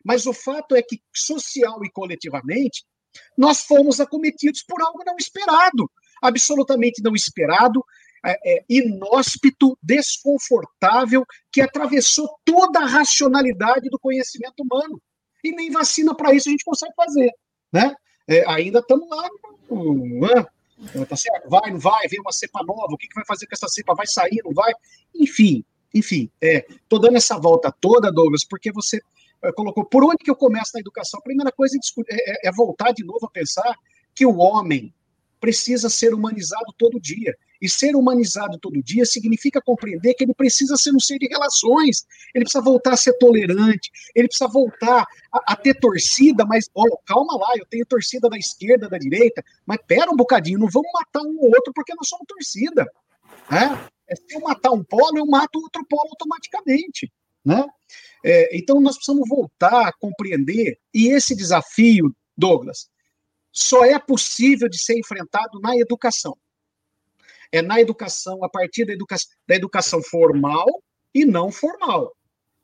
Mas 0.04 0.26
o 0.26 0.34
fato 0.34 0.76
é 0.76 0.82
que, 0.82 1.02
social 1.14 1.84
e 1.84 1.92
coletivamente, 1.92 2.84
nós 3.38 3.64
fomos 3.64 4.00
acometidos 4.00 4.64
por 4.64 4.82
algo 4.82 5.04
não 5.06 5.16
esperado, 5.18 5.90
absolutamente 6.22 7.02
não 7.02 7.16
esperado, 7.16 7.84
é, 8.26 8.56
é, 8.56 8.66
inóspito, 8.70 9.78
desconfortável, 9.82 11.26
que 11.52 11.62
atravessou 11.62 12.30
toda 12.46 12.80
a 12.80 12.86
racionalidade 12.86 13.90
do 13.90 14.00
conhecimento 14.00 14.62
humano. 14.62 15.02
E 15.44 15.52
nem 15.52 15.70
vacina 15.70 16.16
para 16.16 16.34
isso 16.34 16.48
a 16.48 16.52
gente 16.52 16.64
consegue 16.64 16.94
fazer. 16.96 17.32
Né? 17.72 17.94
É, 18.28 18.50
ainda 18.50 18.80
estamos 18.80 19.10
lá. 19.10 19.30
Uh, 19.70 21.06
tá 21.06 21.16
certo? 21.16 21.50
Vai, 21.50 21.72
não 21.72 21.80
vai, 21.80 22.08
vem 22.08 22.22
uma 22.22 22.32
cepa 22.32 22.64
nova, 22.64 22.94
o 22.94 22.98
que, 22.98 23.08
que 23.08 23.16
vai 23.16 23.26
fazer 23.26 23.46
com 23.46 23.56
essa 23.56 23.68
cepa? 23.68 23.94
Vai 23.94 24.08
sair, 24.08 24.42
não 24.44 24.54
vai? 24.54 24.72
Enfim, 25.16 25.64
enfim, 25.94 26.30
estou 26.42 27.00
dando 27.00 27.18
essa 27.18 27.38
volta 27.38 27.72
toda, 27.80 28.12
Douglas, 28.12 28.46
porque 28.46 28.72
você 28.72 28.98
é, 28.98 29.02
colocou 29.52 29.86
por 29.86 30.04
onde 30.04 30.18
que 30.18 30.30
eu 30.30 30.36
começo 30.36 30.72
na 30.74 30.80
educação? 30.80 31.20
A 31.20 31.24
primeira 31.24 31.52
coisa 31.52 31.78
é, 32.10 32.48
é, 32.48 32.50
é 32.50 32.52
voltar 32.52 32.92
de 32.94 33.04
novo 33.04 33.26
a 33.26 33.30
pensar 33.30 33.76
que 34.16 34.26
o 34.26 34.38
homem 34.38 34.94
precisa 35.44 35.90
ser 35.90 36.14
humanizado 36.14 36.74
todo 36.78 37.02
dia. 37.02 37.36
E 37.62 37.70
ser 37.70 37.98
humanizado 37.98 38.58
todo 38.60 38.82
dia 38.82 39.06
significa 39.06 39.62
compreender 39.62 40.14
que 40.14 40.24
ele 40.24 40.34
precisa 40.34 40.78
ser 40.78 40.94
um 40.96 41.00
ser 41.00 41.18
de 41.18 41.28
relações, 41.28 42.06
ele 42.34 42.46
precisa 42.46 42.64
voltar 42.64 42.94
a 42.94 42.98
ser 42.98 43.14
tolerante, 43.18 43.92
ele 44.16 44.28
precisa 44.28 44.50
voltar 44.50 45.06
a, 45.32 45.54
a 45.54 45.56
ter 45.56 45.74
torcida, 45.80 46.46
mas, 46.46 46.70
oh, 46.74 46.98
calma 47.06 47.38
lá, 47.38 47.54
eu 47.58 47.66
tenho 47.66 47.86
torcida 47.86 48.30
da 48.30 48.38
esquerda, 48.38 48.88
da 48.88 48.98
direita, 48.98 49.44
mas 49.66 49.80
pera 49.86 50.12
um 50.12 50.16
bocadinho, 50.16 50.60
não 50.60 50.70
vamos 50.70 50.90
matar 50.94 51.22
um 51.22 51.38
ou 51.40 51.48
outro 51.48 51.74
porque 51.74 51.94
nós 51.96 52.08
somos 52.08 52.26
torcida. 52.28 52.86
Né? 53.50 53.90
É, 54.08 54.16
se 54.16 54.36
eu 54.36 54.42
matar 54.42 54.72
um 54.72 54.84
polo, 54.84 55.18
eu 55.18 55.26
mato 55.26 55.60
outro 55.60 55.86
polo 55.90 56.10
automaticamente. 56.10 57.12
Né? 57.46 57.66
É, 58.24 58.58
então 58.58 58.80
nós 58.80 58.96
precisamos 58.96 59.28
voltar 59.28 59.88
a 59.88 59.94
compreender, 59.94 60.80
e 60.94 61.10
esse 61.10 61.36
desafio, 61.36 62.16
Douglas, 62.38 62.90
só 63.52 63.86
é 63.86 64.00
possível 64.00 64.68
de 64.70 64.82
ser 64.82 64.98
enfrentado 64.98 65.60
na 65.60 65.76
educação 65.76 66.38
é 67.54 67.62
na 67.62 67.80
educação, 67.80 68.44
a 68.44 68.50
partir 68.50 68.84
da, 68.84 68.94
educa 68.94 69.16
da 69.48 69.56
educação 69.56 70.02
formal 70.02 70.66
e 71.14 71.24
não 71.24 71.52
formal, 71.52 72.12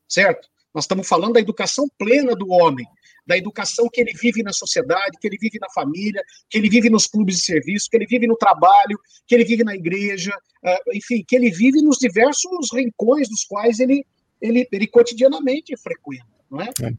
certo? 0.08 0.50
Nós 0.74 0.86
estamos 0.86 1.08
falando 1.08 1.34
da 1.34 1.40
educação 1.40 1.88
plena 1.96 2.36
do 2.36 2.50
homem, 2.50 2.88
da 3.26 3.38
educação 3.38 3.88
que 3.94 4.02
ele 4.02 4.12
vive 4.20 4.42
na 4.42 4.52
sociedade, 4.52 5.20
que 5.22 5.28
ele 5.28 5.38
vive 5.40 5.60
na 5.60 5.70
família, 5.70 6.24
que 6.50 6.58
ele 6.58 6.68
vive 6.68 6.90
nos 6.90 7.06
clubes 7.06 7.36
de 7.36 7.42
serviço, 7.44 7.88
que 7.88 7.98
ele 7.98 8.08
vive 8.08 8.26
no 8.26 8.36
trabalho, 8.36 9.00
que 9.28 9.36
ele 9.36 9.46
vive 9.46 9.64
na 9.64 9.76
igreja, 9.76 10.36
uh, 10.66 10.96
enfim, 10.96 11.24
que 11.28 11.36
ele 11.36 11.52
vive 11.52 11.84
nos 11.84 12.00
diversos 12.00 12.74
rincões 12.74 13.30
dos 13.30 13.44
quais 13.44 13.80
ele, 13.80 14.04
ele, 14.42 14.68
ele 14.72 14.88
cotidianamente 14.88 15.76
frequenta, 15.78 16.26
não 16.50 16.62
é? 16.62 16.70
é. 16.82 16.94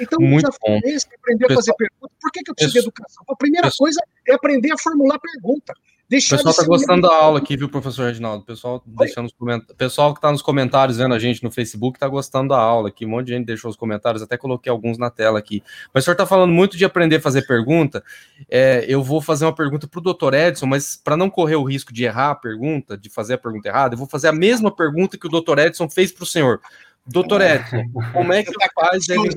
Então, 0.00 0.18
Muito 0.20 0.50
já 0.50 0.58
bom. 0.60 0.80
esse, 0.84 1.06
aprender 1.14 1.50
a 1.50 1.54
fazer 1.54 1.74
perguntas. 1.74 2.16
Por 2.20 2.32
que, 2.32 2.42
que 2.42 2.50
eu 2.50 2.54
preciso 2.54 2.72
de 2.74 2.78
educação? 2.80 3.24
A 3.28 3.36
primeira 3.36 3.70
coisa 3.76 4.00
é 4.26 4.34
aprender 4.34 4.72
a 4.72 4.78
formular 4.78 5.18
pergunta. 5.18 5.74
Deixar 6.06 6.36
o 6.36 6.38
pessoal 6.38 6.52
está 6.52 6.64
gostando 6.66 7.08
da 7.08 7.14
aula 7.14 7.38
aqui, 7.38 7.56
viu, 7.56 7.68
professor 7.68 8.06
Reginaldo? 8.06 8.42
O 8.42 8.46
pessoal, 8.46 8.82
deixando 8.86 9.24
os 9.24 9.32
coment... 9.32 9.62
pessoal 9.76 10.12
que 10.12 10.18
está 10.18 10.30
nos 10.30 10.42
comentários 10.42 10.98
vendo 10.98 11.14
a 11.14 11.18
gente 11.18 11.42
no 11.42 11.50
Facebook 11.50 11.96
está 11.96 12.06
gostando 12.06 12.50
da 12.50 12.58
aula 12.58 12.88
aqui. 12.88 13.06
Um 13.06 13.08
monte 13.08 13.28
de 13.28 13.32
gente 13.32 13.46
deixou 13.46 13.70
os 13.70 13.76
comentários, 13.76 14.22
até 14.22 14.36
coloquei 14.36 14.70
alguns 14.70 14.98
na 14.98 15.08
tela 15.08 15.38
aqui. 15.38 15.62
Mas 15.94 16.02
o 16.02 16.04
senhor 16.04 16.12
está 16.12 16.26
falando 16.26 16.52
muito 16.52 16.76
de 16.76 16.84
aprender 16.84 17.16
a 17.16 17.20
fazer 17.20 17.46
pergunta. 17.46 18.04
É, 18.50 18.84
eu 18.86 19.02
vou 19.02 19.22
fazer 19.22 19.46
uma 19.46 19.54
pergunta 19.54 19.88
para 19.88 19.98
o 19.98 20.02
doutor 20.02 20.34
Edson, 20.34 20.66
mas 20.66 20.94
para 20.94 21.16
não 21.16 21.30
correr 21.30 21.56
o 21.56 21.64
risco 21.64 21.92
de 21.92 22.04
errar 22.04 22.32
a 22.32 22.34
pergunta, 22.34 22.98
de 22.98 23.08
fazer 23.08 23.34
a 23.34 23.38
pergunta 23.38 23.68
errada, 23.68 23.94
eu 23.94 23.98
vou 23.98 24.06
fazer 24.06 24.28
a 24.28 24.32
mesma 24.32 24.70
pergunta 24.70 25.16
que 25.16 25.26
o 25.26 25.30
doutor 25.30 25.58
Edson 25.58 25.88
fez 25.88 26.12
para 26.12 26.24
o 26.24 26.26
senhor. 26.26 26.60
Doutor 27.06 27.42
Edson, 27.42 27.84
como 28.12 28.32
é 28.32 28.42
que 28.42 28.50
os 28.50 28.56
pais 28.74 29.06
devem 29.06 29.30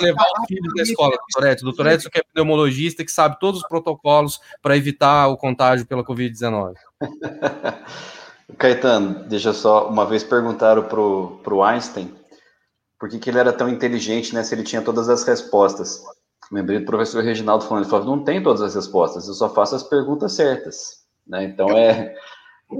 levar 0.00 0.26
o 0.38 0.46
filho 0.46 0.74
da 0.76 0.82
escola, 0.82 1.16
doutor 1.16 1.50
Edson. 1.50 1.64
Doutor 1.64 1.86
Edson 1.86 2.10
que 2.10 2.18
é 2.18 2.22
pneumologista, 2.22 3.04
que 3.04 3.10
sabe 3.10 3.38
todos 3.40 3.62
os 3.62 3.68
protocolos 3.68 4.40
para 4.60 4.76
evitar 4.76 5.28
o 5.28 5.36
contágio 5.36 5.86
pela 5.86 6.04
Covid-19. 6.04 6.74
Caetano, 8.58 9.24
deixa 9.24 9.52
só, 9.52 9.88
uma 9.88 10.04
vez 10.04 10.22
perguntaram 10.22 10.82
para 10.82 11.00
o 11.00 11.62
Einstein 11.62 12.14
por 12.98 13.08
que, 13.08 13.18
que 13.18 13.30
ele 13.30 13.38
era 13.38 13.52
tão 13.52 13.68
inteligente, 13.68 14.34
né, 14.34 14.44
se 14.44 14.54
ele 14.54 14.62
tinha 14.62 14.82
todas 14.82 15.08
as 15.08 15.24
respostas. 15.24 16.02
Lembrei 16.52 16.78
do 16.78 16.84
professor 16.84 17.24
Reginaldo 17.24 17.64
falando, 17.64 17.84
ele 17.84 17.90
falou, 17.90 18.16
não 18.16 18.22
tem 18.22 18.42
todas 18.42 18.60
as 18.62 18.74
respostas, 18.74 19.26
eu 19.26 19.34
só 19.34 19.48
faço 19.52 19.74
as 19.74 19.82
perguntas 19.82 20.34
certas. 20.34 21.02
Né? 21.26 21.44
Então, 21.44 21.70
é, 21.70 22.14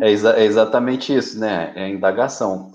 é, 0.01 0.11
exa 0.11 0.37
é 0.39 0.45
exatamente 0.45 1.13
isso, 1.13 1.41
né, 1.41 1.73
é 1.75 1.85
a 1.85 1.89
indagação. 1.89 2.71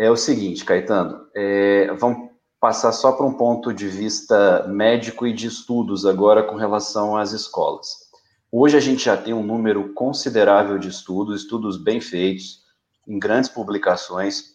É 0.00 0.10
o 0.10 0.16
seguinte, 0.16 0.64
Caetano, 0.64 1.26
é, 1.36 1.92
vamos 1.98 2.30
passar 2.58 2.90
só 2.90 3.12
para 3.12 3.26
um 3.26 3.34
ponto 3.34 3.70
de 3.70 3.86
vista 3.86 4.66
médico 4.66 5.26
e 5.26 5.32
de 5.34 5.46
estudos 5.46 6.06
agora 6.06 6.42
com 6.42 6.56
relação 6.56 7.18
às 7.18 7.32
escolas. 7.32 8.08
Hoje 8.50 8.78
a 8.78 8.80
gente 8.80 9.04
já 9.04 9.14
tem 9.14 9.34
um 9.34 9.42
número 9.42 9.92
considerável 9.92 10.78
de 10.78 10.88
estudos, 10.88 11.42
estudos 11.42 11.76
bem 11.76 12.00
feitos, 12.00 12.62
em 13.06 13.18
grandes 13.18 13.50
publicações, 13.50 14.54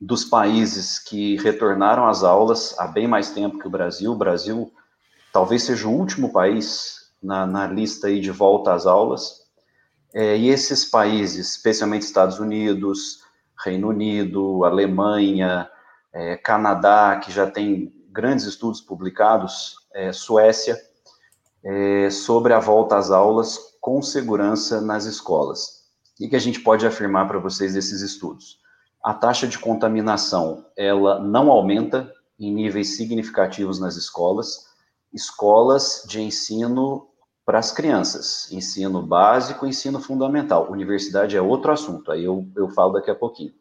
dos 0.00 0.24
países 0.24 1.00
que 1.00 1.38
retornaram 1.38 2.06
às 2.06 2.22
aulas 2.22 2.78
há 2.78 2.86
bem 2.86 3.08
mais 3.08 3.30
tempo 3.30 3.58
que 3.58 3.66
o 3.66 3.70
Brasil. 3.70 4.12
O 4.12 4.16
Brasil 4.16 4.72
talvez 5.32 5.64
seja 5.64 5.88
o 5.88 5.92
último 5.92 6.32
país 6.32 7.10
na, 7.20 7.44
na 7.44 7.66
lista 7.66 8.06
aí 8.06 8.20
de 8.20 8.30
volta 8.30 8.72
às 8.72 8.86
aulas. 8.86 9.42
É, 10.14 10.38
e 10.38 10.50
esses 10.50 10.84
países, 10.84 11.56
especialmente 11.56 12.02
Estados 12.02 12.38
Unidos, 12.38 13.23
Reino 13.62 13.88
Unido, 13.88 14.64
Alemanha, 14.64 15.68
é, 16.12 16.36
Canadá, 16.36 17.20
que 17.22 17.32
já 17.32 17.50
tem 17.50 17.92
grandes 18.10 18.44
estudos 18.44 18.80
publicados, 18.80 19.76
é, 19.92 20.12
Suécia, 20.12 20.80
é, 21.64 22.10
sobre 22.10 22.52
a 22.52 22.60
volta 22.60 22.96
às 22.96 23.10
aulas 23.10 23.58
com 23.80 24.00
segurança 24.00 24.80
nas 24.80 25.04
escolas. 25.04 25.84
O 26.20 26.28
que 26.28 26.36
a 26.36 26.40
gente 26.40 26.60
pode 26.60 26.86
afirmar 26.86 27.26
para 27.26 27.38
vocês 27.38 27.74
desses 27.74 28.00
estudos? 28.00 28.60
A 29.02 29.12
taxa 29.12 29.46
de 29.46 29.58
contaminação, 29.58 30.64
ela 30.76 31.18
não 31.18 31.50
aumenta 31.50 32.10
em 32.38 32.52
níveis 32.52 32.96
significativos 32.96 33.78
nas 33.78 33.96
escolas, 33.96 34.66
escolas 35.12 36.04
de 36.08 36.20
ensino 36.20 37.08
para 37.44 37.58
as 37.58 37.70
crianças, 37.70 38.50
ensino 38.50 39.02
básico, 39.02 39.66
ensino 39.66 40.00
fundamental. 40.00 40.70
Universidade 40.70 41.36
é 41.36 41.42
outro 41.42 41.72
assunto, 41.72 42.10
aí 42.10 42.24
eu, 42.24 42.48
eu 42.56 42.68
falo 42.70 42.94
daqui 42.94 43.10
a 43.10 43.14
pouquinho. 43.14 43.52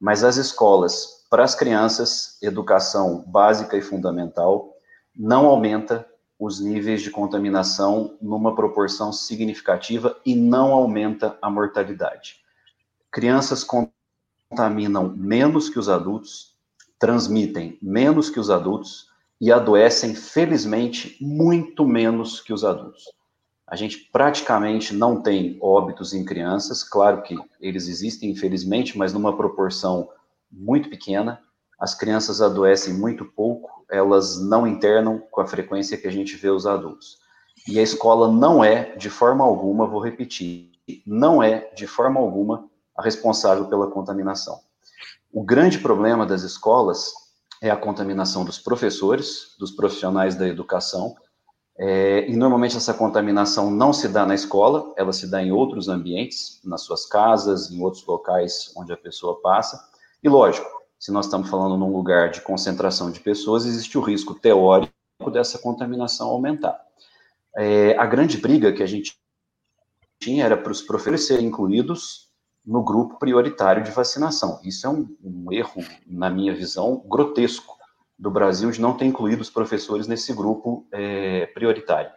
Mas 0.00 0.22
as 0.22 0.36
escolas 0.36 1.18
para 1.28 1.44
as 1.44 1.54
crianças, 1.54 2.38
educação 2.40 3.24
básica 3.26 3.76
e 3.76 3.82
fundamental 3.82 4.74
não 5.14 5.46
aumenta 5.46 6.06
os 6.38 6.60
níveis 6.60 7.02
de 7.02 7.10
contaminação 7.10 8.16
numa 8.22 8.54
proporção 8.54 9.12
significativa 9.12 10.16
e 10.24 10.36
não 10.36 10.72
aumenta 10.72 11.36
a 11.42 11.50
mortalidade. 11.50 12.36
Crianças 13.10 13.66
contaminam 14.48 15.12
menos 15.16 15.68
que 15.68 15.78
os 15.78 15.88
adultos, 15.88 16.56
transmitem 16.98 17.78
menos 17.82 18.30
que 18.30 18.40
os 18.40 18.50
adultos 18.50 19.08
e 19.40 19.52
adoecem, 19.52 20.14
felizmente, 20.14 21.16
muito 21.20 21.84
menos 21.84 22.40
que 22.40 22.52
os 22.52 22.64
adultos. 22.64 23.04
A 23.66 23.76
gente 23.76 24.08
praticamente 24.10 24.94
não 24.94 25.22
tem 25.22 25.58
óbitos 25.60 26.14
em 26.14 26.24
crianças, 26.24 26.82
claro 26.82 27.22
que 27.22 27.36
eles 27.60 27.86
existem, 27.86 28.30
infelizmente, 28.30 28.96
mas 28.96 29.12
numa 29.12 29.36
proporção 29.36 30.08
muito 30.50 30.88
pequena, 30.88 31.40
as 31.78 31.94
crianças 31.94 32.40
adoecem 32.40 32.94
muito 32.94 33.24
pouco, 33.24 33.84
elas 33.90 34.40
não 34.40 34.66
internam 34.66 35.20
com 35.30 35.40
a 35.40 35.46
frequência 35.46 35.96
que 35.96 36.08
a 36.08 36.10
gente 36.10 36.34
vê 36.36 36.48
os 36.48 36.66
adultos. 36.66 37.18
E 37.68 37.78
a 37.78 37.82
escola 37.82 38.32
não 38.32 38.64
é, 38.64 38.96
de 38.96 39.10
forma 39.10 39.44
alguma, 39.44 39.86
vou 39.86 40.00
repetir, 40.00 40.72
não 41.06 41.42
é, 41.42 41.70
de 41.74 41.86
forma 41.86 42.18
alguma, 42.18 42.68
a 42.96 43.02
responsável 43.02 43.66
pela 43.66 43.90
contaminação. 43.90 44.58
O 45.32 45.42
grande 45.42 45.78
problema 45.78 46.24
das 46.24 46.42
escolas 46.42 47.12
é 47.60 47.70
a 47.70 47.76
contaminação 47.76 48.44
dos 48.44 48.58
professores, 48.58 49.54
dos 49.58 49.70
profissionais 49.70 50.36
da 50.36 50.46
educação, 50.46 51.16
é, 51.76 52.28
e 52.28 52.36
normalmente 52.36 52.76
essa 52.76 52.92
contaminação 52.92 53.70
não 53.70 53.92
se 53.92 54.08
dá 54.08 54.26
na 54.26 54.34
escola, 54.34 54.92
ela 54.96 55.12
se 55.12 55.30
dá 55.30 55.42
em 55.42 55.52
outros 55.52 55.88
ambientes, 55.88 56.60
nas 56.64 56.82
suas 56.82 57.06
casas, 57.06 57.70
em 57.70 57.80
outros 57.80 58.04
locais 58.04 58.72
onde 58.76 58.92
a 58.92 58.96
pessoa 58.96 59.40
passa, 59.40 59.88
e 60.22 60.28
lógico, 60.28 60.66
se 60.98 61.12
nós 61.12 61.26
estamos 61.26 61.48
falando 61.48 61.76
num 61.76 61.92
lugar 61.92 62.30
de 62.30 62.40
concentração 62.40 63.10
de 63.10 63.20
pessoas, 63.20 63.64
existe 63.64 63.96
o 63.96 64.00
risco 64.00 64.34
teórico 64.34 64.92
dessa 65.32 65.58
contaminação 65.58 66.28
aumentar. 66.28 66.80
É, 67.56 67.96
a 67.96 68.04
grande 68.04 68.36
briga 68.38 68.72
que 68.72 68.82
a 68.82 68.86
gente 68.86 69.16
tinha 70.18 70.44
era 70.44 70.56
para 70.56 70.72
os 70.72 70.82
professores 70.82 71.26
serem 71.26 71.46
incluídos 71.46 72.27
no 72.68 72.82
grupo 72.82 73.18
prioritário 73.18 73.82
de 73.82 73.90
vacinação. 73.90 74.60
Isso 74.62 74.86
é 74.86 74.90
um, 74.90 75.08
um 75.24 75.50
erro, 75.50 75.82
na 76.06 76.28
minha 76.28 76.54
visão, 76.54 77.02
grotesco 77.06 77.74
do 78.18 78.30
Brasil 78.30 78.70
de 78.70 78.78
não 78.78 78.94
ter 78.94 79.06
incluído 79.06 79.40
os 79.40 79.48
professores 79.48 80.06
nesse 80.06 80.34
grupo 80.34 80.86
é, 80.92 81.46
prioritário. 81.46 82.10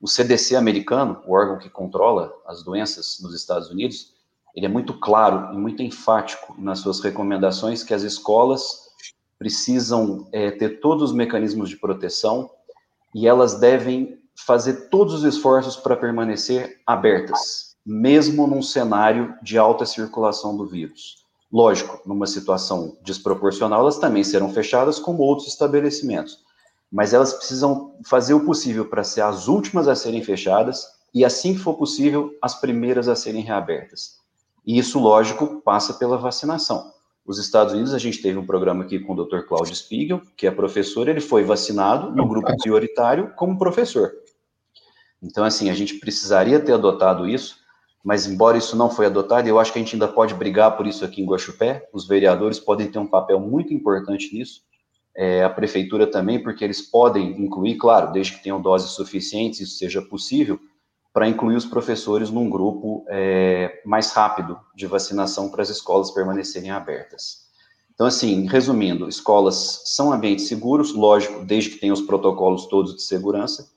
O 0.00 0.08
CDC 0.08 0.56
americano, 0.56 1.22
o 1.24 1.32
órgão 1.32 1.60
que 1.60 1.70
controla 1.70 2.34
as 2.44 2.64
doenças 2.64 3.20
nos 3.22 3.36
Estados 3.36 3.70
Unidos, 3.70 4.12
ele 4.52 4.66
é 4.66 4.68
muito 4.68 4.94
claro 4.98 5.54
e 5.54 5.56
muito 5.56 5.80
enfático 5.80 6.60
nas 6.60 6.80
suas 6.80 6.98
recomendações 6.98 7.84
que 7.84 7.94
as 7.94 8.02
escolas 8.02 8.90
precisam 9.38 10.28
é, 10.32 10.50
ter 10.50 10.80
todos 10.80 11.10
os 11.10 11.16
mecanismos 11.16 11.68
de 11.68 11.76
proteção 11.76 12.50
e 13.14 13.28
elas 13.28 13.60
devem 13.60 14.20
fazer 14.34 14.88
todos 14.88 15.14
os 15.14 15.22
esforços 15.22 15.76
para 15.76 15.94
permanecer 15.94 16.80
abertas, 16.84 17.71
mesmo 17.84 18.46
num 18.46 18.62
cenário 18.62 19.34
de 19.42 19.58
alta 19.58 19.84
circulação 19.84 20.56
do 20.56 20.66
vírus. 20.66 21.22
Lógico, 21.52 22.00
numa 22.06 22.26
situação 22.26 22.96
desproporcional, 23.02 23.80
elas 23.80 23.98
também 23.98 24.24
serão 24.24 24.52
fechadas 24.52 24.98
como 24.98 25.22
outros 25.22 25.48
estabelecimentos, 25.48 26.38
mas 26.90 27.12
elas 27.12 27.34
precisam 27.34 27.94
fazer 28.06 28.34
o 28.34 28.44
possível 28.44 28.86
para 28.86 29.04
ser 29.04 29.20
as 29.20 29.48
últimas 29.48 29.86
a 29.88 29.94
serem 29.94 30.22
fechadas 30.22 30.86
e, 31.12 31.24
assim 31.24 31.52
que 31.52 31.60
for 31.60 31.74
possível, 31.74 32.34
as 32.40 32.58
primeiras 32.58 33.08
a 33.08 33.14
serem 33.14 33.42
reabertas. 33.42 34.18
E 34.64 34.78
isso, 34.78 34.98
lógico, 34.98 35.60
passa 35.62 35.94
pela 35.94 36.16
vacinação. 36.16 36.92
Os 37.24 37.38
Estados 37.38 37.72
Unidos, 37.72 37.94
a 37.94 37.98
gente 37.98 38.20
teve 38.20 38.38
um 38.38 38.46
programa 38.46 38.84
aqui 38.84 38.98
com 38.98 39.12
o 39.12 39.24
Dr. 39.24 39.42
Claudio 39.46 39.74
Spiegel, 39.74 40.22
que 40.36 40.46
é 40.46 40.50
professor, 40.50 41.08
ele 41.08 41.20
foi 41.20 41.44
vacinado 41.44 42.10
no 42.10 42.26
grupo 42.26 42.56
prioritário 42.56 43.32
como 43.36 43.58
professor. 43.58 44.12
Então, 45.22 45.44
assim, 45.44 45.70
a 45.70 45.74
gente 45.74 45.94
precisaria 45.94 46.58
ter 46.58 46.72
adotado 46.72 47.28
isso, 47.28 47.61
mas 48.02 48.26
embora 48.26 48.58
isso 48.58 48.76
não 48.76 48.90
foi 48.90 49.06
adotado, 49.06 49.48
eu 49.48 49.58
acho 49.58 49.72
que 49.72 49.78
a 49.78 49.82
gente 49.82 49.94
ainda 49.94 50.08
pode 50.08 50.34
brigar 50.34 50.76
por 50.76 50.86
isso 50.86 51.04
aqui 51.04 51.22
em 51.22 51.26
Guaxupé, 51.26 51.88
os 51.92 52.06
vereadores 52.06 52.58
podem 52.58 52.90
ter 52.90 52.98
um 52.98 53.06
papel 53.06 53.38
muito 53.38 53.72
importante 53.72 54.34
nisso, 54.34 54.62
é, 55.14 55.44
a 55.44 55.50
prefeitura 55.50 56.06
também, 56.06 56.42
porque 56.42 56.64
eles 56.64 56.80
podem 56.80 57.40
incluir, 57.40 57.76
claro, 57.76 58.12
desde 58.12 58.32
que 58.32 58.42
tenham 58.42 58.60
doses 58.60 58.90
suficientes, 58.92 59.60
isso 59.60 59.76
seja 59.76 60.00
possível, 60.00 60.58
para 61.12 61.28
incluir 61.28 61.56
os 61.56 61.66
professores 61.66 62.30
num 62.30 62.48
grupo 62.48 63.04
é, 63.08 63.82
mais 63.84 64.12
rápido 64.12 64.58
de 64.74 64.86
vacinação 64.86 65.50
para 65.50 65.62
as 65.62 65.68
escolas 65.68 66.10
permanecerem 66.10 66.70
abertas. 66.70 67.42
Então, 67.94 68.06
assim, 68.06 68.46
resumindo, 68.46 69.06
escolas 69.06 69.82
são 69.84 70.12
ambientes 70.12 70.48
seguros, 70.48 70.94
lógico, 70.94 71.44
desde 71.44 71.70
que 71.70 71.78
tenham 71.78 71.92
os 71.92 72.00
protocolos 72.00 72.66
todos 72.66 72.96
de 72.96 73.02
segurança, 73.02 73.70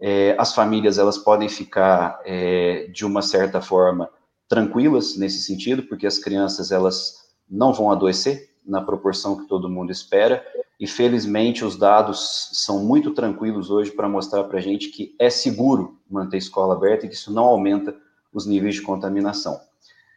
é, 0.00 0.36
as 0.38 0.54
famílias 0.54 0.98
elas 0.98 1.18
podem 1.18 1.48
ficar 1.48 2.20
é, 2.24 2.88
de 2.92 3.04
uma 3.04 3.22
certa 3.22 3.60
forma 3.60 4.10
tranquilas 4.48 5.16
nesse 5.16 5.42
sentido, 5.42 5.82
porque 5.82 6.06
as 6.06 6.18
crianças 6.18 6.70
elas 6.70 7.28
não 7.48 7.72
vão 7.72 7.90
adoecer 7.90 8.50
na 8.64 8.80
proporção 8.82 9.36
que 9.36 9.48
todo 9.48 9.68
mundo 9.68 9.90
espera, 9.90 10.44
e 10.78 10.86
felizmente 10.86 11.64
os 11.64 11.76
dados 11.76 12.50
são 12.52 12.84
muito 12.84 13.12
tranquilos 13.12 13.70
hoje 13.70 13.90
para 13.90 14.08
mostrar 14.08 14.44
para 14.44 14.58
a 14.58 14.62
gente 14.62 14.90
que 14.90 15.14
é 15.18 15.28
seguro 15.28 15.98
manter 16.08 16.36
a 16.36 16.38
escola 16.38 16.74
aberta 16.74 17.06
e 17.06 17.08
que 17.08 17.14
isso 17.14 17.32
não 17.32 17.44
aumenta 17.44 17.96
os 18.32 18.46
níveis 18.46 18.76
de 18.76 18.82
contaminação. 18.82 19.58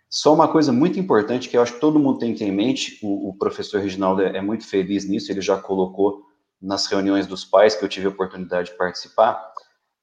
Só 0.10 0.34
uma 0.34 0.48
coisa 0.48 0.74
muito 0.74 1.00
importante 1.00 1.48
que 1.48 1.58
eu 1.58 1.62
acho 1.62 1.76
que 1.76 1.80
todo 1.80 1.98
mundo 1.98 2.20
tem 2.20 2.34
que 2.34 2.40
ter 2.40 2.46
em 2.46 2.52
mente, 2.52 3.00
o, 3.02 3.30
o 3.30 3.38
professor 3.38 3.82
Reginaldo 3.82 4.22
é, 4.22 4.38
é 4.38 4.42
muito 4.42 4.68
feliz 4.68 5.08
nisso, 5.08 5.32
ele 5.32 5.42
já 5.42 5.58
colocou 5.58 6.26
nas 6.62 6.86
reuniões 6.86 7.26
dos 7.26 7.44
pais 7.44 7.76
que 7.76 7.84
eu 7.84 7.90
tive 7.90 8.08
a 8.08 8.10
oportunidade 8.10 8.72
de 8.72 8.78
participar, 8.78 9.52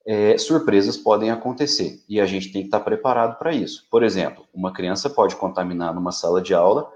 é, 0.09 0.39
surpresas 0.39 0.97
podem 0.97 1.31
acontecer 1.31 2.03
e 2.09 2.19
a 2.19 2.25
gente 2.25 2.51
tem 2.51 2.63
que 2.63 2.69
estar 2.69 2.81
preparado 2.81 3.39
para 3.39 3.53
isso. 3.53 3.87
Por 3.91 4.03
exemplo, 4.03 4.47
uma 4.55 4.73
criança 4.73 5.11
pode 5.11 5.37
contaminar 5.37 5.95
numa 5.95 6.13
sala 6.13 6.41
de 6.41 6.55
aula, 6.55 6.91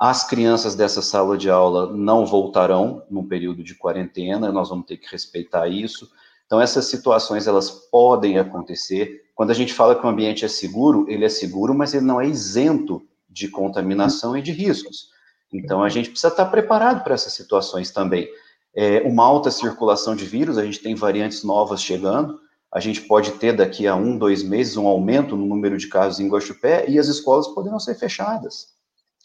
as 0.00 0.26
crianças 0.26 0.74
dessa 0.74 1.02
sala 1.02 1.36
de 1.36 1.50
aula 1.50 1.94
não 1.94 2.24
voltarão 2.24 3.02
num 3.10 3.28
período 3.28 3.62
de 3.62 3.74
quarentena, 3.74 4.50
nós 4.50 4.70
vamos 4.70 4.86
ter 4.86 4.96
que 4.96 5.10
respeitar 5.12 5.68
isso. 5.68 6.10
Então, 6.46 6.58
essas 6.58 6.86
situações 6.86 7.46
elas 7.46 7.70
podem 7.70 8.38
acontecer. 8.38 9.24
Quando 9.34 9.50
a 9.50 9.54
gente 9.54 9.74
fala 9.74 9.94
que 9.94 10.06
o 10.06 10.08
ambiente 10.08 10.42
é 10.42 10.48
seguro, 10.48 11.04
ele 11.06 11.26
é 11.26 11.28
seguro, 11.28 11.74
mas 11.74 11.92
ele 11.92 12.06
não 12.06 12.18
é 12.18 12.26
isento 12.26 13.02
de 13.28 13.46
contaminação 13.46 14.34
e 14.34 14.40
de 14.40 14.52
riscos. 14.52 15.10
Então, 15.52 15.82
a 15.82 15.90
gente 15.90 16.08
precisa 16.08 16.28
estar 16.28 16.46
preparado 16.46 17.04
para 17.04 17.12
essas 17.12 17.34
situações 17.34 17.90
também. 17.90 18.26
É, 18.74 19.02
uma 19.02 19.22
alta 19.22 19.50
circulação 19.50 20.16
de 20.16 20.24
vírus, 20.24 20.56
a 20.56 20.64
gente 20.64 20.80
tem 20.80 20.94
variantes 20.94 21.44
novas 21.44 21.82
chegando, 21.82 22.40
a 22.74 22.80
gente 22.80 23.02
pode 23.02 23.30
ter 23.32 23.52
daqui 23.52 23.86
a 23.86 23.94
um, 23.94 24.18
dois 24.18 24.42
meses 24.42 24.76
um 24.76 24.88
aumento 24.88 25.36
no 25.36 25.46
número 25.46 25.78
de 25.78 25.86
casos 25.86 26.18
em 26.18 26.28
Guaxupé 26.28 26.90
e 26.90 26.98
as 26.98 27.06
escolas 27.06 27.46
poderão 27.46 27.78
ser 27.78 27.94
fechadas. 27.94 28.74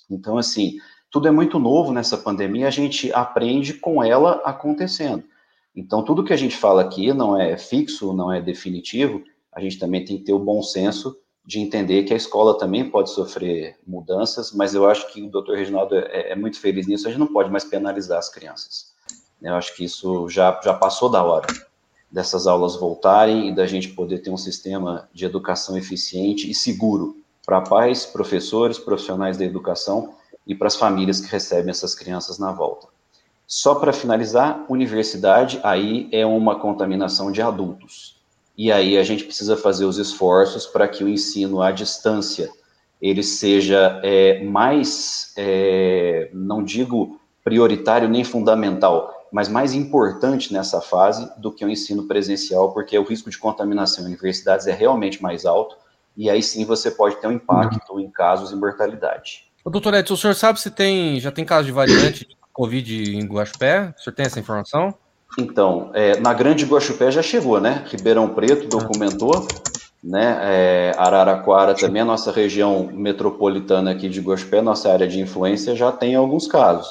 Então, 0.08 0.38
assim, 0.38 0.78
tudo 1.10 1.28
é 1.28 1.32
muito 1.32 1.58
novo 1.58 1.92
nessa 1.92 2.16
pandemia, 2.16 2.68
a 2.68 2.72
gente 2.72 3.12
aprende 3.12 3.74
com 3.74 4.04
ela 4.04 4.34
acontecendo. 4.46 5.24
Então, 5.76 6.04
tudo 6.04 6.24
que 6.24 6.32
a 6.32 6.38
gente 6.38 6.56
fala 6.56 6.84
aqui 6.84 7.12
não 7.12 7.40
é 7.40 7.58
fixo, 7.58 8.14
não 8.14 8.32
é 8.32 8.40
definitivo, 8.40 9.24
a 9.52 9.60
gente 9.60 9.80
também 9.80 10.06
tem 10.06 10.20
que 10.20 10.26
ter 10.26 10.34
o 10.34 10.40
bom 10.40 10.62
senso 10.62 11.18
de 11.44 11.60
entender 11.60 12.04
que 12.04 12.14
a 12.14 12.18
escola 12.18 12.56
também 12.56 12.88
pode 12.88 13.10
sofrer 13.10 13.80
mudanças, 13.88 14.52
mas 14.52 14.76
eu 14.76 14.88
acho 14.88 15.12
que 15.12 15.24
o 15.24 15.30
doutor 15.32 15.58
Reginaldo 15.58 15.96
é, 15.96 16.34
é 16.34 16.36
muito 16.36 16.60
feliz 16.60 16.86
nisso, 16.86 17.08
a 17.08 17.10
gente 17.10 17.20
não 17.20 17.34
pode 17.34 17.50
mais 17.50 17.64
penalizar 17.64 18.20
as 18.20 18.30
crianças. 18.30 18.94
Eu 19.42 19.56
acho 19.56 19.76
que 19.76 19.84
isso 19.84 20.30
já, 20.30 20.60
já 20.64 20.74
passou 20.76 21.10
da 21.10 21.24
hora 21.24 21.48
dessas 22.12 22.48
aulas 22.48 22.76
voltarem 22.76 23.50
e 23.50 23.56
da 23.56 23.68
gente 23.68 23.90
poder 23.90 24.20
ter 24.20 24.32
um 24.32 24.38
sistema 24.38 25.08
de 25.14 25.26
educação 25.26 25.78
eficiente 25.78 26.50
e 26.50 26.56
seguro 26.56 27.18
para 27.46 27.62
pais, 27.62 28.06
professores, 28.06 28.78
profissionais 28.78 29.38
da 29.38 29.46
educação 29.46 30.14
e 30.46 30.56
para 30.56 30.68
as 30.68 30.76
famílias 30.76 31.22
que 31.22 31.32
recebem 31.32 31.70
essas 31.70 31.94
crianças 31.94 32.40
na 32.40 32.52
volta. 32.52 32.88
Só 33.48 33.76
para 33.76 33.92
finalizar, 33.92 34.66
universidade 34.70 35.60
aí 35.64 36.08
é 36.12 36.26
uma 36.26 36.60
contaminação 36.60 37.32
de 37.32 37.42
adultos. 37.42 38.20
E 38.58 38.72
aí 38.72 38.98
a 38.98 39.04
gente 39.04 39.24
precisa 39.24 39.56
fazer 39.56 39.86
os 39.86 39.98
esforços 39.98 40.66
para 40.68 40.88
que 40.88 41.04
o 41.04 41.10
ensino 41.10 41.62
à 41.62 41.72
distância 41.72 42.50
ele 43.02 43.24
seja 43.24 44.00
é, 44.04 44.44
mais, 44.44 45.34
é, 45.38 46.30
não 46.34 46.64
digo 46.64 47.20
prioritário 47.44 48.10
nem 48.10 48.24
fundamental, 48.24 49.19
mas 49.32 49.48
mais 49.48 49.74
importante 49.74 50.52
nessa 50.54 50.82
fase 50.82 51.30
do 51.38 51.52
que 51.52 51.64
o 51.64 51.70
ensino 51.70 52.08
presencial, 52.08 52.72
porque 52.72 52.98
o 52.98 53.04
risco 53.04 53.30
de 53.30 53.38
contaminação 53.38 54.04
em 54.04 54.08
universidades 54.08 54.68
é 54.68 54.72
realmente 54.72 55.22
mais 55.22 55.46
alto, 55.46 55.76
e 56.18 56.30
aí 56.30 56.42
sim 56.42 56.66
você 56.66 56.92
pode 56.92 57.16
ter 57.18 57.28
um 57.28 57.32
impacto 57.32 58.00
em 58.00 58.10
casos 58.10 58.50
de 58.50 58.56
mortalidade. 58.56 59.46
O 59.64 59.70
doutor 59.70 59.94
Edson, 59.94 60.14
o 60.14 60.18
senhor 60.18 60.34
sabe 60.34 60.60
se 60.60 60.72
tem, 60.72 61.20
já 61.20 61.32
tem 61.32 61.46
casos 61.46 61.66
de 61.66 61.72
variante 61.72 62.28
de 62.28 62.38
Covid 62.52 63.16
em 63.16 63.26
Guaxupé? 63.26 63.94
O 63.98 64.02
senhor 64.02 64.16
tem 64.16 64.26
essa 64.26 64.40
informação? 64.40 64.94
Então, 65.38 65.92
é, 65.94 66.20
na 66.20 66.34
Grande 66.34 66.66
Guaxupé 66.66 67.12
já 67.12 67.22
chegou, 67.22 67.62
né? 67.62 67.86
Ribeirão 67.88 68.30
Preto 68.30 68.68
documentou, 68.68 69.48
né? 70.04 70.40
É, 70.42 70.92
Araraquara 70.98 71.74
também, 71.76 72.02
a 72.02 72.06
nossa 72.06 72.32
região 72.32 72.90
metropolitana 72.92 73.92
aqui 73.92 74.10
de 74.10 74.20
Guaxupé, 74.20 74.62
nossa 74.62 74.92
área 74.92 75.08
de 75.08 75.20
influência, 75.20 75.76
já 75.76 75.92
tem 75.92 76.16
alguns 76.16 76.48
casos. 76.48 76.90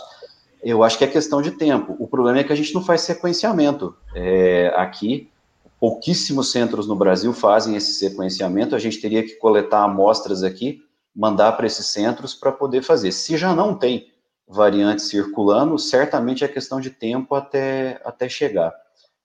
Eu 0.63 0.83
acho 0.83 0.99
que 0.99 1.05
é 1.05 1.09
questão 1.09 1.41
de 1.41 1.53
tempo. 1.53 1.97
O 1.99 2.07
problema 2.07 2.39
é 2.39 2.45
que 2.45 2.53
a 2.53 2.57
gente 2.57 2.75
não 2.75 2.83
faz 2.83 3.03
sequenciamento. 3.03 3.95
É, 4.15 4.73
aqui, 4.77 5.31
pouquíssimos 5.79 6.51
centros 6.51 6.87
no 6.87 6.97
Brasil 6.97 7.33
fazem 7.33 7.77
esse 7.77 7.95
sequenciamento. 7.95 8.75
A 8.75 8.79
gente 8.79 9.01
teria 9.01 9.23
que 9.23 9.35
coletar 9.35 9.85
amostras 9.85 10.43
aqui, 10.43 10.83
mandar 11.15 11.53
para 11.53 11.67
esses 11.67 11.87
centros 11.87 12.35
para 12.35 12.53
poder 12.53 12.83
fazer. 12.83 13.13
Se 13.13 13.37
já 13.37 13.55
não 13.55 13.75
tem 13.75 14.09
variantes 14.49 15.09
circulando, 15.09 15.79
certamente 15.79 16.43
é 16.43 16.49
questão 16.49 16.81
de 16.81 16.91
tempo 16.91 17.35
até, 17.35 18.01
até 18.05 18.29
chegar. 18.29 18.75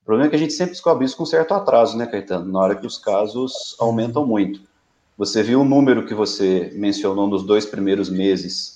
O 0.01 0.05
problema 0.05 0.27
é 0.27 0.30
que 0.30 0.35
a 0.35 0.39
gente 0.39 0.53
sempre 0.53 0.73
descobre 0.73 1.05
isso 1.05 1.15
com 1.15 1.26
certo 1.26 1.53
atraso, 1.53 1.97
né, 1.97 2.05
Caetano? 2.05 2.51
Na 2.51 2.60
hora 2.60 2.76
que 2.76 2.85
os 2.85 2.97
casos 2.97 3.76
aumentam 3.80 4.26
muito. 4.26 4.60
Você 5.18 5.41
viu 5.41 5.61
o 5.61 5.65
número 5.65 6.05
que 6.05 6.14
você 6.14 6.72
mencionou 6.76 7.27
nos 7.27 7.43
dois 7.43 7.65
primeiros 7.65 8.10
meses 8.10 8.73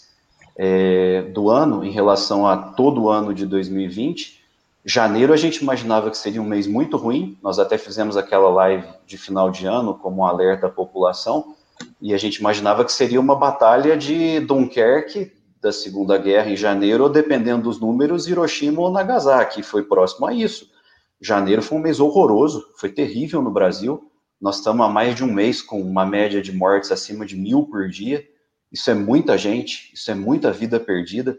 é, 0.58 1.22
do 1.22 1.50
ano 1.50 1.86
em 1.86 1.92
relação 1.92 2.48
a 2.48 2.58
todo 2.58 3.04
o 3.04 3.10
ano 3.10 3.34
de 3.34 3.46
2020. 3.46 4.42
Janeiro 4.84 5.32
a 5.32 5.38
gente 5.38 5.58
imaginava 5.58 6.10
que 6.10 6.18
seria 6.18 6.42
um 6.42 6.46
mês 6.46 6.66
muito 6.66 6.98
ruim, 6.98 7.38
nós 7.44 7.60
até 7.60 7.78
fizemos 7.78 8.18
aquela 8.18 8.50
live 8.50 8.88
de 9.06 9.18
final 9.18 9.52
de 9.52 9.68
ano 9.68 9.94
como 9.94 10.22
um 10.22 10.26
alerta 10.26 10.68
à 10.68 10.70
população, 10.70 11.56
e 12.02 12.14
a 12.14 12.18
gente 12.18 12.38
imaginava 12.38 12.84
que 12.84 12.92
seria 12.92 13.20
uma 13.20 13.36
batalha 13.36 13.96
de 13.96 14.40
Dunkerque 14.40 15.32
da 15.62 15.72
Segunda 15.72 16.18
Guerra 16.18 16.50
em 16.50 16.56
janeiro, 16.56 17.04
ou 17.04 17.10
dependendo 17.10 17.64
dos 17.64 17.80
números, 17.80 18.28
Hiroshima 18.28 18.82
ou 18.82 18.92
Nagasaki, 18.92 19.62
foi 19.62 19.84
próximo 19.84 20.26
a 20.26 20.34
isso. 20.34 20.72
Janeiro 21.20 21.62
foi 21.62 21.78
um 21.78 21.82
mês 21.82 22.00
horroroso, 22.00 22.66
foi 22.78 22.90
terrível 22.90 23.42
no 23.42 23.52
Brasil. 23.52 24.10
Nós 24.40 24.58
estamos 24.58 24.86
há 24.86 24.90
mais 24.90 25.16
de 25.16 25.24
um 25.24 25.34
mês 25.34 25.62
com 25.62 25.82
uma 25.82 26.06
média 26.06 26.42
de 26.42 26.52
mortes 26.52 26.92
acima 26.92 27.26
de 27.26 27.36
mil 27.36 27.64
por 27.64 27.90
dia. 27.90 28.24
Isso 28.72 28.90
é 28.90 28.94
muita 28.94 29.38
gente, 29.38 29.92
isso 29.94 30.10
é 30.12 30.16
muita 30.16 30.52
vida 30.52 30.80
perdida. 30.80 31.38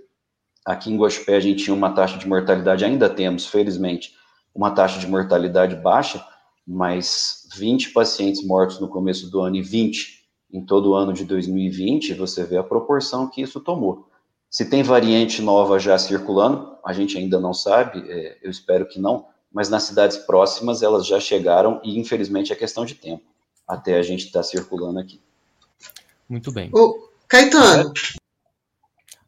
Aqui 0.64 0.90
em 0.90 0.96
Guaxupé 0.96 1.36
a 1.36 1.40
gente 1.40 1.64
tinha 1.64 1.74
uma 1.74 1.92
taxa 1.92 2.18
de 2.18 2.26
mortalidade, 2.28 2.84
ainda 2.84 3.08
temos, 3.08 3.46
felizmente, 3.46 4.14
uma 4.54 4.70
taxa 4.70 4.98
de 4.98 5.06
mortalidade 5.06 5.76
baixa, 5.76 6.24
mas 6.66 7.48
20 7.54 7.92
pacientes 7.92 8.44
mortos 8.46 8.80
no 8.80 8.88
começo 8.88 9.30
do 9.30 9.40
ano 9.40 9.56
e 9.56 9.62
20 9.62 10.18
em 10.52 10.64
todo 10.64 10.90
o 10.90 10.94
ano 10.94 11.12
de 11.12 11.24
2020, 11.24 12.14
você 12.14 12.44
vê 12.44 12.56
a 12.56 12.62
proporção 12.62 13.28
que 13.28 13.42
isso 13.42 13.60
tomou. 13.60 14.08
Se 14.50 14.68
tem 14.68 14.82
variante 14.82 15.42
nova 15.42 15.78
já 15.78 15.98
circulando, 15.98 16.76
a 16.84 16.92
gente 16.92 17.18
ainda 17.18 17.38
não 17.38 17.52
sabe, 17.52 18.02
é, 18.10 18.38
eu 18.42 18.50
espero 18.50 18.88
que 18.88 18.98
não, 18.98 19.26
mas 19.52 19.68
nas 19.68 19.82
cidades 19.82 20.16
próximas 20.16 20.82
elas 20.82 21.06
já 21.06 21.20
chegaram 21.20 21.80
e 21.84 21.98
infelizmente 21.98 22.52
é 22.52 22.56
questão 22.56 22.84
de 22.84 22.94
tempo 22.94 23.24
até 23.68 23.98
a 23.98 24.02
gente 24.02 24.24
estar 24.24 24.40
tá 24.40 24.42
circulando 24.42 24.98
aqui. 24.98 25.20
Muito 26.26 26.50
bem. 26.50 26.70
Ô, 26.72 27.07
Caetano, 27.28 27.92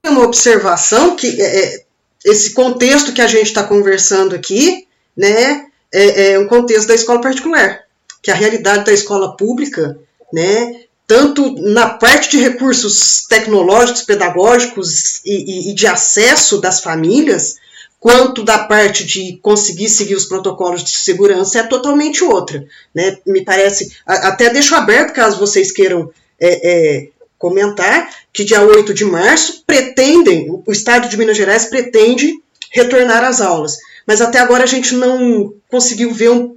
é. 0.03 0.09
uma 0.09 0.25
observação 0.25 1.17
que 1.17 1.41
é, 1.41 1.65
é 1.65 1.85
esse 2.25 2.53
contexto 2.53 3.13
que 3.13 3.21
a 3.21 3.27
gente 3.27 3.47
está 3.47 3.63
conversando 3.63 4.35
aqui, 4.35 4.87
né, 5.17 5.67
é, 5.93 6.33
é, 6.33 6.39
um 6.39 6.47
contexto 6.47 6.89
da 6.89 6.95
escola 6.95 7.21
particular, 7.21 7.81
que 8.23 8.31
a 8.31 8.35
realidade 8.35 8.85
da 8.85 8.93
escola 8.93 9.37
pública, 9.37 9.99
né, 10.33 10.85
tanto 11.07 11.55
na 11.57 11.91
parte 11.91 12.31
de 12.31 12.39
recursos 12.39 13.27
tecnológicos, 13.29 14.03
pedagógicos 14.03 15.25
e, 15.25 15.69
e, 15.69 15.71
e 15.71 15.75
de 15.75 15.87
acesso 15.87 16.61
das 16.61 16.81
famílias, 16.81 17.57
quanto 17.99 18.43
da 18.43 18.61
parte 18.61 19.05
de 19.05 19.39
conseguir 19.43 19.89
seguir 19.89 20.15
os 20.15 20.25
protocolos 20.25 20.83
de 20.83 20.91
segurança 20.91 21.59
é 21.59 21.63
totalmente 21.65 22.25
outra. 22.25 22.65
Né? 22.95 23.19
Me 23.27 23.45
parece, 23.45 23.95
até 24.07 24.51
deixo 24.51 24.75
aberto 24.75 25.13
caso 25.13 25.39
vocês 25.39 25.73
queiram 25.73 26.11
é, 26.39 26.71
é, 26.99 27.09
comentar, 27.41 28.15
que 28.35 28.45
dia 28.45 28.61
8 28.61 28.93
de 28.93 29.03
março 29.03 29.65
pretendem, 29.67 30.63
o 30.67 30.71
Estado 30.71 31.09
de 31.09 31.17
Minas 31.17 31.39
Gerais 31.39 31.65
pretende 31.65 32.39
retornar 32.71 33.25
às 33.25 33.41
aulas. 33.41 33.79
Mas 34.07 34.21
até 34.21 34.39
agora 34.39 34.65
a 34.65 34.67
gente 34.67 34.95
não 34.95 35.55
conseguiu 35.67 36.13
ver 36.13 36.31
um 36.31 36.55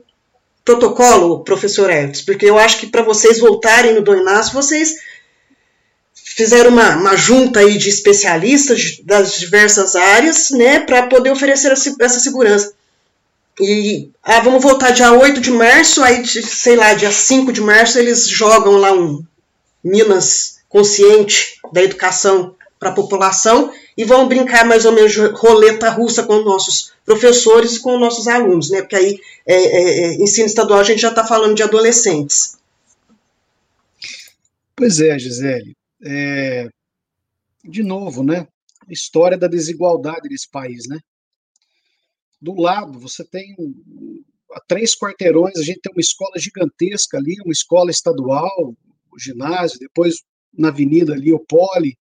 protocolo, 0.65 1.41
professor 1.45 1.89
Hertz, 1.89 2.21
porque 2.21 2.45
eu 2.45 2.59
acho 2.59 2.79
que 2.79 2.87
para 2.87 3.01
vocês 3.01 3.39
voltarem 3.39 3.93
no 3.93 4.01
Dom 4.01 4.17
Inácio, 4.17 4.53
vocês 4.53 4.95
fizeram 6.13 6.71
uma, 6.71 6.97
uma 6.97 7.15
junta 7.15 7.61
aí 7.61 7.77
de 7.77 7.87
especialistas 7.87 8.99
das 9.05 9.39
diversas 9.39 9.95
áreas, 9.95 10.49
né, 10.49 10.81
para 10.81 11.07
poder 11.07 11.31
oferecer 11.31 11.71
essa 11.71 12.19
segurança. 12.19 12.73
E, 13.57 14.09
ah, 14.21 14.41
vamos 14.41 14.61
voltar 14.61 14.91
dia 14.91 15.13
8 15.13 15.39
de 15.39 15.51
março, 15.51 16.03
aí, 16.03 16.25
sei 16.27 16.75
lá, 16.75 16.93
dia 16.93 17.11
5 17.11 17.53
de 17.53 17.61
março, 17.61 17.97
eles 17.97 18.27
jogam 18.27 18.75
lá 18.75 18.91
um 18.91 19.23
Minas 19.81 20.52
consciente 20.73 21.59
da 21.71 21.83
educação 21.83 22.55
para 22.79 22.89
a 22.89 22.93
população 22.93 23.71
e 23.95 24.03
vão 24.03 24.27
brincar 24.27 24.65
mais 24.65 24.85
ou 24.85 24.91
menos 24.91 25.15
roleta 25.39 25.87
russa 25.91 26.23
com 26.23 26.41
nossos 26.41 26.91
professores 27.05 27.75
e 27.75 27.79
com 27.79 27.99
nossos 27.99 28.27
alunos, 28.27 28.71
né? 28.71 28.81
Porque 28.81 28.95
aí, 28.95 29.19
é, 29.45 29.53
é, 29.53 29.99
é 29.99 30.13
ensino 30.15 30.47
estadual, 30.47 30.79
a 30.79 30.83
gente 30.83 30.99
já 30.99 31.09
está 31.09 31.23
falando 31.23 31.55
de 31.55 31.61
adolescentes. 31.61 32.57
Pois 34.75 34.99
é, 34.99 35.17
Gisele. 35.19 35.77
É, 36.03 36.67
de 37.63 37.83
novo, 37.83 38.23
né? 38.23 38.47
História 38.89 39.37
da 39.37 39.47
desigualdade 39.47 40.27
desse 40.27 40.49
país, 40.49 40.87
né? 40.89 40.97
Do 42.41 42.59
lado, 42.59 42.99
você 42.99 43.23
tem 43.23 43.55
a 44.51 44.59
três 44.67 44.97
quarteirões, 44.97 45.55
a 45.57 45.63
gente 45.63 45.81
tem 45.81 45.93
uma 45.93 46.01
escola 46.01 46.33
gigantesca 46.37 47.17
ali, 47.17 47.35
uma 47.45 47.53
escola 47.53 47.91
estadual, 47.91 48.73
o 49.11 49.19
ginásio, 49.19 49.77
depois 49.79 50.15
na 50.53 50.69
avenida 50.69 51.13
ali 51.13 51.33
o 51.33 51.39
Poli, 51.39 51.97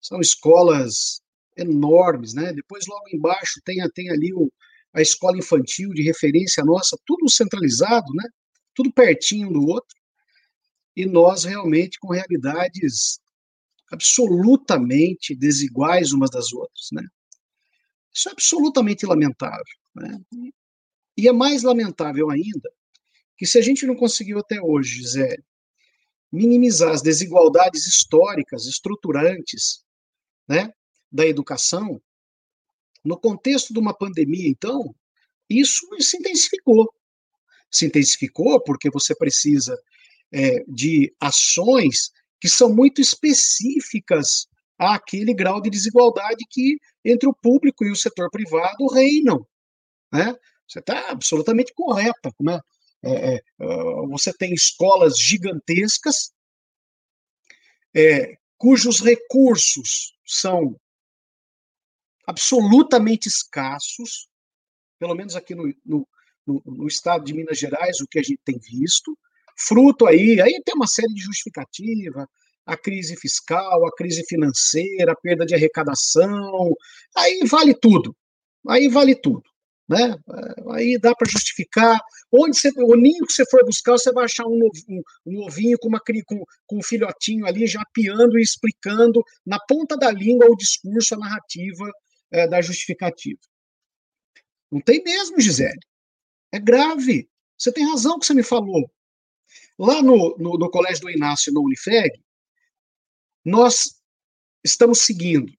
são 0.00 0.20
escolas 0.20 1.20
enormes, 1.56 2.34
né? 2.34 2.52
Depois 2.52 2.86
logo 2.86 3.04
embaixo 3.12 3.60
tem, 3.64 3.76
tem 3.94 4.10
ali 4.10 4.32
o, 4.34 4.52
a 4.92 5.00
escola 5.00 5.38
infantil 5.38 5.90
de 5.90 6.02
referência 6.02 6.64
nossa, 6.64 6.96
tudo 7.06 7.30
centralizado, 7.30 8.12
né? 8.14 8.24
Tudo 8.74 8.92
pertinho 8.92 9.52
do 9.52 9.66
outro. 9.66 9.96
E 10.96 11.06
nós 11.06 11.44
realmente 11.44 11.98
com 11.98 12.12
realidades 12.12 13.18
absolutamente 13.90 15.34
desiguais 15.34 16.12
umas 16.12 16.30
das 16.30 16.52
outras, 16.52 16.88
né? 16.92 17.02
Isso 18.14 18.28
é 18.28 18.32
absolutamente 18.32 19.06
lamentável, 19.06 19.64
né? 19.94 20.20
E 21.16 21.28
é 21.28 21.32
mais 21.32 21.62
lamentável 21.62 22.30
ainda 22.30 22.70
que 23.36 23.46
se 23.46 23.58
a 23.58 23.62
gente 23.62 23.86
não 23.86 23.96
conseguiu 23.96 24.38
até 24.38 24.60
hoje, 24.60 24.96
Gisele, 24.96 25.42
minimizar 26.34 26.90
as 26.90 27.00
desigualdades 27.00 27.86
históricas, 27.86 28.66
estruturantes, 28.66 29.84
né, 30.48 30.70
da 31.10 31.24
educação, 31.24 32.02
no 33.04 33.18
contexto 33.18 33.72
de 33.72 33.78
uma 33.78 33.96
pandemia, 33.96 34.48
então, 34.48 34.94
isso 35.48 35.86
se 36.00 36.16
intensificou. 36.16 36.92
Se 37.70 37.86
intensificou 37.86 38.60
porque 38.62 38.90
você 38.90 39.14
precisa 39.14 39.78
é, 40.32 40.64
de 40.66 41.14
ações 41.20 42.10
que 42.40 42.48
são 42.48 42.74
muito 42.74 43.00
específicas 43.00 44.48
àquele 44.78 45.32
grau 45.32 45.60
de 45.60 45.70
desigualdade 45.70 46.44
que 46.50 46.78
entre 47.04 47.28
o 47.28 47.34
público 47.34 47.84
e 47.84 47.92
o 47.92 47.96
setor 47.96 48.28
privado 48.30 48.86
reinam. 48.88 49.46
Né? 50.12 50.34
Você 50.66 50.80
está 50.80 51.10
absolutamente 51.10 51.72
correta. 51.74 52.32
Né? 52.40 52.54
É, 52.54 52.60
é, 53.06 53.42
você 54.08 54.32
tem 54.32 54.52
escolas 54.52 55.18
gigantescas, 55.18 56.32
é, 57.94 58.36
cujos 58.56 59.00
recursos 59.00 60.16
são 60.26 60.78
absolutamente 62.26 63.28
escassos, 63.28 64.28
pelo 64.98 65.14
menos 65.14 65.36
aqui 65.36 65.54
no, 65.54 65.72
no, 65.84 66.08
no, 66.46 66.62
no, 66.64 66.86
estado 66.86 67.24
de 67.24 67.34
Minas 67.34 67.58
Gerais, 67.58 68.00
o 68.00 68.06
que 68.08 68.18
a 68.18 68.22
gente 68.22 68.40
tem 68.44 68.58
visto, 68.58 69.16
fruto 69.56 70.06
aí, 70.06 70.40
aí 70.40 70.60
tem 70.64 70.74
uma 70.74 70.86
série 70.86 71.12
de 71.12 71.20
justificativa, 71.20 72.28
a 72.66 72.76
crise 72.76 73.14
fiscal, 73.16 73.86
a 73.86 73.94
crise 73.94 74.24
financeira, 74.26 75.12
a 75.12 75.16
perda 75.16 75.44
de 75.44 75.54
arrecadação, 75.54 76.74
aí 77.14 77.40
vale 77.46 77.74
tudo, 77.74 78.16
aí 78.66 78.88
vale 78.88 79.14
tudo 79.14 79.53
né? 79.88 80.16
Aí 80.72 80.98
dá 80.98 81.14
para 81.14 81.30
justificar. 81.30 81.98
Onde 82.32 82.58
você, 82.58 82.70
o 82.76 82.94
ninho 82.96 83.26
que 83.26 83.32
você 83.32 83.44
for 83.46 83.64
buscar, 83.64 83.92
você 83.92 84.12
vai 84.12 84.24
achar 84.24 84.46
um, 84.46 84.68
um, 84.88 85.02
um 85.26 85.44
ovinho 85.44 85.78
com, 85.78 85.88
uma, 85.88 86.00
com, 86.00 86.44
com 86.66 86.78
um 86.78 86.82
filhotinho 86.82 87.46
ali 87.46 87.66
já 87.66 87.82
piando 87.92 88.38
e 88.38 88.42
explicando 88.42 89.22
na 89.44 89.58
ponta 89.68 89.96
da 89.96 90.10
língua 90.10 90.50
o 90.50 90.56
discurso, 90.56 91.14
a 91.14 91.18
narrativa 91.18 91.90
é, 92.30 92.48
da 92.48 92.60
justificativa. 92.60 93.38
Não 94.70 94.80
tem 94.80 95.02
mesmo, 95.02 95.40
Gisele. 95.40 95.78
É 96.52 96.58
grave. 96.58 97.28
Você 97.56 97.72
tem 97.72 97.88
razão 97.88 98.18
que 98.18 98.26
você 98.26 98.34
me 98.34 98.42
falou. 98.42 98.90
Lá 99.78 100.02
no, 100.02 100.36
no, 100.38 100.58
no 100.58 100.70
Colégio 100.70 101.02
do 101.02 101.10
Inácio, 101.10 101.52
no 101.52 101.62
Unifeg, 101.62 102.10
nós 103.44 104.00
estamos 104.64 105.00
seguindo 105.00 105.52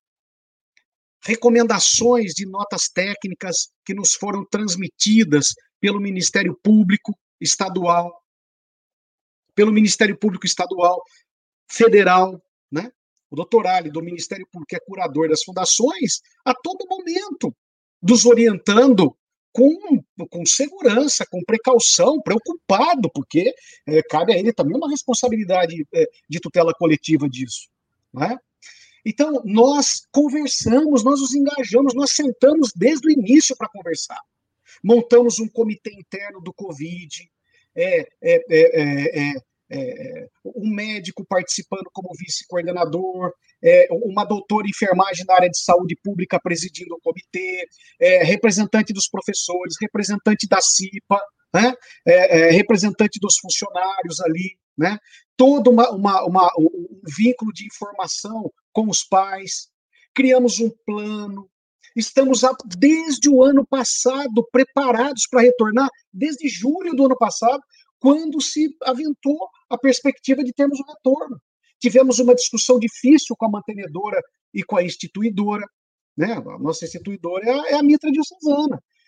recomendações 1.25 2.33
de 2.33 2.45
notas 2.45 2.87
técnicas 2.87 3.69
que 3.83 3.93
nos 3.93 4.13
foram 4.13 4.45
transmitidas 4.45 5.53
pelo 5.79 5.99
Ministério 5.99 6.57
Público 6.61 7.17
Estadual, 7.41 8.21
pelo 9.55 9.71
Ministério 9.71 10.17
Público 10.17 10.45
Estadual 10.45 11.01
Federal, 11.67 12.41
né? 12.71 12.91
O 13.29 13.35
doutor 13.35 13.65
Ali, 13.65 13.89
do 13.89 14.03
Ministério 14.03 14.47
Público, 14.51 14.69
que 14.69 14.75
é 14.75 14.79
curador 14.79 15.27
das 15.27 15.43
fundações, 15.43 16.21
a 16.45 16.53
todo 16.53 16.87
momento 16.87 17.53
nos 18.01 18.25
orientando 18.25 19.17
com, 19.51 20.03
com 20.29 20.45
segurança, 20.45 21.25
com 21.25 21.43
precaução, 21.43 22.21
preocupado, 22.21 23.09
porque 23.13 23.53
é, 23.87 24.03
cabe 24.03 24.33
a 24.33 24.37
ele 24.37 24.53
também 24.53 24.77
uma 24.77 24.89
responsabilidade 24.89 25.87
é, 25.93 26.05
de 26.29 26.39
tutela 26.39 26.73
coletiva 26.73 27.27
disso. 27.27 27.67
Né? 28.13 28.37
Então, 29.05 29.41
nós 29.45 30.01
conversamos, 30.11 31.03
nós 31.03 31.21
nos 31.21 31.35
engajamos, 31.35 31.93
nós 31.93 32.11
sentamos 32.11 32.71
desde 32.75 33.07
o 33.07 33.11
início 33.11 33.55
para 33.55 33.69
conversar. 33.69 34.19
Montamos 34.83 35.39
um 35.39 35.47
comitê 35.47 35.91
interno 35.93 36.41
do 36.41 36.51
Covid, 36.51 37.29
é, 37.75 38.07
é, 38.21 39.33
é, 39.69 40.27
um 40.43 40.69
médico 40.69 41.25
participando 41.27 41.89
como 41.93 42.09
vice-coordenador, 42.17 43.31
uma 44.03 44.23
doutora 44.23 44.67
em 44.67 44.69
enfermagem 44.69 45.25
na 45.25 45.33
área 45.33 45.49
de 45.49 45.59
saúde 45.59 45.95
pública 46.03 46.39
presidindo 46.39 46.95
o 46.95 47.01
comitê, 47.01 47.67
representante 48.23 48.93
dos 48.93 49.07
professores, 49.07 49.75
representante 49.81 50.47
da 50.47 50.61
CIPA, 50.61 51.19
né? 51.53 51.73
representante 52.51 53.19
dos 53.19 53.37
funcionários 53.39 54.19
ali, 54.21 54.55
né? 54.77 54.99
Todo 55.37 55.69
uma, 55.69 55.89
uma, 55.91 56.25
uma, 56.25 56.51
um 56.57 57.01
vínculo 57.17 57.51
de 57.53 57.65
informação 57.65 58.51
com 58.71 58.89
os 58.89 59.03
pais, 59.03 59.69
criamos 60.13 60.59
um 60.59 60.69
plano, 60.85 61.49
estamos 61.95 62.41
desde 62.77 63.29
o 63.29 63.43
ano 63.43 63.65
passado 63.65 64.47
preparados 64.51 65.27
para 65.29 65.41
retornar, 65.41 65.89
desde 66.13 66.47
julho 66.47 66.93
do 66.93 67.05
ano 67.05 67.17
passado, 67.17 67.61
quando 67.99 68.41
se 68.41 68.69
aventou 68.83 69.37
a 69.69 69.77
perspectiva 69.77 70.43
de 70.43 70.53
termos 70.53 70.79
um 70.79 70.83
retorno. 70.83 71.39
Tivemos 71.79 72.19
uma 72.19 72.35
discussão 72.35 72.79
difícil 72.79 73.35
com 73.37 73.45
a 73.45 73.49
mantenedora 73.49 74.21
e 74.53 74.63
com 74.63 74.77
a 74.77 74.83
instituidora. 74.83 75.65
Né? 76.15 76.33
A 76.33 76.59
nossa 76.59 76.85
instituidora 76.85 77.45
é 77.45 77.51
a, 77.51 77.69
é 77.71 77.73
a 77.75 77.83
Mitra. 77.83 78.09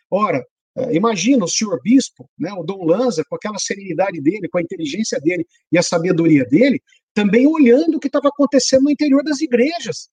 Ora, 0.09 0.45
imagina 0.91 1.43
o 1.43 1.47
senhor 1.47 1.79
bispo, 1.81 2.29
né, 2.37 2.51
o 2.53 2.63
Dom 2.63 2.85
Lanza, 2.85 3.23
com 3.27 3.35
aquela 3.35 3.57
serenidade 3.57 4.21
dele, 4.21 4.47
com 4.49 4.57
a 4.57 4.61
inteligência 4.61 5.19
dele 5.19 5.45
e 5.71 5.77
a 5.77 5.83
sabedoria 5.83 6.45
dele, 6.45 6.81
também 7.13 7.47
olhando 7.47 7.95
o 7.95 7.99
que 7.99 8.07
estava 8.07 8.27
acontecendo 8.27 8.83
no 8.83 8.91
interior 8.91 9.23
das 9.23 9.41
igrejas. 9.41 10.09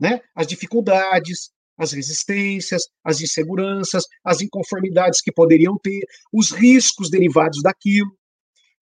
Né? 0.00 0.20
As 0.34 0.46
dificuldades, 0.46 1.50
as 1.76 1.92
resistências, 1.92 2.84
as 3.04 3.20
inseguranças, 3.20 4.04
as 4.24 4.40
inconformidades 4.40 5.20
que 5.20 5.32
poderiam 5.32 5.78
ter, 5.78 6.00
os 6.32 6.50
riscos 6.50 7.10
derivados 7.10 7.62
daquilo. 7.62 8.10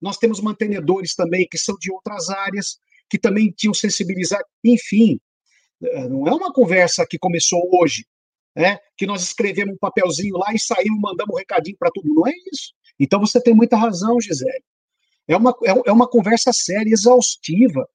Nós 0.01 0.17
temos 0.17 0.39
mantenedores 0.39 1.13
também 1.13 1.47
que 1.49 1.57
são 1.57 1.75
de 1.79 1.91
outras 1.91 2.29
áreas, 2.29 2.77
que 3.09 3.17
também 3.17 3.51
tinham 3.51 3.73
sensibilizado. 3.73 4.45
Enfim, 4.63 5.19
eh, 5.83 6.07
não 6.07 6.27
é 6.27 6.33
uma 6.33 6.53
conversa 6.53 7.05
que 7.09 7.17
começou 7.17 7.61
hoje, 7.73 8.05
né? 8.55 8.77
que 8.97 9.05
nós 9.05 9.23
escrevemos 9.23 9.75
um 9.75 9.77
papelzinho 9.77 10.37
lá 10.37 10.53
e 10.53 10.59
saímos, 10.59 10.99
mandamos 10.99 11.33
um 11.33 11.37
recadinho 11.37 11.77
para 11.77 11.91
tudo. 11.93 12.13
Não 12.13 12.27
é 12.27 12.33
isso. 12.51 12.73
Então 12.99 13.19
você 13.19 13.41
tem 13.41 13.53
muita 13.53 13.77
razão, 13.77 14.19
Gisele. 14.19 14.63
É 15.27 15.37
uma, 15.37 15.55
é, 15.63 15.89
é 15.89 15.91
uma 15.91 16.07
conversa 16.07 16.51
séria, 16.51 16.91
exaustiva. 16.91 17.87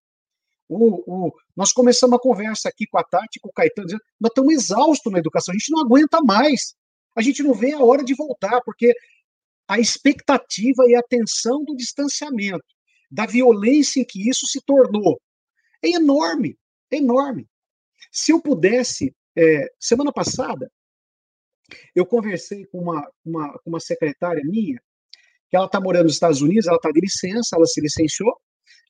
O, 0.69 1.27
o, 1.27 1.33
nós 1.57 1.73
começamos 1.73 2.17
a 2.17 2.21
conversa 2.21 2.69
aqui 2.69 2.87
com 2.87 2.99
a 2.99 3.05
Tati, 3.05 3.41
com 3.41 3.49
o 3.49 3.53
Caetano, 3.53 3.87
dizendo 3.87 4.03
nós 4.21 4.31
estamos 4.31 4.55
exaustos 4.55 5.13
na 5.13 5.19
educação, 5.19 5.53
a 5.53 5.59
gente 5.59 5.71
não 5.71 5.81
aguenta 5.81 6.23
mais. 6.23 6.75
A 7.17 7.23
gente 7.23 7.43
não 7.43 7.55
vê 7.55 7.73
a 7.73 7.83
hora 7.83 8.03
de 8.03 8.15
voltar, 8.15 8.61
porque 8.65 8.95
a 9.69 9.79
expectativa 9.79 10.85
e 10.87 10.95
a 10.95 11.03
tensão 11.03 11.65
do 11.65 11.77
distanciamento, 11.77 12.65
da 13.11 13.27
violência 13.27 14.01
em 14.01 14.05
que 14.05 14.29
isso 14.29 14.47
se 14.47 14.61
tornou, 14.65 15.21
é 15.83 15.91
enorme, 15.91 16.57
é 16.91 16.97
enorme. 16.97 17.47
Se 18.11 18.33
eu 18.33 18.41
pudesse, 18.41 19.15
é, 19.37 19.69
semana 19.79 20.13
passada, 20.13 20.71
eu 21.95 22.05
conversei 22.05 22.67
com 22.67 22.79
uma, 22.79 23.09
uma, 23.25 23.61
uma 23.65 23.81
secretária 23.81 24.43
minha, 24.45 24.81
que 25.49 25.57
ela 25.57 25.67
está 25.67 25.81
morando 25.81 26.05
nos 26.05 26.15
Estados 26.15 26.43
Unidos, 26.43 26.67
ela 26.67 26.77
está 26.77 26.91
de 26.91 27.01
licença, 27.01 27.57
ela 27.57 27.67
se 27.67 27.81
licenciou, 27.81 28.35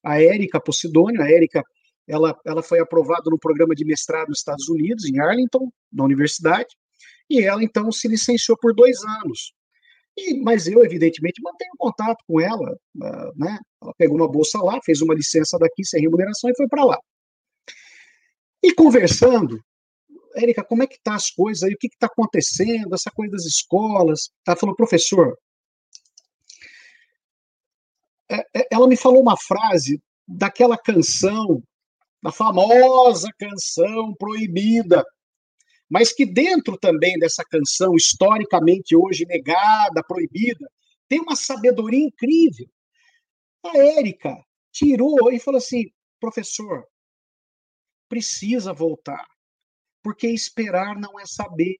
a 0.02 0.20
Érica 0.20 0.60
Posidônio, 0.60 1.22
a 1.22 1.30
Érica, 1.30 1.62
ela, 2.06 2.38
ela 2.44 2.62
foi 2.62 2.78
aprovada 2.80 3.30
no 3.30 3.38
programa 3.38 3.74
de 3.74 3.84
mestrado 3.84 4.28
nos 4.28 4.38
Estados 4.38 4.68
Unidos, 4.68 5.04
em 5.06 5.18
Arlington, 5.18 5.70
na 5.92 6.04
universidade, 6.04 6.68
e 7.28 7.42
ela, 7.42 7.62
então, 7.64 7.90
se 7.90 8.06
licenciou 8.06 8.56
por 8.58 8.74
dois 8.74 9.02
anos. 9.22 9.54
E, 10.16 10.40
mas 10.42 10.66
eu, 10.68 10.84
evidentemente, 10.84 11.42
mantenho 11.42 11.72
contato 11.78 12.22
com 12.26 12.40
ela, 12.40 12.72
uh, 12.72 13.32
né? 13.36 13.58
Ela 13.82 13.94
pegou 13.96 14.16
uma 14.16 14.30
bolsa 14.30 14.58
lá, 14.62 14.78
fez 14.84 15.00
uma 15.00 15.14
licença 15.14 15.58
daqui 15.58 15.84
sem 15.84 16.02
remuneração 16.02 16.50
e 16.50 16.56
foi 16.56 16.68
para 16.68 16.84
lá. 16.84 16.98
E 18.62 18.72
conversando, 18.74 19.60
Érica, 20.36 20.64
como 20.64 20.82
é 20.82 20.86
que 20.86 21.00
tá 21.02 21.14
as 21.14 21.30
coisas 21.30 21.62
aí? 21.62 21.74
O 21.74 21.78
que 21.78 21.86
está 21.86 22.06
acontecendo? 22.06 22.94
Essa 22.94 23.10
coisa 23.10 23.32
das 23.32 23.44
escolas? 23.44 24.30
Ela 24.46 24.56
falou, 24.56 24.74
professor, 24.74 25.36
é, 28.30 28.38
é, 28.60 28.68
ela 28.70 28.88
me 28.88 28.96
falou 28.96 29.20
uma 29.20 29.36
frase 29.36 30.00
daquela 30.26 30.76
canção, 30.78 31.62
da 32.22 32.32
famosa 32.32 33.28
canção 33.38 34.14
proibida, 34.14 35.04
mas 35.88 36.12
que 36.12 36.24
dentro 36.24 36.78
também 36.78 37.18
dessa 37.18 37.44
canção, 37.44 37.94
historicamente 37.94 38.96
hoje 38.96 39.26
negada, 39.26 40.02
proibida, 40.06 40.66
tem 41.08 41.20
uma 41.20 41.36
sabedoria 41.36 42.04
incrível. 42.04 42.66
A 43.64 43.76
Érica 43.76 44.34
tirou 44.72 45.30
e 45.30 45.38
falou 45.38 45.58
assim: 45.58 45.84
professor, 46.18 46.86
precisa 48.08 48.72
voltar, 48.72 49.24
porque 50.04 50.28
esperar 50.28 50.94
não 51.00 51.18
é 51.18 51.24
saber. 51.24 51.76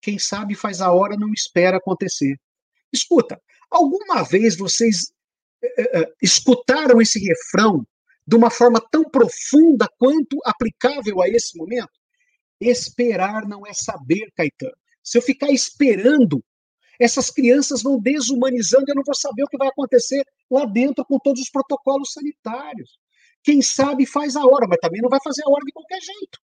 Quem 0.00 0.18
sabe 0.18 0.54
faz 0.54 0.80
a 0.80 0.90
hora, 0.90 1.16
não 1.16 1.32
espera 1.32 1.76
acontecer. 1.76 2.36
Escuta, 2.90 3.40
alguma 3.70 4.22
vez 4.22 4.56
vocês 4.56 5.12
uh, 5.62 6.00
uh, 6.00 6.14
escutaram 6.20 7.00
esse 7.00 7.20
refrão 7.20 7.86
de 8.26 8.34
uma 8.34 8.50
forma 8.50 8.80
tão 8.90 9.04
profunda 9.04 9.86
quanto 9.98 10.38
aplicável 10.44 11.20
a 11.20 11.28
esse 11.28 11.56
momento? 11.56 11.92
Esperar 12.58 13.46
não 13.46 13.66
é 13.66 13.74
saber, 13.74 14.32
Caetano. 14.34 14.76
Se 15.02 15.18
eu 15.18 15.22
ficar 15.22 15.50
esperando, 15.50 16.42
essas 16.98 17.30
crianças 17.30 17.82
vão 17.82 18.00
desumanizando, 18.00 18.86
eu 18.88 18.94
não 18.94 19.02
vou 19.04 19.14
saber 19.14 19.42
o 19.42 19.48
que 19.48 19.58
vai 19.58 19.68
acontecer 19.68 20.24
lá 20.50 20.64
dentro 20.64 21.04
com 21.04 21.18
todos 21.18 21.42
os 21.42 21.50
protocolos 21.50 22.12
sanitários. 22.12 22.98
Quem 23.42 23.60
sabe 23.60 24.06
faz 24.06 24.36
a 24.36 24.46
hora, 24.46 24.66
mas 24.68 24.78
também 24.80 25.02
não 25.02 25.08
vai 25.08 25.18
fazer 25.22 25.42
a 25.44 25.50
hora 25.50 25.64
de 25.64 25.72
qualquer 25.72 26.00
jeito. 26.00 26.38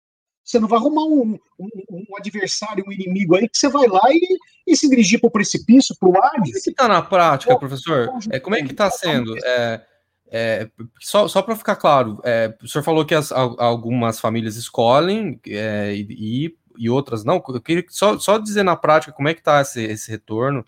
Você 0.48 0.62
não 0.62 0.68
vai 0.70 0.80
arrumar 0.80 1.04
um, 1.04 1.38
um, 1.60 1.70
um 1.92 2.18
adversário, 2.18 2.86
um 2.88 2.92
inimigo 2.92 3.36
aí, 3.36 3.50
que 3.50 3.58
você 3.58 3.68
vai 3.68 3.86
lá 3.86 4.02
e, 4.10 4.38
e 4.66 4.78
se 4.78 4.88
dirigir 4.88 5.20
para 5.20 5.28
o 5.28 5.32
precipício, 5.32 5.94
para 6.00 6.08
o 6.08 6.16
ar. 6.16 6.32
Como 6.32 6.48
é 6.48 6.52
que 6.52 6.70
está 6.70 6.88
na 6.88 7.02
prática, 7.02 7.60
professor? 7.60 8.10
É, 8.32 8.40
como 8.40 8.56
é 8.56 8.64
que 8.64 8.72
está 8.72 8.90
sendo? 8.90 9.38
É, 9.44 9.86
é, 10.32 10.70
só 11.02 11.28
só 11.28 11.42
para 11.42 11.58
ficar 11.58 11.76
claro, 11.76 12.22
é, 12.24 12.56
o 12.64 12.68
senhor 12.68 12.82
falou 12.82 13.06
que 13.06 13.14
as, 13.14 13.30
algumas 13.30 14.22
famílias 14.22 14.56
escolhem 14.56 15.38
é, 15.46 15.94
e, 15.94 16.56
e 16.78 16.90
outras 16.90 17.26
não. 17.26 17.44
Eu 17.50 17.62
queria 17.62 17.84
só, 17.90 18.18
só 18.18 18.38
dizer 18.38 18.64
na 18.64 18.78
prática 18.78 19.12
como 19.12 19.28
é 19.28 19.34
que 19.34 19.42
está 19.42 19.60
esse, 19.60 19.84
esse 19.84 20.10
retorno 20.10 20.66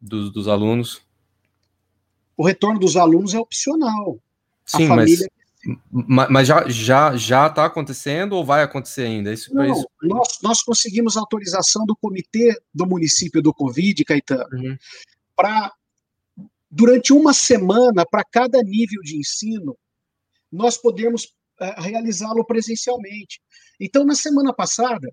dos, 0.00 0.32
dos 0.32 0.48
alunos. 0.48 1.00
O 2.36 2.44
retorno 2.44 2.80
dos 2.80 2.96
alunos 2.96 3.34
é 3.34 3.38
opcional. 3.38 4.18
Sim, 4.66 4.88
família... 4.88 5.30
mas, 5.90 6.46
já 6.46 6.68
já 6.68 7.16
já 7.16 7.46
está 7.46 7.66
acontecendo 7.66 8.32
ou 8.32 8.44
vai 8.44 8.62
acontecer 8.62 9.02
ainda? 9.02 9.32
Isso, 9.32 9.54
não, 9.54 9.64
isso... 9.64 9.88
Nós, 10.02 10.38
nós 10.42 10.62
conseguimos 10.62 11.16
autorização 11.16 11.84
do 11.84 11.96
comitê 11.96 12.54
do 12.72 12.86
município 12.86 13.42
do 13.42 13.52
Covid, 13.52 14.04
Caetano, 14.04 14.48
uhum. 14.52 14.76
para 15.36 15.72
durante 16.70 17.12
uma 17.12 17.34
semana, 17.34 18.06
para 18.06 18.24
cada 18.24 18.62
nível 18.62 19.02
de 19.02 19.18
ensino, 19.18 19.76
nós 20.50 20.76
podemos 20.76 21.24
uh, 21.24 21.80
realizá-lo 21.80 22.44
presencialmente. 22.44 23.40
Então, 23.78 24.04
na 24.04 24.14
semana 24.14 24.54
passada, 24.54 25.12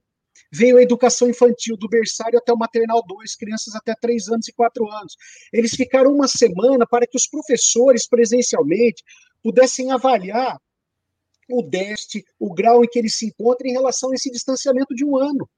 veio 0.52 0.78
a 0.78 0.82
educação 0.84 1.30
infantil 1.30 1.76
do 1.78 1.90
berçário 1.90 2.38
até 2.38 2.54
o 2.54 2.58
maternal 2.58 3.04
2, 3.06 3.36
crianças 3.36 3.76
até 3.76 3.96
3 4.00 4.30
anos 4.30 4.48
e 4.48 4.54
4 4.54 4.88
anos. 4.90 5.16
Eles 5.52 5.72
ficaram 5.72 6.14
uma 6.14 6.28
semana 6.28 6.86
para 6.86 7.08
que 7.08 7.18
os 7.18 7.28
professores 7.28 8.08
presencialmente 8.08 9.04
pudessem 9.44 9.92
avaliar 9.92 10.60
o 11.50 11.62
déficit, 11.62 12.26
o 12.40 12.54
grau 12.54 12.84
em 12.84 12.88
que 12.88 13.00
eles 13.00 13.16
se 13.16 13.28
encontram 13.28 13.70
em 13.70 13.74
relação 13.74 14.12
a 14.12 14.16
esse 14.16 14.30
distanciamento 14.30 14.94
de 14.94 15.06
um 15.06 15.18
ano. 15.18 15.50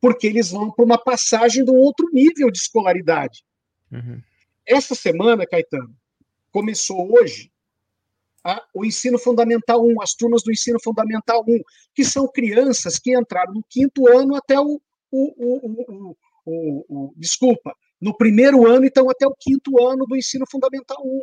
Porque 0.00 0.26
eles 0.26 0.50
vão 0.50 0.70
para 0.70 0.84
uma 0.84 0.98
passagem 0.98 1.64
de 1.64 1.70
um 1.70 1.76
outro 1.76 2.08
nível 2.12 2.50
de 2.50 2.58
escolaridade. 2.58 3.44
Uhum. 3.92 4.22
Essa 4.66 4.94
semana, 4.94 5.46
Caetano, 5.46 5.94
começou 6.50 7.12
hoje 7.12 7.50
a, 8.42 8.62
o 8.74 8.84
ensino 8.84 9.18
fundamental 9.18 9.84
1, 9.84 10.00
as 10.00 10.14
turmas 10.14 10.42
do 10.42 10.50
ensino 10.50 10.78
fundamental 10.82 11.44
1, 11.46 11.60
que 11.94 12.04
são 12.04 12.26
crianças 12.26 12.98
que 12.98 13.16
entraram 13.16 13.52
no 13.52 13.64
quinto 13.68 14.08
ano 14.08 14.34
até 14.36 14.58
o, 14.58 14.80
o, 15.10 16.14
o, 16.46 16.84
o 16.88 17.14
desculpa, 17.16 17.74
no 18.00 18.16
primeiro 18.16 18.66
ano, 18.66 18.86
então 18.86 19.10
até 19.10 19.26
o 19.26 19.34
quinto 19.38 19.82
ano 19.84 20.06
do 20.06 20.16
ensino 20.16 20.46
fundamental 20.50 20.98
1. 21.04 21.22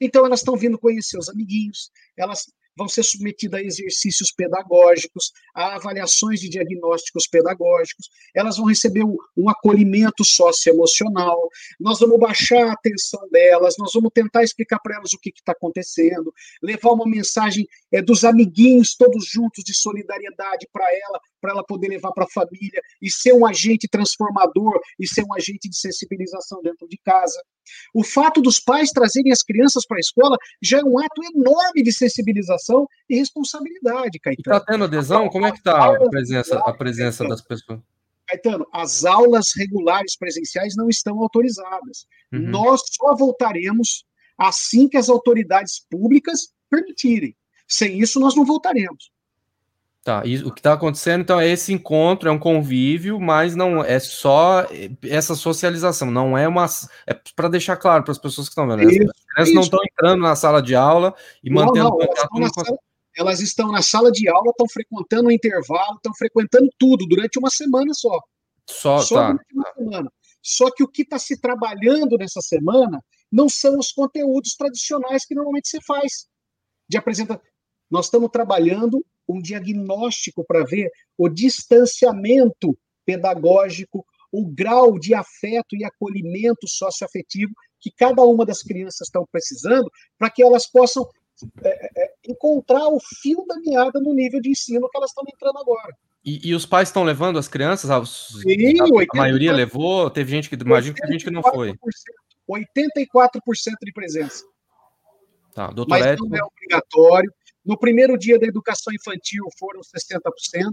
Então 0.00 0.24
elas 0.26 0.40
estão 0.40 0.56
vindo 0.56 0.78
conhecer 0.78 1.18
os 1.18 1.28
amiguinhos, 1.28 1.90
elas 2.16 2.46
vão 2.76 2.88
ser 2.88 3.02
submetidas 3.02 3.60
a 3.60 3.62
exercícios 3.62 4.32
pedagógicos, 4.32 5.32
a 5.54 5.76
avaliações 5.76 6.40
de 6.40 6.48
diagnósticos 6.48 7.26
pedagógicos, 7.28 8.08
elas 8.34 8.56
vão 8.56 8.66
receber 8.66 9.04
um, 9.04 9.48
acolhimento 9.48 10.24
socioemocional, 10.24 11.48
nós 11.78 12.00
vamos 12.00 12.18
baixar 12.18 12.68
a 12.68 12.72
atenção 12.72 13.20
delas, 13.30 13.74
nós 13.78 13.92
vamos 13.94 14.10
tentar 14.12 14.42
explicar 14.42 14.78
para 14.80 14.96
elas 14.96 15.12
o 15.12 15.18
que 15.18 15.30
está 15.30 15.52
acontecendo, 15.52 16.32
levar 16.62 16.90
uma 16.90 17.06
mensagem 17.06 17.66
é, 17.92 18.02
dos 18.02 18.24
amiguinhos 18.24 18.96
todos 18.96 19.26
juntos 19.26 19.62
de 19.64 19.74
solidariedade 19.74 20.68
para 20.72 20.84
ela, 20.92 21.20
para 21.40 21.52
ela 21.52 21.64
poder 21.64 21.88
levar 21.88 22.12
para 22.12 22.24
a 22.24 22.30
família 22.30 22.80
e 23.00 23.10
ser 23.10 23.32
um 23.32 23.46
agente 23.46 23.86
transformador 23.88 24.80
e 24.98 25.06
ser 25.06 25.24
um 25.24 25.34
agente 25.34 25.68
de 25.68 25.78
sensibilização 25.78 26.60
dentro 26.62 26.88
de 26.88 26.98
casa. 27.04 27.40
O 27.94 28.04
fato 28.04 28.40
dos 28.42 28.60
pais 28.60 28.90
trazerem 28.90 29.32
as 29.32 29.42
crianças 29.42 29.86
para 29.86 29.96
a 29.96 30.00
escola 30.00 30.36
já 30.62 30.80
é 30.80 30.84
um 30.84 30.98
ato 30.98 31.22
enorme 31.34 31.82
de 31.82 31.92
sensibilização 31.92 32.63
e 33.08 33.16
responsabilidade, 33.16 34.18
Caetano. 34.18 34.56
Está 34.56 34.60
tendo 34.60 34.84
adesão? 34.84 35.28
Como 35.28 35.46
é 35.46 35.52
que 35.52 35.58
está 35.58 35.94
a 35.94 36.08
presença, 36.08 36.58
a 36.58 36.72
presença 36.72 37.26
das 37.28 37.40
pessoas? 37.40 37.80
Caetano, 38.26 38.66
as 38.72 39.04
aulas 39.04 39.46
regulares 39.56 40.16
presenciais 40.16 40.74
não 40.76 40.88
estão 40.88 41.20
autorizadas. 41.20 42.06
Uhum. 42.32 42.40
Nós 42.40 42.80
só 42.90 43.14
voltaremos 43.14 44.04
assim 44.38 44.88
que 44.88 44.96
as 44.96 45.08
autoridades 45.08 45.84
públicas 45.90 46.48
permitirem. 46.70 47.36
Sem 47.68 48.00
isso, 48.00 48.20
nós 48.20 48.34
não 48.34 48.44
voltaremos. 48.44 49.12
Tá, 50.04 50.20
e 50.22 50.36
o 50.44 50.52
que 50.52 50.60
está 50.60 50.74
acontecendo 50.74 51.22
então 51.22 51.40
é 51.40 51.48
esse 51.48 51.72
encontro, 51.72 52.28
é 52.28 52.32
um 52.32 52.38
convívio, 52.38 53.18
mas 53.18 53.56
não 53.56 53.82
é 53.82 53.98
só 53.98 54.66
essa 55.02 55.34
socialização, 55.34 56.10
não 56.10 56.36
é 56.36 56.46
uma. 56.46 56.66
É 57.06 57.18
para 57.34 57.48
deixar 57.48 57.78
claro 57.78 58.04
para 58.04 58.12
as 58.12 58.18
pessoas 58.18 58.46
que 58.46 58.52
estão 58.52 58.68
vendo, 58.68 58.82
isso, 58.82 59.10
as 59.36 59.48
crianças 59.48 59.54
não 59.54 59.62
estão 59.62 59.80
entrando 59.84 60.20
na 60.20 60.36
sala 60.36 60.62
de 60.62 60.74
aula 60.74 61.14
e 61.42 61.50
não, 61.50 61.64
mantendo 61.64 61.90
não, 61.90 61.98
contato 61.98 62.28
elas, 62.36 62.52
com... 62.52 62.64
sala, 62.64 62.78
elas 63.16 63.40
estão 63.40 63.72
na 63.72 63.82
sala 63.82 64.10
de 64.10 64.28
aula, 64.28 64.50
estão 64.50 64.68
frequentando 64.68 65.28
o 65.28 65.32
intervalo, 65.32 65.96
estão 65.96 66.14
frequentando 66.14 66.68
tudo 66.78 67.06
durante 67.06 67.38
uma 67.38 67.50
semana 67.50 67.92
só. 67.94 68.20
Só, 68.68 68.98
só 68.98 69.14
tá, 69.14 69.26
durante 69.32 69.54
uma 69.54 69.64
tá. 69.64 69.74
semana. 69.74 70.12
Só 70.42 70.70
que 70.70 70.82
o 70.82 70.88
que 70.88 71.02
está 71.02 71.18
se 71.18 71.40
trabalhando 71.40 72.18
nessa 72.18 72.40
semana 72.40 73.02
não 73.32 73.48
são 73.48 73.78
os 73.78 73.90
conteúdos 73.92 74.54
tradicionais 74.54 75.24
que 75.24 75.34
normalmente 75.34 75.68
se 75.68 75.80
faz 75.82 76.26
de 76.88 76.96
apresentação. 76.96 77.42
Nós 77.90 78.06
estamos 78.06 78.30
trabalhando 78.30 79.04
um 79.28 79.40
diagnóstico 79.40 80.44
para 80.46 80.64
ver 80.64 80.90
o 81.16 81.28
distanciamento 81.28 82.76
pedagógico, 83.06 84.04
o 84.30 84.46
grau 84.46 84.98
de 84.98 85.14
afeto 85.14 85.76
e 85.76 85.84
acolhimento 85.84 86.68
socioafetivo 86.68 87.52
que 87.84 87.90
cada 87.90 88.22
uma 88.22 88.46
das 88.46 88.62
crianças 88.62 89.08
estão 89.08 89.26
precisando 89.30 89.90
para 90.18 90.30
que 90.30 90.42
elas 90.42 90.66
possam 90.66 91.06
é, 91.62 91.68
é, 91.68 92.04
é, 92.04 92.14
encontrar 92.26 92.88
o 92.88 92.98
fio 93.20 93.44
da 93.46 93.56
meada 93.60 94.00
no 94.00 94.14
nível 94.14 94.40
de 94.40 94.48
ensino 94.48 94.88
que 94.88 94.96
elas 94.96 95.10
estão 95.10 95.22
entrando 95.28 95.58
agora. 95.58 95.94
E, 96.24 96.48
e 96.48 96.54
os 96.54 96.64
pais 96.64 96.88
estão 96.88 97.04
levando 97.04 97.38
as 97.38 97.46
crianças? 97.46 97.90
Sim, 98.08 98.80
a, 98.80 98.84
80, 98.84 99.06
a 99.12 99.16
maioria 99.18 99.52
levou? 99.52 100.08
Teve 100.08 100.30
gente 100.30 100.48
que, 100.48 100.54
imagino 100.54 100.94
que 100.94 101.02
teve 101.02 101.12
gente 101.12 101.24
que 101.26 101.30
não 101.30 101.42
foi. 101.42 101.74
84% 102.50 103.06
de 103.82 103.92
presença. 103.92 104.44
Tá, 105.54 105.66
doutor 105.66 105.90
Mas 105.90 106.18
não 106.18 106.36
é 106.36 106.42
obrigatório. 106.42 107.30
No 107.62 107.78
primeiro 107.78 108.16
dia 108.16 108.38
da 108.38 108.46
educação 108.46 108.92
infantil 108.94 109.44
foram 109.58 109.80
60%. 109.82 110.72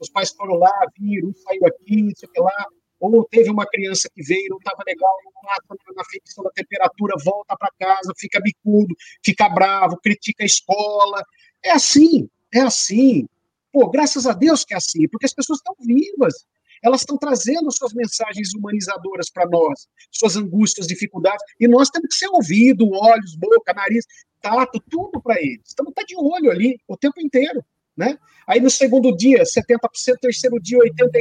Os 0.00 0.10
pais 0.10 0.32
foram 0.32 0.56
lá, 0.56 0.72
viram, 0.98 1.32
saiu 1.34 1.66
aqui, 1.66 2.02
não 2.02 2.12
sei 2.16 2.28
o 2.28 2.32
que 2.32 2.40
lá. 2.40 2.66
Ou 3.00 3.24
teve 3.24 3.50
uma 3.50 3.66
criança 3.66 4.08
que 4.12 4.22
veio, 4.22 4.48
não 4.50 4.58
estava 4.58 4.82
legal, 4.86 5.14
mata 5.42 5.94
na 5.96 6.04
fixação 6.04 6.44
da 6.44 6.50
temperatura, 6.50 7.14
volta 7.24 7.56
para 7.56 7.72
casa, 7.78 8.12
fica 8.16 8.40
bicudo, 8.40 8.94
fica 9.24 9.48
bravo, 9.48 9.96
critica 9.98 10.42
a 10.42 10.46
escola. 10.46 11.22
É 11.62 11.70
assim, 11.70 12.28
é 12.52 12.60
assim. 12.60 13.26
Pô, 13.72 13.88
graças 13.88 14.26
a 14.26 14.32
Deus 14.32 14.64
que 14.64 14.74
é 14.74 14.76
assim, 14.76 15.08
porque 15.08 15.26
as 15.26 15.34
pessoas 15.34 15.58
estão 15.58 15.74
vivas. 15.80 16.46
Elas 16.82 17.00
estão 17.00 17.18
trazendo 17.18 17.72
suas 17.72 17.92
mensagens 17.92 18.54
humanizadoras 18.54 19.30
para 19.30 19.48
nós, 19.48 19.88
suas 20.12 20.36
angústias, 20.36 20.86
dificuldades, 20.86 21.44
e 21.58 21.66
nós 21.66 21.90
temos 21.90 22.08
que 22.10 22.14
ser 22.14 22.28
ouvido, 22.28 22.88
olhos, 22.92 23.34
boca, 23.36 23.72
nariz, 23.74 24.04
tato, 24.40 24.80
tudo 24.88 25.20
para 25.20 25.40
eles. 25.40 25.62
Estamos 25.66 25.92
tá 25.92 26.02
de 26.06 26.16
olho 26.16 26.50
ali 26.50 26.78
o 26.86 26.96
tempo 26.96 27.20
inteiro. 27.20 27.64
Né? 27.96 28.16
Aí 28.46 28.60
no 28.60 28.70
segundo 28.70 29.14
dia, 29.16 29.42
70%, 29.42 30.18
terceiro 30.20 30.60
dia, 30.62 30.78
84%. 30.78 31.18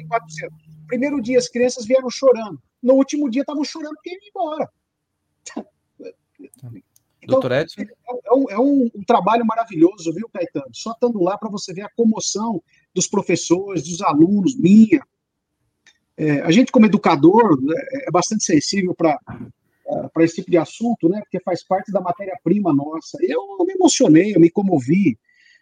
Primeiro 0.88 1.22
dia, 1.22 1.38
as 1.38 1.50
crianças 1.50 1.86
vieram 1.86 2.10
chorando. 2.10 2.62
No 2.82 2.94
último 2.94 3.30
dia, 3.30 3.42
estavam 3.42 3.64
chorando 3.64 3.96
porque 3.96 4.12
iam 4.12 4.20
embora. 4.30 4.70
Então, 7.28 7.42
Doutor 7.42 7.52
Edson? 7.52 7.82
É, 7.82 7.86
é, 8.26 8.34
um, 8.34 8.50
é 8.52 8.60
um, 8.60 8.92
um, 8.96 9.04
trabalho 9.04 9.46
maravilhoso, 9.46 10.14
viu, 10.14 10.30
Caetano? 10.30 10.74
Só 10.74 10.92
estando 10.92 11.22
lá 11.22 11.38
para 11.38 11.50
você 11.50 11.74
ver 11.74 11.82
a 11.82 11.90
comoção 11.90 12.64
dos 12.94 13.08
professores, 13.08 13.84
dos 13.84 14.02
alunos, 14.02 14.58
minha. 14.58 15.02
É, 16.16 16.42
a 16.42 16.52
gente, 16.52 16.72
como 16.72 16.86
educador, 16.86 17.62
né, 17.62 17.76
é 18.08 18.12
bastante 18.12 18.44
sensível 18.44 18.96
para 18.96 19.20
para 20.14 20.24
esse 20.24 20.36
tipo 20.36 20.52
de 20.52 20.58
assunto, 20.58 21.08
né? 21.08 21.22
Porque 21.22 21.40
faz 21.40 21.64
parte 21.64 21.92
da 21.92 22.02
matéria-prima 22.02 22.74
nossa. 22.74 23.18
Eu 23.22 23.66
me 23.66 23.74
emocionei, 23.74 24.36
eu 24.36 24.40
me 24.40 24.50
comovi. 24.50 25.18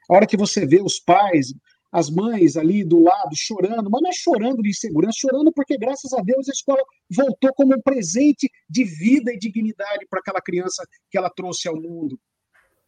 A 0.09 0.15
hora 0.15 0.25
que 0.25 0.35
você 0.35 0.65
vê 0.65 0.81
os 0.81 0.99
pais, 0.99 1.53
as 1.95 2.09
mães 2.09 2.57
ali 2.57 2.83
do 2.83 3.01
lado 3.01 3.29
chorando, 3.33 3.89
mas 3.89 4.01
não 4.01 4.09
é 4.09 4.13
chorando 4.13 4.61
de 4.61 4.69
insegurança, 4.69 5.17
chorando 5.17 5.49
porque, 5.53 5.77
graças 5.77 6.11
a 6.11 6.21
Deus, 6.21 6.49
a 6.49 6.51
escola 6.51 6.83
voltou 7.09 7.53
como 7.53 7.73
um 7.73 7.81
presente 7.81 8.51
de 8.69 8.83
vida 8.83 9.31
e 9.31 9.39
dignidade 9.39 10.05
para 10.09 10.19
aquela 10.19 10.41
criança 10.41 10.83
que 11.09 11.17
ela 11.17 11.29
trouxe 11.29 11.69
ao 11.69 11.79
mundo. 11.79 12.19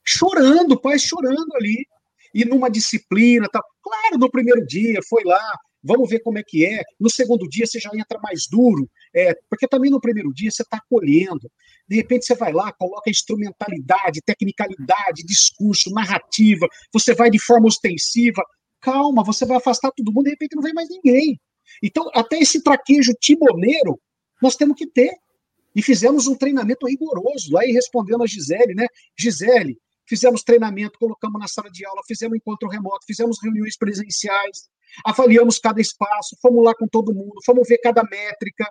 Chorando, 0.04 0.78
pais 0.78 1.04
chorando 1.04 1.56
ali. 1.56 1.88
E 2.34 2.44
numa 2.44 2.70
disciplina, 2.70 3.48
tal. 3.50 3.64
Claro, 3.82 4.18
no 4.18 4.30
primeiro 4.30 4.66
dia, 4.66 5.00
foi 5.08 5.24
lá, 5.24 5.58
vamos 5.82 6.10
ver 6.10 6.20
como 6.20 6.38
é 6.38 6.44
que 6.46 6.66
é. 6.66 6.84
No 7.00 7.10
segundo 7.10 7.48
dia 7.48 7.66
você 7.66 7.80
já 7.80 7.90
entra 7.94 8.20
mais 8.22 8.42
duro, 8.52 8.90
é, 9.16 9.34
porque 9.50 9.70
também 9.70 9.90
no 9.90 10.02
primeiro 10.02 10.34
dia 10.34 10.52
você 10.52 10.64
está 10.64 10.82
colhendo. 10.90 11.50
De 11.88 11.96
repente 11.96 12.26
você 12.26 12.36
vai 12.36 12.52
lá, 12.52 12.74
coloca 12.74 13.10
instrumentalidade, 13.10 14.22
tecnicalidade, 14.26 15.24
discurso, 15.26 15.92
narrativa, 15.92 16.68
você 16.92 17.16
vai 17.16 17.30
de 17.30 17.40
forma 17.40 17.68
ostensiva, 17.68 18.44
calma, 18.82 19.24
você 19.24 19.46
vai 19.46 19.58
afastar 19.58 19.92
todo 19.92 20.12
mundo, 20.12 20.26
de 20.26 20.32
repente 20.32 20.56
não 20.56 20.64
vem 20.64 20.74
mais 20.74 20.90
ninguém. 20.90 21.40
Então, 21.82 22.10
até 22.14 22.38
esse 22.38 22.62
traquejo 22.64 23.14
timoneiro, 23.20 24.00
nós 24.42 24.56
temos 24.56 24.78
que 24.78 24.88
ter. 24.88 25.16
E 25.76 25.82
fizemos 25.82 26.26
um 26.26 26.36
treinamento 26.36 26.88
rigoroso, 26.88 27.54
lá 27.54 27.64
e 27.66 27.72
respondendo 27.72 28.24
a 28.24 28.28
Gisele, 28.28 28.74
né? 28.74 28.88
Gisele, 29.16 29.78
fizemos 30.08 30.42
treinamento, 30.42 30.98
colocamos 30.98 31.40
na 31.40 31.48
sala 31.48 31.70
de 31.70 31.86
aula, 31.86 32.02
fizemos 32.08 32.36
encontro 32.36 32.68
remoto, 32.68 33.06
fizemos 33.06 33.38
reuniões 33.44 33.78
presenciais, 33.78 34.70
avaliamos 35.06 35.60
cada 35.60 35.80
espaço, 35.80 36.36
fomos 36.42 36.64
lá 36.64 36.74
com 36.74 36.88
todo 36.88 37.14
mundo, 37.14 37.36
fomos 37.46 37.68
ver 37.68 37.78
cada 37.78 38.02
métrica, 38.04 38.66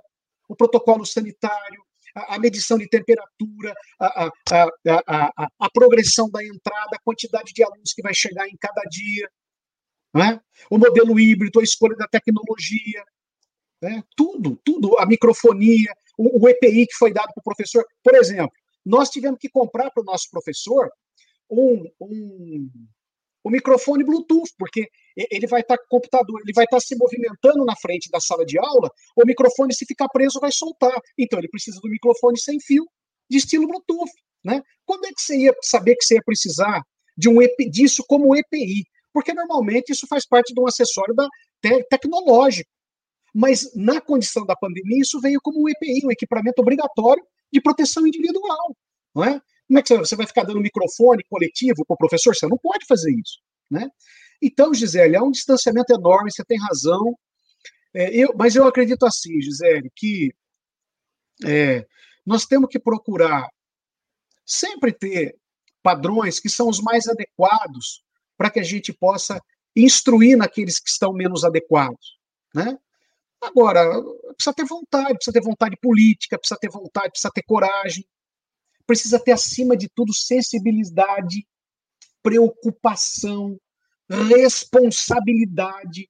o 0.48 0.56
protocolo 0.56 1.04
sanitário, 1.06 1.80
a, 2.14 2.34
a 2.34 2.38
medição 2.40 2.78
de 2.78 2.88
temperatura, 2.88 3.74
a, 4.00 4.30
a, 4.50 5.48
a, 5.60 5.70
progressão 5.70 6.28
da 6.30 6.42
entrada, 6.44 6.96
a 6.96 7.02
quantidade 7.04 7.52
de 7.52 7.62
alunos 7.62 7.92
que 7.92 8.02
vai 8.02 8.14
chegar 8.14 8.48
em 8.48 8.56
cada 8.58 8.82
dia 8.90 9.28
né? 10.16 10.40
o 10.70 10.78
modelo 10.78 11.18
híbrido, 11.20 11.60
a 11.60 11.62
escolha 11.62 11.96
da 11.96 12.06
tecnologia, 12.06 13.04
né? 13.82 14.02
tudo, 14.16 14.58
tudo, 14.64 14.98
a 14.98 15.06
microfonia, 15.06 15.92
o, 16.16 16.42
o 16.42 16.48
EPI 16.48 16.86
que 16.86 16.94
foi 16.94 17.12
dado 17.12 17.32
para 17.34 17.40
o 17.40 17.44
professor. 17.44 17.84
Por 18.02 18.14
exemplo, 18.14 18.52
nós 18.84 19.10
tivemos 19.10 19.38
que 19.38 19.48
comprar 19.48 19.90
para 19.90 20.02
o 20.02 20.04
nosso 20.04 20.30
professor 20.30 20.90
um, 21.50 21.84
um, 22.00 22.70
um 23.44 23.50
microfone 23.50 24.04
Bluetooth, 24.04 24.50
porque 24.58 24.88
ele 25.16 25.46
vai 25.46 25.60
estar 25.60 25.76
tá 25.76 25.84
computador, 25.88 26.40
ele 26.40 26.52
vai 26.54 26.64
estar 26.64 26.78
tá 26.78 26.80
se 26.80 26.96
movimentando 26.96 27.64
na 27.64 27.76
frente 27.76 28.10
da 28.10 28.20
sala 28.20 28.44
de 28.44 28.58
aula, 28.58 28.90
o 29.14 29.24
microfone, 29.24 29.74
se 29.74 29.84
ficar 29.84 30.08
preso, 30.08 30.40
vai 30.40 30.52
soltar. 30.52 30.98
Então, 31.18 31.38
ele 31.38 31.48
precisa 31.48 31.78
do 31.80 31.88
microfone 31.88 32.38
sem 32.38 32.58
fio, 32.60 32.86
de 33.28 33.38
estilo 33.38 33.66
Bluetooth. 33.66 34.10
Né? 34.44 34.62
Quando 34.84 35.06
é 35.06 35.08
que 35.08 35.20
você 35.20 35.36
ia 35.36 35.54
saber 35.62 35.96
que 35.96 36.04
você 36.04 36.14
ia 36.14 36.22
precisar 36.24 36.82
de 37.16 37.28
um 37.28 37.42
EP, 37.42 37.56
disso 37.70 38.04
como 38.06 38.36
EPI? 38.36 38.84
Porque 39.16 39.32
normalmente 39.32 39.92
isso 39.92 40.06
faz 40.06 40.26
parte 40.26 40.52
de 40.52 40.60
um 40.60 40.66
acessório 40.66 41.14
da 41.14 41.26
te 41.62 41.82
tecnológico. 41.84 42.70
Mas 43.34 43.74
na 43.74 43.98
condição 43.98 44.44
da 44.44 44.54
pandemia, 44.54 45.00
isso 45.00 45.18
veio 45.22 45.40
como 45.42 45.62
um 45.62 45.68
EPI, 45.70 46.04
um 46.04 46.10
equipamento 46.10 46.60
obrigatório 46.60 47.26
de 47.50 47.58
proteção 47.62 48.06
individual. 48.06 48.76
Não 49.14 49.24
é? 49.24 49.40
Como 49.66 49.78
é 49.78 49.82
que 49.82 49.96
você 49.96 50.14
vai 50.14 50.26
ficar 50.26 50.42
dando 50.42 50.60
microfone 50.60 51.24
coletivo 51.30 51.82
para 51.86 51.94
o 51.94 51.96
professor? 51.96 52.36
Você 52.36 52.46
não 52.46 52.58
pode 52.58 52.84
fazer 52.86 53.10
isso. 53.10 53.40
Né? 53.70 53.88
Então, 54.42 54.74
Gisele, 54.74 55.16
há 55.16 55.22
um 55.22 55.30
distanciamento 55.30 55.94
enorme, 55.94 56.30
você 56.30 56.44
tem 56.44 56.58
razão. 56.58 57.18
É, 57.94 58.14
eu, 58.14 58.34
mas 58.36 58.54
eu 58.54 58.66
acredito 58.66 59.06
assim, 59.06 59.40
Gisele, 59.40 59.90
que 59.96 60.30
é, 61.42 61.86
nós 62.26 62.44
temos 62.44 62.68
que 62.68 62.78
procurar 62.78 63.48
sempre 64.44 64.92
ter 64.92 65.34
padrões 65.82 66.38
que 66.38 66.50
são 66.50 66.68
os 66.68 66.82
mais 66.82 67.08
adequados 67.08 68.04
para 68.36 68.50
que 68.50 68.60
a 68.60 68.62
gente 68.62 68.92
possa 68.92 69.40
instruir 69.74 70.36
naqueles 70.36 70.78
que 70.78 70.88
estão 70.88 71.12
menos 71.12 71.44
adequados, 71.44 72.18
né? 72.54 72.78
Agora, 73.42 73.84
precisa 74.34 74.54
ter 74.54 74.64
vontade, 74.64 75.14
precisa 75.14 75.32
ter 75.32 75.42
vontade 75.42 75.76
política, 75.80 76.38
precisa 76.38 76.58
ter 76.58 76.70
vontade, 76.70 77.10
precisa 77.10 77.30
ter 77.32 77.42
coragem, 77.42 78.04
precisa 78.86 79.20
ter, 79.20 79.32
acima 79.32 79.76
de 79.76 79.88
tudo, 79.88 80.14
sensibilidade, 80.14 81.46
preocupação, 82.22 83.58
responsabilidade. 84.08 86.08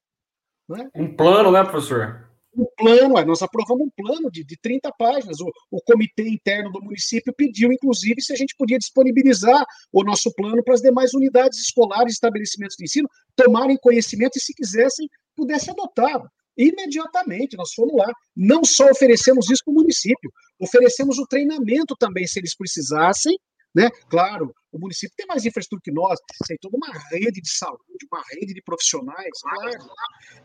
Né? 0.69 0.89
Um 0.94 1.15
plano, 1.15 1.51
né, 1.51 1.65
professor? 1.65 2.26
Um 2.57 2.66
plano, 2.77 3.24
nós 3.24 3.43
aprovamos 3.43 3.87
um 3.87 3.91
plano 3.91 4.31
de, 4.31 4.45
de 4.45 4.57
30 4.57 4.91
páginas. 4.99 5.41
O, 5.41 5.51
o 5.70 5.81
comitê 5.83 6.28
interno 6.28 6.70
do 6.73 6.83
município 6.83 7.33
pediu, 7.37 7.73
inclusive, 7.73 8.20
se 8.20 8.33
a 8.33 8.37
gente 8.37 8.55
podia 8.57 8.78
disponibilizar 8.78 9.65
o 9.93 10.03
nosso 10.03 10.33
plano 10.35 10.62
para 10.62 10.74
as 10.74 10.81
demais 10.81 11.15
unidades 11.15 11.59
escolares, 11.61 12.15
estabelecimentos 12.15 12.77
de 12.77 12.85
ensino, 12.85 13.09
tomarem 13.35 13.77
conhecimento 13.77 14.37
e, 14.37 14.41
se 14.41 14.55
quisessem, 14.55 15.09
pudessem 15.37 15.73
adotar. 15.73 16.20
Imediatamente, 16.57 17.57
nós 17.57 17.74
fomos 17.74 17.97
lá. 17.97 18.11
Não 18.35 18.65
só 18.65 18.91
oferecemos 18.91 19.51
isso 19.51 19.62
para 19.65 19.73
o 19.73 19.74
município, 19.74 20.31
oferecemos 20.59 21.19
o 21.19 21.27
treinamento 21.27 21.95
também, 21.99 22.27
se 22.27 22.39
eles 22.39 22.57
precisassem, 22.57 23.37
né? 23.77 23.90
Claro, 24.09 24.55
o 24.73 24.78
município 24.78 25.15
tem 25.15 25.27
mais 25.27 25.44
infraestrutura 25.44 25.82
que 25.85 25.93
nós, 25.93 26.19
tem 26.48 26.57
toda 26.59 26.78
uma 26.78 26.90
rede 27.11 27.43
de 27.43 27.51
saúde, 27.51 27.82
uma 28.11 28.23
rede 28.31 28.55
de 28.55 28.62
profissionais. 28.62 29.39
Claro. 29.43 29.70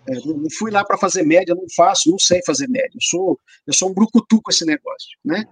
É, 0.09 0.15
não 0.25 0.49
fui 0.57 0.69
lá 0.69 0.83
para 0.83 0.97
fazer 0.97 1.23
média, 1.23 1.55
não 1.55 1.65
faço, 1.73 2.11
não 2.11 2.19
sei 2.19 2.41
fazer 2.45 2.67
média. 2.67 2.91
Eu 2.93 3.01
sou, 3.01 3.39
eu 3.65 3.73
sou 3.73 3.89
um 3.89 3.93
brucutu 3.93 4.41
com 4.41 4.51
esse 4.51 4.65
negócio, 4.65 5.17
né? 5.23 5.45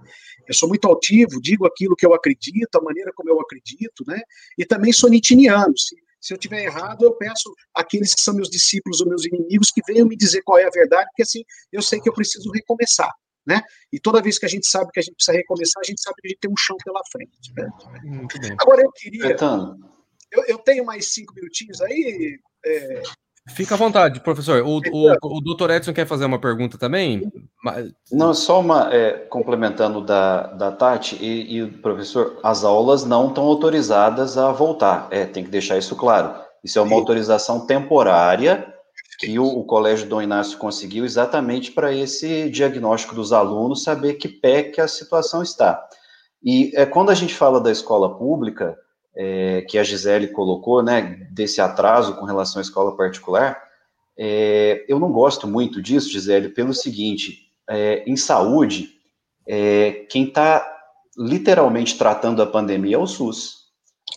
Eu 0.46 0.54
sou 0.54 0.68
muito 0.68 0.90
altivo, 0.90 1.40
digo 1.42 1.66
aquilo 1.66 1.96
que 1.96 2.06
eu 2.06 2.14
acredito, 2.14 2.76
a 2.76 2.82
maneira 2.82 3.14
como 3.16 3.30
eu 3.30 3.40
acredito, 3.40 4.04
né? 4.06 4.20
E 4.58 4.66
também 4.66 4.92
sou 4.92 5.10
nitiniano. 5.10 5.78
Se, 5.78 5.96
se 6.20 6.34
eu 6.34 6.38
tiver 6.38 6.66
errado, 6.66 7.06
eu 7.06 7.14
peço 7.14 7.50
àqueles 7.74 8.14
que 8.14 8.22
são 8.22 8.34
meus 8.34 8.50
discípulos 8.50 9.00
ou 9.00 9.08
meus 9.08 9.26
inimigos 9.26 9.72
que 9.72 9.82
venham 9.88 10.06
me 10.06 10.18
dizer 10.18 10.42
qual 10.42 10.58
é 10.58 10.66
a 10.66 10.70
verdade, 10.70 11.08
porque 11.12 11.24
assim 11.24 11.46
eu 11.72 11.82
sei 11.82 12.02
que 12.02 12.10
eu 12.10 12.14
preciso 12.14 12.52
recomeçar 12.52 13.14
né? 13.46 13.62
E 13.92 14.00
toda 14.00 14.22
vez 14.22 14.38
que 14.38 14.46
a 14.46 14.50
gente 14.50 14.68
sabe 14.68 14.92
que 14.92 15.00
a 15.00 15.04
gente 15.04 15.16
precisa 15.16 15.38
recomeçar, 15.38 15.82
a 15.82 15.88
gente 15.88 16.02
sabe 16.02 16.16
que 16.22 16.28
a 16.28 16.30
gente 16.30 16.40
tem 16.40 16.52
um 16.52 16.58
chão 16.58 16.78
pela 16.84 17.02
frente. 17.12 17.54
Né? 17.56 17.70
Agora 18.60 18.82
eu 18.82 18.92
queria. 18.92 19.36
Eu, 20.32 20.44
eu, 20.48 20.58
tenho 20.60 20.86
mais 20.86 21.08
cinco 21.08 21.34
minutinhos 21.34 21.82
aí. 21.82 22.40
É... 22.64 23.02
Fica 23.56 23.74
à 23.74 23.78
vontade, 23.78 24.20
professor. 24.20 24.62
O, 24.64 24.78
o, 24.78 25.38
o 25.38 25.42
doutor 25.42 25.72
Edson 25.72 25.92
quer 25.92 26.06
fazer 26.06 26.26
uma 26.26 26.40
pergunta 26.40 26.78
também? 26.78 27.32
Não, 28.12 28.32
só 28.34 28.60
uma, 28.60 28.94
é, 28.94 29.14
complementando 29.14 30.06
da, 30.06 30.48
da 30.54 30.72
Tati 30.72 31.16
e, 31.16 31.56
e 31.56 31.64
o 31.64 31.74
professor, 31.80 32.40
as 32.44 32.64
aulas 32.64 33.06
não 33.06 33.30
estão 33.30 33.46
autorizadas 33.46 34.38
a 34.38 34.52
voltar, 34.52 35.08
é, 35.10 35.26
tem 35.26 35.44
que 35.44 35.50
deixar 35.50 35.80
isso 35.80 35.96
claro. 35.96 36.40
Isso 36.64 36.78
é 36.78 36.82
uma 36.82 36.96
autorização 36.96 37.66
temporária 37.66 38.72
que 39.20 39.38
o, 39.38 39.46
o, 39.46 39.66
Colégio 39.66 40.08
Dom 40.08 40.22
Inácio 40.22 40.58
conseguiu 40.58 41.04
exatamente 41.04 41.72
para 41.74 41.94
esse 41.94 42.50
diagnóstico 42.50 43.14
dos 43.14 43.34
alunos, 43.34 43.84
saber 43.84 44.14
que 44.14 44.30
pé 44.30 44.64
que 44.64 44.80
a 44.80 44.88
situação 44.88 45.44
está. 45.44 45.86
E 46.42 46.72
é, 46.74 46.86
quando 46.86 47.10
a 47.10 47.14
gente 47.14 47.36
fala 47.36 47.60
da 47.60 47.70
escola 47.70 48.18
pública, 48.18 48.78
é, 49.14 49.62
que 49.64 49.78
a 49.78 49.84
Gisele 49.84 50.30
colocou, 50.30 50.82
né, 50.82 51.28
desse 51.32 51.60
atraso 51.60 52.16
com 52.16 52.24
relação 52.26 52.60
à 52.60 52.62
escola 52.62 52.96
particular, 52.96 53.62
é, 54.18 54.86
eu 54.88 54.98
não 54.98 55.12
gosto 55.12 55.46
muito 55.46 55.82
disso, 55.82 56.10
Gisele, 56.10 56.48
pelo 56.48 56.74
seguinte, 56.74 57.50
é, 57.70 58.04
em 58.08 58.16
saúde, 58.16 58.90
é, 59.46 60.06
quem 60.10 60.24
está 60.24 60.66
literalmente 61.18 61.98
tratando 61.98 62.42
a 62.42 62.48
pandemia 62.48 62.96
é 62.96 63.00
o 63.00 63.06
SUS. 63.06 63.66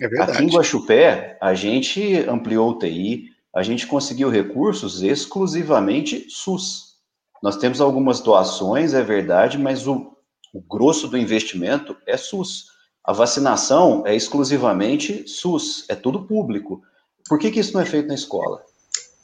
É 0.00 0.06
verdade. 0.06 0.32
Aqui 0.32 0.44
em 0.44 0.48
Guaxupé, 0.48 1.38
a 1.40 1.54
gente 1.54 2.18
ampliou 2.28 2.70
o 2.70 2.78
TI, 2.78 3.31
a 3.54 3.62
gente 3.62 3.86
conseguiu 3.86 4.30
recursos 4.30 5.02
exclusivamente 5.02 6.26
SUS. 6.28 6.96
Nós 7.42 7.56
temos 7.56 7.80
algumas 7.80 8.20
doações, 8.20 8.94
é 8.94 9.02
verdade, 9.02 9.58
mas 9.58 9.86
o, 9.86 10.16
o 10.54 10.60
grosso 10.60 11.08
do 11.08 11.18
investimento 11.18 11.96
é 12.06 12.16
SUS. 12.16 12.66
A 13.04 13.12
vacinação 13.12 14.04
é 14.06 14.14
exclusivamente 14.14 15.28
SUS, 15.28 15.84
é 15.88 15.94
tudo 15.94 16.24
público. 16.24 16.82
Por 17.28 17.38
que, 17.38 17.50
que 17.50 17.60
isso 17.60 17.74
não 17.74 17.80
é 17.80 17.84
feito 17.84 18.08
na 18.08 18.14
escola? 18.14 18.62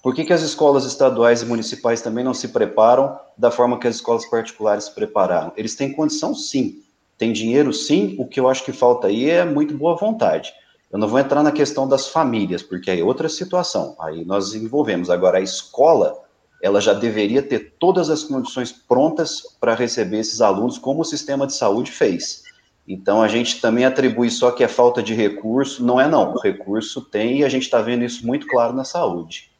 Por 0.03 0.15
que, 0.15 0.25
que 0.25 0.33
as 0.33 0.43
escolas 0.43 0.85
estaduais 0.85 1.43
e 1.43 1.47
municipais 1.47 2.03
também 2.03 2.25
não 2.25 2.35
se 2.35 2.49
preparam 2.49 3.19
da 3.37 3.51
forma 3.51 3.79
que 3.79 3.89
as 3.89 3.97
escolas 3.97 4.27
particulares 4.27 4.85
se 4.85 4.95
prepararam? 4.95 5.53
Eles 5.57 5.75
têm 5.75 5.93
condição, 5.93 6.35
sim. 6.35 6.83
Tem 7.17 7.33
dinheiro, 7.33 7.73
sim. 7.73 8.15
O 8.19 8.27
que 8.27 8.39
eu 8.39 8.49
acho 8.49 8.65
que 8.65 8.73
falta 8.73 9.09
aí 9.09 9.29
é 9.29 9.45
muito 9.45 9.77
boa 9.77 9.97
vontade. 9.97 10.53
Eu 10.91 10.99
não 10.99 11.09
vou 11.09 11.19
entrar 11.19 11.43
na 11.43 11.53
questão 11.53 11.87
das 11.87 12.09
famílias, 12.09 12.63
porque 12.63 12.91
aí 12.91 13.01
é 13.01 13.05
outra 13.05 13.29
situação. 13.29 13.95
Aí 14.01 14.25
nós 14.25 14.55
envolvemos. 14.55 15.11
Agora, 15.11 15.39
a 15.39 15.43
escola, 15.43 16.19
ela 16.63 16.81
já 16.81 16.95
deveria 16.95 17.43
ter 17.43 17.75
todas 17.79 18.09
as 18.09 18.25
condições 18.25 18.73
prontas 18.73 19.43
para 19.61 19.75
receber 19.75 20.19
esses 20.19 20.41
alunos, 20.41 20.79
como 20.79 21.03
o 21.03 21.05
sistema 21.05 21.47
de 21.47 21.55
saúde 21.55 21.93
fez. 21.93 22.43
Então, 22.87 23.21
a 23.21 23.29
gente 23.29 23.61
também 23.61 23.85
atribui 23.85 24.31
só 24.31 24.51
que 24.51 24.65
é 24.65 24.69
falta 24.69 25.03
de 25.03 25.13
recurso. 25.13 25.85
Não 25.85 26.01
é, 26.01 26.09
não. 26.09 26.33
O 26.33 26.41
recurso 26.41 27.03
tem 27.03 27.41
e 27.41 27.45
a 27.45 27.49
gente 27.49 27.65
está 27.65 27.83
vendo 27.83 28.03
isso 28.03 28.27
muito 28.27 28.47
claro 28.47 28.73
na 28.73 28.85
saúde. 28.85 29.51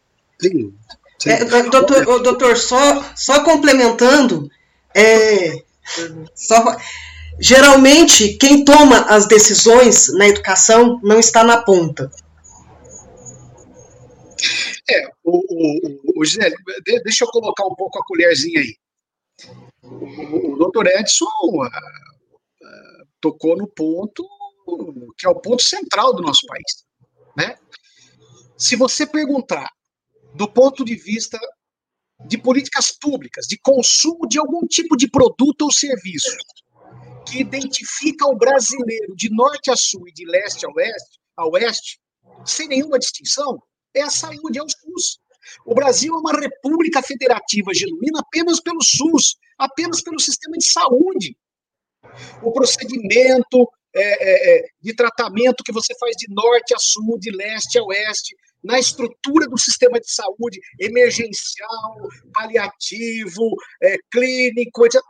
Sim. 0.41 0.73
sim. 1.19 1.31
É, 1.31 1.45
doutor, 1.45 2.23
doutor, 2.23 2.57
só, 2.57 3.05
só 3.15 3.45
complementando, 3.45 4.51
é, 4.95 5.63
só, 6.35 6.77
Geralmente, 7.41 8.37
quem 8.37 8.65
toma 8.65 9.01
as 9.03 9.27
decisões 9.27 10.13
na 10.15 10.29
educação 10.29 11.01
não 11.03 11.19
está 11.19 11.45
na 11.45 11.63
ponta. 11.63 12.11
É, 14.91 15.07
o, 15.23 15.39
o, 15.39 16.21
o 16.21 16.25
Gisele, 16.25 16.57
deixa 17.05 17.25
eu 17.25 17.29
colocar 17.29 17.65
um 17.67 17.75
pouco 17.75 17.99
a 17.99 18.05
colherzinha 18.05 18.61
aí. 18.61 18.77
O, 19.83 20.55
o 20.55 20.57
doutor 20.57 20.87
Edson 20.87 21.27
uh, 21.27 21.67
uh, 21.67 23.07
tocou 23.21 23.57
no 23.57 23.69
ponto 23.69 24.27
que 25.17 25.27
é 25.27 25.31
o 25.31 25.41
ponto 25.41 25.63
central 25.63 26.15
do 26.15 26.23
nosso 26.23 26.47
país. 26.47 26.85
Né? 27.37 27.57
Se 28.57 28.77
você 28.77 29.07
perguntar 29.07 29.69
do 30.35 30.49
ponto 30.49 30.85
de 30.85 30.95
vista 30.95 31.39
de 32.27 32.37
políticas 32.37 32.93
públicas, 32.93 33.47
de 33.47 33.59
consumo 33.59 34.29
de 34.29 34.39
algum 34.39 34.67
tipo 34.67 34.97
de 34.97 35.09
produto 35.09 35.63
ou 35.63 35.73
serviço, 35.73 36.37
que 37.29 37.41
identifica 37.41 38.27
o 38.27 38.37
brasileiro 38.37 39.15
de 39.15 39.29
norte 39.31 39.71
a 39.71 39.77
sul 39.77 40.09
e 40.09 40.13
de 40.13 40.25
leste 40.27 40.65
a 40.67 40.71
oeste, 40.71 41.19
a 41.37 41.47
oeste 41.47 42.01
sem 42.45 42.69
nenhuma 42.69 42.99
distinção, 42.99 43.63
é 43.95 44.03
a 44.03 44.11
saúde, 44.11 44.59
é 44.59 44.63
o 44.63 44.69
SUS. 44.69 45.19
O 45.65 45.75
Brasil 45.75 46.15
é 46.15 46.19
uma 46.19 46.33
república 46.33 47.03
federativa 47.03 47.73
genuína 47.75 48.21
apenas 48.21 48.61
pelo 48.61 48.83
SUS, 48.83 49.37
apenas 49.59 50.03
pelo 50.03 50.21
sistema 50.21 50.57
de 50.57 50.67
saúde. 50.67 51.37
O 52.43 52.53
procedimento 52.53 53.69
é, 53.95 54.03
é, 54.03 54.59
é, 54.59 54.69
de 54.81 54.95
tratamento 54.95 55.65
que 55.65 55.73
você 55.73 55.95
faz 55.99 56.17
de 56.17 56.33
norte 56.33 56.75
a 56.75 56.79
sul, 56.79 57.19
de 57.19 57.31
leste 57.31 57.79
a 57.79 57.85
oeste, 57.85 58.37
na 58.63 58.79
estrutura 58.79 59.47
do 59.47 59.57
sistema 59.57 59.99
de 60.01 60.11
saúde, 60.11 60.61
emergencial, 60.79 61.97
paliativo, 62.35 63.55
é, 63.83 63.97
clínico, 64.11 64.85
etc 64.85 65.01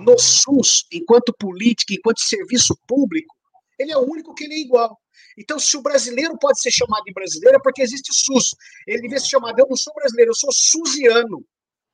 no 0.00 0.18
SUS, 0.18 0.84
enquanto 0.92 1.34
política, 1.38 1.94
enquanto 1.94 2.20
serviço 2.20 2.76
público, 2.86 3.34
ele 3.78 3.92
é 3.92 3.96
o 3.96 4.10
único 4.10 4.34
que 4.34 4.44
ele 4.44 4.54
é 4.54 4.60
igual. 4.60 4.98
Então, 5.38 5.58
se 5.58 5.76
o 5.76 5.82
brasileiro 5.82 6.36
pode 6.38 6.60
ser 6.60 6.70
chamado 6.70 7.04
de 7.04 7.12
brasileiro, 7.12 7.56
é 7.56 7.60
porque 7.62 7.82
existe 7.82 8.12
SUS. 8.12 8.54
Ele 8.86 9.02
devia 9.02 9.18
ser 9.18 9.28
chamado, 9.28 9.58
eu 9.58 9.66
não 9.68 9.76
sou 9.76 9.94
brasileiro, 9.94 10.30
eu 10.30 10.34
sou 10.34 10.50
susiano, 10.52 11.44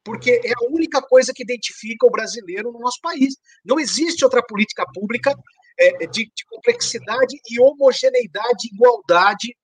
porque 0.05 0.41
é 0.45 0.53
a 0.53 0.71
única 0.71 1.01
coisa 1.03 1.33
que 1.35 1.43
identifica 1.43 2.07
o 2.07 2.11
brasileiro 2.11 2.73
no 2.73 2.81
nosso 2.81 3.01
país. 3.01 3.37
Não 3.65 3.79
existe 3.79 4.25
outra 4.25 4.43
política 4.43 4.85
pública 4.93 5.35
é, 5.79 6.07
de, 6.07 6.25
de 6.25 6.45
complexidade 6.49 7.37
e 7.51 7.61
homogeneidade, 7.61 8.69
igualdade 8.73 9.55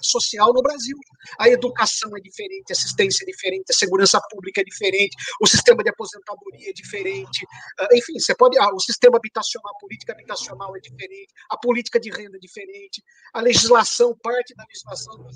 social 0.00 0.52
no 0.52 0.62
Brasil. 0.62 0.96
A 1.38 1.48
educação 1.48 2.16
é 2.16 2.20
diferente, 2.20 2.70
a 2.70 2.72
assistência 2.72 3.24
é 3.24 3.26
diferente, 3.26 3.64
a 3.70 3.74
segurança 3.74 4.20
pública 4.30 4.60
é 4.60 4.64
diferente, 4.64 5.16
o 5.40 5.46
sistema 5.46 5.82
de 5.82 5.90
aposentadoria 5.90 6.70
é 6.70 6.72
diferente. 6.72 7.46
Ah, 7.78 7.88
enfim, 7.92 8.18
você 8.18 8.34
pode. 8.34 8.58
Ah, 8.58 8.72
o 8.72 8.80
sistema 8.80 9.16
habitacional, 9.16 9.72
a 9.74 9.78
política 9.78 10.12
habitacional 10.12 10.76
é 10.76 10.80
diferente, 10.80 11.32
a 11.50 11.56
política 11.56 12.00
de 12.00 12.10
renda 12.10 12.36
é 12.36 12.40
diferente, 12.40 13.02
a 13.32 13.40
legislação, 13.40 14.16
parte 14.22 14.54
da 14.54 14.64
legislação 14.64 15.26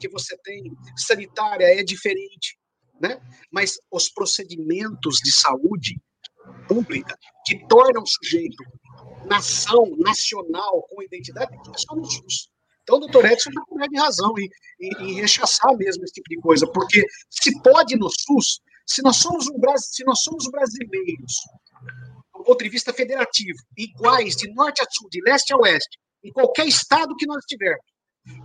que 0.00 0.08
você 0.08 0.36
tem 0.38 0.64
sanitária 0.96 1.64
é 1.64 1.82
diferente. 1.82 2.58
Né? 3.00 3.20
Mas 3.50 3.78
os 3.90 4.08
procedimentos 4.08 5.16
de 5.16 5.32
saúde 5.32 6.00
pública 6.68 7.18
que 7.44 7.66
tornam 7.66 8.02
o 8.02 8.06
sujeito 8.06 8.62
nação, 9.26 9.86
nacional, 9.98 10.82
com 10.88 11.02
identidade, 11.02 11.54
é 11.54 11.78
só 11.78 11.94
no 11.94 12.04
SUS. 12.04 12.48
Então, 12.82 12.96
o 12.96 13.00
doutor 13.00 13.24
Edson 13.26 13.50
está 13.50 13.62
grande 13.70 13.96
razão 13.96 14.32
em, 14.38 14.48
em, 14.80 15.10
em, 15.10 15.14
rechaçar 15.14 15.76
mesmo 15.76 16.02
esse 16.04 16.14
tipo 16.14 16.28
de 16.28 16.40
coisa, 16.40 16.66
porque 16.66 17.06
se 17.30 17.60
pode 17.62 17.96
no 17.96 18.08
SUS, 18.08 18.60
se 18.84 19.02
nós 19.02 19.16
somos, 19.16 19.48
um, 19.48 19.60
se 19.76 20.04
nós 20.04 20.20
somos 20.22 20.50
brasileiros, 20.50 21.32
do 22.34 22.42
ponto 22.42 22.62
de 22.62 22.68
vista 22.68 22.92
federativo, 22.92 23.58
iguais 23.76 24.34
de 24.34 24.52
norte 24.52 24.82
a 24.82 24.86
sul, 24.90 25.08
de 25.10 25.20
leste 25.22 25.52
a 25.52 25.56
oeste, 25.58 25.98
em 26.24 26.32
qualquer 26.32 26.66
estado 26.66 27.14
que 27.16 27.26
nós 27.26 27.44
tivermos, 27.44 27.84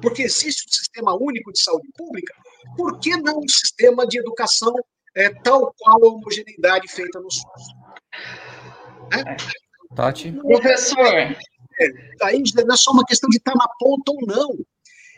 porque 0.01 0.23
existe 0.23 0.67
um 0.67 0.71
sistema 0.71 1.15
único 1.19 1.51
de 1.51 1.59
saúde 1.59 1.87
pública, 1.95 2.33
por 2.75 2.99
que 2.99 3.17
não 3.17 3.39
um 3.39 3.47
sistema 3.47 4.05
de 4.05 4.19
educação 4.19 4.73
é, 5.15 5.29
tal 5.41 5.73
qual 5.79 6.03
a 6.03 6.09
homogeneidade 6.09 6.87
feita 6.87 7.19
no 7.19 7.31
SUS? 7.31 7.43
É? 9.13 9.95
Tati? 9.95 10.31
Professor. 10.31 11.05
É, 11.07 11.35
aí 12.23 12.41
não 12.55 12.73
é 12.73 12.77
só 12.77 12.91
uma 12.91 13.05
questão 13.05 13.29
de 13.29 13.37
estar 13.37 13.53
na 13.55 13.67
ponta 13.79 14.11
ou 14.11 14.25
não. 14.25 14.57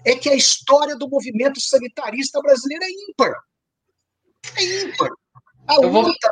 É 0.06 0.16
que 0.16 0.30
a 0.30 0.36
história 0.36 0.96
do 0.96 1.10
movimento 1.10 1.60
sanitarista 1.60 2.40
brasileiro 2.42 2.84
é 2.84 2.90
ímpar. 2.90 3.34
É 4.56 4.64
ímpar. 4.84 5.10
A 5.68 5.76
luta 5.76 6.32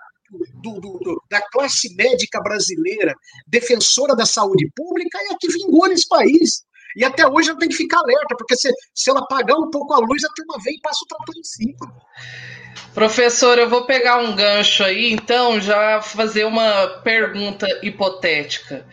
do, 0.61 0.79
do, 0.79 0.99
do, 0.99 1.23
da 1.29 1.41
classe 1.49 1.93
médica 1.95 2.41
brasileira, 2.41 3.13
defensora 3.47 4.15
da 4.15 4.25
saúde 4.25 4.69
pública, 4.75 5.17
é 5.19 5.33
a 5.33 5.37
que 5.37 5.49
vingou 5.49 5.87
nesse 5.87 6.07
país. 6.07 6.65
E 6.95 7.03
até 7.03 7.27
hoje 7.27 7.49
ela 7.49 7.59
tem 7.59 7.69
que 7.69 7.75
ficar 7.75 7.99
alerta, 7.99 8.35
porque 8.37 8.55
se, 8.55 8.71
se 8.93 9.09
ela 9.09 9.19
apagar 9.19 9.57
um 9.57 9.69
pouco 9.69 9.93
a 9.93 9.99
luz, 9.99 10.23
a 10.23 10.29
turma 10.35 10.57
vem 10.63 10.75
e 10.75 10.81
passa 10.81 11.03
o 11.03 11.07
trator 11.07 11.35
em 11.37 11.43
cima. 11.43 11.93
Professor, 12.93 13.59
eu 13.59 13.69
vou 13.69 13.85
pegar 13.85 14.17
um 14.17 14.35
gancho 14.35 14.83
aí, 14.83 15.11
então, 15.13 15.61
já 15.61 16.01
fazer 16.01 16.45
uma 16.45 16.87
pergunta 17.03 17.67
hipotética. 17.83 18.87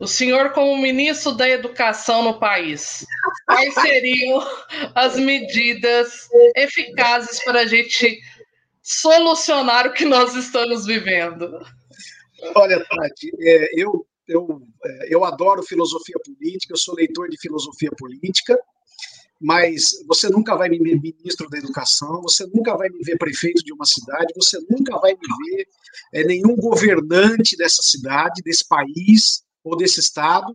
O 0.00 0.06
senhor, 0.06 0.52
como 0.52 0.80
ministro 0.80 1.32
da 1.32 1.46
Educação 1.46 2.22
no 2.22 2.40
país, 2.40 3.04
quais 3.44 3.74
seriam 3.74 4.42
as 4.94 5.16
medidas 5.16 6.26
eficazes 6.56 7.44
para 7.44 7.60
a 7.60 7.66
gente 7.66 8.18
solucionar 8.82 9.86
o 9.86 9.92
que 9.92 10.06
nós 10.06 10.34
estamos 10.34 10.86
vivendo? 10.86 11.60
Olha, 12.54 12.82
Tati, 12.82 13.30
é, 13.40 13.68
eu, 13.76 14.06
eu, 14.26 14.62
é, 14.82 15.14
eu 15.14 15.22
adoro 15.22 15.62
filosofia 15.62 16.16
política, 16.24 16.72
eu 16.72 16.78
sou 16.78 16.94
leitor 16.94 17.28
de 17.28 17.38
filosofia 17.38 17.90
política, 17.98 18.58
mas 19.40 19.92
você 20.06 20.28
nunca 20.28 20.54
vai 20.54 20.68
me 20.68 20.78
ver 20.78 21.00
ministro 21.00 21.48
da 21.48 21.56
educação, 21.56 22.20
você 22.20 22.46
nunca 22.52 22.76
vai 22.76 22.90
me 22.90 22.98
ver 23.02 23.16
prefeito 23.16 23.64
de 23.64 23.72
uma 23.72 23.86
cidade, 23.86 24.34
você 24.36 24.58
nunca 24.68 24.98
vai 24.98 25.12
me 25.12 25.56
ver 25.56 25.68
é, 26.12 26.24
nenhum 26.24 26.54
governante 26.56 27.56
dessa 27.56 27.82
cidade, 27.82 28.42
desse 28.44 28.68
país 28.68 29.42
ou 29.64 29.76
desse 29.76 29.98
estado, 30.00 30.54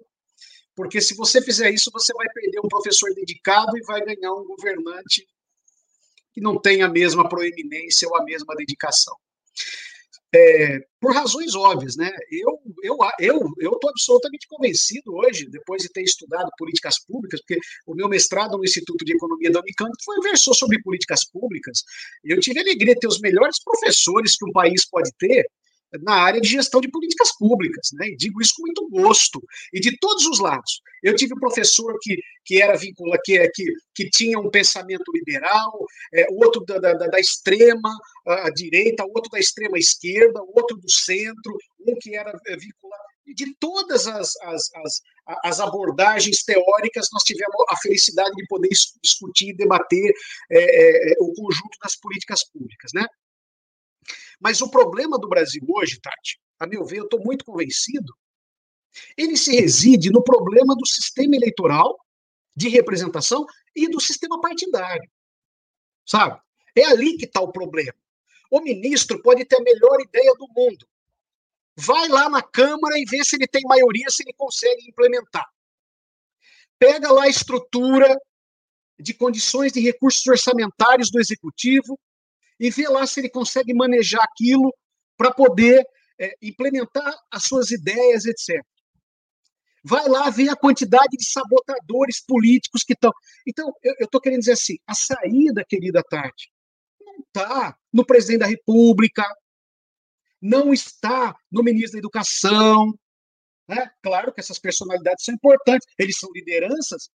porque 0.75 1.01
se 1.01 1.15
você 1.15 1.41
fizer 1.41 1.71
isso, 1.71 1.89
você 1.91 2.13
vai 2.13 2.27
perder 2.29 2.59
um 2.59 2.67
professor 2.67 3.11
dedicado 3.15 3.75
e 3.75 3.81
vai 3.85 4.01
ganhar 4.05 4.33
um 4.33 4.45
governante 4.45 5.25
que 6.31 6.41
não 6.41 6.59
tem 6.59 6.83
a 6.83 6.89
mesma 6.89 7.27
proeminência 7.27 8.07
ou 8.07 8.15
a 8.17 8.23
mesma 8.23 8.53
dedicação. 8.55 9.15
É, 10.35 10.79
por 10.99 11.13
razões 11.13 11.55
óbvias, 11.55 11.95
né? 11.95 12.11
Eu 12.29 12.59
eu 12.83 12.97
eu 13.19 13.39
eu 13.59 13.71
estou 13.73 13.89
absolutamente 13.89 14.47
convencido 14.47 15.15
hoje, 15.15 15.47
depois 15.49 15.81
de 15.81 15.89
ter 15.89 16.01
estudado 16.01 16.49
políticas 16.57 16.99
públicas, 17.05 17.39
porque 17.41 17.59
o 17.85 17.95
meu 17.95 18.09
mestrado 18.09 18.57
no 18.57 18.63
Instituto 18.63 19.05
de 19.05 19.13
Economia 19.13 19.51
da 19.51 19.61
Unicamp 19.61 19.91
foi 20.03 20.19
versou 20.21 20.53
sobre 20.53 20.81
políticas 20.81 21.23
públicas. 21.25 21.83
Eu 22.23 22.39
tive 22.39 22.59
a 22.59 22.63
alegria 22.63 22.93
de 22.93 22.99
ter 22.99 23.07
os 23.07 23.19
melhores 23.19 23.63
professores 23.63 24.35
que 24.37 24.45
um 24.45 24.51
país 24.51 24.85
pode 24.89 25.11
ter 25.17 25.47
na 26.01 26.15
área 26.15 26.41
de 26.41 26.49
gestão 26.49 26.81
de 26.81 26.89
políticas 26.89 27.35
públicas, 27.37 27.89
né? 27.93 28.07
E 28.07 28.15
digo 28.15 28.41
isso 28.41 28.53
com 28.55 28.63
muito 28.63 28.87
gosto 28.89 29.41
e 29.73 29.79
de 29.79 29.97
todos 29.97 30.25
os 30.25 30.39
lados. 30.39 30.81
Eu 31.03 31.15
tive 31.15 31.33
um 31.33 31.39
professor 31.39 31.97
que, 32.01 32.17
que 32.43 32.61
era 32.61 32.75
vinculado, 32.75 33.21
que, 33.23 33.47
que, 33.49 33.65
que 33.93 34.09
tinha 34.09 34.39
um 34.39 34.49
pensamento 34.49 35.11
liberal, 35.13 35.85
é, 36.13 36.27
outro 36.31 36.63
da, 36.65 36.79
da, 36.79 36.93
da 36.93 37.19
extrema 37.19 37.91
direita, 38.55 39.05
outro 39.05 39.29
da 39.31 39.39
extrema 39.39 39.77
esquerda, 39.77 40.41
outro 40.55 40.77
do 40.77 40.89
centro, 40.89 41.55
um 41.87 41.95
que 41.99 42.15
era 42.15 42.31
é, 42.47 42.57
vinculado 42.57 43.03
de 43.33 43.55
todas 43.59 44.05
as, 44.07 44.35
as, 44.41 44.69
as, 44.75 45.01
as, 45.43 45.59
abordagens 45.59 46.43
teóricas, 46.43 47.07
nós 47.11 47.23
tivemos 47.23 47.55
a 47.69 47.77
felicidade 47.77 48.35
de 48.35 48.45
poder 48.47 48.69
discutir 49.01 49.49
e 49.49 49.55
debater 49.55 50.13
é, 50.51 50.59
é, 50.59 51.13
é, 51.13 51.15
o 51.19 51.33
conjunto 51.33 51.77
das 51.81 51.95
políticas 51.95 52.43
públicas, 52.43 52.91
né? 52.93 53.05
Mas 54.39 54.61
o 54.61 54.69
problema 54.69 55.17
do 55.17 55.27
Brasil 55.27 55.63
hoje, 55.67 55.99
Tati, 55.99 56.39
a 56.59 56.67
meu 56.67 56.85
ver, 56.85 56.99
eu 56.99 57.03
estou 57.05 57.23
muito 57.23 57.45
convencido, 57.45 58.13
ele 59.17 59.35
se 59.37 59.53
reside 59.55 60.09
no 60.09 60.23
problema 60.23 60.75
do 60.75 60.85
sistema 60.85 61.35
eleitoral 61.35 61.97
de 62.55 62.69
representação 62.69 63.45
e 63.75 63.89
do 63.89 63.99
sistema 63.99 64.39
partidário. 64.39 65.09
Sabe? 66.05 66.39
É 66.75 66.85
ali 66.85 67.17
que 67.17 67.25
está 67.25 67.41
o 67.41 67.51
problema. 67.51 67.97
O 68.49 68.61
ministro 68.61 69.21
pode 69.21 69.43
ter 69.45 69.57
a 69.57 69.63
melhor 69.63 69.99
ideia 70.01 70.33
do 70.37 70.47
mundo. 70.55 70.87
Vai 71.75 72.07
lá 72.07 72.29
na 72.29 72.41
Câmara 72.41 72.97
e 72.97 73.05
vê 73.05 73.23
se 73.23 73.35
ele 73.35 73.47
tem 73.47 73.63
maioria, 73.63 74.09
se 74.09 74.23
ele 74.23 74.33
consegue 74.33 74.87
implementar. 74.87 75.45
Pega 76.79 77.11
lá 77.11 77.23
a 77.23 77.29
estrutura 77.29 78.17
de 78.97 79.13
condições 79.13 79.73
de 79.73 79.81
recursos 79.81 80.25
orçamentários 80.25 81.11
do 81.11 81.19
executivo, 81.19 81.99
e 82.59 82.69
ver 82.69 82.89
lá 82.89 83.05
se 83.05 83.19
ele 83.19 83.29
consegue 83.29 83.73
manejar 83.73 84.23
aquilo 84.23 84.73
para 85.17 85.31
poder 85.31 85.85
é, 86.19 86.35
implementar 86.41 87.13
as 87.31 87.43
suas 87.43 87.71
ideias, 87.71 88.25
etc. 88.25 88.63
Vai 89.83 90.07
lá 90.07 90.29
ver 90.29 90.49
a 90.49 90.55
quantidade 90.55 91.15
de 91.15 91.29
sabotadores 91.29 92.23
políticos 92.25 92.83
que 92.83 92.93
estão. 92.93 93.11
Então, 93.45 93.71
eu 93.83 94.05
estou 94.05 94.19
querendo 94.19 94.39
dizer 94.39 94.53
assim: 94.53 94.77
a 94.87 94.95
saída, 94.95 95.63
querida 95.67 96.01
Tati, 96.09 96.49
não 96.99 97.15
está 97.19 97.77
no 97.93 98.05
presidente 98.05 98.39
da 98.39 98.47
República, 98.47 99.23
não 100.41 100.73
está 100.73 101.35
no 101.51 101.63
ministro 101.63 101.93
da 101.93 101.99
Educação. 101.99 102.93
Né? 103.67 103.89
Claro 104.01 104.33
que 104.33 104.39
essas 104.39 104.59
personalidades 104.59 105.23
são 105.23 105.33
importantes, 105.35 105.87
eles 105.99 106.17
são 106.17 106.29
lideranças, 106.33 107.09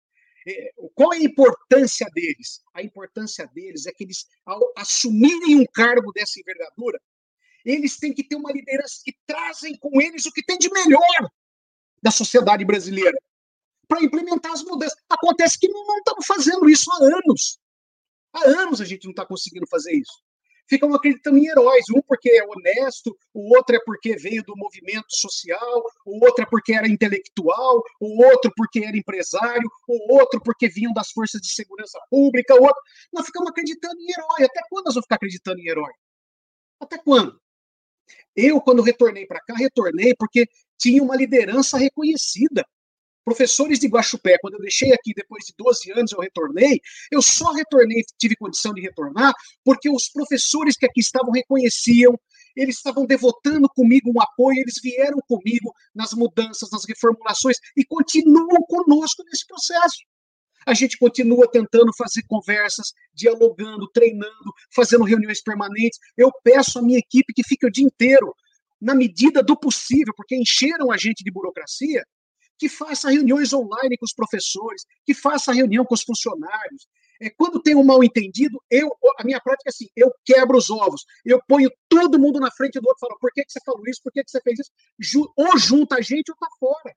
qual 0.95 1.13
é 1.13 1.17
a 1.17 1.23
importância 1.23 2.07
deles? 2.15 2.63
A 2.75 2.83
importância 2.83 3.47
deles 3.47 3.87
é 3.87 3.93
que 3.93 4.05
eles, 4.05 4.27
ao 4.45 4.61
assumirem 4.77 5.57
um 5.57 5.65
cargo 5.73 6.13
dessa 6.13 6.41
envergadura, 6.41 7.01
eles 7.65 7.99
têm 7.99 8.13
que 8.13 8.25
ter 8.25 8.37
uma 8.37 8.53
liderança 8.53 9.01
que 9.05 9.15
trazem 9.27 9.77
com 9.79 10.01
eles 10.01 10.25
o 10.27 10.33
que 10.33 10.43
tem 10.43 10.57
de 10.59 10.71
melhor 10.71 11.31
da 12.03 12.11
sociedade 12.11 12.65
brasileira 12.65 13.19
para 13.87 14.03
implementar 14.03 14.53
as 14.53 14.63
mudanças. 14.63 14.97
Acontece 15.09 15.59
que 15.59 15.69
não, 15.69 15.87
não 15.87 15.99
estamos 15.99 16.27
fazendo 16.27 16.69
isso 16.69 16.91
há 16.93 17.05
anos. 17.05 17.59
Há 18.33 18.47
anos 18.63 18.81
a 18.81 18.85
gente 18.85 19.05
não 19.05 19.11
está 19.11 19.27
conseguindo 19.27 19.67
fazer 19.67 19.93
isso 19.93 20.23
ficam 20.71 20.95
acreditando 20.95 21.37
em 21.37 21.49
heróis. 21.49 21.85
Um 21.95 22.01
porque 22.01 22.31
é 22.31 22.45
honesto, 22.45 23.15
o 23.35 23.55
outro 23.55 23.75
é 23.75 23.81
porque 23.85 24.17
veio 24.17 24.43
do 24.45 24.57
movimento 24.57 25.07
social, 25.11 25.85
o 26.07 26.25
outro 26.25 26.45
é 26.45 26.47
porque 26.49 26.73
era 26.73 26.89
intelectual, 26.89 27.83
o 28.01 28.25
outro 28.25 28.53
porque 28.57 28.85
era 28.85 28.97
empresário, 28.97 29.69
o 29.89 30.15
outro 30.15 30.41
porque 30.41 30.69
vinham 30.69 30.93
das 30.93 31.11
forças 31.11 31.41
de 31.41 31.53
segurança 31.53 31.99
pública, 32.09 32.55
o 32.55 32.63
outro. 32.63 32.83
Nós 33.13 33.27
ficamos 33.27 33.51
acreditando 33.51 34.01
em 34.01 34.13
herói. 34.13 34.45
Até 34.45 34.61
quando 34.71 34.87
nós 34.87 34.95
vamos 34.95 35.05
ficar 35.05 35.17
acreditando 35.17 35.59
em 35.59 35.69
herói? 35.69 35.93
Até 36.81 36.97
quando? 36.97 37.39
Eu, 38.35 38.61
quando 38.61 38.81
retornei 38.81 39.27
para 39.27 39.41
cá, 39.41 39.55
retornei 39.55 40.15
porque 40.17 40.47
tinha 40.79 41.03
uma 41.03 41.17
liderança 41.17 41.77
reconhecida 41.77 42.65
professores 43.25 43.79
de 43.79 43.89
Guaxupé, 43.89 44.37
quando 44.41 44.55
eu 44.55 44.61
deixei 44.61 44.93
aqui 44.93 45.13
depois 45.15 45.45
de 45.45 45.55
12 45.57 45.93
anos, 45.93 46.13
eu 46.13 46.21
retornei, 46.21 46.81
eu 47.11 47.23
só 47.23 47.53
retornei, 47.53 48.03
tive 48.19 48.37
condição 48.37 48.73
de 48.73 48.81
retornar, 48.81 49.33
porque 49.65 49.91
os 49.91 50.09
professores 50.09 50.77
que 50.77 50.87
aqui 50.87 51.01
estavam 51.01 51.31
reconheciam, 51.31 52.19
eles 52.57 52.77
estavam 52.77 53.07
devotando 53.07 53.69
comigo 53.69 54.11
um 54.15 54.21
apoio, 54.21 54.59
eles 54.61 54.75
vieram 54.83 55.19
comigo 55.29 55.73
nas 55.95 56.13
mudanças, 56.13 56.71
nas 56.71 56.85
reformulações 56.85 57.57
e 57.77 57.85
continuam 57.85 58.63
conosco 58.69 59.23
nesse 59.25 59.47
processo. 59.47 59.99
A 60.67 60.75
gente 60.75 60.99
continua 60.99 61.51
tentando 61.51 61.91
fazer 61.97 62.23
conversas, 62.29 62.93
dialogando, 63.15 63.89
treinando, 63.93 64.53
fazendo 64.75 65.05
reuniões 65.05 65.43
permanentes. 65.43 65.99
Eu 66.17 66.31
peço 66.45 66.79
à 66.79 66.83
minha 66.83 66.99
equipe 66.99 67.33
que 67.33 67.43
fique 67.43 67.67
o 67.67 67.71
dia 67.71 67.85
inteiro, 67.85 68.35
na 68.81 68.95
medida 68.95 69.43
do 69.43 69.59
possível, 69.59 70.13
porque 70.17 70.37
encheram 70.37 70.91
a 70.91 70.97
gente 70.97 71.25
de 71.25 71.31
burocracia, 71.31 72.05
que 72.61 72.69
faça 72.69 73.11
reuniões 73.11 73.55
online 73.55 73.97
com 73.97 74.05
os 74.05 74.13
professores, 74.13 74.85
que 75.07 75.15
faça 75.15 75.51
reunião 75.51 75.83
com 75.83 75.95
os 75.95 76.03
funcionários. 76.03 76.87
É, 77.19 77.31
quando 77.31 77.61
tem 77.61 77.75
um 77.75 77.83
mal 77.83 78.05
entendido, 78.05 78.63
eu, 78.71 78.95
a 79.19 79.25
minha 79.25 79.41
prática 79.41 79.71
é 79.71 79.71
assim, 79.71 79.89
eu 79.97 80.13
quebro 80.25 80.59
os 80.59 80.69
ovos, 80.69 81.05
eu 81.25 81.41
ponho 81.49 81.71
todo 81.89 82.19
mundo 82.19 82.39
na 82.39 82.51
frente 82.51 82.79
do 82.79 82.87
outro 82.87 82.99
e 82.99 83.07
falo, 83.09 83.19
por 83.19 83.33
que, 83.33 83.43
que 83.45 83.51
você 83.51 83.61
falou 83.65 83.83
isso, 83.89 84.03
por 84.05 84.13
que, 84.13 84.23
que 84.23 84.31
você 84.31 84.43
fez 84.43 84.59
isso? 84.61 85.33
Ou 85.35 85.59
junta 85.59 85.97
a 85.97 86.01
gente 86.03 86.31
ou 86.31 86.37
tá 86.37 86.49
fora. 86.59 86.95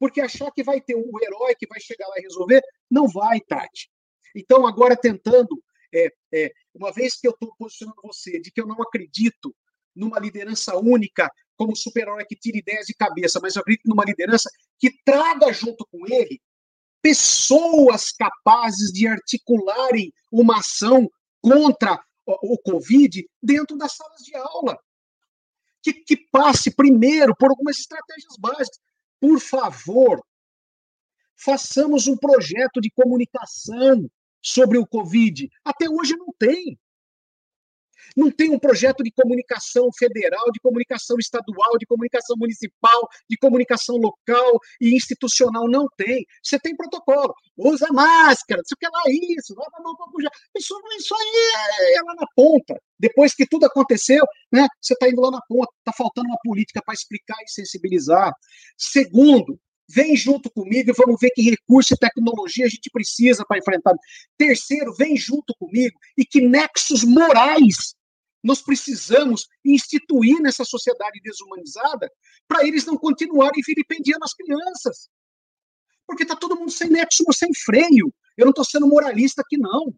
Porque 0.00 0.20
achar 0.20 0.50
que 0.50 0.64
vai 0.64 0.80
ter 0.80 0.96
um 0.96 1.12
herói 1.22 1.54
que 1.56 1.66
vai 1.68 1.80
chegar 1.80 2.08
lá 2.08 2.18
e 2.18 2.22
resolver, 2.22 2.60
não 2.90 3.06
vai, 3.06 3.40
Tati. 3.40 3.88
Então, 4.34 4.66
agora 4.66 4.96
tentando, 4.96 5.62
é, 5.94 6.12
é, 6.34 6.52
uma 6.74 6.92
vez 6.92 7.14
que 7.20 7.28
eu 7.28 7.30
estou 7.30 7.54
posicionando 7.56 8.00
você 8.02 8.40
de 8.40 8.50
que 8.50 8.60
eu 8.60 8.66
não 8.66 8.82
acredito 8.82 9.54
numa 9.94 10.18
liderança 10.18 10.76
única 10.76 11.30
como 11.56 11.76
super-herói 11.76 12.24
que 12.24 12.36
tira 12.36 12.58
ideias 12.58 12.86
de 12.86 12.94
cabeça, 12.94 13.40
mas 13.40 13.54
eu 13.54 13.60
acredito 13.60 13.88
numa 13.88 14.04
liderança 14.04 14.50
que 14.78 14.90
traga 15.04 15.52
junto 15.52 15.86
com 15.90 16.06
ele 16.06 16.40
pessoas 17.02 18.12
capazes 18.12 18.90
de 18.90 19.06
articularem 19.06 20.10
uma 20.32 20.58
ação 20.58 21.06
contra 21.42 22.02
o, 22.26 22.58
Covid 22.58 23.28
dentro 23.42 23.76
das 23.76 23.94
salas 23.94 24.22
de 24.22 24.34
aula. 24.34 24.78
Que, 25.82 25.92
que 25.92 26.16
passe 26.32 26.74
primeiro 26.74 27.36
por 27.36 27.50
algumas 27.50 27.78
estratégias 27.78 28.36
básicas. 28.38 28.80
Por 29.20 29.38
favor, 29.38 30.24
façamos 31.36 32.06
um 32.06 32.16
projeto 32.16 32.80
de 32.80 32.90
comunicação 32.90 34.08
sobre 34.42 34.78
o 34.78 34.86
Covid. 34.86 35.46
Até 35.62 35.88
hoje 35.90 36.16
não 36.16 36.32
tem. 36.38 36.78
Não 38.16 38.30
tem 38.30 38.50
um 38.50 38.58
projeto 38.58 39.02
de 39.02 39.10
comunicação 39.10 39.88
federal, 39.96 40.50
de 40.52 40.60
comunicação 40.60 41.16
estadual, 41.18 41.78
de 41.78 41.86
comunicação 41.86 42.36
municipal, 42.38 43.08
de 43.28 43.36
comunicação 43.36 43.96
local 43.96 44.58
e 44.80 44.94
institucional. 44.94 45.68
Não 45.68 45.86
tem. 45.96 46.24
Você 46.42 46.58
tem 46.58 46.76
protocolo. 46.76 47.34
Usa 47.56 47.86
máscara, 47.92 48.60
não 48.60 48.64
sei 48.64 48.74
o 48.74 48.78
que 48.78 48.86
lá, 48.86 49.02
isso, 49.38 49.54
a 49.54 49.82
mão 49.82 49.94
para 49.96 50.06
isso, 50.56 50.74
isso 50.98 51.14
aí 51.14 51.92
é, 51.92 51.98
é 51.98 52.02
lá 52.02 52.14
na 52.14 52.26
ponta. 52.34 52.80
Depois 52.98 53.34
que 53.34 53.46
tudo 53.46 53.66
aconteceu, 53.66 54.24
né, 54.52 54.66
você 54.80 54.94
está 54.94 55.08
indo 55.08 55.20
lá 55.20 55.30
na 55.30 55.40
ponta. 55.48 55.70
Está 55.78 55.92
faltando 55.92 56.28
uma 56.28 56.38
política 56.42 56.80
para 56.84 56.94
explicar 56.94 57.36
e 57.42 57.50
sensibilizar. 57.50 58.32
Segundo, 58.76 59.58
Vem 59.88 60.16
junto 60.16 60.50
comigo 60.50 60.90
e 60.90 60.94
vamos 60.94 61.20
ver 61.20 61.30
que 61.30 61.42
recurso 61.42 61.94
e 61.94 61.98
tecnologia 61.98 62.64
a 62.64 62.68
gente 62.68 62.90
precisa 62.90 63.44
para 63.46 63.58
enfrentar. 63.58 63.94
Terceiro, 64.36 64.94
vem 64.94 65.16
junto 65.16 65.54
comigo 65.58 65.98
e 66.16 66.24
que 66.24 66.40
nexos 66.40 67.04
morais 67.04 67.94
nós 68.42 68.60
precisamos 68.60 69.46
instituir 69.64 70.40
nessa 70.40 70.64
sociedade 70.64 71.20
desumanizada 71.22 72.10
para 72.46 72.66
eles 72.66 72.84
não 72.84 72.96
continuarem 72.96 73.62
vilipendiando 73.66 74.24
as 74.24 74.34
crianças. 74.34 75.08
Porque 76.06 76.24
está 76.24 76.36
todo 76.36 76.56
mundo 76.56 76.70
sem 76.70 76.90
nexo, 76.90 77.24
sem 77.32 77.48
freio. 77.54 78.12
Eu 78.36 78.44
não 78.44 78.50
estou 78.50 78.64
sendo 78.64 78.86
moralista 78.86 79.40
aqui, 79.40 79.56
não. 79.56 79.94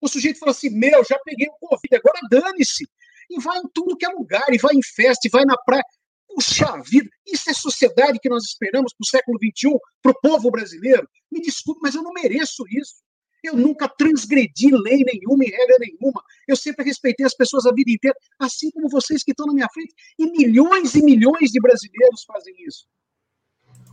O 0.00 0.08
sujeito 0.08 0.38
fala 0.38 0.52
assim: 0.52 0.70
meu, 0.70 1.04
já 1.04 1.18
peguei 1.24 1.48
o 1.48 1.66
Covid, 1.66 1.96
agora 1.96 2.20
dane-se. 2.30 2.88
E 3.28 3.40
vai 3.40 3.58
em 3.58 3.68
tudo 3.74 3.96
que 3.96 4.06
é 4.06 4.08
lugar, 4.08 4.46
e 4.52 4.58
vai 4.58 4.74
em 4.74 4.82
festa, 4.82 5.26
e 5.26 5.30
vai 5.30 5.44
na 5.44 5.56
praia. 5.56 5.84
Puxa 6.32 6.80
vida, 6.82 7.08
isso 7.26 7.50
é 7.50 7.54
sociedade 7.54 8.18
que 8.20 8.28
nós 8.28 8.44
esperamos 8.44 8.92
para 8.94 9.04
o 9.04 9.08
século 9.08 9.38
XXI, 9.38 9.76
para 10.00 10.12
o 10.12 10.20
povo 10.20 10.50
brasileiro? 10.50 11.08
Me 11.30 11.40
desculpe, 11.40 11.80
mas 11.82 11.94
eu 11.94 12.02
não 12.02 12.12
mereço 12.12 12.64
isso. 12.70 13.02
Eu 13.42 13.56
nunca 13.56 13.88
transgredi 13.88 14.70
lei 14.70 15.02
nenhuma 15.02 15.44
e 15.44 15.50
regra 15.50 15.78
nenhuma. 15.80 16.22
Eu 16.46 16.56
sempre 16.56 16.84
respeitei 16.84 17.24
as 17.24 17.34
pessoas 17.34 17.66
a 17.66 17.72
vida 17.72 17.90
inteira, 17.90 18.16
assim 18.38 18.70
como 18.70 18.88
vocês 18.88 19.24
que 19.24 19.30
estão 19.32 19.46
na 19.46 19.54
minha 19.54 19.68
frente. 19.72 19.94
E 20.18 20.30
milhões 20.30 20.94
e 20.94 21.02
milhões 21.02 21.50
de 21.50 21.60
brasileiros 21.60 22.24
fazem 22.24 22.54
isso. 22.66 22.86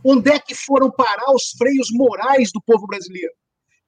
Onde 0.04 0.30
é 0.30 0.38
que 0.38 0.54
foram 0.54 0.90
parar 0.90 1.34
os 1.34 1.50
freios 1.56 1.88
morais 1.90 2.52
do 2.52 2.62
povo 2.62 2.86
brasileiro? 2.86 3.32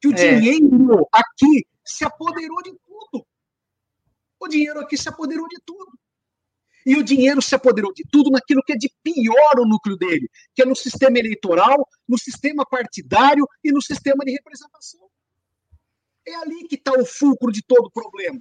Que 0.01 0.09
o 0.09 0.13
é. 0.13 0.41
dinheiro 0.41 1.07
aqui 1.13 1.67
se 1.85 2.05
apoderou 2.05 2.63
de 2.63 2.73
tudo. 2.87 3.27
O 4.41 4.49
dinheiro 4.49 4.81
aqui 4.81 4.97
se 4.97 5.09
apoderou 5.09 5.47
de 5.47 5.59
tudo. 5.65 5.93
E 6.85 6.97
o 6.97 7.03
dinheiro 7.03 7.43
se 7.43 7.55
apoderou 7.55 7.93
de 7.93 8.05
tudo 8.11 8.31
naquilo 8.31 8.63
que 8.63 8.73
é 8.73 8.77
de 8.77 8.91
pior 9.03 9.59
o 9.59 9.67
núcleo 9.67 9.97
dele, 9.97 10.31
que 10.55 10.63
é 10.63 10.65
no 10.65 10.75
sistema 10.75 11.19
eleitoral, 11.19 11.87
no 12.09 12.19
sistema 12.19 12.65
partidário 12.65 13.47
e 13.63 13.71
no 13.71 13.83
sistema 13.83 14.25
de 14.25 14.33
representação. 14.33 15.01
É 16.27 16.35
ali 16.37 16.67
que 16.67 16.77
está 16.77 16.93
o 16.93 17.05
fulcro 17.05 17.53
de 17.53 17.63
todo 17.63 17.87
o 17.87 17.91
problema. 17.91 18.41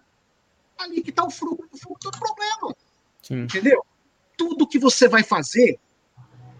Ali 0.77 1.01
que 1.01 1.09
está 1.09 1.25
o 1.25 1.29
fulcro, 1.29 1.67
de 1.73 1.79
todo 1.79 2.15
o 2.15 2.19
problema. 2.19 2.75
Sim. 3.21 3.43
Entendeu? 3.43 3.85
Tudo 4.37 4.67
que 4.67 4.79
você 4.79 5.07
vai 5.07 5.23
fazer, 5.23 5.77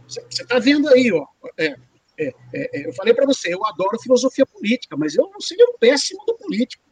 você 0.08 0.22
está 0.22 0.60
vendo 0.60 0.90
aí, 0.90 1.12
ó. 1.14 1.26
É, 1.58 1.76
é, 2.18 2.34
é, 2.54 2.88
eu 2.88 2.94
falei 2.94 3.14
para 3.14 3.26
você, 3.26 3.54
eu 3.54 3.66
adoro 3.66 4.00
filosofia 4.02 4.46
política, 4.46 4.98
mas 4.98 5.16
eu 5.16 5.30
não 5.32 5.40
seria 5.40 5.66
um 5.66 5.78
péssimo 5.78 6.26
do 6.26 6.36
político. 6.36 6.84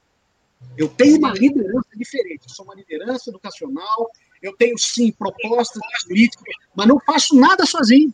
Eu 0.78 0.88
tenho 0.88 1.18
uma 1.18 1.34
liderança 1.34 1.90
diferente. 1.96 2.44
Eu 2.48 2.56
sou 2.56 2.66
uma 2.66 2.76
liderança 2.76 3.30
educacional, 3.30 4.10
eu 4.42 4.56
tenho, 4.56 4.78
sim, 4.78 5.12
propostas 5.12 5.82
políticas, 6.08 6.54
mas 6.76 6.88
não 6.88 7.00
faço 7.00 7.36
nada 7.36 7.66
sozinho. 7.66 8.14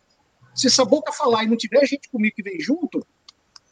Se 0.56 0.68
essa 0.68 0.86
boca 0.86 1.12
falar 1.12 1.44
e 1.44 1.48
não 1.48 1.58
tiver 1.58 1.86
gente 1.86 2.10
comigo 2.10 2.36
que 2.36 2.44
vem 2.44 2.60
junto, 2.60 3.06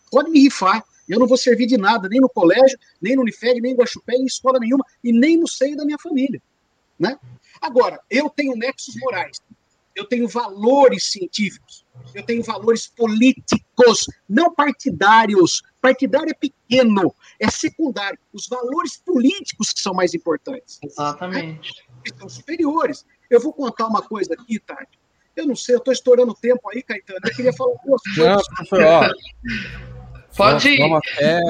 pode 0.10 0.30
me 0.30 0.40
rifar. 0.40 0.84
Eu 1.08 1.20
não 1.20 1.28
vou 1.28 1.38
servir 1.38 1.66
de 1.68 1.78
nada, 1.78 2.08
nem 2.08 2.20
no 2.20 2.30
colégio, 2.30 2.78
nem 3.02 3.16
no 3.16 3.22
Unifeg, 3.22 3.60
nem 3.60 3.74
no 3.74 3.80
Guaxupé, 3.80 4.14
em 4.14 4.26
escola 4.26 4.60
nenhuma, 4.60 4.86
e 5.04 5.12
nem 5.12 5.38
no 5.38 5.48
seio 5.48 5.76
da 5.76 5.86
minha 5.86 5.98
família. 6.00 6.42
Né? 6.98 7.18
Agora, 7.62 8.00
eu 8.10 8.30
tenho 8.30 8.56
nexos 8.56 8.96
morais, 9.00 9.40
eu 9.96 10.06
tenho 10.06 10.28
valores 10.28 11.12
científicos, 11.12 11.86
eu 12.16 12.24
tenho 12.24 12.44
valores 12.44 12.88
políticos, 12.88 14.06
não 14.28 14.54
partidários. 14.54 15.62
Partidário 15.82 16.30
é 16.30 16.34
pequeno, 16.34 17.14
é 17.40 17.50
secundário. 17.50 18.18
Os 18.32 18.48
valores 18.48 18.98
políticos 18.98 19.74
são 19.76 19.94
mais 19.94 20.14
importantes. 20.14 20.80
Exatamente 20.84 21.72
que 22.02 22.18
são 22.18 22.28
superiores. 22.28 23.06
Eu 23.30 23.40
vou 23.40 23.54
contar 23.54 23.88
uma 23.88 24.02
coisa 24.02 24.34
aqui, 24.34 24.60
Tati. 24.60 25.00
Eu 25.36 25.48
não 25.48 25.56
sei, 25.56 25.76
eu 25.76 25.80
estou 25.80 25.94
estourando 25.94 26.34
tempo 26.34 26.70
aí, 26.70 26.84
Caetano. 26.84 27.20
Eu 27.24 27.34
queria 27.34 27.54
falar 27.54 27.78
com 27.78 27.92
você. 27.92 28.22
Não, 28.22 28.42
professor, 28.44 28.84
ó. 28.84 29.10
Pode 30.36 30.70
ir. 30.70 30.82
Até, 30.94 31.42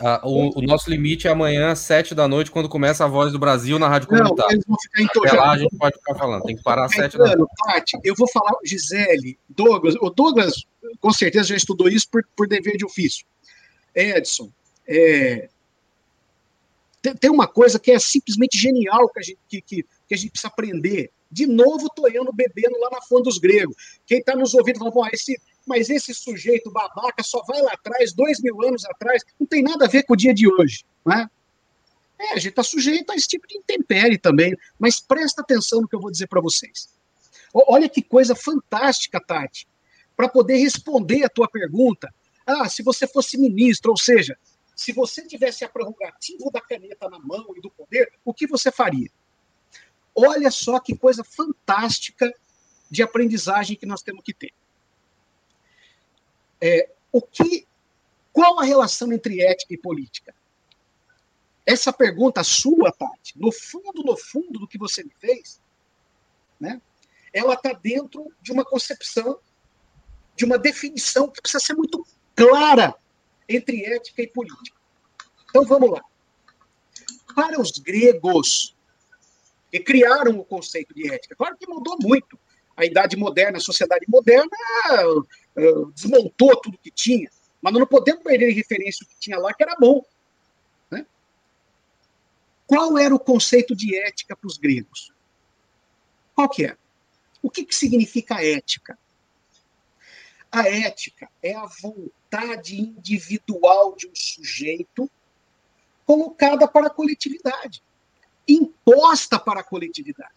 a, 0.00 0.14
a, 0.16 0.26
o, 0.26 0.58
o, 0.58 0.62
nosso 0.62 0.90
limite 0.90 1.26
é 1.26 1.30
amanhã, 1.30 1.70
às 1.70 1.78
sete 1.78 2.14
da 2.14 2.28
noite, 2.28 2.50
quando 2.50 2.68
começa 2.68 3.04
a 3.04 3.08
Voz 3.08 3.32
do 3.32 3.38
Brasil 3.38 3.78
na 3.78 3.88
Rádio 3.88 4.08
Comunitária. 4.08 4.42
Não, 4.42 4.50
eles 4.50 4.64
vão 4.66 4.76
ficar 4.80 5.02
entojados. 5.02 5.38
Até 5.38 5.46
lá 5.46 5.52
a 5.52 5.58
gente 5.58 5.76
pode 5.76 5.96
ficar 5.96 6.14
falando, 6.14 6.42
tem 6.42 6.56
que 6.56 6.62
parar 6.62 6.84
às 6.84 6.92
sete 6.92 7.16
da 7.16 7.36
noite. 7.36 7.52
Tati, 7.64 7.98
eu 8.04 8.14
vou 8.14 8.28
falar, 8.28 8.52
Gisele, 8.64 9.38
Douglas, 9.48 9.94
o 10.00 10.10
Douglas 10.10 10.64
com 11.00 11.12
certeza 11.12 11.48
já 11.48 11.56
estudou 11.56 11.88
isso 11.88 12.08
por, 12.10 12.22
por 12.36 12.46
dever 12.46 12.76
de 12.76 12.84
ofício. 12.84 13.24
Edson, 13.94 14.50
é, 14.86 15.48
tem, 17.02 17.14
tem 17.14 17.30
uma 17.30 17.46
coisa 17.46 17.78
que 17.78 17.90
é 17.90 17.98
simplesmente 17.98 18.58
genial 18.58 19.08
que 19.08 19.18
a 19.18 19.22
gente, 19.22 19.38
que, 19.48 19.60
que, 19.60 19.82
que 19.82 20.14
a 20.14 20.16
gente 20.16 20.30
precisa 20.30 20.48
aprender. 20.48 21.10
De 21.30 21.46
novo, 21.46 21.86
estou 21.86 22.08
eu 22.08 22.24
bebendo 22.32 22.78
lá 22.78 22.90
na 22.90 23.02
fonte 23.02 23.24
dos 23.24 23.38
gregos. 23.38 23.76
Quem 24.06 24.18
está 24.18 24.34
nos 24.34 24.52
ouvindo 24.54 24.78
fala, 24.78 24.90
Bom, 24.90 25.06
esse, 25.12 25.40
mas 25.66 25.88
esse 25.88 26.12
sujeito 26.12 26.70
babaca 26.70 27.22
só 27.22 27.42
vai 27.44 27.62
lá 27.62 27.72
atrás, 27.72 28.12
dois 28.12 28.40
mil 28.40 28.60
anos 28.62 28.84
atrás, 28.84 29.22
não 29.38 29.46
tem 29.46 29.62
nada 29.62 29.84
a 29.84 29.88
ver 29.88 30.02
com 30.02 30.14
o 30.14 30.16
dia 30.16 30.34
de 30.34 30.52
hoje. 30.52 30.84
Né? 31.06 31.28
É, 32.18 32.32
a 32.32 32.36
gente 32.36 32.48
está 32.48 32.62
sujeito 32.62 33.10
a 33.12 33.14
esse 33.14 33.28
tipo 33.28 33.46
de 33.46 33.56
intempérie 33.56 34.18
também, 34.18 34.54
mas 34.78 35.00
presta 35.00 35.40
atenção 35.40 35.80
no 35.80 35.88
que 35.88 35.94
eu 35.94 36.00
vou 36.00 36.10
dizer 36.10 36.26
para 36.26 36.40
vocês. 36.40 36.88
Olha 37.54 37.88
que 37.88 38.02
coisa 38.02 38.34
fantástica, 38.34 39.20
Tati, 39.20 39.66
para 40.16 40.28
poder 40.28 40.56
responder 40.56 41.24
a 41.24 41.28
tua 41.28 41.48
pergunta. 41.48 42.12
Ah, 42.46 42.68
se 42.68 42.82
você 42.82 43.06
fosse 43.06 43.38
ministro, 43.38 43.90
ou 43.90 43.96
seja, 43.96 44.36
se 44.80 44.92
você 44.92 45.26
tivesse 45.26 45.62
a 45.62 45.68
prerrogativa 45.68 46.50
da 46.50 46.58
caneta 46.58 47.06
na 47.10 47.18
mão 47.18 47.54
e 47.54 47.60
do 47.60 47.70
poder, 47.70 48.10
o 48.24 48.32
que 48.32 48.46
você 48.46 48.72
faria? 48.72 49.10
Olha 50.14 50.50
só 50.50 50.80
que 50.80 50.96
coisa 50.96 51.22
fantástica 51.22 52.34
de 52.90 53.02
aprendizagem 53.02 53.76
que 53.76 53.84
nós 53.84 54.00
temos 54.00 54.24
que 54.24 54.32
ter. 54.32 54.54
É, 56.62 56.90
o 57.12 57.20
que, 57.20 57.68
qual 58.32 58.58
a 58.58 58.64
relação 58.64 59.12
entre 59.12 59.42
ética 59.42 59.74
e 59.74 59.76
política? 59.76 60.34
Essa 61.66 61.92
pergunta 61.92 62.42
sua, 62.42 62.90
Tati, 62.90 63.38
no 63.38 63.52
fundo, 63.52 64.02
no 64.02 64.16
fundo 64.16 64.60
do 64.60 64.66
que 64.66 64.78
você 64.78 65.04
me 65.04 65.12
fez, 65.20 65.60
né, 66.58 66.80
ela 67.34 67.52
está 67.52 67.74
dentro 67.74 68.32
de 68.40 68.50
uma 68.50 68.64
concepção, 68.64 69.38
de 70.34 70.46
uma 70.46 70.58
definição 70.58 71.28
que 71.28 71.42
precisa 71.42 71.62
ser 71.62 71.74
muito 71.74 72.02
clara 72.34 72.98
entre 73.50 73.84
ética 73.84 74.22
e 74.22 74.26
política. 74.28 74.78
Então 75.48 75.64
vamos 75.64 75.90
lá. 75.90 76.00
Para 77.34 77.60
os 77.60 77.72
gregos, 77.72 78.76
que 79.70 79.80
criaram 79.80 80.38
o 80.38 80.44
conceito 80.44 80.94
de 80.94 81.12
ética, 81.12 81.34
claro 81.34 81.56
que 81.56 81.66
mudou 81.66 81.96
muito. 82.00 82.38
A 82.76 82.84
idade 82.84 83.16
moderna, 83.16 83.58
a 83.58 83.60
sociedade 83.60 84.06
moderna 84.08 84.56
uh, 85.56 85.92
desmontou 85.92 86.56
tudo 86.56 86.78
que 86.78 86.90
tinha, 86.90 87.30
mas 87.60 87.72
nós 87.72 87.80
não 87.80 87.86
podemos 87.86 88.22
perder 88.22 88.50
em 88.50 88.54
referência 88.54 89.04
o 89.04 89.08
que 89.08 89.18
tinha 89.18 89.38
lá, 89.38 89.52
que 89.52 89.62
era 89.62 89.76
bom. 89.78 90.02
Né? 90.90 91.04
Qual 92.66 92.96
era 92.96 93.14
o 93.14 93.18
conceito 93.18 93.76
de 93.76 93.96
ética 93.96 94.36
para 94.36 94.46
os 94.46 94.56
gregos? 94.56 95.12
Qual 96.34 96.48
que 96.48 96.64
é? 96.64 96.76
O 97.42 97.50
que, 97.50 97.64
que 97.64 97.74
significa 97.74 98.42
ética? 98.42 98.98
A 100.52 100.68
ética 100.68 101.28
é 101.42 101.54
a 101.54 101.66
vontade 101.66 102.80
individual 102.80 103.94
de 103.94 104.08
um 104.08 104.14
sujeito 104.14 105.08
colocada 106.04 106.66
para 106.66 106.88
a 106.88 106.90
coletividade, 106.90 107.82
imposta 108.48 109.38
para 109.38 109.60
a 109.60 109.64
coletividade. 109.64 110.34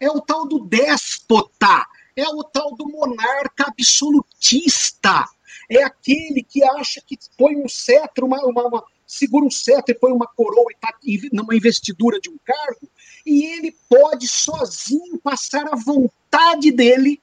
É 0.00 0.10
o 0.10 0.20
tal 0.20 0.48
do 0.48 0.64
déspota, 0.64 1.86
é 2.16 2.28
o 2.28 2.42
tal 2.42 2.74
do 2.74 2.88
monarca 2.88 3.66
absolutista, 3.68 5.24
é 5.70 5.84
aquele 5.84 6.42
que 6.42 6.64
acha 6.64 7.00
que 7.00 7.16
põe 7.38 7.56
um 7.56 7.68
cetro, 7.68 8.26
uma, 8.26 8.44
uma, 8.44 8.66
uma 8.66 8.84
segura 9.06 9.44
um 9.44 9.50
cetro 9.50 9.94
e 9.94 9.98
põe 9.98 10.10
uma 10.10 10.26
coroa 10.26 10.66
e 10.70 10.74
está 10.74 10.92
numa 11.32 11.54
investidura 11.54 12.18
de 12.20 12.28
um 12.28 12.36
cargo, 12.44 12.88
e 13.24 13.44
ele 13.44 13.76
pode 13.88 14.26
sozinho 14.26 15.18
passar 15.18 15.68
a 15.72 15.76
vontade 15.76 16.72
dele 16.72 17.22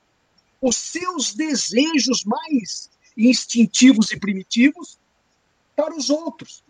os 0.61 0.75
seus 0.75 1.33
desejos 1.33 2.23
mais 2.25 2.89
instintivos 3.17 4.11
e 4.11 4.19
primitivos 4.19 4.99
para 5.75 5.95
os 5.95 6.09
outros. 6.09 6.63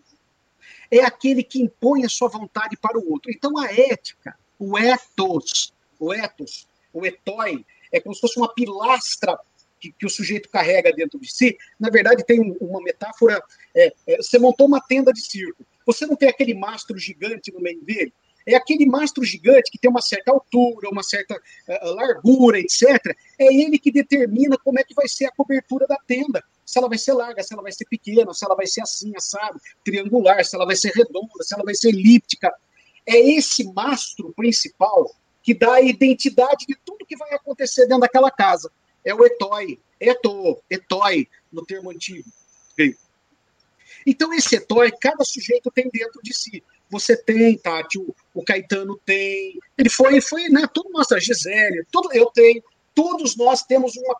É 0.90 1.00
aquele 1.00 1.42
que 1.42 1.60
impõe 1.60 2.04
a 2.04 2.08
sua 2.08 2.28
vontade 2.28 2.76
para 2.76 2.98
o 2.98 3.10
outro. 3.10 3.30
Então 3.30 3.56
a 3.58 3.66
ética, 3.66 4.36
o 4.58 4.76
ethos, 4.76 5.72
o 5.98 6.12
ethos, 6.12 6.68
o 6.92 7.06
etói, 7.06 7.64
é 7.92 8.00
como 8.00 8.14
se 8.14 8.20
fosse 8.20 8.38
uma 8.38 8.52
pilastra 8.52 9.38
que, 9.80 9.92
que, 9.92 10.06
o 10.06 10.10
sujeito 10.10 10.48
carrega 10.48 10.92
dentro 10.92 11.18
de 11.18 11.32
si. 11.32 11.56
Na 11.78 11.88
verdade, 11.88 12.24
tem 12.24 12.40
um, 12.40 12.52
uma 12.60 12.82
metáfora. 12.82 13.42
É, 13.74 13.92
é, 14.06 14.16
você 14.18 14.38
montou 14.38 14.66
uma 14.66 14.80
tenda 14.80 15.12
de 15.12 15.20
circo. 15.20 15.64
Você 15.86 16.06
não 16.06 16.16
tem 16.16 16.28
aquele 16.28 16.54
mastro 16.54 16.98
gigante 16.98 17.52
no 17.52 17.60
meio 17.60 17.82
dele? 17.82 18.12
É 18.46 18.54
aquele 18.54 18.86
mastro 18.86 19.24
gigante 19.24 19.70
que 19.70 19.78
tem 19.78 19.90
uma 19.90 20.00
certa 20.00 20.32
altura, 20.32 20.88
uma 20.90 21.02
certa 21.02 21.34
uh, 21.34 21.94
largura, 21.94 22.58
etc. 22.58 22.82
É 23.38 23.46
ele 23.46 23.78
que 23.78 23.90
determina 23.90 24.56
como 24.58 24.78
é 24.78 24.84
que 24.84 24.94
vai 24.94 25.08
ser 25.08 25.26
a 25.26 25.30
cobertura 25.30 25.86
da 25.86 25.96
tenda. 26.06 26.42
Se 26.64 26.78
ela 26.78 26.88
vai 26.88 26.98
ser 26.98 27.12
larga, 27.12 27.42
se 27.42 27.52
ela 27.52 27.62
vai 27.62 27.72
ser 27.72 27.84
pequena, 27.86 28.32
se 28.32 28.44
ela 28.44 28.54
vai 28.54 28.66
ser 28.66 28.82
assim, 28.82 29.12
assado, 29.16 29.60
triangular, 29.84 30.44
se 30.44 30.54
ela 30.54 30.66
vai 30.66 30.76
ser 30.76 30.92
redonda, 30.94 31.42
se 31.42 31.54
ela 31.54 31.64
vai 31.64 31.74
ser 31.74 31.88
elíptica. 31.88 32.52
É 33.06 33.18
esse 33.18 33.64
mastro 33.72 34.32
principal 34.34 35.10
que 35.42 35.54
dá 35.54 35.74
a 35.74 35.80
identidade 35.80 36.66
de 36.66 36.76
tudo 36.84 37.06
que 37.06 37.16
vai 37.16 37.32
acontecer 37.34 37.82
dentro 37.82 38.00
daquela 38.00 38.30
casa. 38.30 38.70
É 39.04 39.14
o 39.14 39.24
etói, 39.24 39.78
eto, 39.98 40.62
etói, 40.70 41.26
no 41.50 41.64
termo 41.64 41.90
antigo. 41.90 42.28
Então, 44.06 44.32
esse 44.32 44.56
etói, 44.56 44.90
cada 44.90 45.24
sujeito 45.24 45.70
tem 45.70 45.88
dentro 45.92 46.20
de 46.22 46.34
si. 46.34 46.62
Você 46.88 47.16
tem, 47.16 47.56
Tati, 47.56 47.98
o, 47.98 48.14
o 48.40 48.44
Caetano 48.44 48.98
tem. 49.04 49.58
Ele 49.76 49.90
foi, 49.90 50.18
foi, 50.20 50.48
né? 50.48 50.66
Todo 50.72 50.90
nós, 50.90 51.12
a 51.12 51.18
Gisele, 51.18 51.84
todo, 51.92 52.10
eu 52.12 52.26
tenho. 52.30 52.62
Todos 52.94 53.36
nós 53.36 53.62
temos 53.62 53.96
uma, 53.96 54.16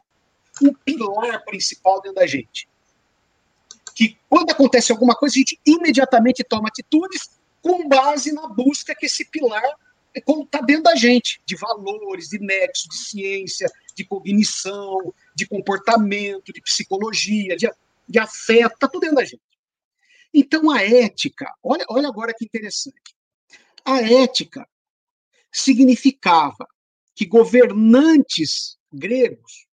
um 0.63 0.75
pilar 0.75 1.43
principal 1.45 2.03
dentro 2.03 2.17
da 2.17 2.27
gente. 2.27 2.69
Que 3.95 4.19
quando 4.29 4.51
acontece 4.51 4.93
alguma 4.93 5.15
coisa, 5.15 5.35
a 5.35 5.39
gente 5.39 5.59
imediatamente 5.67 6.45
toma 6.45 6.69
atitudes 6.69 7.31
com 7.63 7.89
base 7.89 8.31
na 8.33 8.47
busca 8.47 8.95
que 8.95 9.07
esse 9.07 9.25
pilar 9.25 9.63
está 10.15 10.61
dentro 10.61 10.85
da 10.85 10.95
gente, 10.95 11.41
de 11.47 11.57
valores, 11.57 12.29
de 12.29 12.39
nexo, 12.39 12.89
de 12.89 12.97
ciência, 12.97 13.71
de 13.95 14.05
cognição, 14.05 15.15
de 15.35 15.47
comportamento, 15.47 16.53
de 16.53 16.61
psicologia, 16.61 17.57
de, 17.57 17.71
de 18.07 18.19
afeto, 18.19 18.75
está 18.75 18.87
tudo 18.87 19.03
dentro 19.03 19.17
da 19.17 19.25
gente. 19.25 19.41
Então, 20.33 20.71
a 20.71 20.83
ética, 20.83 21.53
olha, 21.63 21.85
olha 21.89 22.09
agora 22.09 22.35
que 22.37 22.45
interessante. 22.45 23.15
A 23.85 24.01
ética 24.01 24.69
significava 25.53 26.67
que 27.15 27.27
governantes 27.27 28.79
gregos 28.93 29.67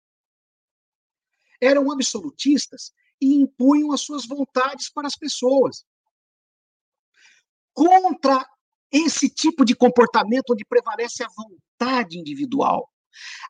eram 1.61 1.91
absolutistas 1.91 2.91
e 3.21 3.33
impunham 3.35 3.91
as 3.91 4.01
suas 4.01 4.25
vontades 4.25 4.89
para 4.89 5.07
as 5.07 5.15
pessoas. 5.15 5.85
Contra 7.73 8.45
esse 8.91 9.29
tipo 9.29 9.65
de 9.65 9.75
comportamento 9.75 10.51
onde 10.51 10.65
prevalece 10.65 11.23
a 11.23 11.27
vontade 11.27 12.17
individual, 12.17 12.89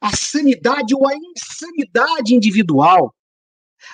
a 0.02 0.16
sanidade 0.16 0.96
ou 0.96 1.08
a 1.08 1.14
insanidade 1.16 2.34
individual, 2.34 3.14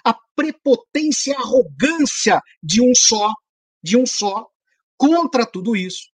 a 0.04 0.14
prepotência 0.36 1.32
e 1.32 1.36
a 1.36 1.40
arrogância 1.40 2.42
de 2.62 2.82
um 2.82 2.94
só, 2.96 3.34
de 3.84 3.98
um 3.98 4.06
só, 4.06 4.48
contra 4.98 5.46
tudo 5.46 5.76
isso, 5.76 6.11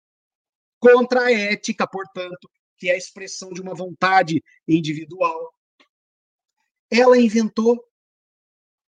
contra 0.84 1.28
a 1.28 1.32
ética, 1.32 1.88
portanto, 1.88 2.52
que 2.78 2.90
é 2.90 2.94
a 2.94 2.98
expressão 2.98 3.54
de 3.54 3.62
uma 3.62 3.74
vontade 3.74 4.44
individual. 4.68 5.54
Ela 6.92 7.18
inventou 7.18 7.82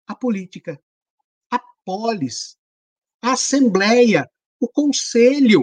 a 0.07 0.15
política, 0.15 0.83
a 1.51 1.59
polis, 1.85 2.57
a 3.21 3.33
assembleia, 3.33 4.27
o 4.59 4.67
conselho. 4.67 5.63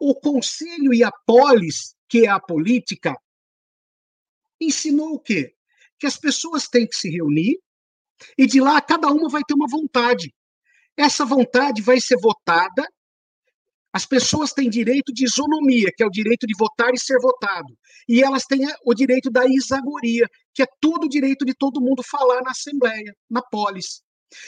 O 0.00 0.14
conselho 0.14 0.92
e 0.94 1.04
a 1.04 1.12
polis, 1.26 1.94
que 2.08 2.26
é 2.26 2.28
a 2.28 2.40
política, 2.40 3.14
ensinou 4.60 5.14
o 5.14 5.20
quê? 5.20 5.54
Que 5.98 6.06
as 6.06 6.16
pessoas 6.16 6.68
têm 6.68 6.86
que 6.86 6.96
se 6.96 7.10
reunir 7.10 7.58
e 8.36 8.46
de 8.46 8.60
lá 8.60 8.80
cada 8.80 9.08
uma 9.08 9.28
vai 9.28 9.42
ter 9.42 9.54
uma 9.54 9.68
vontade. 9.68 10.34
Essa 10.96 11.24
vontade 11.24 11.82
vai 11.82 12.00
ser 12.00 12.18
votada. 12.18 12.86
As 13.94 14.04
pessoas 14.04 14.52
têm 14.52 14.68
direito 14.68 15.14
de 15.14 15.24
isonomia, 15.24 15.88
que 15.96 16.02
é 16.02 16.06
o 16.06 16.10
direito 16.10 16.48
de 16.48 16.54
votar 16.58 16.92
e 16.92 16.98
ser 16.98 17.16
votado. 17.20 17.72
E 18.08 18.24
elas 18.24 18.42
têm 18.42 18.66
o 18.84 18.92
direito 18.92 19.30
da 19.30 19.46
isagoria, 19.46 20.26
que 20.52 20.64
é 20.64 20.66
todo 20.80 21.04
o 21.04 21.08
direito 21.08 21.44
de 21.44 21.54
todo 21.54 21.80
mundo 21.80 22.02
falar 22.02 22.42
na 22.42 22.50
Assembleia, 22.50 23.14
na 23.30 23.40
polis. 23.40 24.02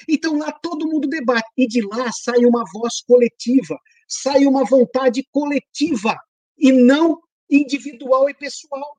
Então 0.08 0.36
lá 0.36 0.50
todo 0.50 0.88
mundo 0.88 1.06
debate. 1.06 1.48
E 1.56 1.68
de 1.68 1.80
lá 1.80 2.10
sai 2.10 2.44
uma 2.44 2.64
voz 2.72 3.00
coletiva, 3.06 3.78
sai 4.08 4.46
uma 4.46 4.64
vontade 4.64 5.24
coletiva, 5.30 6.18
e 6.58 6.72
não 6.72 7.20
individual 7.48 8.28
e 8.28 8.34
pessoal. 8.34 8.96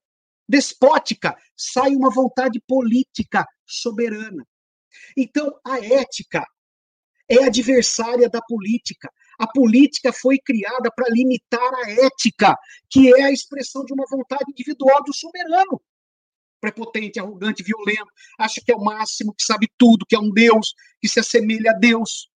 Despótica, 0.47 1.35
sai 1.57 1.93
uma 1.93 2.09
vontade 2.09 2.61
política 2.65 3.45
soberana. 3.65 4.47
Então, 5.17 5.53
a 5.65 5.77
ética 5.79 6.41
é 7.29 7.43
adversária 7.43 8.29
da 8.29 8.41
política. 8.41 9.11
A 9.37 9.47
política 9.47 10.11
foi 10.11 10.39
criada 10.39 10.91
para 10.95 11.09
limitar 11.09 11.73
a 11.73 11.91
ética, 12.05 12.57
que 12.89 13.13
é 13.13 13.23
a 13.23 13.31
expressão 13.31 13.85
de 13.85 13.93
uma 13.93 14.05
vontade 14.09 14.45
individual 14.49 15.03
do 15.03 15.13
soberano. 15.13 15.81
Prepotente, 16.59 17.19
arrogante, 17.19 17.61
violento, 17.61 18.07
acha 18.39 18.59
que 18.65 18.71
é 18.71 18.75
o 18.75 18.83
máximo, 18.83 19.33
que 19.33 19.43
sabe 19.43 19.67
tudo, 19.77 20.05
que 20.07 20.15
é 20.15 20.19
um 20.19 20.31
Deus, 20.31 20.73
que 20.99 21.07
se 21.07 21.19
assemelha 21.19 21.71
a 21.71 21.77
Deus. 21.77 22.29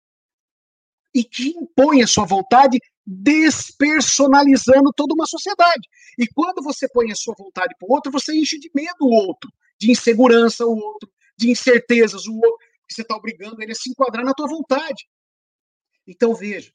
E 1.16 1.24
que 1.24 1.50
impõe 1.50 2.04
a 2.04 2.08
sua 2.08 2.26
vontade 2.26 2.80
despersonalizando 3.06 4.92
toda 4.96 5.14
uma 5.14 5.26
sociedade. 5.26 5.88
E 6.18 6.28
quando 6.28 6.62
você 6.62 6.88
põe 6.90 7.12
a 7.12 7.16
sua 7.16 7.34
vontade 7.38 7.74
para 7.80 7.88
o 7.88 7.94
outro, 7.94 8.12
você 8.12 8.36
enche 8.36 8.60
de 8.60 8.70
medo 8.76 8.98
o 9.02 9.10
outro, 9.10 9.50
de 9.80 9.90
insegurança 9.90 10.66
o 10.66 10.76
outro, 10.76 11.10
de 11.38 11.50
incertezas 11.50 12.28
o 12.28 12.36
outro, 12.36 12.58
que 12.88 12.94
você 12.94 13.02
está 13.02 13.16
obrigando 13.16 13.62
ele 13.62 13.72
a 13.72 13.76
se 13.76 13.90
enquadrar 13.90 14.24
na 14.24 14.34
tua 14.34 14.48
vontade. 14.48 15.08
Então, 16.06 16.36
veja, 16.36 16.72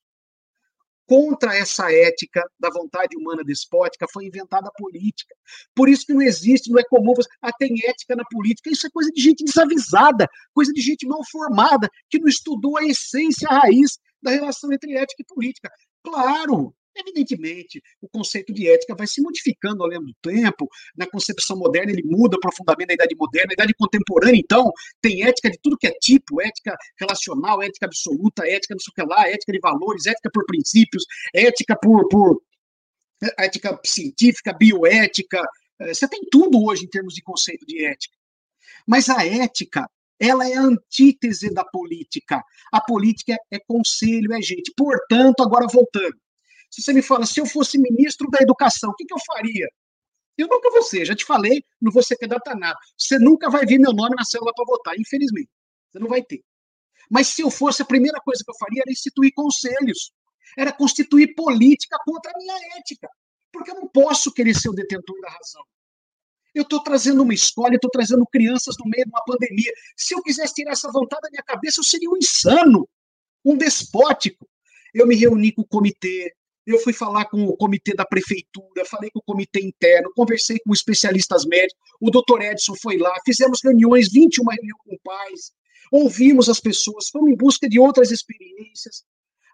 contra 1.07 1.55
essa 1.57 1.93
ética 1.93 2.43
da 2.59 2.71
vontade 2.71 3.17
humana 3.17 3.45
despótica 3.45 4.07
foi 4.13 4.27
inventada 4.27 4.69
a 4.69 4.73
política. 4.73 5.35
Por 5.75 5.89
isso 5.89 6.07
que 6.07 6.15
não 6.15 6.23
existe, 6.23 6.71
não 6.71 6.79
é 6.79 6.85
comum, 6.85 7.15
você, 7.15 7.29
ah, 7.43 7.53
tem 7.53 7.75
ética 7.85 8.17
na 8.17 8.25
política. 8.25 8.71
Isso 8.71 8.87
é 8.87 8.91
coisa 8.91 9.11
de 9.11 9.21
gente 9.21 9.45
desavisada, 9.45 10.29
coisa 10.53 10.73
de 10.73 10.81
gente 10.81 11.07
mal 11.07 11.21
formada, 11.31 11.89
que 12.09 12.19
não 12.19 12.29
estudou 12.29 12.79
a 12.79 12.85
essência, 12.85 13.49
a 13.49 13.61
raiz 13.61 13.99
da 14.23 14.31
relação 14.31 14.73
entre 14.73 14.97
ética 14.97 15.23
e 15.23 15.35
política. 15.35 15.71
Claro, 16.03 16.75
Evidentemente, 16.97 17.83
o 18.01 18.09
conceito 18.09 18.53
de 18.53 18.69
ética 18.69 18.95
vai 18.95 19.07
se 19.07 19.21
modificando 19.21 19.83
ao 19.83 19.89
longo 19.89 20.07
do 20.07 20.15
tempo. 20.23 20.69
Na 20.97 21.07
concepção 21.07 21.57
moderna, 21.57 21.91
ele 21.91 22.05
muda 22.05 22.39
profundamente 22.39 22.89
na 22.89 22.95
idade 22.95 23.16
moderna. 23.16 23.49
Na 23.49 23.55
idade 23.55 23.75
contemporânea, 23.75 24.39
então, 24.39 24.71
tem 25.01 25.25
ética 25.25 25.51
de 25.51 25.59
tudo 25.61 25.77
que 25.77 25.89
é 25.89 25.93
tipo: 25.93 26.41
ética 26.41 26.77
relacional, 26.99 27.62
ética 27.62 27.87
absoluta, 27.87 28.47
ética 28.47 28.75
não 28.75 28.81
sei 28.81 28.91
o 28.91 28.95
que 28.95 29.15
lá, 29.15 29.29
ética 29.29 29.53
de 29.53 29.59
valores, 29.61 30.07
ética 30.07 30.31
por 30.33 30.47
princípios, 30.47 31.05
ética 31.35 31.77
por, 31.77 32.09
por 32.09 32.41
ética 33.39 33.79
científica, 33.85 34.53
bioética. 34.53 35.43
Eh, 35.81 35.95
você 35.95 36.09
tem 36.09 36.21
tudo 36.31 36.65
hoje 36.65 36.85
em 36.85 36.89
termos 36.89 37.15
de 37.15 37.23
conceito 37.23 37.66
de 37.66 37.85
ética. 37.85 38.16
Mas 38.87 39.09
a 39.09 39.27
ética, 39.27 39.89
ela 40.21 40.49
é 40.49 40.55
a 40.55 40.62
antítese 40.62 41.53
da 41.53 41.65
política. 41.65 42.43
A 42.73 42.81
política 42.81 43.37
é 43.51 43.59
conselho, 43.59 44.33
é 44.33 44.41
gente. 44.41 44.73
Portanto, 44.77 45.43
agora 45.43 45.66
voltando 45.66 46.16
se 46.75 46.83
você 46.83 46.93
me 46.93 47.03
fala, 47.03 47.25
se 47.25 47.41
eu 47.41 47.47
fosse 47.47 47.79
ministro 47.79 48.29
da 48.29 48.39
educação, 48.41 48.91
o 48.91 48.95
que, 48.95 49.05
que 49.05 49.15
eu 49.15 49.19
faria? 49.25 49.69
Eu 50.37 50.49
nunca 50.49 50.69
vou 50.71 50.83
ser, 50.83 51.05
já 51.05 51.15
te 51.15 51.25
falei, 51.25 51.65
não 51.81 51.93
vou 51.93 52.03
ser 52.03 52.17
candidato 52.17 52.49
a 52.49 52.57
nada. 52.57 52.77
Você 52.99 53.17
nunca 53.17 53.49
vai 53.49 53.65
ver 53.65 53.79
meu 53.79 53.93
nome 53.93 54.17
na 54.17 54.25
célula 54.25 54.53
para 54.53 54.65
votar, 54.65 54.99
infelizmente. 54.99 55.49
Você 55.89 56.01
não 56.01 56.09
vai 56.09 56.21
ter. 56.21 56.43
Mas 57.09 57.29
se 57.29 57.43
eu 57.43 57.51
fosse, 57.51 57.81
a 57.81 57.85
primeira 57.85 58.21
coisa 58.21 58.43
que 58.45 58.51
eu 58.51 58.57
faria 58.57 58.83
era 58.83 58.91
instituir 58.91 59.33
conselhos. 59.35 60.11
Era 60.59 60.73
constituir 60.73 61.35
política 61.37 61.97
contra 62.05 62.33
a 62.35 62.39
minha 62.39 62.57
ética. 62.77 63.09
Porque 63.53 63.71
eu 63.71 63.77
não 63.77 63.87
posso 63.87 64.33
querer 64.33 64.55
ser 64.55 64.71
o 64.71 64.73
detentor 64.73 65.21
da 65.21 65.31
razão. 65.31 65.63
Eu 66.53 66.63
estou 66.63 66.83
trazendo 66.83 67.23
uma 67.23 67.35
escola, 67.35 67.77
estou 67.77 67.91
trazendo 67.91 68.27
crianças 68.27 68.75
no 68.81 68.91
meio 68.91 69.05
de 69.05 69.11
uma 69.11 69.25
pandemia. 69.25 69.73
Se 69.97 70.15
eu 70.17 70.23
quisesse 70.23 70.55
tirar 70.55 70.73
essa 70.73 70.91
vontade 70.91 71.23
da 71.23 71.31
minha 71.31 71.43
cabeça, 71.45 71.79
eu 71.79 71.85
seria 71.85 72.11
um 72.11 72.17
insano, 72.17 72.89
um 73.45 73.57
despótico. 73.57 74.49
Eu 74.93 75.07
me 75.07 75.15
reuni 75.15 75.53
com 75.53 75.63
o 75.63 75.67
comitê, 75.67 76.35
eu 76.66 76.78
fui 76.78 76.93
falar 76.93 77.27
com 77.27 77.45
o 77.45 77.57
comitê 77.57 77.95
da 77.95 78.05
prefeitura, 78.05 78.85
falei 78.86 79.11
com 79.11 79.19
o 79.19 79.23
comitê 79.23 79.61
interno, 79.61 80.11
conversei 80.15 80.59
com 80.65 80.73
especialistas 80.73 81.45
médicos, 81.45 81.78
o 82.01 82.11
doutor 82.11 82.43
Edson 82.43 82.74
foi 82.81 82.97
lá, 82.97 83.15
fizemos 83.24 83.61
reuniões, 83.62 84.11
21 84.11 84.45
reuniões 84.45 84.82
com 84.85 84.97
pais, 85.05 85.53
ouvimos 85.93 86.49
as 86.49 86.61
pessoas, 86.61 87.09
fomos 87.09 87.31
em 87.31 87.36
busca 87.36 87.69
de 87.69 87.78
outras 87.78 88.11
experiências. 88.11 89.05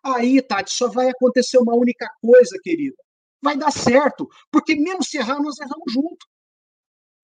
Aí, 0.02 0.40
Tati, 0.40 0.72
só 0.72 0.88
vai 0.88 1.08
acontecer 1.10 1.58
uma 1.58 1.74
única 1.74 2.08
coisa, 2.20 2.58
querida. 2.62 2.96
Vai 3.42 3.56
dar 3.56 3.70
certo, 3.70 4.28
porque 4.50 4.74
mesmo 4.74 5.02
se 5.02 5.18
errar, 5.18 5.42
nós 5.42 5.58
erramos 5.58 5.92
junto. 5.92 6.26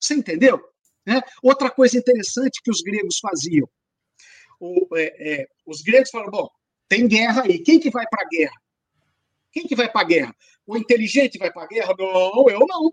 Você 0.00 0.14
entendeu? 0.14 0.60
É? 1.06 1.22
Outra 1.42 1.70
coisa 1.70 1.96
interessante 1.96 2.60
que 2.62 2.70
os 2.70 2.82
gregos 2.82 3.18
faziam. 3.18 3.68
O, 4.58 4.88
é, 4.96 5.42
é, 5.42 5.46
os 5.64 5.80
gregos 5.82 6.10
falaram, 6.10 6.32
bom, 6.32 6.48
tem 6.88 7.06
guerra 7.06 7.42
aí, 7.44 7.62
quem 7.62 7.78
que 7.78 7.90
vai 7.90 8.04
para 8.10 8.22
a 8.22 8.28
guerra? 8.28 8.65
Quem 9.56 9.66
que 9.66 9.74
vai 9.74 9.90
para 9.90 10.02
a 10.02 10.04
guerra? 10.04 10.36
O 10.66 10.76
inteligente 10.76 11.38
vai 11.38 11.50
para 11.50 11.62
a 11.62 11.66
guerra? 11.66 11.94
Não, 11.98 12.50
eu 12.50 12.66
não. 12.66 12.90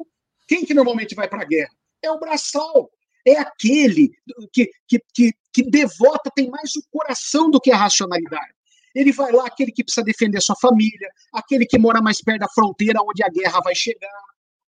Quem 0.47 0.63
que 0.63 0.73
normalmente 0.73 1.13
vai 1.13 1.27
para 1.27 1.41
a 1.41 1.45
guerra? 1.45 1.69
É 2.01 2.09
o 2.09 2.17
braçal. 2.17 2.89
É 3.25 3.37
aquele 3.37 4.09
que, 4.53 4.71
que, 4.87 5.03
que, 5.13 5.33
que 5.51 5.63
devota, 5.63 6.31
tem 6.33 6.49
mais 6.49 6.73
o 6.77 6.83
coração 6.89 7.51
do 7.51 7.59
que 7.59 7.69
a 7.69 7.75
racionalidade. 7.75 8.53
Ele 8.95 9.11
vai 9.11 9.33
lá, 9.33 9.45
aquele 9.45 9.73
que 9.73 9.83
precisa 9.83 10.05
defender 10.05 10.39
sua 10.39 10.55
família, 10.55 11.11
aquele 11.33 11.65
que 11.65 11.77
mora 11.77 12.01
mais 12.01 12.21
perto 12.21 12.39
da 12.39 12.47
fronteira 12.47 13.01
onde 13.01 13.21
a 13.21 13.27
guerra 13.27 13.59
vai 13.61 13.75
chegar. 13.75 14.23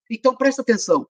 Então, 0.09 0.35
presta 0.35 0.63
atenção. 0.63 1.07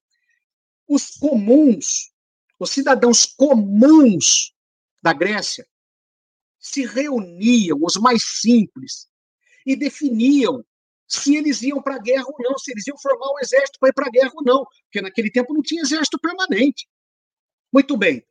Os 0.88 1.10
comuns, 1.10 2.10
os 2.58 2.70
cidadãos 2.70 3.24
comuns 3.24 4.52
da 5.00 5.12
Grécia, 5.12 5.64
se 6.58 6.84
reuniam, 6.84 7.78
os 7.80 7.94
mais 7.94 8.20
simples, 8.40 9.06
e 9.64 9.76
definiam 9.76 10.64
se 11.14 11.36
eles 11.36 11.62
iam 11.62 11.82
para 11.82 11.96
a 11.96 11.98
guerra 11.98 12.24
ou 12.26 12.36
não, 12.38 12.56
se 12.56 12.72
eles 12.72 12.86
iam 12.86 12.96
formar 12.98 13.30
um 13.32 13.38
exército 13.40 13.78
para 13.78 13.90
ir 13.90 13.92
para 13.92 14.06
a 14.06 14.10
guerra 14.10 14.32
ou 14.34 14.42
não, 14.42 14.64
porque 14.84 15.02
naquele 15.02 15.30
tempo 15.30 15.52
não 15.52 15.62
tinha 15.62 15.82
exército 15.82 16.18
permanente. 16.18 16.88
Muito 17.72 17.96
bem. 17.96 18.24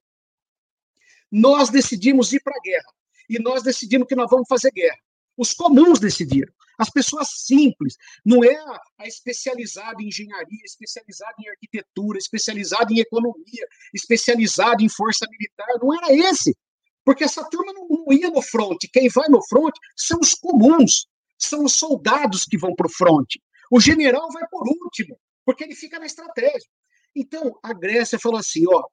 Nós 1.32 1.70
decidimos 1.70 2.34
ir 2.34 2.42
para 2.42 2.56
a 2.56 2.62
guerra 2.62 2.94
e 3.30 3.40
nós 3.40 3.64
decidimos 3.64 4.08
que 4.08 4.16
nós 4.16 4.30
vamos 4.30 4.48
fazer 4.48 4.72
guerra. 4.72 4.98
Os 5.38 5.54
comuns 5.54 6.00
decidiram. 6.00 6.52
As 6.78 6.90
pessoas 6.90 7.28
simples, 7.30 7.96
não 8.26 8.44
é 8.44 8.56
a 8.98 9.08
especializada 9.08 10.02
em 10.02 10.08
engenharia, 10.08 10.64
especializada 10.66 11.36
em 11.40 11.50
arquitetura, 11.50 12.18
especializada 12.18 12.92
em 12.92 13.00
economia, 13.00 13.68
especializada 13.94 14.82
em 14.82 14.90
força 14.90 15.28
militar, 15.30 15.68
não 15.80 15.94
era 15.94 16.12
esse. 16.12 16.58
Porque 17.06 17.24
essa 17.24 17.48
turma 17.50 17.72
não, 17.74 17.88
não 17.88 18.12
ia 18.12 18.32
no 18.32 18.42
fronte. 18.42 18.90
Quem 18.92 19.08
vai 19.10 19.30
no 19.30 19.46
fronte 19.48 19.80
são 19.96 20.20
os 20.20 20.34
comuns 20.34 21.11
são 21.46 21.64
os 21.64 21.74
soldados 21.74 22.46
que 22.46 22.58
vão 22.58 22.76
para 22.76 22.88
o 22.88 22.92
fronte. 22.92 23.42
O 23.70 23.80
general 23.80 24.30
vai 24.32 24.48
por 24.50 24.68
último, 24.68 25.18
porque 25.46 25.64
ele 25.64 25.76
fica 25.76 26.00
na 26.00 26.06
estratégia. 26.06 26.70
Então, 27.16 27.58
a 27.64 27.74
Grécia 27.74 28.20
falou 28.20 28.40
assim: 28.40 28.64
ó, 28.68 28.84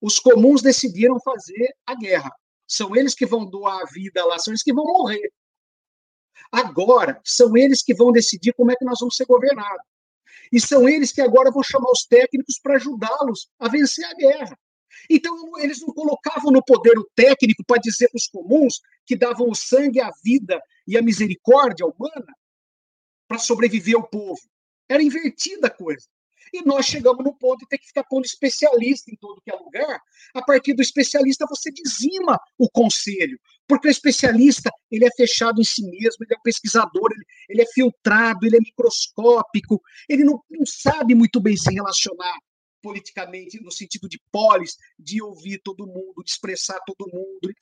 os 0.00 0.18
comuns 0.18 0.62
decidiram 0.62 1.18
fazer 1.20 1.74
a 1.86 1.94
guerra. 1.94 2.30
São 2.66 2.94
eles 2.94 3.14
que 3.14 3.26
vão 3.26 3.44
doar 3.44 3.82
a 3.82 3.86
vida 3.86 4.24
lá, 4.24 4.38
são 4.38 4.52
eles 4.52 4.62
que 4.62 4.72
vão 4.72 4.84
morrer. 4.84 5.32
Agora, 6.52 7.20
são 7.24 7.56
eles 7.56 7.82
que 7.82 7.94
vão 7.94 8.12
decidir 8.12 8.52
como 8.54 8.70
é 8.70 8.76
que 8.76 8.84
nós 8.84 8.98
vamos 9.00 9.16
ser 9.16 9.26
governados. 9.26 9.84
E 10.52 10.60
são 10.60 10.88
eles 10.88 11.12
que 11.12 11.20
agora 11.20 11.50
vão 11.50 11.62
chamar 11.62 11.90
os 11.90 12.04
técnicos 12.04 12.58
para 12.62 12.76
ajudá-los 12.76 13.48
a 13.58 13.68
vencer 13.68 14.04
a 14.04 14.14
guerra. 14.14 14.58
Então, 15.08 15.58
eles 15.58 15.80
não 15.80 15.92
colocavam 15.94 16.50
no 16.50 16.64
poder 16.64 16.98
o 16.98 17.08
técnico 17.14 17.64
para 17.66 17.80
dizer 17.80 18.08
para 18.08 18.18
os 18.18 18.26
comuns 18.26 18.80
que 19.06 19.16
davam 19.16 19.48
o 19.48 19.54
sangue, 19.54 20.00
a 20.00 20.10
vida 20.22 20.60
e 20.86 20.96
a 20.96 21.02
misericórdia 21.02 21.86
humana 21.86 22.34
para 23.28 23.38
sobreviver 23.38 23.96
ao 23.96 24.08
povo. 24.08 24.40
Era 24.88 25.02
invertida 25.02 25.68
a 25.68 25.70
coisa. 25.70 26.06
E 26.52 26.64
nós 26.64 26.86
chegamos 26.86 27.24
no 27.24 27.32
ponto 27.36 27.60
de 27.60 27.68
ter 27.68 27.78
que 27.78 27.86
ficar 27.86 28.04
pondo 28.04 28.24
especialista 28.24 29.10
em 29.10 29.16
todo 29.16 29.40
que 29.40 29.52
é 29.52 29.54
lugar. 29.54 30.00
A 30.34 30.42
partir 30.42 30.74
do 30.74 30.82
especialista, 30.82 31.46
você 31.48 31.70
dizima 31.70 32.38
o 32.58 32.68
conselho. 32.68 33.38
Porque 33.68 33.86
o 33.86 33.90
especialista, 33.90 34.68
ele 34.90 35.04
é 35.04 35.10
fechado 35.16 35.60
em 35.60 35.64
si 35.64 35.82
mesmo, 35.82 36.24
ele 36.24 36.34
é 36.34 36.36
um 36.36 36.42
pesquisador, 36.42 37.12
ele, 37.12 37.24
ele 37.48 37.62
é 37.62 37.66
filtrado, 37.66 38.44
ele 38.44 38.56
é 38.56 38.60
microscópico, 38.60 39.80
ele 40.08 40.24
não, 40.24 40.42
não 40.50 40.66
sabe 40.66 41.14
muito 41.14 41.40
bem 41.40 41.56
se 41.56 41.72
relacionar 41.72 42.36
politicamente, 42.82 43.60
no 43.62 43.70
sentido 43.70 44.08
de 44.08 44.20
polis, 44.30 44.76
de 44.98 45.22
ouvir 45.22 45.60
todo 45.62 45.86
mundo, 45.86 46.22
de 46.24 46.30
expressar 46.30 46.80
todo 46.86 47.10
mundo. 47.12 47.52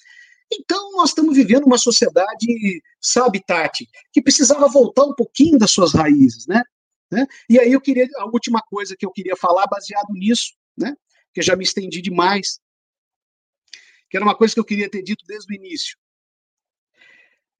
Então, 0.53 0.93
nós 0.93 1.11
estamos 1.11 1.37
vivendo 1.37 1.65
uma 1.65 1.79
sociedade, 1.79 2.83
sabe, 3.01 3.43
Tati, 3.45 3.89
que 4.13 4.23
precisava 4.23 4.69
voltar 4.69 5.05
um 5.05 5.15
pouquinho 5.15 5.59
das 5.59 5.71
suas 5.71 5.93
raízes, 5.93 6.47
né? 6.47 6.63
Né? 7.11 7.27
E 7.49 7.59
aí 7.59 7.73
eu 7.73 7.81
queria, 7.81 8.07
a 8.17 8.27
última 8.27 8.61
coisa 8.63 8.97
que 8.97 9.05
eu 9.05 9.11
queria 9.11 9.37
falar, 9.37 9.67
baseado 9.67 10.13
nisso, 10.13 10.55
né? 10.77 10.95
que 11.33 11.41
eu 11.41 11.45
já 11.45 11.57
me 11.57 11.65
estendi 11.65 12.03
demais, 12.03 12.61
que 14.11 14.17
era 14.17 14.25
uma 14.25 14.37
coisa 14.37 14.55
que 14.55 14.61
eu 14.61 14.65
queria 14.65 14.91
ter 14.91 15.03
dito 15.03 15.25
desde 15.27 15.53
o 15.53 15.57
início. 15.57 15.97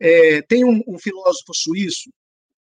É, 0.01 0.43
tem 0.43 0.65
um, 0.65 0.83
um 0.87 0.99
filósofo 0.99 1.55
suíço 1.55 2.11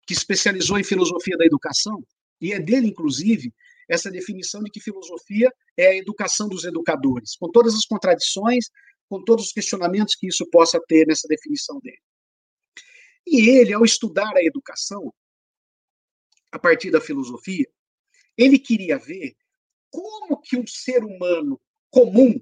que 0.05 0.13
especializou 0.13 0.79
em 0.79 0.83
filosofia 0.83 1.37
da 1.37 1.45
educação, 1.45 2.03
e 2.39 2.53
é 2.53 2.59
dele, 2.59 2.87
inclusive, 2.87 3.53
essa 3.89 4.09
definição 4.11 4.61
de 4.63 4.69
que 4.69 4.79
filosofia 4.79 5.51
é 5.77 5.87
a 5.87 5.95
educação 5.95 6.47
dos 6.47 6.63
educadores, 6.63 7.35
com 7.35 7.49
todas 7.51 7.73
as 7.73 7.85
contradições, 7.85 8.65
com 9.09 9.23
todos 9.23 9.47
os 9.47 9.51
questionamentos 9.51 10.15
que 10.15 10.27
isso 10.27 10.49
possa 10.49 10.79
ter 10.87 11.05
nessa 11.05 11.27
definição 11.27 11.79
dele. 11.79 12.01
E 13.27 13.49
ele, 13.49 13.73
ao 13.73 13.83
estudar 13.83 14.35
a 14.35 14.43
educação, 14.43 15.13
a 16.51 16.59
partir 16.59 16.91
da 16.91 17.01
filosofia, 17.01 17.67
ele 18.37 18.57
queria 18.57 18.97
ver 18.97 19.35
como 19.89 20.39
que 20.41 20.57
um 20.57 20.65
ser 20.65 21.03
humano 21.03 21.59
comum 21.89 22.41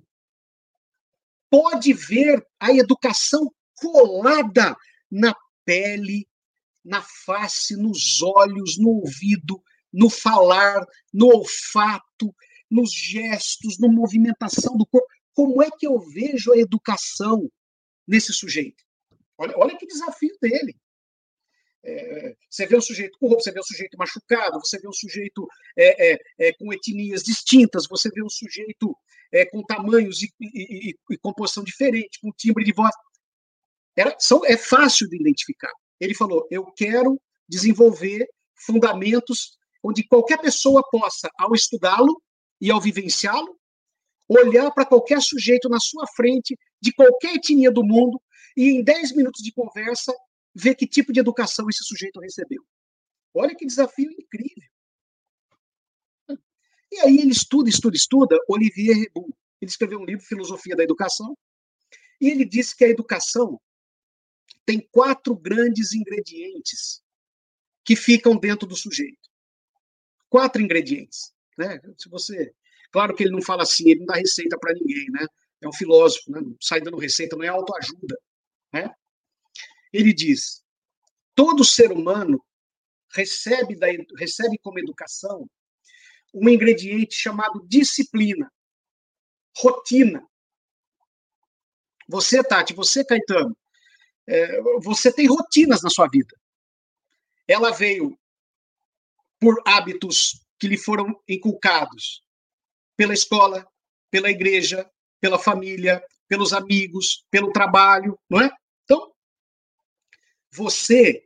pode 1.49 1.93
ver 1.93 2.45
a 2.59 2.71
educação 2.71 3.51
colada 3.75 4.75
na 5.09 5.35
pele, 5.65 6.27
na 6.83 7.01
face, 7.01 7.75
nos 7.75 8.21
olhos, 8.21 8.77
no 8.77 8.89
ouvido, 8.89 9.61
no 9.91 10.09
falar, 10.09 10.85
no 11.13 11.27
olfato, 11.27 12.33
nos 12.69 12.91
gestos, 12.91 13.79
na 13.79 13.87
movimentação 13.87 14.77
do 14.77 14.85
corpo. 14.85 15.07
Como 15.33 15.61
é 15.63 15.69
que 15.71 15.87
eu 15.87 15.99
vejo 15.99 16.51
a 16.53 16.57
educação 16.57 17.49
nesse 18.07 18.33
sujeito? 18.33 18.83
Olha, 19.37 19.53
olha 19.57 19.77
que 19.77 19.87
desafio 19.87 20.35
dele. 20.41 20.75
É, 21.81 22.35
você 22.49 22.65
vê 22.67 22.75
um 22.75 22.81
sujeito 22.81 23.17
corrupto, 23.17 23.43
você 23.43 23.51
vê 23.51 23.59
um 23.59 23.63
sujeito 23.63 23.97
machucado, 23.97 24.59
você 24.59 24.77
vê 24.79 24.87
um 24.87 24.93
sujeito 24.93 25.47
é, 25.77 26.11
é, 26.11 26.19
é 26.39 26.53
com 26.53 26.73
etnias 26.73 27.23
distintas, 27.23 27.87
você 27.89 28.09
vê 28.09 28.21
um 28.21 28.29
sujeito 28.29 28.95
é, 29.31 29.45
com 29.45 29.63
tamanhos 29.63 30.21
e, 30.21 30.29
e, 30.41 30.89
e, 30.89 30.95
e, 31.11 31.17
composição 31.17 31.63
diferente, 31.63 32.19
com 32.21 32.31
timbre 32.31 32.65
de 32.65 32.73
voz. 32.73 32.93
Era, 33.95 34.15
são, 34.19 34.45
é 34.45 34.57
fácil 34.57 35.07
de 35.07 35.15
identificar. 35.15 35.71
Ele 35.99 36.13
falou: 36.13 36.47
eu 36.51 36.65
quero 36.73 37.19
desenvolver 37.47 38.27
fundamentos 38.55 39.57
onde 39.83 40.07
qualquer 40.07 40.39
pessoa 40.39 40.83
possa, 40.89 41.29
ao 41.37 41.53
estudá-lo 41.53 42.21
e 42.59 42.69
ao 42.71 42.81
vivenciá-lo, 42.81 43.57
olhar 44.27 44.71
para 44.71 44.85
qualquer 44.85 45.21
sujeito 45.21 45.67
na 45.69 45.79
sua 45.79 46.05
frente, 46.15 46.57
de 46.81 46.93
qualquer 46.93 47.35
etnia 47.35 47.71
do 47.71 47.83
mundo, 47.83 48.21
e 48.55 48.69
em 48.69 48.83
10 48.83 49.15
minutos 49.15 49.41
de 49.41 49.51
conversa 49.51 50.13
ver 50.53 50.75
que 50.75 50.87
tipo 50.87 51.11
de 51.13 51.19
educação 51.19 51.67
esse 51.69 51.83
sujeito 51.83 52.19
recebeu. 52.19 52.63
Olha 53.33 53.55
que 53.55 53.65
desafio 53.65 54.11
incrível. 54.11 54.69
E 56.91 56.99
aí 57.01 57.19
ele 57.19 57.31
estuda, 57.31 57.69
estuda, 57.69 57.95
estuda, 57.95 58.37
Olivier 58.47 58.97
Rebou. 58.97 59.29
Ele 59.61 59.69
escreveu 59.69 59.99
um 59.99 60.05
livro, 60.05 60.25
Filosofia 60.25 60.75
da 60.75 60.83
Educação, 60.83 61.37
e 62.19 62.29
ele 62.29 62.45
disse 62.45 62.75
que 62.75 62.83
a 62.83 62.89
educação 62.89 63.59
tem 64.65 64.79
quatro 64.91 65.35
grandes 65.35 65.93
ingredientes 65.93 67.01
que 67.83 67.95
ficam 67.95 68.37
dentro 68.37 68.67
do 68.67 68.75
sujeito. 68.75 69.28
Quatro 70.29 70.61
ingredientes. 70.61 71.33
Né? 71.57 71.79
Se 71.97 72.09
você. 72.09 72.53
Claro 72.91 73.15
que 73.15 73.23
ele 73.23 73.31
não 73.31 73.41
fala 73.41 73.63
assim, 73.63 73.89
ele 73.89 73.99
não 73.99 74.07
dá 74.07 74.15
receita 74.15 74.57
para 74.57 74.73
ninguém, 74.73 75.09
né? 75.11 75.25
É 75.61 75.67
um 75.67 75.73
filósofo, 75.73 76.31
né? 76.31 76.39
não 76.41 76.55
sai 76.59 76.81
dando 76.81 76.97
receita, 76.97 77.35
não 77.35 77.43
é 77.43 77.49
autoajuda. 77.49 78.17
Né? 78.73 78.89
Ele 79.91 80.13
diz: 80.13 80.63
todo 81.35 81.63
ser 81.63 81.91
humano 81.91 82.43
recebe, 83.13 83.75
da, 83.75 83.87
recebe 84.17 84.57
como 84.59 84.79
educação 84.79 85.49
um 86.33 86.47
ingrediente 86.47 87.15
chamado 87.15 87.65
disciplina, 87.67 88.51
rotina. 89.57 90.23
Você, 92.07 92.43
Tati, 92.43 92.73
você, 92.73 93.03
Caetano, 93.03 93.55
é, 94.27 94.61
você 94.81 95.11
tem 95.11 95.27
rotinas 95.27 95.81
na 95.81 95.89
sua 95.89 96.07
vida. 96.07 96.35
Ela 97.47 97.71
veio 97.71 98.18
por 99.39 99.61
hábitos 99.65 100.45
que 100.59 100.67
lhe 100.67 100.77
foram 100.77 101.19
inculcados 101.27 102.23
pela 102.97 103.13
escola, 103.13 103.65
pela 104.11 104.29
igreja, 104.29 104.89
pela 105.21 105.39
família, 105.39 106.03
pelos 106.27 106.53
amigos, 106.53 107.25
pelo 107.31 107.51
trabalho, 107.51 108.19
não 108.29 108.41
é? 108.41 108.51
Você 110.51 111.23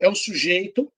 é 0.00 0.08
um 0.08 0.14
sujeito 0.14 0.92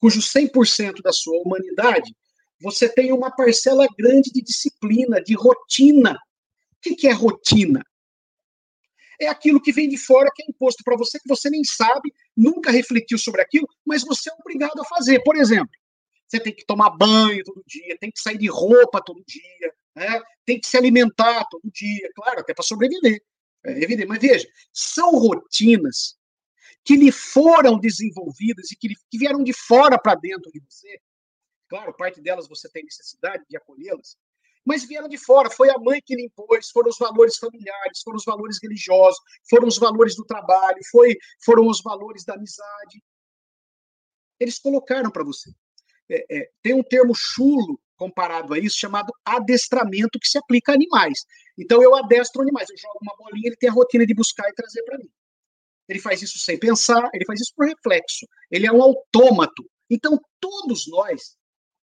cujo 0.00 0.20
100% 0.20 1.00
da 1.02 1.12
sua 1.12 1.40
humanidade 1.40 2.14
você 2.60 2.88
tem 2.92 3.12
uma 3.12 3.30
parcela 3.30 3.86
grande 3.96 4.32
de 4.32 4.42
disciplina, 4.42 5.22
de 5.22 5.34
rotina. 5.34 6.18
O 6.86 6.96
que 6.96 7.06
é 7.06 7.12
rotina? 7.12 7.84
É 9.20 9.26
aquilo 9.26 9.60
que 9.60 9.72
vem 9.72 9.88
de 9.88 9.98
fora, 9.98 10.30
que 10.34 10.42
é 10.42 10.46
imposto 10.48 10.82
para 10.84 10.96
você, 10.96 11.18
que 11.18 11.28
você 11.28 11.50
nem 11.50 11.64
sabe, 11.64 12.12
nunca 12.36 12.70
refletiu 12.70 13.18
sobre 13.18 13.42
aquilo, 13.42 13.66
mas 13.84 14.04
você 14.04 14.30
é 14.30 14.34
obrigado 14.38 14.80
a 14.80 14.84
fazer. 14.84 15.22
Por 15.24 15.36
exemplo, 15.36 15.70
você 16.26 16.38
tem 16.38 16.54
que 16.54 16.64
tomar 16.64 16.90
banho 16.90 17.42
todo 17.42 17.62
dia, 17.66 17.96
tem 17.98 18.10
que 18.10 18.20
sair 18.20 18.38
de 18.38 18.48
roupa 18.48 19.02
todo 19.04 19.24
dia, 19.26 19.74
né? 19.96 20.20
tem 20.44 20.60
que 20.60 20.68
se 20.68 20.76
alimentar 20.76 21.44
todo 21.50 21.62
dia, 21.72 22.10
claro, 22.14 22.40
até 22.40 22.54
para 22.54 22.64
sobreviver. 22.64 23.20
É 23.64 23.82
evidente. 23.82 24.06
Mas 24.06 24.20
veja, 24.20 24.48
são 24.72 25.10
rotinas 25.12 26.16
que 26.84 26.96
lhe 26.96 27.10
foram 27.10 27.78
desenvolvidas 27.78 28.70
e 28.70 28.76
que, 28.76 28.88
lhe, 28.88 28.94
que 29.10 29.18
vieram 29.18 29.42
de 29.42 29.52
fora 29.52 29.98
para 29.98 30.14
dentro 30.14 30.50
de 30.52 30.60
você. 30.60 31.00
Claro, 31.68 31.94
parte 31.94 32.20
delas 32.20 32.48
você 32.48 32.68
tem 32.68 32.84
necessidade 32.84 33.44
de 33.48 33.56
acolhê-las, 33.56 34.16
mas 34.68 34.84
vieram 34.84 35.08
de 35.08 35.16
fora. 35.16 35.50
Foi 35.50 35.70
a 35.70 35.78
mãe 35.78 36.00
que 36.04 36.14
lhe 36.14 36.26
impôs, 36.26 36.70
foram 36.70 36.90
os 36.90 36.98
valores 36.98 37.36
familiares, 37.36 38.02
foram 38.04 38.16
os 38.16 38.24
valores 38.24 38.58
religiosos, 38.62 39.18
foram 39.48 39.66
os 39.66 39.78
valores 39.78 40.14
do 40.14 40.24
trabalho, 40.24 40.78
foi, 40.90 41.16
foram 41.44 41.66
os 41.66 41.80
valores 41.82 42.24
da 42.24 42.34
amizade. 42.34 43.02
Eles 44.38 44.58
colocaram 44.58 45.10
para 45.10 45.24
você. 45.24 45.50
É, 46.10 46.38
é, 46.38 46.50
tem 46.62 46.74
um 46.74 46.82
termo 46.82 47.14
chulo 47.14 47.80
comparado 47.96 48.54
a 48.54 48.58
isso, 48.58 48.78
chamado 48.78 49.12
adestramento, 49.24 50.20
que 50.20 50.28
se 50.28 50.38
aplica 50.38 50.72
a 50.72 50.74
animais. 50.74 51.24
Então, 51.58 51.82
eu 51.82 51.96
adestro 51.96 52.42
animais, 52.42 52.70
eu 52.70 52.76
jogo 52.76 52.98
uma 53.02 53.16
bolinha, 53.16 53.48
ele 53.48 53.56
tem 53.56 53.68
a 53.68 53.72
rotina 53.72 54.06
de 54.06 54.14
buscar 54.14 54.48
e 54.48 54.54
trazer 54.54 54.82
para 54.84 54.98
mim 54.98 55.10
ele 55.88 55.98
faz 55.98 56.20
isso 56.20 56.38
sem 56.38 56.58
pensar, 56.58 57.08
ele 57.14 57.24
faz 57.24 57.40
isso 57.40 57.52
por 57.56 57.66
reflexo. 57.66 58.26
Ele 58.50 58.66
é 58.66 58.72
um 58.72 58.82
autômato. 58.82 59.64
Então, 59.88 60.20
todos 60.38 60.86
nós, 60.86 61.36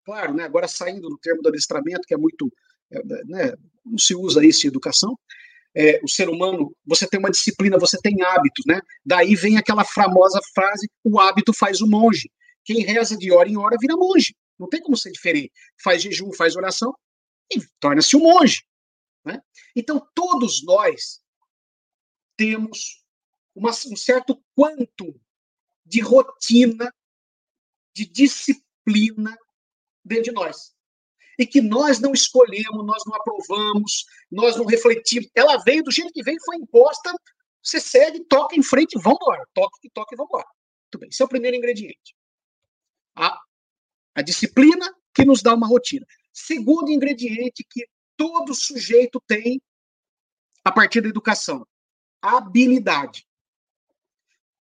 claro, 0.05 0.32
né, 0.32 0.44
agora 0.44 0.68
saindo 0.68 1.09
do 1.09 1.18
termo 1.18 1.42
do 1.42 1.48
adestramento, 1.48 2.06
que 2.06 2.14
é 2.14 2.16
muito. 2.16 2.50
É, 2.90 3.02
né, 3.24 3.55
não 3.85 3.98
se 3.98 4.15
usa 4.15 4.44
isso 4.44 4.66
em 4.66 4.69
educação, 4.69 5.16
é, 5.74 6.01
o 6.02 6.09
ser 6.09 6.28
humano, 6.28 6.74
você 6.85 7.06
tem 7.06 7.20
uma 7.20 7.31
disciplina, 7.31 7.78
você 7.78 7.98
tem 8.01 8.23
hábitos, 8.23 8.65
né? 8.66 8.81
Daí 9.05 9.35
vem 9.36 9.56
aquela 9.56 9.85
famosa 9.85 10.40
frase: 10.55 10.90
o 11.05 11.20
hábito 11.20 11.52
faz 11.52 11.81
o 11.81 11.86
monge. 11.86 12.31
Quem 12.65 12.85
reza 12.85 13.16
de 13.16 13.31
hora 13.31 13.48
em 13.48 13.56
hora 13.56 13.77
vira 13.81 13.97
monge. 13.97 14.35
Não 14.59 14.69
tem 14.69 14.82
como 14.82 14.97
ser 14.97 15.12
diferente. 15.12 15.52
Faz 15.82 16.02
jejum, 16.02 16.32
faz 16.32 16.56
oração 16.56 16.94
e 17.51 17.60
torna-se 17.78 18.16
um 18.16 18.20
monge. 18.20 18.62
Né? 19.24 19.40
Então, 19.77 20.05
todos 20.15 20.65
nós 20.65 21.20
temos 22.36 23.05
uma, 23.55 23.70
um 23.70 23.97
certo 23.97 24.43
quanto 24.55 25.20
de 25.85 26.01
rotina, 26.01 26.93
de 27.94 28.05
disciplina 28.05 29.36
dentro 30.05 30.24
de 30.24 30.32
nós. 30.32 30.74
E 31.39 31.47
que 31.47 31.60
nós 31.60 32.01
não 32.01 32.12
escolhemos, 32.12 32.85
nós 32.85 33.02
não 33.06 33.15
aprovamos, 33.15 34.05
nós 34.31 34.56
não 34.56 34.65
refletimos. 34.65 35.28
Ela 35.35 35.56
veio 35.59 35.85
do 35.85 35.90
jeito 35.90 36.12
que 36.12 36.23
veio, 36.23 36.39
foi 36.44 36.56
imposta, 36.56 37.15
você 37.62 37.81
segue, 37.81 38.24
toca 38.24 38.56
em 38.56 38.62
frente 38.62 38.98
e 38.98 39.01
vambora. 39.01 39.44
Toca 39.55 39.78
que 39.81 39.90
toca 39.90 40.15
e 40.15 40.16
vambora. 40.16 40.47
Muito 40.47 40.98
bem, 40.98 41.09
esse 41.10 41.23
é 41.23 41.24
o 41.24 41.28
primeiro 41.28 41.56
ingrediente. 41.56 42.15
A, 43.15 43.39
a 44.15 44.23
disciplina 44.23 44.93
que 45.15 45.24
nos 45.24 45.43
dá 45.43 45.55
uma 45.55 45.66
rotina. 45.66 46.06
Segundo 46.32 46.90
ingrediente 46.90 47.65
que 47.69 47.86
todo 48.16 48.55
sujeito 48.55 49.23
tem 49.27 49.60
a 50.65 50.73
partir 50.73 51.01
da 51.01 51.09
educação: 51.09 51.66
habilidade. 52.20 53.27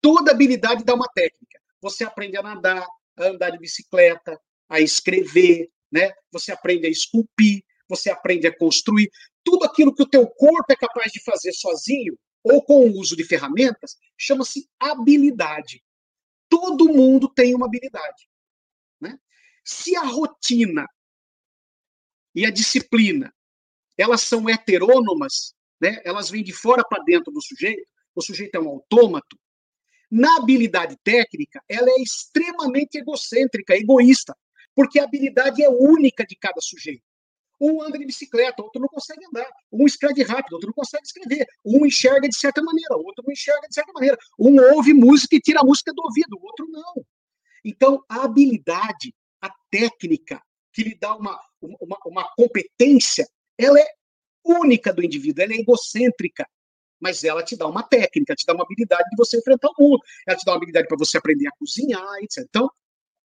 Toda 0.01 0.31
habilidade 0.31 0.83
dá 0.83 0.93
uma 0.93 1.07
técnica. 1.13 1.59
você 1.81 2.03
aprende 2.03 2.37
a 2.37 2.43
nadar, 2.43 2.87
a 3.17 3.23
andar 3.25 3.49
de 3.51 3.57
bicicleta, 3.57 4.39
a 4.69 4.79
escrever, 4.79 5.69
né? 5.91 6.11
Você 6.31 6.51
aprende 6.51 6.87
a 6.87 6.89
esculpir, 6.89 7.63
você 7.87 8.09
aprende 8.09 8.47
a 8.47 8.55
construir. 8.55 9.09
Tudo 9.43 9.65
aquilo 9.65 9.93
que 9.93 10.03
o 10.03 10.09
teu 10.09 10.27
corpo 10.27 10.71
é 10.71 10.75
capaz 10.75 11.11
de 11.11 11.23
fazer 11.23 11.53
sozinho 11.53 12.17
ou 12.43 12.61
com 12.63 12.85
o 12.85 12.99
uso 12.99 13.15
de 13.15 13.23
ferramentas 13.23 13.97
chama-se 14.17 14.69
habilidade. 14.79 15.83
Todo 16.49 16.89
mundo 16.89 17.27
tem 17.27 17.55
uma 17.55 17.65
habilidade. 17.65 18.27
Né? 18.99 19.17
Se 19.63 19.95
a 19.95 20.03
rotina 20.03 20.87
e 22.35 22.45
a 22.45 22.51
disciplina 22.51 23.33
elas 23.97 24.21
são 24.21 24.47
heterônomas, 24.47 25.55
né? 25.81 25.99
elas 26.05 26.29
vêm 26.29 26.43
de 26.43 26.53
fora 26.53 26.83
para 26.87 27.03
dentro 27.03 27.33
do 27.33 27.41
sujeito, 27.41 27.87
o 28.13 28.21
sujeito 28.21 28.55
é 28.55 28.59
um 28.59 28.69
autômato, 28.69 29.37
na 30.09 30.37
habilidade 30.37 30.95
técnica, 31.03 31.61
ela 31.67 31.89
é 31.89 32.01
extremamente 32.01 32.97
egocêntrica, 32.97 33.75
egoísta, 33.75 34.35
porque 34.77 34.99
a 34.99 35.05
habilidade 35.05 35.63
é 35.63 35.67
única 35.67 36.23
de 36.23 36.35
cada 36.35 36.61
sujeito. 36.61 37.01
Um 37.59 37.81
anda 37.81 37.97
de 37.97 38.05
bicicleta, 38.05 38.61
outro 38.61 38.79
não 38.79 38.87
consegue 38.87 39.25
andar. 39.25 39.49
Um 39.71 39.87
escreve 39.87 40.21
rápido, 40.21 40.53
outro 40.53 40.67
não 40.67 40.73
consegue 40.75 41.03
escrever. 41.03 41.47
Um 41.65 41.83
enxerga 41.83 42.29
de 42.29 42.37
certa 42.37 42.61
maneira, 42.61 42.95
outro 42.95 43.23
não 43.25 43.33
enxerga 43.33 43.67
de 43.67 43.73
certa 43.73 43.91
maneira. 43.91 44.15
Um 44.37 44.61
ouve 44.75 44.93
música 44.93 45.35
e 45.35 45.41
tira 45.41 45.61
a 45.61 45.65
música 45.65 45.91
do 45.91 46.03
ouvido, 46.03 46.37
o 46.37 46.45
outro 46.45 46.67
não. 46.69 47.03
Então, 47.65 48.05
a 48.07 48.25
habilidade, 48.25 49.15
a 49.41 49.51
técnica, 49.71 50.39
que 50.71 50.83
lhe 50.83 50.95
dá 50.95 51.15
uma, 51.15 51.41
uma, 51.59 51.97
uma 52.05 52.31
competência, 52.35 53.27
ela 53.57 53.79
é 53.79 53.87
única 54.45 54.93
do 54.93 55.03
indivíduo, 55.03 55.43
ela 55.43 55.53
é 55.53 55.57
egocêntrica 55.57 56.47
mas 56.99 57.23
ela 57.23 57.43
te 57.43 57.55
dá 57.55 57.67
uma 57.67 57.83
técnica, 57.83 58.33
te 58.33 58.43
dá 58.43 58.55
uma 58.55 58.63
habilidade 58.63 59.07
de 59.11 59.15
você 59.15 59.37
enfrentar 59.37 59.69
o 59.69 59.83
mundo, 59.83 60.01
ela 60.27 60.35
te 60.35 60.43
dá 60.43 60.51
uma 60.51 60.57
habilidade 60.57 60.87
para 60.87 60.97
você 60.97 61.19
aprender 61.19 61.47
a 61.47 61.51
cozinhar, 61.51 62.03
etc. 62.23 62.43
Então, 62.49 62.71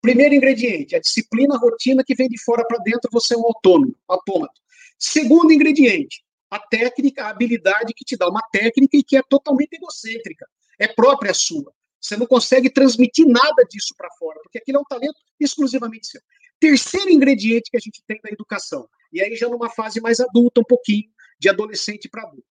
primeiro 0.02 0.36
ingrediente, 0.36 0.96
a 0.96 1.00
disciplina, 1.00 1.56
a 1.56 1.58
rotina 1.58 2.04
que 2.04 2.16
vem 2.16 2.28
de 2.28 2.42
fora 2.42 2.66
para 2.66 2.78
dentro, 2.80 3.10
você 3.12 3.36
é 3.36 3.38
um 3.38 3.46
autônomo, 3.46 3.96
autômato. 4.08 4.60
Segundo 4.98 5.54
ingrediente, 5.54 6.24
a 6.50 6.60
técnica, 6.60 7.26
a 7.26 7.30
habilidade 7.30 7.94
que 7.94 8.06
te 8.06 8.18
dá 8.18 8.28
uma 8.30 8.42
técnica 8.52 8.98
e 8.98 9.04
que 9.04 9.18
é 9.18 9.22
totalmente 9.22 9.74
egocêntrica, 9.74 10.48
é 10.78 10.88
própria 10.88 11.34
sua. 11.34 11.74
Você 12.02 12.16
não 12.16 12.26
consegue 12.26 12.70
transmitir 12.70 13.28
nada 13.28 13.64
disso 13.70 13.94
para 13.98 14.10
fora, 14.18 14.40
porque 14.42 14.58
aquilo 14.58 14.78
é 14.78 14.82
um 14.82 14.86
talento 14.86 15.20
exclusivamente 15.40 16.08
seu. 16.08 16.22
Terceiro 16.60 17.10
ingrediente 17.10 17.70
que 17.70 17.78
a 17.78 17.80
gente 17.80 18.02
tem 18.08 18.20
da 18.24 18.30
educação, 18.30 18.88
e 19.12 19.22
aí 19.22 19.36
já 19.36 19.48
numa 19.48 19.70
fase 19.70 20.02
mais 20.02 20.20
adulta, 20.20 20.62
um 20.62 20.66
pouquinho, 20.66 21.10
de 21.40 21.50
adolescente 21.50 22.10
para 22.10 22.24
adulto 22.24 22.48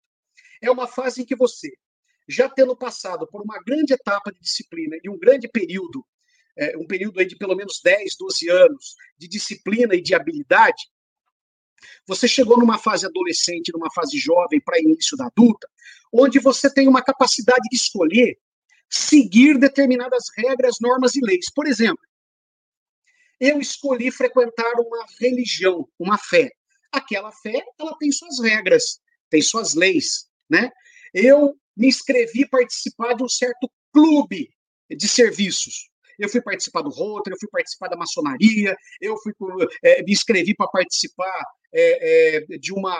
é 0.60 0.70
uma 0.70 0.86
fase 0.86 1.22
em 1.22 1.24
que 1.24 1.36
você, 1.36 1.72
já 2.28 2.48
tendo 2.48 2.76
passado 2.76 3.26
por 3.26 3.42
uma 3.42 3.60
grande 3.62 3.92
etapa 3.92 4.32
de 4.32 4.40
disciplina 4.40 4.96
e 5.02 5.08
um 5.08 5.18
grande 5.18 5.48
período, 5.48 6.04
é, 6.58 6.76
um 6.76 6.86
período 6.86 7.20
aí 7.20 7.26
de 7.26 7.36
pelo 7.36 7.54
menos 7.54 7.80
10, 7.82 8.16
12 8.18 8.50
anos 8.50 8.94
de 9.16 9.28
disciplina 9.28 9.94
e 9.94 10.00
de 10.00 10.14
habilidade, 10.14 10.90
você 12.06 12.26
chegou 12.26 12.58
numa 12.58 12.78
fase 12.78 13.06
adolescente, 13.06 13.72
numa 13.72 13.90
fase 13.92 14.18
jovem, 14.18 14.60
para 14.60 14.80
início 14.80 15.16
da 15.16 15.26
adulta, 15.26 15.68
onde 16.12 16.38
você 16.38 16.72
tem 16.72 16.88
uma 16.88 17.02
capacidade 17.02 17.68
de 17.70 17.76
escolher 17.76 18.38
seguir 18.90 19.58
determinadas 19.58 20.24
regras, 20.36 20.76
normas 20.80 21.14
e 21.14 21.20
leis. 21.20 21.46
Por 21.54 21.66
exemplo, 21.66 22.02
eu 23.38 23.60
escolhi 23.60 24.10
frequentar 24.10 24.72
uma 24.78 25.06
religião, 25.20 25.88
uma 25.98 26.18
fé. 26.18 26.50
Aquela 26.90 27.30
fé, 27.30 27.62
ela 27.78 27.96
tem 27.98 28.10
suas 28.10 28.40
regras, 28.40 29.00
tem 29.30 29.42
suas 29.42 29.74
leis 29.74 30.28
né? 30.48 30.70
Eu 31.12 31.54
me 31.76 31.88
inscrevi 31.88 32.48
participar 32.48 33.14
de 33.14 33.22
um 33.22 33.28
certo 33.28 33.70
clube 33.92 34.50
de 34.90 35.08
serviços. 35.08 35.87
Eu 36.18 36.28
fui 36.28 36.40
participar 36.40 36.82
do 36.82 36.90
Rotary, 36.90 37.34
eu 37.34 37.38
fui 37.38 37.48
participar 37.50 37.88
da 37.88 37.96
maçonaria, 37.96 38.76
eu 39.00 39.16
fui 39.18 39.32
é, 39.82 40.02
me 40.02 40.12
inscrevi 40.12 40.54
para 40.54 40.68
participar 40.68 41.44
é, 41.72 42.36
é, 42.36 42.58
de 42.58 42.72
uma 42.72 42.98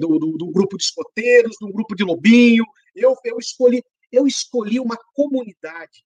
do, 0.00 0.18
do, 0.18 0.36
do, 0.36 0.50
grupo 0.50 0.76
de 0.76 0.84
escoteiros, 0.84 1.56
de 1.58 1.66
um 1.66 1.72
grupo 1.72 1.94
de 1.94 2.04
lobinho. 2.04 2.64
Eu, 2.94 3.16
eu 3.24 3.38
escolhi 3.38 3.82
eu 4.12 4.26
escolhi 4.26 4.78
uma 4.78 4.96
comunidade 5.12 6.04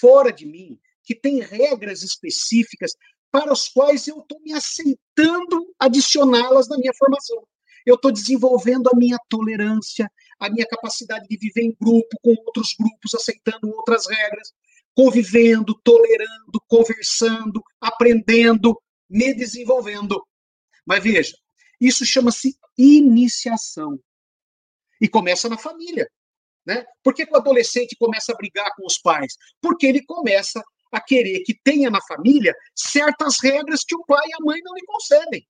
fora 0.00 0.32
de 0.32 0.46
mim 0.46 0.78
que 1.02 1.14
tem 1.14 1.40
regras 1.40 2.02
específicas 2.02 2.92
para 3.30 3.52
as 3.52 3.68
quais 3.68 4.06
eu 4.06 4.18
estou 4.20 4.40
me 4.40 4.52
aceitando 4.52 5.74
adicioná-las 5.78 6.68
na 6.68 6.78
minha 6.78 6.92
formação 6.96 7.42
eu 7.84 7.94
estou 7.94 8.12
desenvolvendo 8.12 8.88
a 8.88 8.96
minha 8.96 9.18
tolerância, 9.28 10.10
a 10.38 10.50
minha 10.50 10.66
capacidade 10.66 11.26
de 11.28 11.36
viver 11.36 11.62
em 11.62 11.76
grupo, 11.80 12.08
com 12.22 12.30
outros 12.46 12.74
grupos, 12.78 13.14
aceitando 13.14 13.68
outras 13.68 14.06
regras, 14.08 14.52
convivendo, 14.94 15.78
tolerando, 15.82 16.60
conversando, 16.66 17.62
aprendendo, 17.80 18.80
me 19.08 19.34
desenvolvendo. 19.34 20.22
Mas 20.84 21.02
veja, 21.02 21.34
isso 21.80 22.04
chama-se 22.04 22.56
iniciação. 22.76 23.98
E 25.00 25.08
começa 25.08 25.48
na 25.48 25.56
família. 25.56 26.08
Né? 26.66 26.84
Por 27.02 27.14
que, 27.14 27.24
que 27.24 27.32
o 27.32 27.36
adolescente 27.36 27.96
começa 27.98 28.32
a 28.32 28.36
brigar 28.36 28.70
com 28.76 28.84
os 28.86 28.98
pais? 28.98 29.34
Porque 29.60 29.86
ele 29.86 30.04
começa 30.04 30.62
a 30.92 31.00
querer 31.00 31.40
que 31.40 31.58
tenha 31.64 31.90
na 31.90 32.00
família 32.02 32.54
certas 32.74 33.36
regras 33.42 33.82
que 33.86 33.94
o 33.94 34.04
pai 34.04 34.26
e 34.28 34.34
a 34.34 34.44
mãe 34.44 34.60
não 34.62 34.74
lhe 34.74 34.84
concedem. 34.84 35.46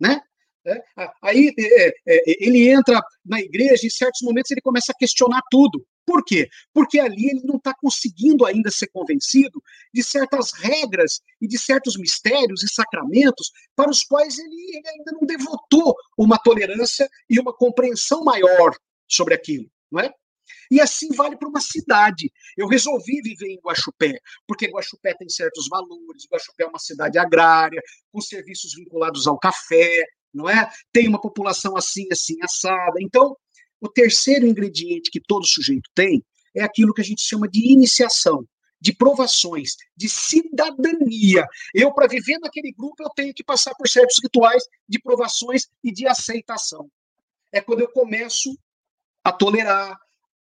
Né? 0.00 0.20
É? 0.66 0.82
Aí 1.22 1.52
é, 1.58 1.88
é, 1.88 2.44
ele 2.44 2.68
entra 2.68 3.00
na 3.24 3.40
igreja 3.40 3.86
em 3.86 3.90
certos 3.90 4.20
momentos 4.22 4.50
ele 4.50 4.60
começa 4.60 4.92
a 4.92 4.98
questionar 4.98 5.40
tudo. 5.50 5.84
Por 6.10 6.24
quê? 6.24 6.48
Porque 6.74 6.98
ali 6.98 7.30
ele 7.30 7.42
não 7.44 7.54
está 7.54 7.72
conseguindo 7.72 8.44
ainda 8.44 8.68
ser 8.68 8.88
convencido 8.88 9.62
de 9.94 10.02
certas 10.02 10.50
regras 10.52 11.20
e 11.40 11.46
de 11.46 11.56
certos 11.56 11.96
mistérios 11.96 12.64
e 12.64 12.68
sacramentos 12.68 13.52
para 13.76 13.88
os 13.88 14.02
quais 14.02 14.36
ele, 14.36 14.76
ele 14.76 14.88
ainda 14.88 15.12
não 15.12 15.24
devotou 15.24 15.94
uma 16.18 16.36
tolerância 16.36 17.08
e 17.28 17.38
uma 17.38 17.54
compreensão 17.56 18.24
maior 18.24 18.74
sobre 19.08 19.34
aquilo, 19.34 19.70
não 19.88 20.00
é? 20.00 20.12
E 20.68 20.80
assim 20.80 21.14
vale 21.14 21.36
para 21.36 21.48
uma 21.48 21.60
cidade. 21.60 22.28
Eu 22.56 22.66
resolvi 22.66 23.22
viver 23.22 23.46
em 23.46 23.60
Guaxupé, 23.64 24.18
porque 24.48 24.66
Guaxupé 24.66 25.14
tem 25.14 25.28
certos 25.28 25.68
valores, 25.68 26.26
Guaxupé 26.28 26.64
é 26.64 26.66
uma 26.66 26.80
cidade 26.80 27.20
agrária, 27.20 27.80
com 28.10 28.20
serviços 28.20 28.74
vinculados 28.74 29.28
ao 29.28 29.38
café, 29.38 30.04
não 30.34 30.50
é? 30.50 30.68
Tem 30.92 31.06
uma 31.06 31.20
população 31.20 31.76
assim, 31.76 32.08
assim, 32.10 32.34
assada. 32.42 32.96
Então, 33.00 33.36
o 33.80 33.88
terceiro 33.88 34.46
ingrediente 34.46 35.10
que 35.10 35.20
todo 35.20 35.46
sujeito 35.46 35.90
tem 35.94 36.22
é 36.54 36.62
aquilo 36.62 36.92
que 36.92 37.00
a 37.00 37.04
gente 37.04 37.22
chama 37.22 37.48
de 37.48 37.72
iniciação, 37.72 38.46
de 38.80 38.92
provações, 38.92 39.76
de 39.96 40.08
cidadania. 40.08 41.46
Eu, 41.74 41.92
para 41.92 42.08
viver 42.08 42.38
naquele 42.38 42.72
grupo, 42.72 43.02
eu 43.02 43.10
tenho 43.10 43.32
que 43.34 43.44
passar 43.44 43.74
por 43.74 43.88
certos 43.88 44.16
rituais 44.22 44.62
de 44.88 44.98
provações 45.00 45.68
e 45.82 45.92
de 45.92 46.06
aceitação. 46.06 46.90
É 47.52 47.60
quando 47.60 47.80
eu 47.80 47.88
começo 47.88 48.56
a 49.22 49.32
tolerar, 49.32 49.98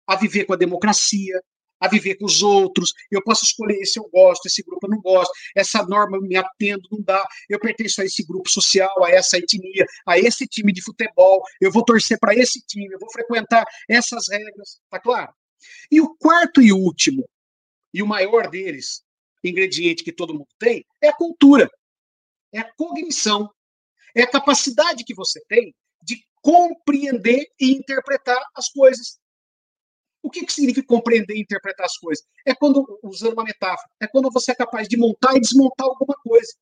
a 0.07 0.17
viver 0.17 0.45
com 0.45 0.55
a 0.55 0.57
democracia, 0.57 1.43
a 1.81 1.89
viver 1.89 2.17
com 2.17 2.25
os 2.25 2.43
outros, 2.43 2.93
eu 3.11 3.23
posso 3.23 3.45
escolher 3.45 3.77
esse 3.81 3.99
eu 3.99 4.09
gosto, 4.09 4.47
esse 4.47 4.63
grupo 4.63 4.87
eu 4.87 4.91
não 4.91 5.01
gosto, 5.01 5.33
essa 5.55 5.83
norma 5.85 6.17
eu 6.17 6.23
me 6.23 6.37
atendo, 6.37 6.89
não 6.91 7.01
dá, 7.01 7.25
eu 7.49 7.59
pertenço 7.59 8.01
a 8.01 8.05
esse 8.05 8.25
grupo 8.25 8.49
social, 8.49 9.05
a 9.05 9.11
essa 9.11 9.39
etnia, 9.39 9.87
a 10.07 10.19
esse 10.19 10.47
time 10.47 10.73
de 10.73 10.83
futebol, 10.83 11.43
eu 11.61 11.71
vou 11.71 11.85
torcer 11.85 12.19
para 12.19 12.35
esse 12.35 12.61
time, 12.67 12.93
eu 12.93 12.99
vou 12.99 13.11
frequentar 13.11 13.65
essas 13.89 14.29
regras, 14.29 14.81
tá 14.91 14.99
claro? 14.99 15.33
E 15.91 16.01
o 16.01 16.15
quarto 16.17 16.63
e 16.63 16.73
último, 16.73 17.29
e 17.93 18.03
o 18.03 18.07
maior 18.07 18.49
deles, 18.49 19.03
ingrediente 19.43 20.05
que 20.05 20.13
todo 20.13 20.35
mundo 20.35 20.49
tem, 20.59 20.85
é 21.03 21.09
a 21.09 21.17
cultura, 21.17 21.71
é 22.53 22.61
a 22.61 22.73
cognição, 22.75 23.51
é 24.15 24.23
a 24.23 24.31
capacidade 24.31 25.05
que 25.05 25.15
você 25.15 25.41
tem 25.49 25.75
de 26.03 26.25
compreender 26.41 27.47
e 27.61 27.73
interpretar 27.73 28.43
as 28.55 28.69
coisas. 28.71 29.19
O 30.23 30.31
que, 30.31 30.45
que 30.45 30.53
significa 30.53 30.87
compreender 30.87 31.35
e 31.35 31.41
interpretar 31.41 31.87
as 31.87 31.97
coisas? 31.97 32.25
É 32.47 32.55
quando, 32.55 32.99
usando 33.03 33.35
uma 33.35 33.45
metáfora, 33.45 33.89
é 34.01 34.07
quando 34.07 34.31
você 34.31 34.53
é 34.53 34.55
capaz 34.55 34.89
de 34.89 34.97
montar 34.97 35.37
e 35.37 35.41
desmontar 35.41 35.87
alguma 35.87 36.15
coisa. 36.23 36.53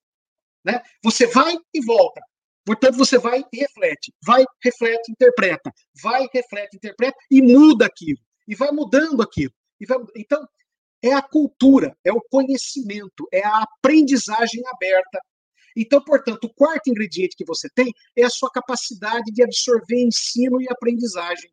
Né? 0.64 0.82
Você 1.02 1.26
vai 1.26 1.56
e 1.72 1.84
volta. 1.84 2.20
Portanto, 2.64 2.96
você 2.96 3.18
vai 3.18 3.44
e 3.52 3.58
reflete. 3.58 4.12
Vai, 4.24 4.44
reflete, 4.62 5.10
interpreta. 5.10 5.72
Vai, 6.02 6.26
reflete, 6.32 6.76
interpreta 6.76 7.16
e 7.30 7.40
muda 7.40 7.86
aquilo. 7.86 8.18
E 8.46 8.54
vai 8.54 8.72
mudando 8.72 9.22
aquilo. 9.22 9.52
E 9.80 9.86
vai... 9.86 9.98
Então, 10.16 10.44
é 11.02 11.12
a 11.12 11.22
cultura, 11.22 11.96
é 12.04 12.12
o 12.12 12.20
conhecimento, 12.30 13.28
é 13.32 13.44
a 13.44 13.62
aprendizagem 13.62 14.62
aberta. 14.66 15.20
Então, 15.76 16.02
portanto, 16.02 16.44
o 16.44 16.54
quarto 16.54 16.88
ingrediente 16.88 17.36
que 17.36 17.44
você 17.44 17.68
tem 17.74 17.92
é 18.16 18.24
a 18.24 18.30
sua 18.30 18.50
capacidade 18.50 19.30
de 19.32 19.42
absorver 19.42 20.02
ensino 20.02 20.60
e 20.60 20.66
aprendizagem 20.70 21.50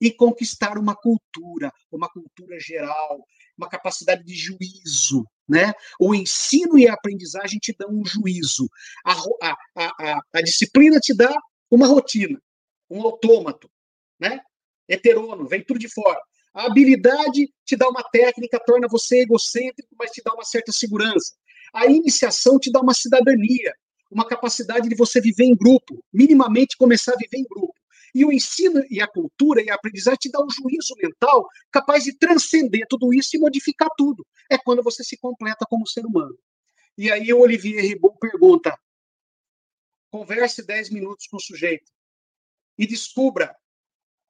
e 0.00 0.10
conquistar 0.10 0.78
uma 0.78 0.94
cultura, 0.94 1.72
uma 1.90 2.08
cultura 2.08 2.58
geral, 2.58 3.24
uma 3.56 3.68
capacidade 3.68 4.24
de 4.24 4.34
juízo. 4.34 5.24
Né? 5.48 5.72
O 6.00 6.14
ensino 6.14 6.78
e 6.78 6.88
a 6.88 6.94
aprendizagem 6.94 7.58
te 7.58 7.74
dão 7.78 7.90
um 7.90 8.04
juízo. 8.04 8.68
A, 9.04 9.12
a, 9.42 9.56
a, 9.76 10.20
a 10.32 10.42
disciplina 10.42 10.98
te 10.98 11.14
dá 11.14 11.34
uma 11.70 11.86
rotina, 11.86 12.40
um 12.90 13.02
autômato, 13.02 13.70
né? 14.18 14.40
heterônomo, 14.88 15.48
vem 15.48 15.62
tudo 15.62 15.78
de 15.78 15.88
fora. 15.88 16.20
A 16.54 16.66
habilidade 16.66 17.52
te 17.64 17.76
dá 17.76 17.88
uma 17.88 18.02
técnica, 18.10 18.60
torna 18.64 18.86
você 18.88 19.22
egocêntrico, 19.22 19.94
mas 19.98 20.10
te 20.12 20.22
dá 20.24 20.32
uma 20.32 20.44
certa 20.44 20.70
segurança. 20.70 21.34
A 21.74 21.86
iniciação 21.86 22.58
te 22.58 22.70
dá 22.70 22.80
uma 22.80 22.94
cidadania, 22.94 23.74
uma 24.10 24.26
capacidade 24.26 24.88
de 24.88 24.94
você 24.94 25.20
viver 25.20 25.44
em 25.44 25.56
grupo, 25.56 26.02
minimamente 26.12 26.76
começar 26.76 27.12
a 27.12 27.16
viver 27.16 27.38
em 27.38 27.44
grupo. 27.44 27.73
E 28.14 28.24
o 28.24 28.32
ensino 28.32 28.80
e 28.88 29.00
a 29.00 29.08
cultura 29.08 29.60
e 29.60 29.68
a 29.68 29.74
aprendizagem 29.74 30.18
te 30.18 30.30
dá 30.30 30.40
um 30.40 30.48
juízo 30.48 30.94
mental 30.96 31.48
capaz 31.70 32.04
de 32.04 32.16
transcender 32.16 32.86
tudo 32.88 33.12
isso 33.12 33.36
e 33.36 33.40
modificar 33.40 33.88
tudo. 33.96 34.24
É 34.48 34.56
quando 34.56 34.82
você 34.82 35.02
se 35.02 35.16
completa 35.16 35.66
como 35.68 35.86
ser 35.86 36.06
humano. 36.06 36.38
E 36.96 37.10
aí 37.10 37.32
o 37.32 37.40
Olivier 37.40 37.82
Ribon 37.82 38.16
pergunta: 38.16 38.78
converse 40.10 40.64
10 40.64 40.90
minutos 40.90 41.26
com 41.26 41.38
o 41.38 41.42
sujeito 41.42 41.90
e 42.78 42.86
descubra 42.86 43.56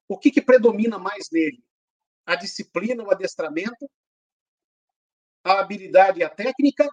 o 0.08 0.18
que, 0.18 0.30
que 0.30 0.40
predomina 0.40 0.98
mais 0.98 1.28
nele: 1.30 1.62
a 2.24 2.36
disciplina, 2.36 3.02
o 3.02 3.10
adestramento, 3.10 3.90
a 5.44 5.60
habilidade 5.60 6.20
e 6.20 6.24
a 6.24 6.30
técnica, 6.30 6.88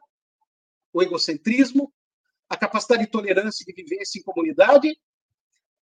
o 0.91 1.01
egocentrismo, 1.01 1.93
a 2.49 2.57
capacidade 2.57 3.05
de 3.05 3.09
tolerância 3.11 3.63
e 3.63 3.73
de 3.73 3.81
vivência 3.81 4.19
em 4.19 4.23
comunidade 4.23 4.93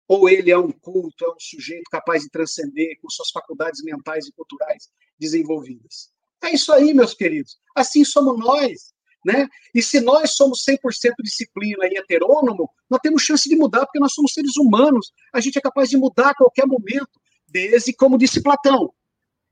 ou 0.09 0.29
ele 0.29 0.51
é 0.51 0.59
um 0.59 0.73
culto, 0.73 1.25
é 1.25 1.29
um 1.29 1.39
sujeito 1.39 1.85
capaz 1.91 2.23
de 2.23 2.31
transcender 2.31 2.99
com 3.01 3.11
suas 3.11 3.31
faculdades 3.31 3.83
mentais 3.85 4.27
e 4.27 4.33
culturais 4.33 4.89
desenvolvidas. 5.19 6.11
É 6.43 6.55
isso 6.55 6.73
aí, 6.73 6.95
meus 6.95 7.13
queridos. 7.13 7.59
Assim 7.77 8.05
somos 8.05 8.39
nós. 8.39 8.93
Né? 9.25 9.47
E 9.75 9.83
se 9.83 10.01
nós 10.01 10.35
somos 10.35 10.65
100% 10.65 11.13
disciplina 11.23 11.87
e 11.87 11.99
heterônomo, 11.99 12.71
nós 12.89 13.01
temos 13.03 13.23
chance 13.23 13.49
de 13.49 13.57
mudar, 13.57 13.85
porque 13.85 13.99
nós 13.99 14.15
somos 14.15 14.33
seres 14.33 14.57
humanos. 14.57 15.13
A 15.33 15.41
gente 15.41 15.59
é 15.59 15.61
capaz 15.61 15.91
de 15.91 15.97
mudar 15.99 16.31
a 16.31 16.35
qualquer 16.35 16.67
momento, 16.67 17.21
desde, 17.47 17.93
como 17.93 18.17
disse 18.17 18.43
Platão, 18.43 18.93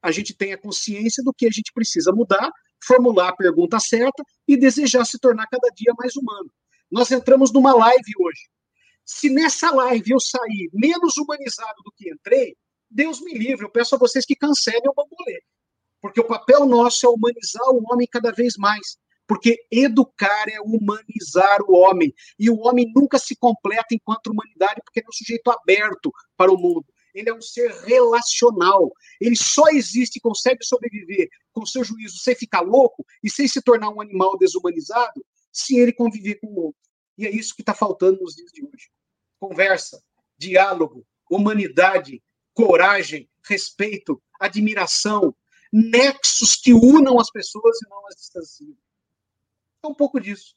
a 0.01 0.13
gente 0.13 0.35
tem 0.35 0.53
a 0.53 0.59
consciência 0.59 1.23
do 1.23 1.35
que 1.35 1.47
a 1.47 1.51
gente 1.51 1.73
precisa 1.73 2.13
mudar, 2.13 2.51
formular 2.83 3.31
a 3.31 3.37
pergunta 3.37 3.81
certa 3.81 4.23
e 4.47 4.57
desejar 4.57 5.05
se 5.05 5.19
tornar 5.19 5.47
cada 5.49 5.69
dia 5.75 5.93
mais 5.99 6.15
humano. 6.15 6.49
Nós 6.91 7.11
entramos 7.11 7.53
numa 7.53 7.75
live 7.75 8.13
hoje. 8.21 8.49
Se 9.07 9.31
nessa 9.31 9.71
live 9.71 10.11
eu 10.11 10.19
sair 10.19 10.69
menos 10.73 11.17
humanizado 11.17 11.81
do 11.85 11.93
que 11.93 12.11
entrei, 12.11 12.57
Deus 12.91 13.21
me 13.21 13.39
livre, 13.39 13.65
eu 13.65 13.71
peço 13.71 13.95
a 13.95 13.99
vocês 13.99 14.27
que 14.27 14.35
cancelem 14.35 14.83
o 14.89 14.93
bambolê. 14.93 15.41
Porque 16.01 16.21
o 16.21 16.27
papel 16.27 16.67
nosso 16.67 17.07
é 17.07 17.09
humanizar 17.09 17.71
o 17.71 17.85
homem 17.93 18.09
cada 18.11 18.33
vez 18.33 18.57
mais. 18.57 18.99
Porque 19.25 19.65
educar 19.71 20.49
é 20.49 20.61
humanizar 20.61 21.63
o 21.69 21.77
homem. 21.77 22.13
E 22.37 22.51
o 22.51 22.59
homem 22.59 22.93
nunca 22.95 23.17
se 23.17 23.37
completa 23.37 23.95
enquanto 23.95 24.33
humanidade, 24.33 24.81
porque 24.85 24.99
ele 24.99 25.07
é 25.07 25.09
um 25.09 25.13
sujeito 25.13 25.51
aberto 25.53 26.13
para 26.37 26.53
o 26.53 26.59
mundo. 26.59 26.87
Ele 27.15 27.31
é 27.31 27.35
um 27.35 27.41
ser 27.41 27.71
relacional. 27.85 28.93
Ele 29.21 29.37
só 29.37 29.69
existe 29.69 30.17
e 30.17 30.21
consegue 30.21 30.65
sobreviver 30.65 31.29
com 31.53 31.65
seu 31.65 31.85
juízo 31.85 32.19
sem 32.19 32.35
ficar 32.35 32.61
louco 32.61 33.07
e 33.23 33.31
sem 33.31 33.47
se 33.47 33.63
tornar 33.63 33.91
um 33.91 34.01
animal 34.01 34.37
desumanizado 34.37 35.25
se 35.53 35.77
ele 35.79 35.93
conviver 35.93 36.41
com 36.41 36.49
o 36.49 36.65
outro. 36.67 36.81
E 37.17 37.25
é 37.25 37.31
isso 37.31 37.55
que 37.55 37.63
está 37.63 37.73
faltando 37.73 38.21
nos 38.21 38.35
dias 38.35 38.51
de 38.53 38.63
hoje. 38.65 38.96
Conversa, 39.39 40.03
diálogo, 40.39 41.07
humanidade, 41.31 42.23
coragem, 42.55 43.29
respeito, 43.45 44.23
admiração, 44.41 45.35
nexos 45.73 46.57
que 46.57 46.73
unam 46.73 47.21
as 47.21 47.31
pessoas 47.31 47.77
e 47.83 47.89
não 47.89 48.07
as 48.07 48.17
distanciam. 48.17 48.77
É 49.83 49.87
um 49.87 49.95
pouco 49.95 50.21
disso. 50.21 50.57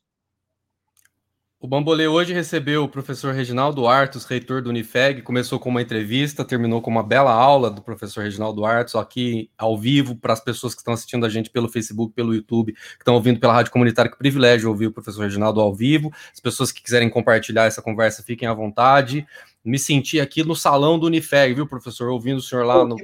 O 1.62 1.68
Bambolê 1.68 2.08
hoje 2.08 2.32
recebeu 2.32 2.86
o 2.86 2.88
professor 2.88 3.34
Reginaldo 3.34 3.86
Artos, 3.86 4.24
reitor 4.24 4.62
do 4.62 4.70
Unifeg. 4.70 5.22
Começou 5.22 5.60
com 5.60 5.68
uma 5.68 5.82
entrevista, 5.82 6.46
terminou 6.46 6.82
com 6.82 6.90
uma 6.90 7.04
bela 7.04 7.34
aula 7.34 7.70
do 7.70 7.82
professor 7.82 8.24
Reginaldo 8.24 8.64
Artos, 8.64 8.96
aqui 8.96 9.52
ao 9.58 9.78
vivo, 9.78 10.16
para 10.16 10.32
as 10.32 10.40
pessoas 10.40 10.74
que 10.74 10.80
estão 10.80 10.94
assistindo 10.94 11.26
a 11.26 11.30
gente 11.30 11.50
pelo 11.50 11.68
Facebook, 11.68 12.14
pelo 12.14 12.34
YouTube, 12.34 12.72
que 12.72 12.80
estão 13.00 13.14
ouvindo 13.14 13.42
pela 13.42 13.52
Rádio 13.52 13.74
Comunitária. 13.74 14.10
Que 14.10 14.18
privilégio 14.18 14.70
ouvir 14.70 14.88
o 14.88 14.92
professor 14.94 15.24
Reginaldo 15.24 15.60
ao 15.60 15.76
vivo. 15.76 16.14
As 16.34 16.40
pessoas 16.40 16.72
que 16.72 16.82
quiserem 16.82 17.10
compartilhar 17.10 17.66
essa 17.66 17.82
conversa, 17.82 18.24
fiquem 18.24 18.48
à 18.48 18.54
vontade 18.54 19.28
me 19.64 19.78
senti 19.78 20.20
aqui 20.20 20.44
no 20.44 20.56
salão 20.56 20.98
do 20.98 21.08
Unifeg, 21.08 21.54
viu, 21.54 21.68
professor? 21.68 22.10
Ouvindo 22.10 22.38
o 22.38 22.42
senhor 22.42 22.66
lá 22.66 22.86
no, 22.86 22.96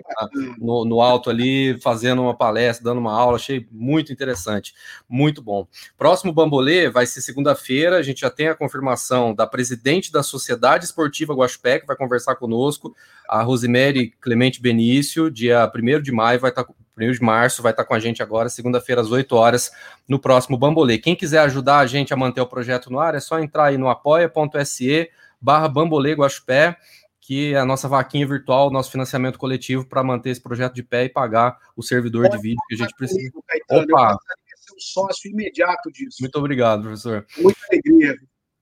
no, 0.58 0.86
no, 0.86 1.02
alto 1.02 1.30
ali, 1.30 1.78
fazendo 1.82 2.22
uma 2.22 2.36
palestra, 2.36 2.86
dando 2.86 3.00
uma 3.00 3.14
aula, 3.14 3.36
achei 3.36 3.68
muito 3.72 4.14
interessante, 4.14 4.74
muito 5.08 5.42
bom. 5.42 5.68
Próximo 5.98 6.32
Bambolê 6.32 6.90
vai 6.90 7.06
ser 7.06 7.22
segunda-feira, 7.22 7.98
a 7.98 8.02
gente 8.02 8.22
já 8.22 8.30
tem 8.30 8.48
a 8.48 8.56
confirmação 8.56 9.36
da 9.36 9.46
presidente 9.46 10.12
da 10.12 10.24
Sociedade 10.24 10.86
Esportiva 10.86 11.34
Guaxupé, 11.34 11.80
que 11.80 11.88
vai 11.88 11.96
conversar 11.96 12.36
conosco, 12.36 12.96
a 13.28 13.42
Rosemary 13.42 14.14
Clemente 14.22 14.62
Benício, 14.62 15.30
dia 15.30 15.70
1 15.74 16.02
de 16.02 16.12
maio, 16.12 16.40
vai 16.40 16.52
estar 16.52 16.64
tá 16.64 16.74
1 16.98 17.12
de 17.12 17.22
março, 17.22 17.62
vai 17.62 17.74
estar 17.74 17.84
tá 17.84 17.88
com 17.88 17.94
a 17.94 18.00
gente 18.00 18.24
agora, 18.24 18.48
segunda-feira, 18.48 19.02
às 19.02 19.12
8 19.12 19.36
horas, 19.36 19.72
no 20.08 20.18
próximo 20.18 20.58
Bambolê. 20.58 20.98
Quem 20.98 21.18
quiser 21.18 21.40
ajudar 21.40 21.80
a 21.80 21.86
gente 21.86 22.14
a 22.14 22.18
manter 22.18 22.40
o 22.40 22.48
projeto 22.48 22.90
no 22.90 23.00
ar, 23.00 23.14
é 23.14 23.20
só 23.20 23.40
entrar 23.40 23.66
aí 23.66 23.78
no 23.78 23.90
apoia.se 23.90 25.10
barra 25.46 25.70
Bambolê 25.70 26.14
Guaxupé, 26.14 26.76
que 27.22 27.54
é 27.54 27.60
a 27.60 27.66
nossa 27.66 27.88
vaquinha 27.88 28.26
virtual, 28.26 28.72
nosso 28.72 28.92
financiamento 28.92 29.38
coletivo 29.38 29.86
para 29.86 30.04
manter 30.04 30.32
esse 30.32 30.42
projeto 30.42 30.74
de 30.74 30.82
pé 30.82 31.06
e 31.06 31.10
pagar 31.10 31.58
o 31.76 31.84
servidor 31.84 32.28
de 32.30 32.38
vídeo 32.40 32.62
que 32.68 32.74
a 32.74 32.78
gente 32.80 32.96
precisa. 32.96 33.32
Caetano, 33.48 33.84
Opa! 33.84 34.12
Eu 34.12 34.58
ser 34.58 34.74
um 34.74 34.80
sócio 34.80 35.30
imediato 35.30 35.92
disso. 35.92 36.18
Muito 36.20 36.36
obrigado, 36.38 36.82
professor. 36.82 37.26
Muita 37.38 37.60
alegria. 37.70 38.16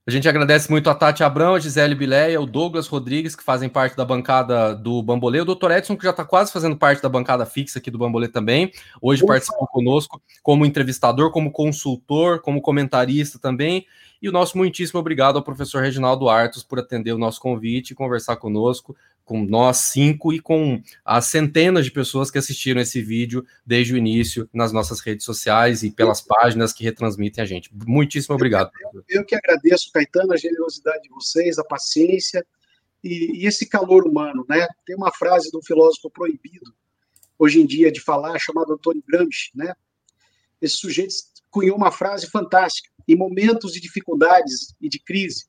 A 0.05 0.11
gente 0.11 0.27
agradece 0.27 0.69
muito 0.69 0.89
a 0.89 0.95
Tati 0.95 1.23
Abrão, 1.23 1.55
a 1.55 1.59
Gisele 1.59 1.95
Bileia, 1.95 2.41
o 2.41 2.45
Douglas 2.45 2.87
Rodrigues, 2.87 3.37
que 3.37 3.43
fazem 3.43 3.69
parte 3.69 3.95
da 3.95 4.03
bancada 4.03 4.75
do 4.75 5.01
Bambolê, 5.01 5.39
o 5.39 5.45
Dr. 5.45 5.71
Edson, 5.71 5.95
que 5.95 6.03
já 6.03 6.09
está 6.09 6.25
quase 6.25 6.51
fazendo 6.51 6.75
parte 6.75 7.01
da 7.01 7.07
bancada 7.07 7.45
fixa 7.45 7.79
aqui 7.79 7.89
do 7.89 7.97
Bambolê 7.97 8.27
também. 8.27 8.69
Hoje 9.01 9.23
Ufa. 9.23 9.31
participou 9.31 9.65
conosco 9.65 10.21
como 10.41 10.65
entrevistador, 10.65 11.31
como 11.31 11.53
consultor, 11.53 12.41
como 12.41 12.61
comentarista 12.61 13.39
também. 13.39 13.85
E 14.23 14.29
o 14.29 14.31
nosso 14.31 14.57
muitíssimo 14.57 15.01
obrigado 15.01 15.35
ao 15.35 15.43
professor 15.43 15.83
Reginaldo 15.83 16.29
Artos 16.29 16.63
por 16.63 16.79
atender 16.79 17.11
o 17.11 17.17
nosso 17.17 17.41
convite 17.41 17.91
e 17.91 17.95
conversar 17.95 18.37
conosco, 18.37 18.95
com 19.25 19.43
nós 19.43 19.75
cinco 19.75 20.31
e 20.31 20.39
com 20.39 20.81
as 21.03 21.25
centenas 21.25 21.83
de 21.83 21.91
pessoas 21.91 22.31
que 22.31 22.37
assistiram 22.37 22.79
esse 22.79 23.01
vídeo 23.01 23.45
desde 23.65 23.93
o 23.93 23.97
início 23.97 24.49
nas 24.53 24.71
nossas 24.71 25.01
redes 25.01 25.25
sociais 25.25 25.83
e 25.83 25.91
pelas 25.91 26.21
páginas 26.21 26.71
que 26.71 26.85
retransmitem 26.85 27.43
a 27.43 27.45
gente. 27.45 27.69
Muitíssimo 27.85 28.35
obrigado. 28.35 28.71
Eu, 28.93 29.03
eu 29.09 29.25
que 29.25 29.35
agradeço, 29.35 29.91
Caetano, 29.91 30.31
a 30.31 30.37
generosidade 30.37 31.03
de 31.03 31.09
vocês, 31.09 31.59
a 31.59 31.63
paciência 31.65 32.45
e, 33.03 33.41
e 33.41 33.45
esse 33.45 33.65
calor 33.65 34.07
humano, 34.07 34.45
né? 34.47 34.65
Tem 34.85 34.95
uma 34.95 35.11
frase 35.11 35.51
do 35.51 35.61
filósofo 35.61 36.09
proibido 36.09 36.73
hoje 37.37 37.59
em 37.59 37.65
dia 37.65 37.91
de 37.91 37.99
falar, 37.99 38.39
chamado 38.39 38.71
Antônio 38.71 39.03
Gramsci, 39.05 39.51
né? 39.53 39.73
Esse 40.61 40.77
sujeito 40.77 41.13
cunhou 41.53 41.77
uma 41.77 41.91
frase 41.91 42.27
fantástica. 42.27 42.89
Em 43.07 43.15
momentos 43.15 43.71
de 43.71 43.79
dificuldades 43.79 44.73
e 44.81 44.89
de 44.89 44.99
crise, 44.99 45.45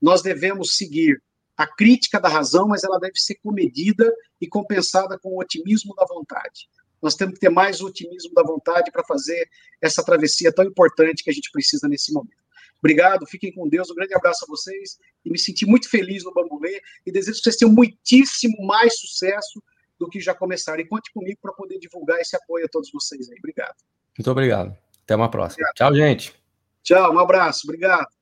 nós 0.00 0.20
devemos 0.20 0.76
seguir 0.76 1.20
a 1.56 1.66
crítica 1.66 2.20
da 2.20 2.28
razão, 2.28 2.68
mas 2.68 2.84
ela 2.84 2.98
deve 2.98 3.16
ser 3.16 3.36
comedida 3.36 4.12
e 4.38 4.46
compensada 4.46 5.18
com 5.18 5.30
o 5.30 5.40
otimismo 5.40 5.94
da 5.94 6.04
vontade. 6.04 6.68
Nós 7.00 7.14
temos 7.14 7.34
que 7.34 7.40
ter 7.40 7.48
mais 7.48 7.80
otimismo 7.80 8.34
da 8.34 8.42
vontade 8.42 8.92
para 8.92 9.02
fazer 9.04 9.48
essa 9.80 10.04
travessia 10.04 10.52
tão 10.52 10.64
importante 10.64 11.24
que 11.24 11.30
a 11.30 11.32
gente 11.32 11.50
precisa 11.50 11.88
nesse 11.88 12.12
momento. 12.12 12.44
Obrigado, 12.78 13.26
fiquem 13.26 13.52
com 13.52 13.66
Deus, 13.66 13.90
um 13.90 13.94
grande 13.94 14.14
abraço 14.14 14.44
a 14.44 14.48
vocês 14.48 14.98
e 15.24 15.30
me 15.30 15.38
senti 15.38 15.64
muito 15.64 15.88
feliz 15.88 16.22
no 16.24 16.34
Bambolê 16.34 16.82
e 17.06 17.10
desejo 17.10 17.38
que 17.38 17.44
vocês 17.44 17.56
tenham 17.56 17.72
muitíssimo 17.72 18.66
mais 18.66 18.98
sucesso 18.98 19.62
do 19.98 20.08
que 20.08 20.20
já 20.20 20.34
começaram. 20.34 20.80
E 20.80 20.86
conte 20.86 21.10
comigo 21.12 21.38
para 21.40 21.54
poder 21.54 21.78
divulgar 21.78 22.20
esse 22.20 22.36
apoio 22.36 22.66
a 22.66 22.68
todos 22.68 22.90
vocês 22.92 23.30
aí. 23.30 23.38
Obrigado. 23.38 23.76
Muito 24.18 24.30
obrigado. 24.30 24.85
Até 25.06 25.14
uma 25.14 25.30
próxima. 25.30 25.64
Obrigado. 25.70 25.76
Tchau, 25.76 25.94
gente. 25.94 26.34
Tchau, 26.82 27.14
um 27.14 27.18
abraço. 27.20 27.62
Obrigado. 27.64 28.15